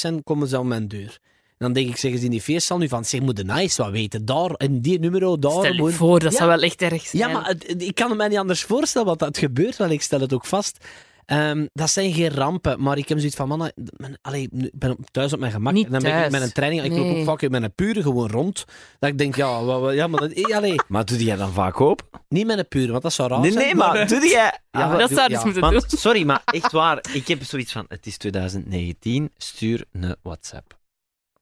zijn, 0.00 0.22
komen 0.22 0.48
ze 0.48 0.56
aan 0.58 0.68
mijn 0.68 0.88
deur. 0.88 1.18
En 1.58 1.66
dan 1.66 1.72
denk 1.72 1.88
ik, 1.88 1.96
zeggen 1.96 2.20
ze 2.20 2.24
in 2.26 2.30
die 2.30 2.40
feestzaal 2.42 2.78
nu 2.78 2.88
van, 2.88 3.04
zeg, 3.04 3.20
moet 3.20 3.36
de 3.36 3.44
nice 3.44 3.82
wat 3.82 3.90
weten. 3.90 4.24
Daar, 4.24 4.50
in 4.56 4.80
die 4.80 4.98
nummer, 4.98 5.40
daar. 5.40 5.50
Stel 5.50 5.72
je 5.86 5.92
voor, 5.92 6.18
dat 6.20 6.32
Ja. 6.32 6.38
zou 6.38 6.48
wel 6.50 6.60
echt 6.62 6.82
erg 6.82 7.06
zijn. 7.06 7.22
ja, 7.22 7.28
maar 7.38 7.46
het- 7.48 7.82
ik 7.82 7.94
kan 7.94 8.08
het 8.08 8.18
mij 8.18 8.28
niet 8.28 8.38
anders 8.38 8.62
voorstellen, 8.62 9.06
want 9.06 9.18
dat 9.18 9.38
gebeurt 9.38 9.76
wel. 9.76 9.90
Ik 9.90 10.02
stel 10.02 10.20
het 10.20 10.32
ook 10.32 10.46
vast. 10.46 10.84
Ehm, 11.26 11.66
dat 11.72 11.90
zijn 11.90 12.12
geen 12.12 12.30
rampen, 12.30 12.82
maar 12.82 12.98
ik 12.98 13.08
heb 13.08 13.18
zoiets 13.18 13.36
van, 13.36 13.48
mannen, 13.48 13.72
mijn- 13.96 14.18
allee, 14.22 14.42
ik 14.52 14.70
ben 14.72 14.90
op- 14.90 14.98
thuis 15.10 15.32
op 15.32 15.38
mijn 15.38 15.52
gemak. 15.52 15.72
Niet 15.72 15.86
en 15.86 15.92
dan 15.92 16.02
ben 16.02 16.24
ik 16.24 16.30
met 16.30 16.42
een 16.42 16.52
training, 16.52 16.84
ik 16.84 16.92
loop 16.92 17.16
ook 17.16 17.24
vaak 17.24 17.48
met 17.50 17.62
een 17.62 17.74
pure 17.74 18.02
gewoon 18.02 18.30
rond. 18.30 18.64
Dat 18.98 19.10
ik 19.10 19.18
denk, 19.18 19.36
ja, 19.36 19.60
ja 19.92 20.06
maar 20.06 20.20
dat, 20.20 20.30
eh, 20.30 20.56
allee, 20.56 20.74
Maar 20.88 21.04
doe 21.04 21.24
jij 21.24 21.36
dan 21.36 21.52
vaak 21.52 21.80
open? 21.80 22.06
niet 22.28 22.46
met 22.46 22.58
een 22.58 22.68
pure, 22.68 22.90
want 22.90 23.02
dat 23.02 23.12
zou 23.12 23.28
raar 23.28 23.40
Nee, 23.40 23.52
zijn. 23.52 23.64
nee, 23.64 23.74
maar 23.74 24.08
doe 24.08 24.20
jij... 24.28 24.58
Ja, 24.70 24.86
maar- 24.88 24.98
dat 24.98 25.08
zou 25.10 25.22
je 25.22 25.28
ja. 25.30 25.34
dus 25.34 25.44
moeten 25.44 25.62
Want, 25.62 25.90
doen. 25.90 25.98
sorry, 25.98 26.24
maar 26.24 26.42
echt 26.44 26.72
waar. 26.72 27.04
Ik 27.12 27.28
heb 27.28 27.42
zoiets 27.44 27.72
van, 27.72 27.84
het 27.88 28.06
is 28.06 28.16
2019, 28.16 29.30
stuur 29.36 29.84
een 29.92 30.16
WhatsApp. 30.22 30.77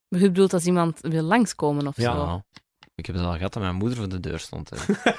Je 0.09 0.18
bedoelt 0.18 0.52
als 0.52 0.66
iemand 0.66 0.98
wil 1.00 1.22
langskomen 1.22 1.86
of 1.86 1.96
Ja. 1.96 2.12
zo? 2.14 2.42
Ik 2.94 3.07
heb 3.07 3.16
het 3.16 3.24
al 3.24 3.32
gehad 3.36 3.52
dat 3.52 3.62
mijn 3.62 3.74
moeder 3.74 3.98
voor 3.98 4.09
de 4.09 4.20
deur 4.20 4.38
stond. 4.38 4.70
Hè. 4.70 4.76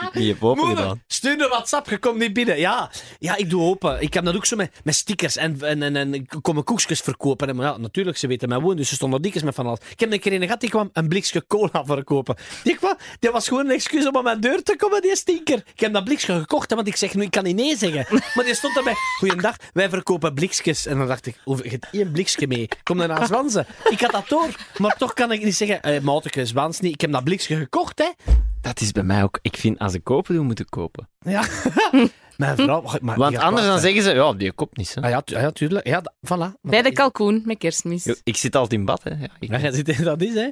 Heb 0.00 0.42
open 0.42 0.64
Moeder, 0.64 0.82
gedaan. 0.82 1.02
stuur 1.06 1.42
een 1.42 1.48
WhatsApp, 1.48 1.88
je 1.88 1.98
komt 1.98 2.18
niet 2.18 2.32
binnen. 2.32 2.58
Ja, 2.58 2.90
ja 3.18 3.36
ik 3.36 3.50
doe 3.50 3.62
open. 3.62 4.02
Ik 4.02 4.14
heb 4.14 4.24
dat 4.24 4.36
ook 4.36 4.46
zo 4.46 4.56
met, 4.56 4.70
met 4.84 4.94
stickers 4.94 5.36
en, 5.36 5.60
en, 5.60 5.82
en, 5.82 5.96
en 5.96 6.14
ik 6.14 6.34
kom 6.42 6.64
koekjes 6.64 7.00
verkopen. 7.00 7.48
En, 7.48 7.56
maar 7.56 7.66
ja, 7.66 7.76
natuurlijk, 7.76 8.16
ze 8.16 8.26
weten 8.26 8.48
mijn 8.48 8.60
woon, 8.60 8.76
dus 8.76 8.88
ze 8.88 8.94
stonden 8.94 9.22
dikjes 9.22 9.42
met 9.42 9.54
van 9.54 9.66
alles. 9.66 9.78
Ik 9.90 10.00
heb 10.00 10.12
een 10.12 10.20
keer 10.20 10.32
een 10.32 10.42
gehad, 10.42 10.60
die 10.60 10.70
kwam 10.70 10.90
een 10.92 11.08
blikje 11.08 11.46
cola 11.46 11.84
verkopen. 11.84 12.36
Die, 12.62 12.76
kwam, 12.76 12.96
die 13.20 13.30
was 13.30 13.48
gewoon 13.48 13.64
een 13.64 13.70
excuus 13.72 14.08
om 14.08 14.16
aan 14.16 14.24
mijn 14.24 14.40
deur 14.40 14.62
te 14.62 14.76
komen, 14.76 15.02
die 15.02 15.16
stinker. 15.16 15.62
Ik 15.74 15.80
heb 15.80 15.92
dat 15.92 16.04
blikje 16.04 16.38
gekocht, 16.38 16.70
hè, 16.70 16.76
want 16.76 16.88
ik 16.88 16.96
zeg 16.96 17.14
nu, 17.14 17.22
ik 17.22 17.30
kan 17.30 17.44
niet 17.44 17.56
nee 17.56 17.76
zeggen. 17.76 18.06
Maar 18.34 18.44
die 18.44 18.54
stond 18.54 18.76
erbij, 18.76 18.94
goeiedag, 19.18 19.56
wij 19.72 19.88
verkopen 19.88 20.34
blikjes. 20.34 20.86
En 20.86 20.98
dan 20.98 21.06
dacht 21.06 21.26
ik, 21.26 21.36
oh, 21.44 21.64
je 21.64 21.78
één 21.90 22.12
blikje 22.12 22.46
mee. 22.46 22.68
Kom 22.82 22.98
dan 22.98 23.08
naar 23.08 23.26
Zwansen. 23.26 23.66
Ik 23.90 24.00
had 24.00 24.10
dat 24.10 24.28
door, 24.28 24.48
maar 24.76 24.96
toch 24.96 25.12
kan 25.12 25.32
ik 25.32 25.44
niet 25.44 25.56
zeggen, 25.56 25.82
eh, 25.82 26.00
maatje, 26.00 26.46
Zwans 26.46 26.80
niet. 26.80 26.92
Ik 26.92 27.00
heb 27.00 27.12
dat 27.12 27.24
blikje 27.24 27.56
gekocht, 27.56 27.98
hè. 27.98 28.34
Dat 28.66 28.80
is 28.80 28.92
bij 28.92 29.02
mij 29.02 29.22
ook. 29.22 29.38
Ik 29.42 29.56
vind, 29.56 29.78
als 29.78 29.94
ik 29.94 30.04
kopen 30.04 30.34
doe, 30.34 30.44
moet 30.44 30.60
ik 30.60 30.66
kopen. 30.70 31.08
Ja. 31.18 31.44
Mijn 32.36 32.56
vrouw... 32.56 32.82
Maar 33.00 33.16
Want 33.18 33.36
anders 33.36 33.66
dan 33.66 33.78
zeggen 33.80 34.02
ze, 34.02 34.10
ja, 34.14 34.32
die 34.32 34.52
koopt 34.52 34.76
niet. 34.76 34.94
Hè. 34.94 35.00
Ah, 35.02 35.10
ja, 35.10 35.20
tu- 35.20 35.34
ah, 35.34 35.40
ja, 35.42 35.50
tuurlijk. 35.50 35.86
Ja, 35.86 36.02
voilà. 36.26 36.60
Bij 36.62 36.82
de 36.82 36.92
kalkoen 36.92 37.42
met 37.44 37.58
kerstmis. 37.58 38.04
Yo, 38.04 38.14
Ik 38.24 38.36
zit 38.36 38.54
altijd 38.56 38.80
in 38.80 38.84
bad, 38.86 39.02
hè. 39.02 39.10
Ja, 39.10 39.28
ik- 39.40 39.50
Ja, 39.50 39.58
ja, 39.58 39.72
zit- 39.72 40.04
dat 40.04 40.22
is, 40.22 40.34
hè. 40.34 40.48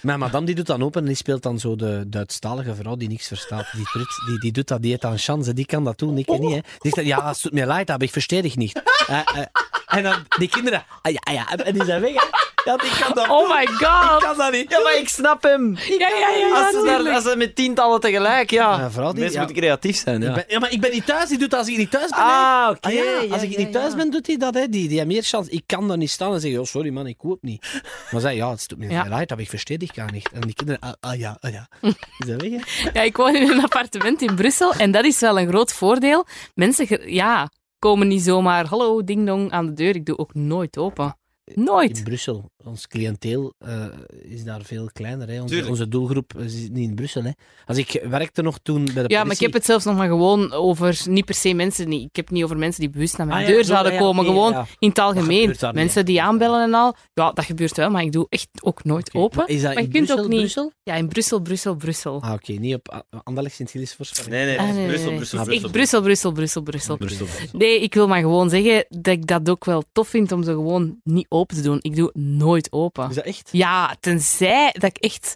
Mijn 0.00 0.18
madame 0.18 0.46
die 0.46 0.54
doet 0.54 0.66
dan 0.66 0.82
open 0.82 1.00
en 1.00 1.06
die 1.06 1.16
speelt 1.16 1.42
dan 1.42 1.58
zo 1.58 1.76
de 1.76 2.04
Duitsstalige 2.08 2.74
vrouw 2.74 2.96
die 2.96 3.08
niks 3.08 3.26
verstaat. 3.26 3.66
Die, 3.72 3.84
trut, 3.84 4.08
die, 4.28 4.38
die 4.40 4.52
doet 4.52 4.68
dat, 4.68 4.80
die 4.82 4.90
heeft 4.90 5.02
dan 5.02 5.18
chance, 5.18 5.52
die 5.52 5.66
kan 5.66 5.84
dat 5.84 5.98
doen, 5.98 6.18
ik 6.18 6.28
niet, 6.28 6.52
hè. 6.54 6.60
Die 6.78 6.92
zegt 6.94 7.06
ja, 7.06 7.28
het 7.28 7.40
tut 7.40 7.52
mir 7.52 7.66
leid, 7.66 7.90
aber 7.90 8.02
ich 8.06 8.12
verstehe 8.12 8.42
dich 8.42 8.56
nicht. 8.56 8.82
Eh, 9.08 9.18
eh, 9.34 9.46
en 9.86 10.02
dan 10.02 10.24
die 10.38 10.48
kinderen, 10.48 10.84
ah, 11.02 11.12
ja, 11.12 11.18
ah, 11.20 11.34
ja, 11.34 11.56
en 11.56 11.72
die 11.74 11.84
zijn 11.84 12.00
weg, 12.00 12.12
hè. 12.14 12.26
Ja, 12.68 12.76
die 12.76 12.90
kan 13.00 13.14
dat 13.14 13.28
Oh 13.28 13.48
my 13.56 13.62
Ik 13.62 13.68
god! 13.68 14.22
kan 14.22 14.36
dat 14.36 14.52
niet. 14.52 14.70
Ja, 14.70 14.80
maar 14.82 14.96
ik 14.96 15.08
snap 15.08 15.42
hem. 15.42 15.76
Ja, 15.76 16.08
ja, 16.08 16.28
ja. 16.38 16.64
Als 16.64 16.70
ze, 16.74 16.82
daar, 16.84 17.14
als 17.14 17.24
ze 17.24 17.34
met 17.36 17.54
tientallen 17.54 18.00
tegelijk, 18.00 18.50
ja. 18.50 18.76
Mijn 18.76 18.90
vrouw 18.90 19.10
die- 19.10 19.14
Mensen 19.20 19.40
ja. 19.40 19.44
moeten 19.46 19.62
creatief 19.62 19.96
zijn, 19.96 20.20
ja. 20.20 20.28
Ik 20.28 20.34
ben- 20.34 20.44
ja, 20.48 20.58
maar 20.58 20.72
ik 20.72 20.80
ben 20.80 20.90
niet 20.92 21.06
thuis, 21.06 21.28
die 21.28 21.38
doet 21.38 21.50
dat 21.50 21.58
als 21.58 21.68
ik 21.68 21.76
niet 21.76 21.90
thuis 21.90 22.10
ben. 22.10 22.18
hè. 22.18 22.24
Ah, 22.24 22.68
oké. 22.70 22.88
Ah, 22.88 22.92
ja, 22.94 23.02
ja, 23.02 23.32
als 23.32 23.42
ik 23.42 23.50
ja, 23.50 23.58
niet 23.58 23.72
thuis 23.72 23.90
ja. 23.90 23.96
ben, 23.96 24.10
doet 24.10 24.26
hij 24.26 24.36
dat. 24.36 24.54
Hè. 24.54 24.68
Die, 24.68 24.88
die 24.88 24.96
heeft 24.96 25.10
meer 25.10 25.22
chance. 25.22 25.50
Ik 25.50 25.62
kan 25.66 25.88
daar 25.88 25.96
niet 25.96 26.10
staan 26.10 26.32
en 26.34 26.40
zeggen: 26.40 26.60
oh, 26.60 26.66
sorry 26.66 26.90
man, 26.90 27.06
ik 27.06 27.18
koop 27.18 27.42
niet. 27.42 27.66
Maar 28.10 28.20
zei: 28.20 28.36
ja, 28.36 28.50
het 28.50 28.68
tut 28.68 28.78
mir 28.78 28.90
Ja. 28.90 29.08
leid, 29.08 29.30
ich 29.38 29.48
verstehe 29.48 29.78
dich 29.78 29.94
gar 29.94 30.12
nicht. 30.12 30.30
En 30.32 30.40
die 30.40 30.54
kinderen: 30.54 30.80
ah, 30.82 30.92
ah 31.12 31.18
ja, 31.18 31.36
ah 31.40 31.52
ja. 31.52 31.68
Is 31.80 32.26
dat 32.26 32.40
weg, 32.42 32.50
hè? 32.50 32.90
Ja, 32.98 33.02
ik 33.02 33.16
woon 33.16 33.36
in 33.36 33.50
een 33.50 33.62
appartement 33.62 34.22
in 34.22 34.34
Brussel 34.34 34.72
en 34.72 34.90
dat 34.90 35.04
is 35.04 35.18
wel 35.20 35.38
een 35.38 35.48
groot 35.48 35.72
voordeel. 35.72 36.26
Mensen 36.54 36.86
ge- 36.86 37.04
ja, 37.06 37.50
komen 37.78 38.08
niet 38.08 38.22
zomaar 38.22 38.66
hallo 38.66 39.04
ding 39.04 39.26
dong 39.26 39.50
aan 39.50 39.66
de 39.66 39.72
deur. 39.72 39.94
Ik 39.94 40.06
doe 40.06 40.18
ook 40.18 40.34
nooit 40.34 40.78
open. 40.78 41.16
Nooit. 41.54 41.98
In 41.98 42.04
Brussel. 42.04 42.50
Ons 42.64 42.86
cliënteel 42.86 43.52
eh, 43.58 43.84
is 44.22 44.44
daar 44.44 44.62
veel 44.62 44.90
kleiner. 44.92 45.28
Hè. 45.28 45.40
Onze, 45.42 45.66
onze 45.68 45.88
doelgroep 45.88 46.34
is 46.38 46.54
niet 46.54 46.88
in 46.88 46.94
Brussel. 46.94 47.22
Hè. 47.22 47.30
Als 47.66 47.76
ik 47.78 48.04
werkte 48.08 48.42
nog 48.42 48.58
toen 48.62 48.84
bij 48.94 49.02
de 49.02 49.14
Ja, 49.14 49.24
maar 49.24 49.32
ik 49.32 49.38
heb 49.40 49.52
het 49.52 49.64
zelfs 49.64 49.84
nog 49.84 49.96
maar 49.96 50.08
gewoon 50.08 50.52
over, 50.52 51.00
niet 51.04 51.24
per 51.24 51.34
se 51.34 51.54
mensen, 51.54 51.88
niet, 51.88 52.02
ik 52.08 52.16
heb 52.16 52.24
het 52.24 52.34
niet 52.34 52.44
over 52.44 52.56
mensen 52.58 52.80
die 52.80 52.90
bewust 52.90 53.16
naar 53.18 53.26
mijn 53.26 53.40
Ah, 53.44 53.46
deur 53.50 53.64
zo, 53.64 53.72
zouden 53.72 53.92
ja, 53.92 53.98
komen, 53.98 54.24
gewoon 54.24 54.52
ja. 54.52 54.66
in 54.78 54.88
het 54.88 54.98
algemeen. 54.98 55.48
niet, 55.48 55.72
Mensen 55.72 56.04
die 56.04 56.22
aanbellen 56.22 56.62
en 56.62 56.74
al, 56.74 56.94
ja, 57.14 57.32
dat 57.32 57.44
gebeurt 57.44 57.76
wel, 57.76 57.90
maar 57.90 58.02
ik 58.02 58.12
doe 58.12 58.26
echt 58.28 58.48
ook 58.60 58.84
nooit 58.84 59.14
open. 59.14 59.38
maar 59.38 59.48
Is 59.48 59.62
dat 59.62 59.74
Maar 59.74 59.82
in 59.82 59.88
je 59.88 59.94
kunt 59.94 60.04
Brussel, 60.06 60.24
ook 60.24 60.30
niet- 60.30 60.40
Brussel? 60.40 60.72
Ja, 60.82 60.94
in 60.94 61.08
Brussel, 61.08 61.40
Brussel, 61.40 61.74
Brussel. 61.74 62.22
Ah, 62.22 62.32
oké. 62.32 62.52
Niet 62.52 62.74
op 62.74 63.04
Anderlecht 63.22 63.54
Sint-Gilles 63.54 63.94
voor 63.94 64.06
Nee, 64.30 64.44
nee, 64.44 64.58
Ah, 64.58 64.64
nee, 64.64 64.74
nee, 64.74 64.86
Brussel, 64.86 65.06
nee. 65.08 65.16
Brussel, 65.16 65.42
Brussel, 65.70 66.32
Brussel, 66.32 66.32
Brussel. 66.32 66.62
Brussel, 66.62 66.96
Brussel. 66.96 67.26
Nee, 67.58 67.80
ik 67.82 67.94
wil 67.94 68.08
maar 68.08 68.20
gewoon 68.20 68.50
zeggen 68.50 68.86
dat 68.88 69.14
ik 69.14 69.26
dat 69.26 69.50
ook 69.50 69.64
wel 69.64 69.84
tof 69.92 70.08
vind 70.08 70.32
om 70.32 70.42
ze 70.42 70.50
gewoon 70.50 71.00
niet 71.04 71.26
open 71.28 71.56
te 71.56 71.62
doen. 71.62 71.78
Ik 71.80 71.96
doe 71.96 72.10
nooit 72.14 72.46
open. 72.70 73.08
Is 73.08 73.14
dat 73.14 73.24
echt? 73.24 73.48
Ja, 73.52 73.96
tenzij 74.00 74.70
dat 74.78 74.84
ik 74.90 74.96
echt... 74.98 75.34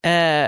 eh, 0.00 0.46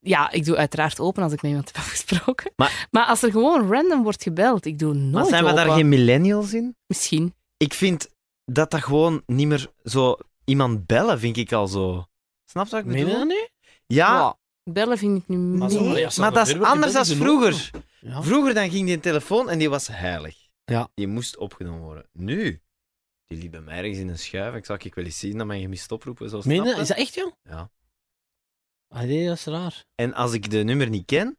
ja, 0.00 0.30
ik 0.30 0.44
doe 0.44 0.56
uiteraard 0.56 1.00
open 1.00 1.22
als 1.22 1.32
ik 1.32 1.42
met 1.42 1.50
iemand 1.50 1.66
heb 1.66 1.76
afgesproken. 1.84 2.52
Maar- 2.56 2.86
Maar, 2.90 3.06
als 3.06 3.22
er 3.22 3.30
gewoon 3.30 3.72
random 3.72 4.02
wordt 4.02 4.22
gebeld, 4.22 4.64
ik 4.64 4.78
doe 4.78 4.94
nooit 4.94 5.12
Maar 5.12 5.24
zijn 5.24 5.44
we 5.44 5.50
open. 5.50 5.64
daar 5.66 5.74
geen 5.74 5.88
millennials 5.88 6.52
in? 6.54 6.76
Misschien. 6.86 7.34
Ik 7.56 7.74
vind 7.74 8.08
dat 8.44 8.70
dat 8.70 8.82
gewoon 8.82 9.22
niet 9.26 9.46
meer 9.46 9.70
zo... 9.84 10.16
Iemand 10.44 10.86
bellen 10.86 11.18
vind 11.18 11.36
ik 11.36 11.52
al 11.52 11.66
zo... 11.66 12.04
Snap 12.44 12.64
je 12.64 12.70
wat 12.70 12.80
ik 12.80 12.86
bedoel? 12.86 13.24
nu? 13.24 13.48
Ja, 13.86 14.08
Ja, 14.16 14.36
Bellen 14.64 14.98
vind 14.98 15.18
ik 15.22 15.28
nu 15.28 15.36
Maar 15.36 15.68
niet. 15.68 15.78
zo- 15.78 15.84
nee, 15.84 16.00
ja, 16.00 16.10
zo 16.10 16.20
maar 16.22 16.32
dat 16.32 16.46
is 16.48 16.60
anders 16.60 16.92
dan 16.92 17.04
vroeger. 17.04 17.70
Ja. 18.00 18.22
Vroeger 18.22 18.54
dan 18.54 18.70
ging 18.70 18.84
die 18.86 18.94
een 18.94 19.00
telefoon 19.00 19.50
en 19.50 19.58
die 19.58 19.70
was 19.70 19.86
heilig. 19.88 20.36
Ja. 20.64 20.88
Die 20.94 21.06
moest 21.06 21.36
opgenomen 21.36 21.80
worden. 21.80 22.08
Nu, 22.12 22.60
die 23.26 23.38
liep 23.38 23.50
bij 23.50 23.60
mij 23.60 23.76
ergens 23.78 23.98
in 23.98 24.08
een 24.08 24.18
schuif. 24.18 24.54
Ik 24.54 24.64
zag 24.64 24.82
ik 24.82 24.94
wel 24.94 25.04
eens 25.04 25.18
zien 25.18 25.38
dat 25.38 25.46
mijn 25.46 25.60
gemist 25.60 25.92
oproepen. 25.92 26.28
Zo 26.30 26.40
Meen 26.44 26.54
je 26.56 26.62
snap 26.62 26.66
dat? 26.72 26.78
Is 26.82 26.88
dat 26.88 26.96
echt, 26.96 27.14
joh? 27.14 27.32
Ja. 27.42 27.70
Ah, 28.88 29.02
nee, 29.02 29.26
dat 29.26 29.36
is 29.36 29.44
raar. 29.44 29.84
En 29.94 30.14
als 30.14 30.32
ik 30.32 30.50
de 30.50 30.62
nummer 30.64 30.88
niet 30.88 31.04
ken, 31.06 31.38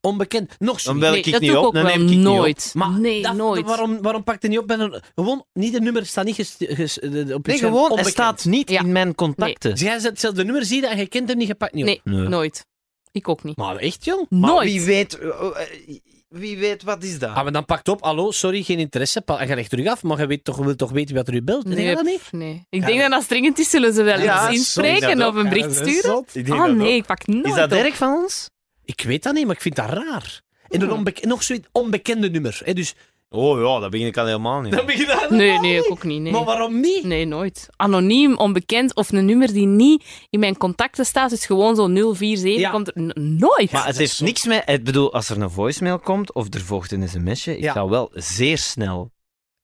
Onbekend. 0.00 0.54
Nog 0.58 0.80
zo. 0.80 0.90
dan 0.90 1.00
bel 1.00 1.10
Nee, 1.10 1.18
ik 1.22 1.32
dat 1.32 1.40
niet 1.40 1.50
doe 1.50 1.60
ik 1.60 1.66
op. 1.66 1.74
Dan 1.74 1.84
neem 1.84 2.02
ik 2.02 2.08
niet 2.08 2.18
nooit. 2.18 2.70
Maar 2.74 2.90
nee, 3.00 3.22
dat- 3.22 3.34
nooit. 3.34 3.66
Waarom, 3.66 4.02
waarom 4.02 4.24
pakt 4.24 4.42
hij 4.42 4.50
niet 4.50 4.58
op? 4.60 4.66
Bij 4.66 4.78
een, 4.78 5.02
gewoon, 5.14 5.44
niet 5.52 5.72
de 5.72 5.80
nummer 5.80 6.06
staat 6.06 6.24
niet 6.24 6.34
gest, 6.34 6.54
ges- 6.58 6.94
de- 6.94 7.24
de- 7.24 7.34
op. 7.34 7.46
Nee, 7.46 7.58
gewoon, 7.58 7.74
het 7.82 7.90
Onbekend. 7.90 8.12
staat 8.12 8.44
niet 8.44 8.70
Ja. 8.70 8.80
in 8.80 8.92
mijn 8.92 9.14
contacten. 9.14 9.70
Dus 9.70 9.80
jij 9.80 9.98
zet 9.98 10.20
zelf 10.20 10.34
de 10.34 10.44
nummer 10.44 10.64
zie 10.64 10.80
je 10.80 10.86
en 10.86 10.96
je 10.98 11.06
kent 11.08 11.28
hem 11.28 11.38
niet, 11.38 11.46
je 11.48 11.54
pakt 11.54 11.72
niet 11.74 11.88
op. 11.88 12.00
Nee, 12.04 12.28
nooit. 12.28 12.66
Ik 13.12 13.28
ook 13.28 13.42
niet. 13.42 13.56
Maar 13.56 13.76
echt, 13.76 14.04
jong? 14.04 14.26
Maar 14.28 14.50
nooit. 14.50 14.68
wie 14.68 14.80
weet, 14.84 15.18
eh, 15.18 15.28
eh, 15.28 15.98
wie 16.28 16.58
weet, 16.58 16.82
wat 16.82 17.02
is 17.02 17.18
dat? 17.18 17.34
Ah, 17.34 17.42
maar 17.42 17.52
dan 17.52 17.64
pakt 17.64 17.88
op, 17.88 18.02
hallo, 18.02 18.30
sorry, 18.30 18.62
geen 18.62 18.78
interesse. 18.78 19.20
Pa- 19.20 19.38
En 19.38 19.48
je 19.48 19.54
legt 19.54 19.70
terug 19.70 19.86
af, 19.86 20.02
maar 20.02 20.18
je 20.20 20.26
weet 20.26 20.44
toch, 20.44 20.56
wil 20.56 20.74
toch 20.76 20.90
weten 20.90 21.14
wat 21.14 21.28
er 21.28 21.34
u 21.34 21.42
belt? 21.42 21.64
Nee, 21.64 21.94
dat 21.94 22.04
niet? 22.04 22.22
nee. 22.30 22.66
Ik 22.70 22.80
Ja. 22.80 22.86
denk 22.86 23.00
dat 23.00 23.12
als 23.12 23.26
dringend 23.26 23.58
is, 23.58 23.70
zullen 23.70 23.92
ze 23.94 24.02
wel 24.02 24.18
Ja, 24.20 24.48
eens 24.48 24.56
inspreken 24.58 25.18
of 25.22 25.24
ook. 25.26 25.34
een 25.36 25.48
bericht 25.48 25.74
sturen. 25.74 26.24
Ik 26.32 26.46
denk 26.46 26.60
Ah 26.60 26.66
dat 26.66 26.76
nee, 26.76 26.92
ook. 26.92 27.00
ik 27.00 27.06
pak 27.06 27.26
nooit 27.26 27.46
Is 27.46 27.54
dat 27.54 27.72
op. 27.72 27.78
erg 27.78 27.96
van 27.96 28.12
ons? 28.22 28.50
Ik 28.84 29.00
weet 29.00 29.22
dat 29.22 29.34
niet, 29.34 29.46
maar 29.46 29.54
ik 29.54 29.60
vind 29.60 29.76
dat 29.76 29.88
raar. 29.90 30.40
En 30.68 30.80
een 30.80 30.86
Hmm. 30.88 30.96
onbek- 30.96 31.24
nog 31.24 31.42
zoiets 31.42 31.68
onbekende 31.72 32.30
nummer. 32.30 32.60
Hè, 32.64 32.72
dus, 32.72 32.94
Oh 33.28 33.60
ja, 33.60 33.80
dat 33.80 33.90
begin 33.90 34.06
ik 34.06 34.16
al 34.16 34.26
helemaal 34.26 34.60
niet. 34.60 34.72
dan 34.72 34.86
begin 34.86 35.06
daar 35.06 35.26
Nee, 35.28 35.58
nee, 35.58 35.74
niet. 35.74 35.84
ik 35.84 35.90
ook 35.90 36.04
niet. 36.04 36.20
Nee. 36.22 36.32
Maar 36.32 36.44
waarom 36.44 36.80
niet? 36.80 37.04
Nee, 37.04 37.24
nooit. 37.24 37.68
Anoniem, 37.76 38.36
onbekend 38.36 38.94
of 38.94 39.12
een 39.12 39.24
nummer 39.24 39.52
die 39.52 39.66
niet 39.66 40.04
in 40.30 40.40
mijn 40.40 40.56
contacten 40.56 41.06
staat, 41.06 41.32
is 41.32 41.46
gewoon 41.46 41.76
zo 41.76 41.86
047. 42.14 42.60
Ja. 42.60 42.70
Komt 42.70 42.88
er 42.96 43.20
nooit. 43.20 43.70
Maar 43.72 43.86
het 43.86 43.94
is 43.94 43.98
heeft 43.98 44.20
niks 44.20 44.44
met... 44.44 44.62
Ik 44.66 44.84
bedoel, 44.84 45.12
als 45.12 45.28
er 45.28 45.40
een 45.40 45.50
voicemail 45.50 45.98
komt 45.98 46.32
of 46.34 46.54
er 46.54 46.60
volgt 46.60 46.92
een 46.92 47.08
sms'je, 47.08 47.56
ik 47.56 47.62
Ja. 47.62 47.72
ga 47.72 47.88
wel 47.88 48.10
zeer 48.14 48.58
snel 48.58 49.10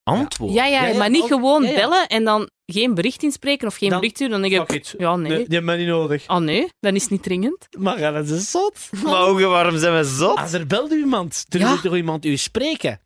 antwoorden. 0.02 0.56
ja, 0.56 0.66
ja, 0.66 0.82
Ja, 0.82 0.86
ja, 0.88 0.98
maar 0.98 1.10
niet 1.10 1.22
ook- 1.22 1.28
gewoon 1.28 1.62
ja, 1.62 1.68
ja. 1.68 1.74
bellen 1.74 2.06
en 2.06 2.24
dan 2.24 2.50
geen 2.66 2.94
bericht 2.94 3.22
inspreken 3.22 3.66
of 3.68 3.76
geen 3.76 3.88
Dan- 3.88 3.98
bericht 3.98 4.16
sturen. 4.16 4.40
Dan 4.40 4.50
denk 4.50 4.60
Fuck 4.66 4.70
ik, 4.76 4.76
it. 4.82 4.94
ja, 4.98 5.16
nee. 5.16 5.28
Nee, 5.28 5.36
die 5.36 5.46
hebben 5.46 5.64
mij 5.64 5.76
niet 5.76 5.86
nodig. 5.86 6.26
Ah 6.26 6.40
nee, 6.40 6.68
dan 6.80 6.94
is 6.94 7.02
het 7.02 7.10
niet 7.10 7.22
dringend. 7.22 7.68
Maar 7.78 7.98
ja, 7.98 8.10
dat 8.10 8.28
is 8.28 8.50
zot. 8.50 8.78
Maar 9.04 9.26
ook, 9.26 9.40
waarom 9.40 9.78
zijn 9.78 9.96
we 9.96 10.04
zot? 10.04 10.36
Als 10.38 10.52
er 10.52 10.66
belt 10.66 10.92
iemand, 10.92 11.44
dan 11.48 11.60
Ja. 11.60 11.70
moet 11.70 11.84
er 11.84 11.96
iemand 11.96 12.24
u 12.24 12.36
spreken. 12.36 13.00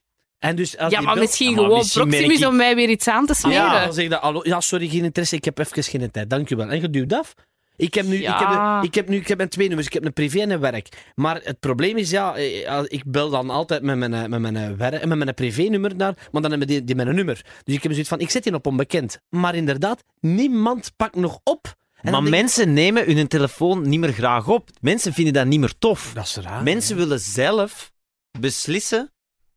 En 0.47 0.57
dus 0.57 0.79
als 0.79 0.91
ja, 0.93 0.97
die 0.99 1.07
maar 1.07 1.15
belt- 1.15 1.27
misschien 1.27 1.49
Ja, 1.49 1.55
maar 1.55 1.65
gewoon 1.65 1.79
misschien 1.79 2.09
Proximus 2.09 2.41
ik- 2.41 2.47
om 2.49 2.57
mij 2.57 2.75
weer 2.75 2.89
iets 2.89 3.09
aan 3.09 3.27
te 3.27 3.33
Ah, 3.33 3.39
smeren. 3.39 3.63
ja, 3.63 3.85
dan 3.85 3.93
zeg 3.95 4.05
je 4.05 4.11
dat, 4.11 4.21
hallo, 4.21 4.41
ja, 4.43 4.61
sorry, 4.61 4.89
geen 4.89 5.05
interesse, 5.05 5.37
ik 5.37 5.45
heb 5.45 5.59
even 5.59 5.83
geen 5.83 6.11
tijd, 6.11 6.31
dank 6.31 6.51
u 6.51 6.57
wel. 6.57 6.69
En 6.69 6.81
je 6.81 6.91
duwt 6.91 7.13
af. 7.13 7.35
Ik 7.79 7.95
heb, 7.95 8.07
nu, 8.07 8.17
ik, 8.17 8.27
heb, 8.39 8.83
ik, 8.85 8.95
heb 8.95 9.09
nu, 9.09 9.17
ik 9.17 9.29
heb 9.29 9.37
mijn 9.37 9.49
twee 9.49 9.67
nummers, 9.67 9.87
ik 9.87 9.93
heb 9.93 10.05
een 10.05 10.13
privé 10.13 10.41
en 10.41 10.51
een 10.51 10.61
werk. 10.61 10.89
Maar 11.15 11.41
het 11.45 11.61
probleem 11.61 11.97
is, 11.97 12.11
ja, 12.11 12.35
eh, 12.37 12.83
ik 12.87 13.03
bel 13.07 13.31
dan 13.31 13.51
altijd 13.51 13.83
met 13.83 13.97
mijn, 13.97 14.15
eh, 14.15 14.25
met 14.25 14.41
mijn, 14.41 14.57
eh, 14.57 14.71
werk, 14.77 15.05
met 15.05 15.19
mijn 15.19 15.35
privé-nummer 15.35 15.97
naar, 15.97 16.15
maar 16.33 16.43
dan 16.43 16.51
hebben 16.51 16.69
die, 16.69 16.85
die 16.85 16.95
mijn 16.97 17.15
nummer. 17.15 17.45
Dus 17.65 17.75
ik 17.75 17.83
heb 17.83 17.91
zoiets 17.93 18.09
van, 18.11 18.21
ik 18.21 18.31
zet 18.31 18.43
die 18.43 18.55
op 18.55 18.67
onbekend. 18.67 19.19
Maar 19.29 19.55
inderdaad, 19.55 20.03
niemand 20.21 20.93
pakt 20.97 21.15
nog 21.17 21.39
op. 21.45 21.75
En 22.01 22.13
maar 22.13 22.23
ik, 22.23 22.29
mensen 22.29 22.73
nemen 22.73 23.15
hun 23.17 23.29
telefoon 23.29 23.89
niet 23.89 24.01
meer 24.01 24.13
graag 24.13 24.49
op. 24.49 24.69
Mensen 24.81 25.13
vinden 25.13 25.33
dat 25.33 25.47
niet 25.47 25.61
meer 25.61 25.75
tof. 25.79 26.11
Dat 26.15 26.25
is 26.25 26.37
raar. 26.37 26.63
Mensen 26.63 26.97
willen 26.97 27.21
zelf 27.21 27.93
beslissen 28.39 29.13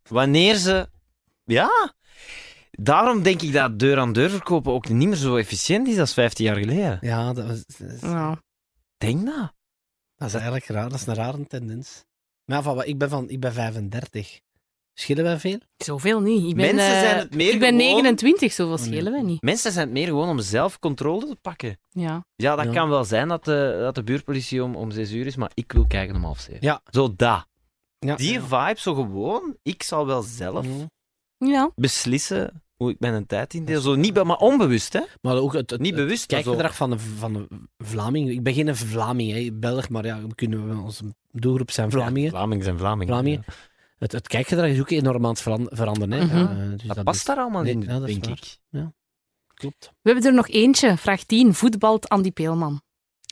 wanneer 0.10 0.56
ze... 0.56 0.90
Ja. 1.44 1.94
Daarom 2.72 3.24
denk 3.24 3.42
ik 3.42 3.54
dat 3.54 3.80
deur-aan-deur 3.80 4.30
verkopen 4.30 4.74
ook 4.74 4.90
niet 4.90 5.08
meer 5.08 5.18
zo 5.18 5.36
efficiënt 5.36 5.88
is 5.88 6.00
als 6.00 6.14
15 6.14 6.46
jaar 6.46 6.56
geleden. 6.58 6.98
Ja, 7.02 7.34
dat, 7.34 7.48
was- 7.48 7.66
dat 7.78 7.90
is, 7.92 8.02
Ja. 8.02 8.42
Denk 8.98 9.26
dat. 9.26 9.54
dat 10.16 10.28
is 10.28 10.34
eigenlijk 10.34 10.66
raar. 10.68 10.90
Dat 10.90 11.00
is 11.00 11.06
een 11.08 11.16
rare 11.16 11.48
tendens. 11.48 12.04
Maar 12.46 12.62
van, 12.64 12.76
wat- 12.76 12.88
ik, 12.88 12.98
ben 12.98 13.10
van, 13.10 13.30
ik 13.30 13.40
ben 13.40 13.54
35. 13.54 14.40
Schillen 14.94 15.24
wij 15.24 15.40
veel? 15.40 15.60
Zoveel 15.78 16.22
niet. 16.22 16.50
Ik 16.50 16.56
ben, 16.56 16.76
Mensen 16.76 16.94
eh, 16.96 17.00
zijn 17.02 17.18
het 17.18 17.36
meer 17.36 17.54
Ik 17.54 17.60
ben 17.60 17.80
gewoon- 17.80 17.94
29, 17.94 18.52
zoveel 18.54 18.76
nee. 18.76 18.86
schelen 18.86 19.12
wij 19.12 19.22
niet. 19.22 19.42
Mensen 19.42 19.72
zijn 19.72 19.86
het 19.86 19.94
meer 19.94 20.06
gewoon 20.06 20.30
om 20.30 20.40
zelf 20.40 20.80
controle 20.80 21.26
te 21.28 21.36
pakken. 21.42 21.80
Ja. 21.90 22.26
Ja, 22.36 22.56
dat 22.56 22.66
Ja. 22.66 22.72
kan 22.72 22.90
wel 22.90 23.04
zijn 23.04 23.28
dat 23.28 23.46
de, 23.46 23.78
dat 23.82 23.96
de 23.96 24.04
buurtpolitie 24.04 24.64
om, 24.64 24.76
om 24.76 24.92
6 24.92 25.12
uur 25.12 25.26
is, 25.26 25.36
maar 25.36 25.52
ik 25.54 25.72
wil 25.72 25.86
kijken 25.88 26.16
om 26.16 26.24
half 26.24 26.40
zeven. 26.40 26.58
Ja. 26.62 26.82
Zo 26.92 27.14
dat. 27.16 27.48
Ja. 28.00 28.16
Die 28.16 28.42
vibe, 28.42 28.76
zo 28.78 28.94
gewoon. 28.94 29.56
Ik 29.64 29.84
zal 29.84 30.06
wel 30.06 30.22
zelf 30.22 30.66
Mhm. 30.66 30.86
Ja. 31.52 31.72
beslissen 31.76 32.64
hoe 32.76 32.90
ik 32.92 33.00
mijn 33.00 33.26
tijd 33.26 33.54
indeel. 33.54 33.82
Zo 33.82 33.96
niet, 33.96 34.24
maar 34.24 34.38
onbewust, 34.38 34.94
hè? 34.94 35.02
Maar 35.22 35.36
ook 35.36 35.54
het, 35.54 35.70
het, 35.70 35.80
Niet 35.82 35.96
bewust, 35.96 36.32
maar 36.32 36.42
zo. 36.42 36.46
kijkgedrag 36.46 36.76
van 36.76 36.92
een, 36.92 37.00
van 37.00 37.48
Vlaming. 37.78 38.30
Ik 38.30 38.44
ben 38.44 38.54
geen 38.54 38.76
Vlaming, 38.76 39.32
hè, 39.32 39.52
Belg, 39.54 39.90
maar 39.90 40.06
ja, 40.06 40.22
we 40.22 40.36
kunnen 40.36 40.70
we- 40.70 40.82
onze 40.84 41.04
doelgroep 41.32 41.72
zijn 41.72 41.92
Vlamingen. 41.92 42.24
Ja, 42.24 42.30
Vlamingen 42.30 42.64
zijn 42.64 42.78
Vlamingen. 42.78 43.14
Vlamingen. 43.14 43.44
Het, 43.98 44.12
het 44.12 44.28
kijkgedrag 44.28 44.68
is 44.70 44.80
ook 44.80 44.90
enorm 44.90 45.24
aan 45.24 45.30
het 45.32 45.42
veran- 45.42 45.70
veranderen. 45.72 46.30
Hè. 46.30 46.44
Mhm. 46.44 46.70
Dus 46.78 46.88
Dat, 46.88 47.04
past 47.04 47.26
daar 47.26 47.38
allemaal 47.38 47.62
Nee, 47.64 47.74
in, 47.74 47.80
denk 48.06 48.26
ik. 48.28 48.58
Klopt. 49.54 49.92
We 50.02 50.10
hebben 50.12 50.30
er 50.30 50.34
nog 50.34 50.48
eentje. 50.50 50.98
Vraag 50.98 51.24
10. 51.24 51.54
Voetbalt 51.54 52.10
Andy 52.10 52.32
Peelman. 52.32 52.82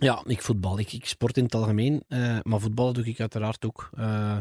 Ja, 0.04 0.24
ik 0.26 0.42
voetbal. 0.42 0.80
Ik, 0.80 0.94
ik 0.94 1.06
sport 1.06 1.38
in 1.38 1.44
het 1.44 1.56
algemeen, 1.56 2.04
eh, 2.08 2.38
maar 2.44 2.60
voetballen 2.60 2.94
doe 2.94 3.06
ik 3.06 3.20
uiteraard 3.20 3.66
ook. 3.66 3.90
Eh, 3.98 4.38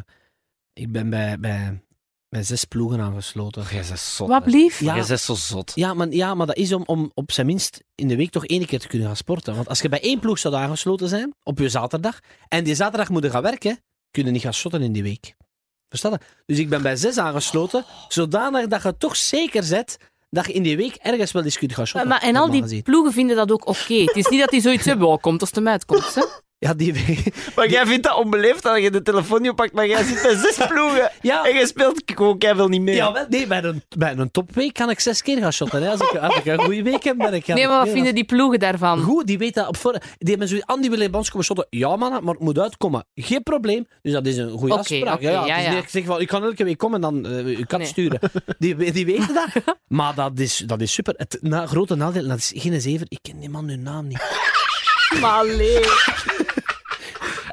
ik 0.72 0.92
ben 0.92 1.10
bij, 1.10 1.38
bij, 1.38 1.82
bij 2.28 2.42
zes 2.42 2.64
ploegen 2.64 3.00
aangesloten. 3.00 3.62
Jij 3.62 3.84
bent 3.88 3.98
zot. 3.98 4.28
Wat 4.28 4.44
hè. 4.44 4.50
blief? 4.50 4.80
Ja. 4.80 4.96
Jij 4.96 5.06
bent 5.06 5.20
zo 5.20 5.34
zot. 5.34 5.72
Ja 5.74 5.94
maar, 5.94 6.08
ja, 6.08 6.34
maar 6.34 6.46
dat 6.46 6.56
is 6.56 6.72
om, 6.72 6.82
om 6.86 7.10
op 7.14 7.32
zijn 7.32 7.46
minst 7.46 7.84
in 7.94 8.08
de 8.08 8.16
week 8.16 8.30
toch 8.30 8.46
één 8.46 8.66
keer 8.66 8.78
te 8.78 8.88
kunnen 8.88 9.06
gaan 9.06 9.16
sporten. 9.16 9.54
Want 9.54 9.68
als 9.68 9.80
je 9.80 9.88
bij 9.88 10.00
één 10.02 10.20
ploeg 10.20 10.38
zou 10.38 10.54
aangesloten 10.54 11.08
zijn, 11.08 11.34
op 11.42 11.58
je 11.58 11.68
zaterdag, 11.68 12.20
en 12.48 12.64
die 12.64 12.74
zaterdag 12.74 13.08
moet 13.08 13.22
je 13.22 13.30
gaan 13.30 13.42
werken, 13.42 13.80
kun 14.10 14.24
je 14.24 14.30
niet 14.30 14.42
gaan 14.42 14.54
shotten 14.54 14.82
in 14.82 14.92
die 14.92 15.02
week. 15.02 15.34
Versta 15.88 16.10
je? 16.10 16.18
Dus 16.46 16.58
ik 16.58 16.68
ben 16.68 16.82
bij 16.82 16.96
zes 16.96 17.18
aangesloten, 17.18 17.84
zodanig 18.08 18.66
dat 18.66 18.82
je 18.82 18.96
toch 18.96 19.16
zeker 19.16 19.62
zet 19.62 19.98
dat 20.30 20.46
je 20.46 20.52
in 20.52 20.62
die 20.62 20.76
week 20.76 20.94
ergens 20.94 21.32
wel 21.32 21.44
eens 21.44 21.58
kunt 21.58 21.70
gaan 21.72 21.78
Maar, 21.78 21.86
shotten. 21.88 22.08
maar- 22.10 22.22
en 22.22 22.36
al 22.36 22.50
die 22.50 22.82
ploegen 22.82 23.12
vinden 23.12 23.36
dat 23.36 23.52
ook 23.52 23.66
oké. 23.68 23.94
Het 23.94 24.16
is 24.16 24.26
niet 24.28 24.40
dat 24.40 24.50
die 24.50 24.60
zoiets 24.60 24.84
hebben, 24.90 25.08
oh, 25.08 25.20
komt 25.20 25.40
als 25.40 25.48
het 25.48 25.58
hem 25.58 25.68
uitkomt. 25.68 26.14
Hè? 26.14 26.22
Ja, 26.58 26.74
die. 26.74 26.92
Maar 27.56 27.68
jij 27.70 27.86
vindt 27.86 28.02
dat 28.02 28.16
onbeleefd 28.16 28.62
dat 28.62 28.82
je 28.82 28.90
de 28.90 29.02
telefoon 29.02 29.40
niet 29.42 29.50
oppakt, 29.50 29.72
maar 29.72 29.86
jij 29.86 30.04
zit 30.04 30.22
bij 30.22 30.34
zes 30.36 30.56
ploegen 30.68 31.10
Ja, 31.22 31.44
en 31.46 31.54
jij 31.54 31.66
speelt 31.66 32.02
gewoon 32.04 32.38
keihard 32.38 32.68
niet 32.68 32.80
mee. 32.80 32.94
ja 32.94 33.12
wel, 33.12 33.26
nee, 33.28 33.46
bij 33.46 33.62
een, 33.62 33.82
bij 33.96 34.16
een 34.16 34.30
topweek 34.30 34.72
kan 34.74 34.90
ik 34.90 35.00
zes 35.00 35.22
keer 35.22 35.38
gaan 35.38 35.52
shotten. 35.52 35.82
Hè. 35.82 35.90
Als, 35.90 36.00
ik, 36.00 36.16
als 36.16 36.36
ik 36.36 36.44
een 36.44 36.58
goede 36.60 36.82
week 36.82 37.02
heb, 37.04 37.16
ben 37.16 37.34
ik... 37.34 37.46
Nee, 37.46 37.66
maar 37.68 37.84
wat 37.84 37.88
vinden 37.88 38.14
die 38.14 38.24
ploegen 38.24 38.58
daarvan? 38.58 39.00
Goed, 39.00 39.26
die 39.26 39.38
weet 39.38 39.54
dat 39.54 39.68
op 39.68 39.76
voor. 39.76 39.92
Die 40.18 40.28
hebben 40.28 40.48
zoiets, 40.48 40.66
Andy 40.66 40.88
wil 40.88 40.98
bij 40.98 41.18
ons 41.18 41.30
komen 41.30 41.44
shotten. 41.46 41.66
Ja, 41.70 41.96
man, 41.96 42.10
maar 42.10 42.34
het 42.34 42.42
moet 42.42 42.58
uitkomen. 42.58 43.06
Geen 43.14 43.42
probleem. 43.42 43.86
Dus 44.02 44.12
dat 44.12 44.26
is 44.26 44.36
een 44.36 44.50
goede 44.50 44.74
afspraak. 44.74 45.20
ja, 45.20 45.46
ja, 45.46 45.58
ja. 45.58 45.70
dat 45.70 45.82
ik 45.82 45.88
zeg 45.88 46.04
van, 46.04 46.20
ik 46.20 46.26
kan 46.28 46.42
elke 46.44 46.64
week 46.64 46.78
komen 46.78 47.04
en 47.04 47.22
dan 47.22 47.32
eh 47.32 47.44
uw 47.56 47.64
kat 47.66 47.78
Nee. 47.78 47.88
sturen. 47.88 48.20
Die, 48.58 48.92
die 48.92 49.06
weten 49.06 49.34
dat. 49.34 49.48
Maar 49.88 50.14
dat 50.14 50.38
is, 50.38 50.62
dat 50.66 50.80
is 50.80 50.92
super. 50.92 51.14
Het 51.16 51.38
na, 51.40 51.66
grote 51.66 51.94
nadeel, 51.94 52.28
dat 52.28 52.38
is 52.38 52.52
geen 52.54 52.80
zever. 52.80 53.06
Ik 53.08 53.18
ken 53.22 53.40
die 53.40 53.48
man 53.50 53.68
hun 53.68 53.82
naam 53.82 54.06
niet. 54.06 54.22
Maar. 55.20 55.44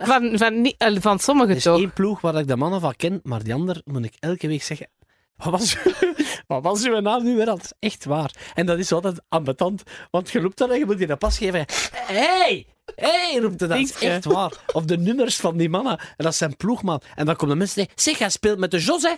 Van, 0.12 0.38
van, 0.38 0.62
niet- 0.62 0.76
eh, 0.78 0.95
van 0.99 1.14
Er 1.14 1.20
sommigen 1.24 1.56
is 1.56 1.64
toch? 1.64 1.78
één 1.78 1.93
ploeg 1.93 2.22
waar 2.22 2.36
ik 2.36 2.47
de 2.47 2.56
mannen 2.56 2.82
van 2.82 2.95
ken, 2.95 3.20
maar 3.24 3.43
die 3.43 3.54
ander 3.54 3.82
moet 3.86 4.06
ik 4.06 4.14
elke 4.20 4.47
week 4.47 4.64
zeggen. 4.64 4.88
Wat 5.36 5.51
was, 5.51 5.78
wat 6.47 6.64
was 6.64 6.84
uw 6.86 6.99
naam 6.99 7.24
nu 7.24 7.36
weer? 7.36 7.45
Dat 7.45 7.62
is 7.64 7.74
echt 7.80 8.06
waar. 8.06 8.32
En 8.54 8.66
dat 8.66 8.78
is 8.80 8.91
altijd 8.91 9.22
ambetant. 9.30 9.84
Want 10.12 10.30
je 10.32 10.39
roept 10.39 10.58
dan 10.58 10.72
en 10.72 10.78
je 10.78 10.86
moet 10.86 10.97
die 10.97 11.10
een 11.10 11.18
pas 11.18 11.38
geven. 11.38 11.66
Hey! 11.93 12.66
Hey! 12.95 13.38
roept 13.41 13.60
hij 13.60 13.70
dat. 13.70 13.78
Is 13.78 13.99
je? 13.99 14.10
echt 14.10 14.26
waar. 14.26 14.51
Of 14.74 14.84
de 14.86 14.97
nummers 14.97 15.36
van 15.36 15.58
die 15.58 15.70
mannen. 15.70 15.99
En 15.99 16.26
dat 16.26 16.36
zijn 16.36 16.58
ploegman. 16.58 17.01
En 17.16 17.26
dan 17.26 17.36
komen 17.36 17.54
de 17.55 17.62
mensen 17.63 17.80
zeggen: 17.82 18.01
Zeg, 18.04 18.17
hij 18.20 18.30
speelt 18.30 18.59
met 18.59 18.71
de 18.71 18.80
Jos, 18.80 19.01
hè? 19.04 19.13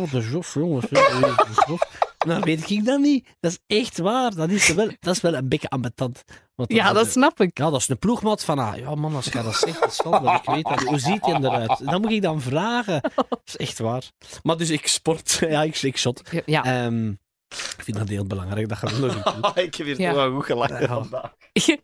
Oh, 0.00 0.12
de 0.12 0.28
Jos, 0.30 0.52
jongens. 0.52 0.86
de 0.88 1.34
Jos. 1.68 1.80
dan 2.18 2.40
weet 2.42 2.70
ik 2.70 2.84
dat 2.84 3.00
niet. 3.00 3.26
Dat 3.40 3.50
is 3.66 3.76
echt 3.78 3.98
waar. 3.98 4.34
Dat 4.34 4.50
is 4.50 4.68
wel, 4.74 4.90
dat 5.00 5.14
is 5.14 5.20
wel 5.20 5.34
een 5.34 5.48
beetje 5.48 5.68
ambetant. 5.68 6.22
Want 6.58 6.72
Ja, 6.72 6.92
dat 6.92 7.10
snap 7.10 7.40
ik. 7.40 7.58
Ja, 7.58 7.70
dat 7.70 7.80
is 7.80 7.88
een 7.88 7.98
ploegmat 7.98 8.44
van, 8.44 8.58
ah, 8.58 8.76
ja 8.76 8.94
man, 8.94 9.14
als 9.14 9.24
je 9.24 9.30
dat 9.42 9.54
zegt, 9.56 9.80
dat 9.80 9.90
is 9.90 10.00
wel 10.02 10.22
dat 10.22 10.34
ik 10.34 10.50
weet 10.54 10.64
dat. 10.64 10.82
Hoe 10.82 10.98
ziet 10.98 11.26
hij 11.26 11.34
eruit? 11.34 11.78
Dat 11.84 12.00
moet 12.00 12.10
ik 12.10 12.22
dan 12.22 12.40
vragen. 12.40 13.00
Dat 13.14 13.40
is 13.44 13.56
echt 13.56 13.78
waar. 13.78 14.02
Maar 14.42 14.56
dus 14.56 14.70
ik 14.70 14.86
sport, 14.86 15.38
ja, 15.50 15.62
ik, 15.62 15.76
ik 15.82 15.96
shot. 15.98 16.22
Ja. 16.46 16.64
Ehm, 16.64 17.08
ik 17.48 17.82
vind 17.84 17.96
dat 17.96 18.08
heel 18.08 18.24
belangrijk, 18.26 18.68
dat 18.68 18.78
gaat 18.78 18.98
nog 18.98 19.56
ik 19.56 19.74
heb 19.74 19.86
hier 19.86 20.00
Ja. 20.00 20.08
toch 20.12 20.18
wel 20.18 20.34
goed 20.34 20.44
gelachen 20.44 20.80
Ja. 20.80 20.86
vandaag. 20.86 21.32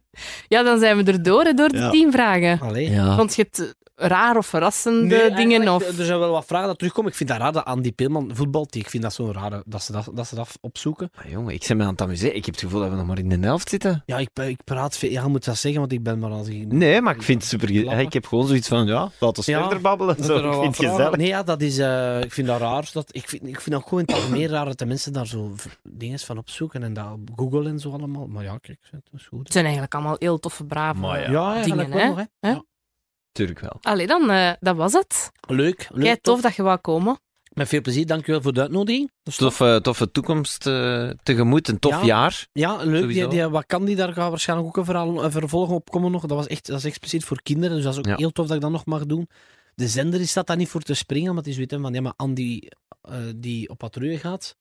ja, 0.48 0.62
dan 0.62 0.78
zijn 0.78 0.96
we 0.96 1.12
er 1.12 1.22
door, 1.22 1.42
hè, 1.44 1.52
door 1.52 1.68
de 1.68 1.78
Ja. 1.78 1.90
tien 1.90 2.12
vragen. 2.12 2.60
Allee. 2.60 2.90
Ja. 2.90 3.16
Vond 3.16 3.34
je 3.34 3.42
het 3.42 3.58
eh, 3.58 3.66
raar 3.94 4.36
of 4.36 4.46
verrassende 4.46 5.16
Nee, 5.16 5.30
dingen? 5.30 5.68
Of... 5.68 5.98
Er 5.98 6.04
zijn 6.04 6.18
wel 6.18 6.30
wat 6.30 6.44
vragen 6.44 6.66
dat 6.66 6.78
terugkomen. 6.78 7.10
Ik 7.10 7.16
vind 7.16 7.28
dat 7.28 7.38
raar 7.38 7.52
dat 7.52 7.64
Andy 7.64 7.92
Peelman 7.92 8.30
voetbalt. 8.34 8.74
Ik 8.74 8.90
vind 8.90 9.02
dat 9.02 9.14
zo 9.14 9.30
raar 9.32 9.62
dat 9.66 9.82
ze 9.82 9.92
dat, 9.92 10.10
dat, 10.14 10.26
ze 10.26 10.34
dat 10.34 10.58
opzoeken. 10.60 11.10
Maar 11.16 11.28
jongen, 11.30 11.54
ik 11.54 11.64
ben 11.68 11.76
me 11.76 11.82
aan 11.82 11.90
het 11.90 12.00
amuseren. 12.00 12.36
Ik 12.36 12.44
heb 12.44 12.54
het 12.54 12.64
gevoel 12.64 12.80
dat 12.80 12.90
we 12.90 12.96
nog 12.96 13.06
maar 13.06 13.18
in 13.18 13.28
de 13.28 13.46
helft 13.46 13.68
zitten. 13.68 14.02
Ja, 14.06 14.18
ik, 14.18 14.28
ik 14.42 14.64
praat 14.64 14.96
veel. 14.96 15.10
Ja, 15.10 15.22
je 15.22 15.28
moet 15.28 15.44
dat 15.44 15.56
zeggen, 15.56 15.80
want 15.80 15.92
ik 15.92 16.02
ben 16.02 16.18
maar 16.18 16.30
als 16.30 16.48
ik... 16.48 16.72
Nee, 16.72 17.00
maar 17.00 17.14
ik 17.14 17.22
vind 17.22 17.40
het 17.40 17.50
super... 17.50 17.98
Ik 18.00 18.12
heb 18.12 18.26
gewoon 18.26 18.46
zoiets 18.46 18.68
van, 18.68 18.86
ja, 18.86 19.10
laten 19.18 19.44
we 19.44 19.50
Ja, 19.50 19.60
verder 19.60 19.80
babbelen. 19.80 20.24
Zo, 20.24 20.36
ik 20.36 20.52
vind 20.52 20.76
het 20.76 20.86
gezellig. 20.90 21.16
Nee, 21.16 21.26
ja, 21.26 21.42
dat 21.42 21.60
is... 21.60 21.78
eh, 21.78 22.20
ik 22.20 22.32
vind 22.32 22.46
dat 22.46 22.60
raar. 22.60 22.90
Dat, 22.92 23.08
ik, 23.10 23.28
vind, 23.28 23.46
ik 23.46 23.60
vind 23.60 23.76
ook 23.76 23.88
gewoon 23.88 24.04
het 24.04 24.12
algemeen 24.14 24.48
raar 24.48 24.64
dat 24.64 24.78
de 24.78 24.86
mensen 24.86 25.12
daar 25.12 25.26
zo 25.26 25.54
dingen 25.82 26.18
van 26.18 26.38
opzoeken 26.38 26.82
en 26.82 26.92
dat 26.94 27.12
op 27.12 27.28
Google 27.36 27.68
en 27.68 27.78
zo 27.78 27.92
allemaal. 27.92 28.26
Maar 28.26 28.44
ja, 28.44 28.58
kijk, 28.58 28.78
dat 28.90 29.00
is 29.12 29.26
goed. 29.26 29.38
Het 29.42 29.52
zijn 29.52 29.64
eigenlijk 29.64 29.94
allemaal 29.94 30.16
heel 30.18 30.38
toffe, 30.38 30.64
brave 30.64 31.00
Maar 31.00 31.30
ja. 31.30 31.62
Dingen, 31.62 31.90
nog. 31.90 32.16
Hè? 32.40 32.48
Ja. 32.48 32.64
Tuurlijk 33.34 33.60
wel. 33.60 33.76
Allee, 33.82 34.06
dan, 34.06 34.30
eh, 34.30 34.50
dat 34.60 34.76
was 34.76 34.92
het. 34.92 35.30
Leuk. 35.48 35.86
leuk 35.92 36.04
Kijk, 36.04 36.22
tof 36.22 36.40
dat 36.40 36.54
je 36.56 36.62
wou 36.62 36.78
komen. 36.78 37.18
Met 37.52 37.68
veel 37.68 37.80
plezier. 37.80 38.06
Dankjewel 38.06 38.42
voor 38.42 38.52
de 38.52 38.60
uitnodiging. 38.60 39.10
Dat 39.22 39.32
is 39.32 39.36
tof. 39.38 39.56
Toffe, 39.56 39.78
toffe 39.82 40.10
toekomst 40.10 40.66
eh, 40.66 41.10
tegemoet, 41.22 41.68
een 41.68 41.78
tof 41.78 41.92
Ja. 42.00 42.04
jaar. 42.04 42.46
Ja, 42.52 42.76
leuk. 42.76 42.86
Die, 42.90 43.00
Sowieso. 43.00 43.28
die 43.28 43.48
Wakandi, 43.48 43.94
daar 43.94 44.12
gaat 44.12 44.30
waarschijnlijk 44.30 44.68
ook 44.68 44.76
een, 44.76 44.84
verhaal, 44.84 45.24
een 45.24 45.30
vervolg 45.30 45.70
op 45.70 45.90
komen 45.90 46.10
nog. 46.10 46.20
Dat, 46.22 46.36
was 46.36 46.46
echt, 46.46 46.66
dat 46.66 46.78
is 46.78 46.84
expliciet 46.84 47.24
voor 47.24 47.42
kinderen, 47.42 47.74
dus 47.76 47.84
dat 47.84 47.92
is 47.92 47.98
ook 47.98 48.06
Ja. 48.06 48.16
heel 48.16 48.30
tof 48.30 48.46
dat 48.46 48.56
ik 48.56 48.62
dat 48.62 48.70
nog 48.70 48.84
mag 48.86 49.06
doen. 49.06 49.28
De 49.74 49.88
zender 49.88 50.20
is 50.20 50.32
dat 50.32 50.46
daar 50.46 50.56
niet 50.56 50.68
voor 50.68 50.80
te 50.82 50.94
springen, 50.94 51.32
want 51.34 51.44
die 51.44 51.56
weten 51.56 51.80
van, 51.80 51.94
ja, 51.94 52.00
maar 52.00 52.12
Andy 52.16 52.60
eh, 53.02 53.16
die 53.36 53.68
op 53.68 53.78
patrouille 53.78 54.18
gaat. 54.18 54.56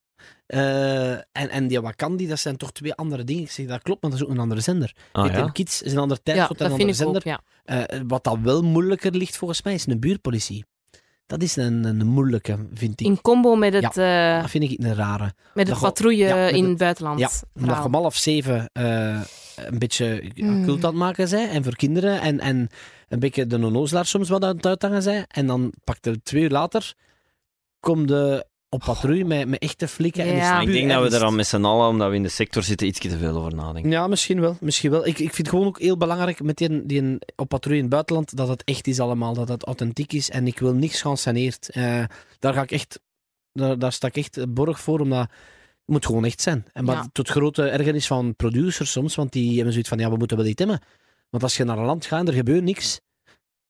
Eh, 0.45 1.11
en, 1.11 1.25
en 1.49 1.67
die 1.67 1.81
Wakandi, 1.81 2.27
dat 2.27 2.39
zijn 2.39 2.57
toch 2.57 2.71
twee 2.71 2.93
andere 2.93 3.23
dingen. 3.23 3.43
Ik 3.43 3.51
zeg, 3.51 3.65
dat 3.65 3.81
klopt, 3.81 4.01
maar 4.01 4.11
dat 4.11 4.19
is 4.19 4.25
ook 4.25 4.31
een 4.31 4.39
andere 4.39 4.61
zender. 4.61 4.95
Ah, 5.11 5.33
ja. 5.33 5.49
Kids 5.49 5.81
is 5.81 5.91
een 5.91 5.97
andere 5.97 6.19
Ja, 6.23 6.33
tijdslot 6.33 6.59
en 6.59 6.65
een 6.65 6.71
andere 6.71 6.89
ook, 6.89 6.95
zender. 6.95 7.21
ja. 7.27 7.41
Eh, 7.63 7.99
wat 8.07 8.23
dat 8.23 8.37
wel 8.41 8.61
moeilijker 8.63 9.11
ligt 9.15 9.37
volgens 9.37 9.61
mij, 9.63 9.73
is 9.73 9.85
een 9.87 9.99
buurtpolitie. 9.99 10.65
Dat 11.25 11.41
is 11.41 11.55
een, 11.55 11.83
een 11.83 12.05
moeilijke, 12.05 12.67
vind 12.73 12.99
ik. 13.01 13.07
In 13.07 13.21
combo 13.21 13.55
met 13.55 13.73
het, 13.73 13.97
eh, 13.97 14.41
Dat 14.41 14.49
vind 14.49 14.63
ik 14.63 14.83
een 14.83 14.95
rare. 14.95 15.33
met 15.53 15.67
het 15.67 15.79
patrouille 15.79 16.25
ja, 16.25 16.35
met 16.35 16.53
in 16.55 16.65
het- 16.65 16.77
buitenland. 16.77 17.19
Ja, 17.19 17.29
omdat 17.55 17.77
je 17.77 17.83
om 17.83 17.93
half 17.93 18.15
zeven 18.15 18.69
eh, 18.73 19.21
een 19.55 19.79
beetje 19.79 20.31
ja, 20.33 20.45
Mm. 20.45 20.65
cult 20.65 20.83
aan 20.83 20.89
het 20.89 20.99
maken 20.99 21.27
zijn. 21.27 21.49
En 21.49 21.63
voor 21.63 21.75
kinderen. 21.75 22.21
En, 22.21 22.39
en 22.39 22.69
een 23.07 23.19
beetje 23.19 23.47
de 23.47 23.57
nonnozelaar 23.57 24.05
soms 24.05 24.29
wat 24.29 24.43
aan 24.43 24.55
het 24.55 24.65
uithangen 24.65 25.01
zijn. 25.01 25.25
En 25.27 25.47
dan 25.47 25.73
pakt 25.83 26.05
er 26.05 26.23
twee 26.23 26.43
uur 26.43 26.49
later. 26.49 26.93
Kom 27.79 28.07
de 28.07 28.45
op 28.73 28.79
patrouille 28.79 29.23
met, 29.25 29.47
met 29.47 29.59
echte 29.61 29.87
flikken. 29.87 30.23
En 30.23 30.35
Ja. 30.35 30.59
ik 30.61 30.71
denk 30.71 30.89
dat 30.89 31.09
we 31.09 31.15
er 31.17 31.23
al 31.23 31.31
met 31.31 31.47
z'n 31.47 31.63
allen, 31.63 31.87
omdat 31.87 32.09
we 32.09 32.15
in 32.15 32.23
de 32.23 32.29
sector 32.29 32.63
zitten, 32.63 32.87
iets 32.87 32.99
te 32.99 33.17
veel 33.17 33.37
over 33.37 33.55
nadenken. 33.55 33.91
Ja, 33.91 34.07
misschien 34.07 34.39
wel. 34.41 34.57
Misschien 34.59 34.91
wel. 34.91 35.01
Ik, 35.07 35.19
ik 35.19 35.33
vind 35.33 35.37
het 35.37 35.49
gewoon 35.49 35.65
ook 35.67 35.79
heel 35.79 35.97
belangrijk 35.97 36.41
met 36.43 36.57
die, 36.57 36.85
die 36.85 37.17
op 37.35 37.49
patrouille 37.49 37.83
in 37.83 37.87
het 37.87 37.93
buitenland. 37.93 38.35
Dat 38.35 38.47
het 38.47 38.63
echt 38.63 38.87
is 38.87 38.99
allemaal. 38.99 39.33
Dat 39.33 39.47
het 39.47 39.63
authentiek 39.65 40.13
is. 40.13 40.29
En 40.29 40.47
ik 40.47 40.59
wil 40.59 40.73
niks 40.73 41.01
geanceneerd. 41.01 41.69
Eh 41.69 42.03
daar 42.39 42.53
ga 42.53 42.61
ik 42.61 42.71
echt. 42.71 42.99
Daar, 43.53 43.79
daar 43.79 43.91
sta 43.91 44.07
ik 44.07 44.17
echt 44.17 44.53
borg 44.53 44.79
voor. 44.79 44.99
Omdat 44.99 45.19
het 45.19 45.29
moet 45.85 46.05
gewoon 46.05 46.25
echt 46.25 46.41
zijn. 46.41 46.65
En 46.73 46.83
maar 46.85 46.95
Ja. 46.95 47.09
tot 47.11 47.29
grote 47.29 47.63
ergernis 47.69 48.07
van 48.07 48.35
producers 48.35 48.91
soms. 48.91 49.15
Want 49.15 49.31
die 49.31 49.53
hebben 49.53 49.71
zoiets 49.71 49.89
van: 49.89 49.99
ja, 49.99 50.09
we 50.09 50.17
moeten 50.17 50.37
wel 50.37 50.45
iets 50.45 50.59
hebben. 50.63 50.81
Want 51.29 51.43
als 51.43 51.57
je 51.57 51.63
naar 51.63 51.77
een 51.77 51.85
land 51.85 52.05
gaat 52.05 52.19
en 52.19 52.27
er 52.27 52.33
gebeurt 52.33 52.63
niks. 52.63 52.99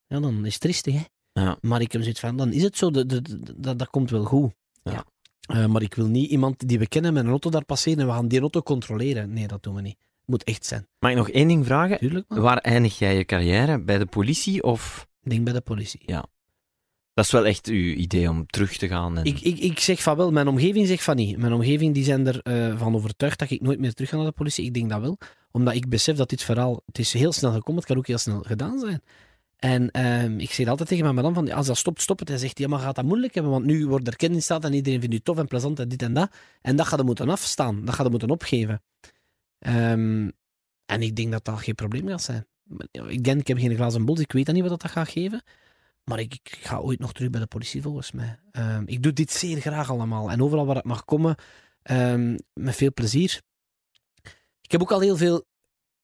Ja, 0.08 0.20
dan 0.20 0.46
is 0.46 0.54
het 0.54 0.62
triestig, 0.62 0.94
hè. 0.94 1.02
Ja. 1.42 1.58
Maar 1.62 1.82
ik 1.82 1.92
heb 1.92 2.02
zoiets 2.02 2.20
van: 2.20 2.38
dan 2.38 2.52
is 2.52 2.64
het 2.64 2.78
zo. 2.78 2.92
Dat, 2.92 3.22
dat 3.58 3.90
komt 3.90 4.10
wel 4.10 4.24
goed. 4.24 4.54
Ja. 4.84 5.06
Eh, 5.48 5.66
maar 5.66 5.82
ik 5.82 5.96
wil 5.96 6.08
niet 6.08 6.30
iemand 6.30 6.68
die 6.68 6.80
we 6.80 6.88
kennen 6.88 7.14
met 7.14 7.24
een 7.24 7.30
auto 7.30 7.50
daar 7.50 7.66
passeren 7.66 8.00
en 8.00 8.08
we 8.08 8.14
gaan 8.14 8.28
die 8.28 8.40
auto 8.40 8.62
controleren. 8.62 9.34
Nee, 9.34 9.48
dat 9.48 9.64
doen 9.64 9.76
we 9.76 9.82
niet. 9.82 9.98
Het 9.98 10.28
moet 10.28 10.44
echt 10.44 10.66
zijn. 10.66 10.88
Mag 11.00 11.12
ik 11.12 11.18
nog 11.18 11.30
één 11.30 11.48
ding 11.48 11.66
vragen? 11.66 11.98
Tuurlijk, 11.98 12.30
man. 12.30 12.40
Waar 12.40 12.58
eindig 12.58 13.00
jij 13.00 13.18
je 13.18 13.26
carrière? 13.26 13.80
Bij 13.80 13.98
de 13.98 14.06
politie 14.06 14.64
of... 14.64 15.08
Ik 15.22 15.30
denk 15.30 15.44
bij 15.44 15.54
de 15.54 15.62
politie. 15.62 16.02
Dat 17.14 17.26
is 17.26 17.32
wel 17.32 17.46
echt 17.46 17.68
uw 17.68 17.94
idee 17.94 18.30
om 18.30 18.46
terug 18.46 18.78
te 18.78 18.88
gaan. 18.88 19.18
En... 19.18 19.26
Ik, 19.26 19.40
ik, 19.40 19.60
ik 19.60 19.80
zeg 19.80 20.02
van 20.02 20.18
wel, 20.18 20.32
mijn 20.32 20.48
omgeving 20.48 20.88
zegt 20.88 21.04
van 21.04 21.16
niet. 21.16 21.38
Mijn 21.38 21.54
omgeving 21.54 21.94
die 21.94 22.04
zijn 22.04 22.28
ervan 22.28 22.78
van 22.78 22.96
overtuigd 22.96 23.40
dat 23.40 23.52
ik 23.52 23.62
nooit 23.62 23.80
meer 23.80 23.94
terug 23.94 24.10
ga 24.10 24.16
naar 24.16 24.26
de 24.26 24.32
politie. 24.32 24.66
Ik 24.66 24.74
denk 24.74 24.90
dat 24.90 25.02
wel. 25.02 25.18
Omdat 25.52 25.74
ik 25.74 25.90
besef 25.90 26.18
dat 26.18 26.30
dit 26.30 26.44
verhaal, 26.44 26.82
het 26.86 27.00
is 27.00 27.14
heel 27.14 27.32
snel 27.32 27.52
gekomen, 27.52 27.76
het 27.76 27.86
kan 27.86 27.98
ook 27.98 28.08
heel 28.08 28.18
snel 28.18 28.42
gedaan 28.42 28.80
zijn. 28.80 29.02
En 29.64 29.92
ehm, 29.92 30.40
ik 30.40 30.52
zeg 30.52 30.68
altijd 30.68 30.90
tegen 30.90 31.04
mijn 31.04 31.16
madame 31.16 31.36
van, 31.36 31.52
als 31.52 31.68
dat 31.68 31.78
stopt, 31.78 32.02
stop 32.02 32.20
het. 32.20 32.28
Hij 32.28 32.38
zegt, 32.38 32.58
ja, 32.58 32.68
maar 32.68 32.80
gaat 32.80 32.96
dat 32.96 33.06
moeilijk 33.06 33.34
hebben, 33.34 33.52
want 33.52 33.66
nu 33.66 33.88
wordt 33.88 34.08
er 34.08 34.16
kennis 34.16 34.38
in 34.38 34.44
staat 34.44 34.64
en 34.64 34.74
iedereen 34.74 35.00
vindt 35.00 35.16
u 35.16 35.20
tof 35.20 35.38
en 35.38 35.48
plezant 35.48 35.80
en 35.80 35.88
dit 35.88 36.02
en 36.02 36.14
dat. 36.14 36.32
En 36.62 36.76
dat 36.76 36.88
gaat 36.88 37.00
er 37.00 37.06
moeten 37.06 37.30
afstaan, 37.30 37.86
dat 37.86 37.96
gaat 37.96 38.06
er 38.06 38.12
moeten 38.12 38.30
opgeven. 38.30 38.82
Ehm, 39.60 40.30
en 40.86 41.02
ik 41.02 41.16
denk 41.16 41.32
dat 41.32 41.46
dat 41.46 41.62
geen 41.62 41.76
probleem 41.76 42.08
gaat 42.08 42.22
zijn. 42.22 42.48
Ik 42.92 43.24
denk, 43.24 43.40
ik 43.40 43.48
heb 43.48 43.58
geen 43.58 43.76
glazen 43.76 44.06
bol, 44.06 44.20
ik 44.20 44.32
weet 44.32 44.46
dat 44.46 44.56
niet 44.56 44.68
wat 44.68 44.82
dat 44.82 44.92
gaat 44.92 45.10
geven. 45.10 45.44
Maar 46.04 46.20
ik, 46.20 46.58
ga 46.62 46.78
ooit 46.78 47.00
nog 47.00 47.14
terug 47.14 47.30
bij 47.30 47.40
de 47.40 47.48
politie, 47.48 47.82
volgens 47.82 48.12
mij. 48.12 48.40
Ehm, 48.52 48.84
ik 48.86 49.04
doe 49.04 49.14
dit 49.14 49.32
zeer 49.32 49.62
graag 49.62 49.90
allemaal. 49.90 50.32
En 50.32 50.42
overal 50.42 50.66
waar 50.66 50.76
het 50.76 50.86
mag 50.86 51.06
komen, 51.06 51.36
met 52.54 52.76
veel 52.76 52.94
plezier. 52.94 53.42
Ik 54.62 54.72
heb 54.72 54.82
ook 54.82 54.92
al 54.92 55.00
heel 55.00 55.18
veel 55.18 55.46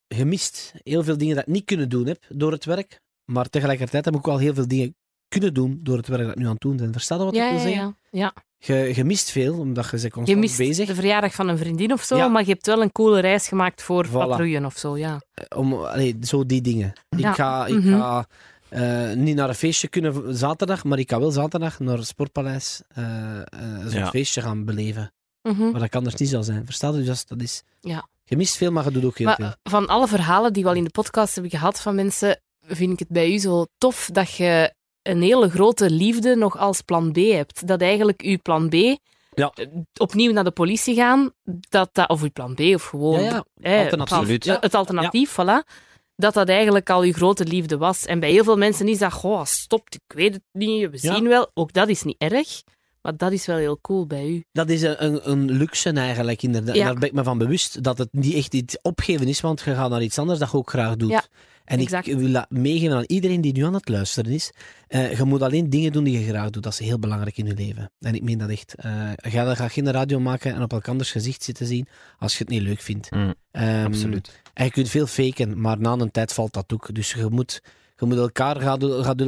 gemist. 0.08 0.72
Heel 0.82 1.02
veel 1.02 1.18
dingen 1.18 1.34
dat 1.34 1.46
ik 1.46 1.52
niet 1.52 1.64
kunnen 1.64 1.88
doen 1.88 2.06
heb 2.06 2.24
door 2.28 2.52
het 2.52 2.64
werk. 2.64 3.00
Maar 3.32 3.48
tegelijkertijd 3.48 4.04
heb 4.04 4.14
ik 4.14 4.20
ook 4.20 4.32
al 4.32 4.38
heel 4.38 4.54
veel 4.54 4.68
dingen 4.68 4.94
kunnen 5.28 5.54
doen 5.54 5.80
door 5.82 5.96
het 5.96 6.06
werk 6.08 6.22
dat 6.22 6.30
ik 6.30 6.36
nu 6.38 6.44
aan 6.44 6.50
het 6.52 6.60
doen 6.60 6.76
ben. 6.76 6.92
Versta 6.92 7.16
je 7.16 7.24
wat 7.24 7.34
Ja, 7.34 7.44
ik 7.44 7.50
wil 7.50 7.58
ja, 7.60 7.64
zeggen? 7.68 7.96
ja. 8.10 8.20
ja. 8.20 8.32
Je, 8.74 8.94
je 8.94 9.04
mist 9.04 9.30
veel, 9.30 9.58
omdat 9.58 9.90
je 9.90 9.98
ze 9.98 10.04
Je 10.04 10.10
constant 10.10 10.40
mist 10.40 10.56
bezig 10.58 10.86
de 10.86 10.94
verjaardag 10.94 11.34
van 11.34 11.48
een 11.48 11.58
vriendin 11.58 11.92
of 11.92 12.02
zo, 12.02 12.16
Ja. 12.16 12.28
maar 12.28 12.42
je 12.42 12.48
hebt 12.50 12.66
wel 12.66 12.82
een 12.82 12.92
coole 12.92 13.20
reis 13.20 13.48
gemaakt 13.48 13.82
voor 13.82 14.06
Voilà. 14.06 14.10
patrouillen 14.12 14.64
of 14.64 14.76
zo, 14.78 14.96
ja. 14.96 15.20
om 15.56 15.74
allee, 15.74 16.16
zo 16.22 16.46
die 16.46 16.60
dingen. 16.60 16.92
Ja. 17.08 17.28
Ik 17.28 17.34
ga, 17.34 17.66
ik 17.66 17.74
Mhm. 17.74 17.98
ga 17.98 18.26
eh, 18.68 19.12
niet 19.12 19.36
naar 19.36 19.48
een 19.48 19.54
feestje 19.54 19.88
kunnen 19.88 20.36
zaterdag, 20.36 20.84
maar 20.84 20.98
ik 20.98 21.10
ga 21.10 21.20
wel 21.20 21.30
zaterdag 21.30 21.78
naar 21.78 21.96
het 21.96 22.06
Sportpaleis 22.06 22.82
eh, 22.88 23.36
eh, 23.40 23.44
zo'n 23.86 24.00
Ja. 24.00 24.08
feestje 24.10 24.40
gaan 24.40 24.64
beleven. 24.64 25.12
Mhm. 25.42 25.70
Maar 25.70 25.80
dat 25.80 25.88
kan 25.88 26.06
er 26.06 26.14
niet 26.16 26.28
zo 26.28 26.40
zijn. 26.42 26.64
Versta 26.64 26.88
je? 26.88 26.94
Dus 26.96 27.06
dat 27.06 27.14
is- 27.16 27.24
dat 27.26 27.40
is... 27.40 27.62
Ja. 27.80 28.08
Je 28.24 28.36
mist 28.36 28.56
veel, 28.56 28.72
maar 28.72 28.84
je 28.84 28.90
doet 28.90 29.04
ook 29.04 29.18
heel 29.18 29.34
veel. 29.34 29.44
Maar 29.44 29.56
van 29.62 29.86
alle 29.86 30.08
verhalen 30.08 30.52
die 30.52 30.62
we 30.62 30.68
al 30.68 30.74
in 30.74 30.84
de 30.84 30.90
podcast 30.90 31.32
hebben 31.34 31.50
gehad 31.52 31.80
van 31.80 31.94
mensen, 31.94 32.40
vind 32.66 32.92
ik 32.92 32.98
het 32.98 33.08
bij 33.08 33.32
u 33.32 33.38
zo 33.38 33.66
tof 33.78 34.08
dat 34.12 34.30
je 34.30 34.74
een 35.02 35.22
hele 35.22 35.50
grote 35.50 35.90
liefde 35.90 36.36
nog 36.36 36.58
als 36.58 36.80
plan 36.80 37.12
B 37.12 37.16
hebt. 37.16 37.66
Dat 37.66 37.80
eigenlijk 37.80 38.20
uw 38.22 38.38
plan 38.42 38.68
B, 38.68 38.74
Ja. 38.74 39.50
eh, 39.54 39.66
opnieuw 40.00 40.32
naar 40.32 40.44
de 40.44 40.50
politie 40.50 40.94
gaan, 40.94 41.32
dat 41.44 41.88
dat, 41.92 42.08
of 42.08 42.22
uw 42.22 42.30
plan 42.32 42.54
B 42.54 42.60
of 42.60 42.84
gewoon 42.84 43.22
Ja, 43.22 43.30
ja. 43.30 43.44
eh, 43.60 43.82
Alternatief. 43.82 44.28
het- 44.44 44.62
het 44.62 44.74
alternatief, 44.74 45.32
voilà. 45.40 45.68
Dat 46.16 46.34
dat 46.34 46.48
eigenlijk 46.48 46.90
al 46.90 47.02
uw 47.02 47.12
grote 47.12 47.44
liefde 47.44 47.76
was. 47.76 48.04
En 48.06 48.20
bij 48.20 48.30
heel 48.30 48.44
veel 48.44 48.56
mensen 48.56 48.88
is 48.88 48.98
dat, 48.98 49.12
goh, 49.12 49.44
stopt, 49.44 49.94
ik 49.94 50.00
weet 50.16 50.32
het 50.34 50.42
niet, 50.52 50.90
we 50.90 50.98
zien 50.98 51.28
wel. 51.28 51.50
Ook 51.54 51.72
dat 51.72 51.88
is 51.88 52.02
niet 52.02 52.18
erg, 52.18 52.62
maar 53.02 53.16
dat 53.16 53.32
is 53.32 53.46
wel 53.46 53.56
heel 53.56 53.78
cool 53.80 54.06
bij 54.06 54.26
u. 54.26 54.44
Dat 54.52 54.68
is 54.68 54.82
een, 54.82 55.30
een, 55.30 55.50
luxe 55.50 55.90
eigenlijk, 55.92 56.42
inderdaad. 56.42 56.76
Ja. 56.76 56.84
Daar 56.84 56.94
ben 56.94 57.08
ik 57.08 57.14
me 57.14 57.22
van 57.22 57.38
bewust, 57.38 57.82
dat 57.82 57.98
het 57.98 58.08
niet 58.12 58.34
echt 58.34 58.54
iets 58.54 58.78
opgeven 58.82 59.28
is, 59.28 59.40
want 59.40 59.60
je 59.60 59.74
gaat 59.74 59.90
naar 59.90 60.02
iets 60.02 60.18
anders 60.18 60.38
dat 60.38 60.50
je 60.50 60.56
ook 60.56 60.70
graag 60.70 60.96
doet. 60.96 61.10
Ja, 61.10 61.24
en 61.70 61.78
exact. 61.78 62.06
ik 62.06 62.16
wil 62.16 62.32
dat 62.32 62.46
meegeven 62.50 62.96
aan 62.96 63.04
iedereen 63.06 63.40
die 63.40 63.52
nu 63.52 63.64
aan 63.64 63.74
het 63.74 63.88
luisteren 63.88 64.32
is. 64.32 64.50
Eh, 64.88 65.16
je 65.18 65.24
moet 65.24 65.42
alleen 65.42 65.70
dingen 65.70 65.92
doen 65.92 66.04
die 66.04 66.18
je 66.20 66.26
graag 66.26 66.50
doet. 66.50 66.62
Dat 66.62 66.72
is 66.72 66.78
heel 66.78 66.98
belangrijk 66.98 67.36
in 67.38 67.46
je 67.46 67.54
leven. 67.54 67.90
En 68.00 68.14
ik 68.14 68.22
meen 68.22 68.38
dat 68.38 68.48
echt. 68.48 68.74
Eh 68.74 69.10
ga 69.16 69.44
dan 69.44 69.56
ga 69.56 69.68
geen 69.68 69.90
radio 69.92 70.20
maken 70.20 70.54
en 70.54 70.62
op 70.62 70.72
elkanders 70.72 71.10
gezicht 71.10 71.42
zitten 71.42 71.66
zien 71.66 71.86
als 72.18 72.32
je 72.32 72.38
het 72.38 72.48
niet 72.48 72.62
leuk 72.62 72.80
vindt. 72.80 73.10
Mm, 73.10 73.34
Ehm, 73.50 73.84
Absoluut. 73.84 74.40
En 74.54 74.64
je 74.64 74.70
kunt 74.70 74.88
veel 74.88 75.06
faken, 75.06 75.60
maar 75.60 75.80
na 75.80 75.92
een 75.92 76.10
tijd 76.10 76.32
valt 76.32 76.52
dat 76.52 76.72
ook. 76.72 76.94
Dus 76.94 77.12
je 77.12 77.26
moet, 77.30 77.62
je 77.96 78.06
moet 78.06 78.16
elkaar 78.16 78.60
gaat, 78.60 78.84
gaat, 78.84 79.20
uh, 79.20 79.26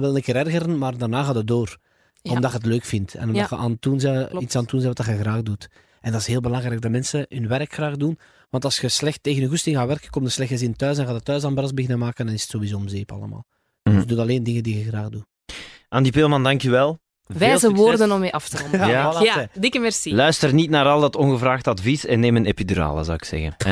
wel 0.00 0.16
een 0.16 0.22
keer 0.22 0.36
ergeren, 0.36 0.78
maar 0.78 0.96
daarna 0.98 1.22
gaat 1.22 1.34
het 1.34 1.46
door. 1.46 1.76
Ja. 2.22 2.32
Omdat 2.32 2.50
je 2.50 2.56
het 2.56 2.66
leuk 2.66 2.84
vindt. 2.84 3.14
En 3.14 3.28
omdat 3.28 3.48
Ja. 3.50 3.56
je 3.56 3.62
aan 3.62 3.70
het 3.70 3.82
doen 3.82 3.98
Klopt. 3.98 4.42
iets 4.44 4.56
aan 4.56 4.62
het 4.62 4.70
doen 4.70 4.82
bent 4.82 4.98
wat 4.98 5.06
je 5.06 5.16
graag 5.18 5.42
doet. 5.42 5.68
En 6.00 6.12
dat 6.12 6.20
is 6.20 6.26
heel 6.26 6.40
belangrijk, 6.40 6.80
dat 6.80 6.90
mensen 6.90 7.26
hun 7.28 7.48
werk 7.48 7.72
graag 7.72 7.96
doen. 7.96 8.18
Want 8.50 8.64
als 8.64 8.80
je 8.80 8.88
slecht 8.88 9.22
tegen 9.22 9.42
je 9.42 9.48
goesting 9.48 9.76
gaat 9.76 9.86
werken, 9.86 10.10
komt 10.10 10.26
er 10.26 10.32
slecht 10.32 10.50
gezin 10.50 10.76
thuis 10.76 10.98
en 10.98 11.04
gaat 11.06 11.14
het 11.14 11.24
thuis 11.24 11.44
aan 11.44 11.54
bras 11.54 11.74
beginnen 11.74 11.98
maken, 11.98 12.24
dan 12.26 12.34
is 12.34 12.40
het 12.42 12.50
sowieso 12.50 12.76
om 12.76 12.88
zeep 12.88 13.12
allemaal. 13.12 13.44
Mhm. 13.82 13.96
Dus 13.96 14.06
doe 14.06 14.20
alleen 14.20 14.42
dingen 14.44 14.62
die 14.62 14.78
je 14.78 14.84
graag 14.84 15.08
doet. 15.08 15.24
Andy 15.88 16.10
Peelman, 16.10 16.42
dankjewel. 16.42 16.98
Wijze 17.26 17.70
woorden 17.72 18.12
om 18.12 18.20
mee 18.20 18.32
af 18.32 18.48
te 18.48 18.58
ronden. 18.58 18.88
Ja. 18.88 19.14
voilà, 19.14 19.22
Ja, 19.22 19.34
zeg. 19.34 19.48
dikke 19.52 19.78
merci. 19.78 20.14
Luister 20.14 20.54
niet 20.54 20.70
naar 20.70 20.86
al 20.86 21.00
dat 21.00 21.16
ongevraagd 21.16 21.66
advies 21.68 22.06
en 22.06 22.20
neem 22.20 22.36
een 22.36 22.46
epidurale, 22.46 23.04
zou 23.04 23.16
ik 23.16 23.24
zeggen. 23.24 23.54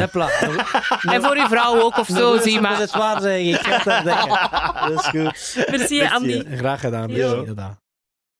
En 1.12 1.22
voor 1.22 1.36
uw 1.36 1.46
vrouw 1.46 1.80
ook 1.80 1.98
of 1.98 2.06
zo, 2.06 2.38
zie 2.40 2.52
Dat 2.52 2.62
maar. 2.62 2.82
is 2.82 2.92
waar, 2.92 3.20
zeg 3.20 3.38
ik. 3.38 3.54
Ik 3.54 3.60
ga 3.82 4.02
dat 4.02 4.04
denken. 4.04 4.88
Dat 4.88 5.00
is 5.00 5.06
goed. 5.06 5.66
Merci, 5.70 6.02
Andy. 6.02 6.44
Graag 6.56 6.80
gedaan. 6.80 7.12
Merci, 7.12 7.46
gedaan. 7.46 7.78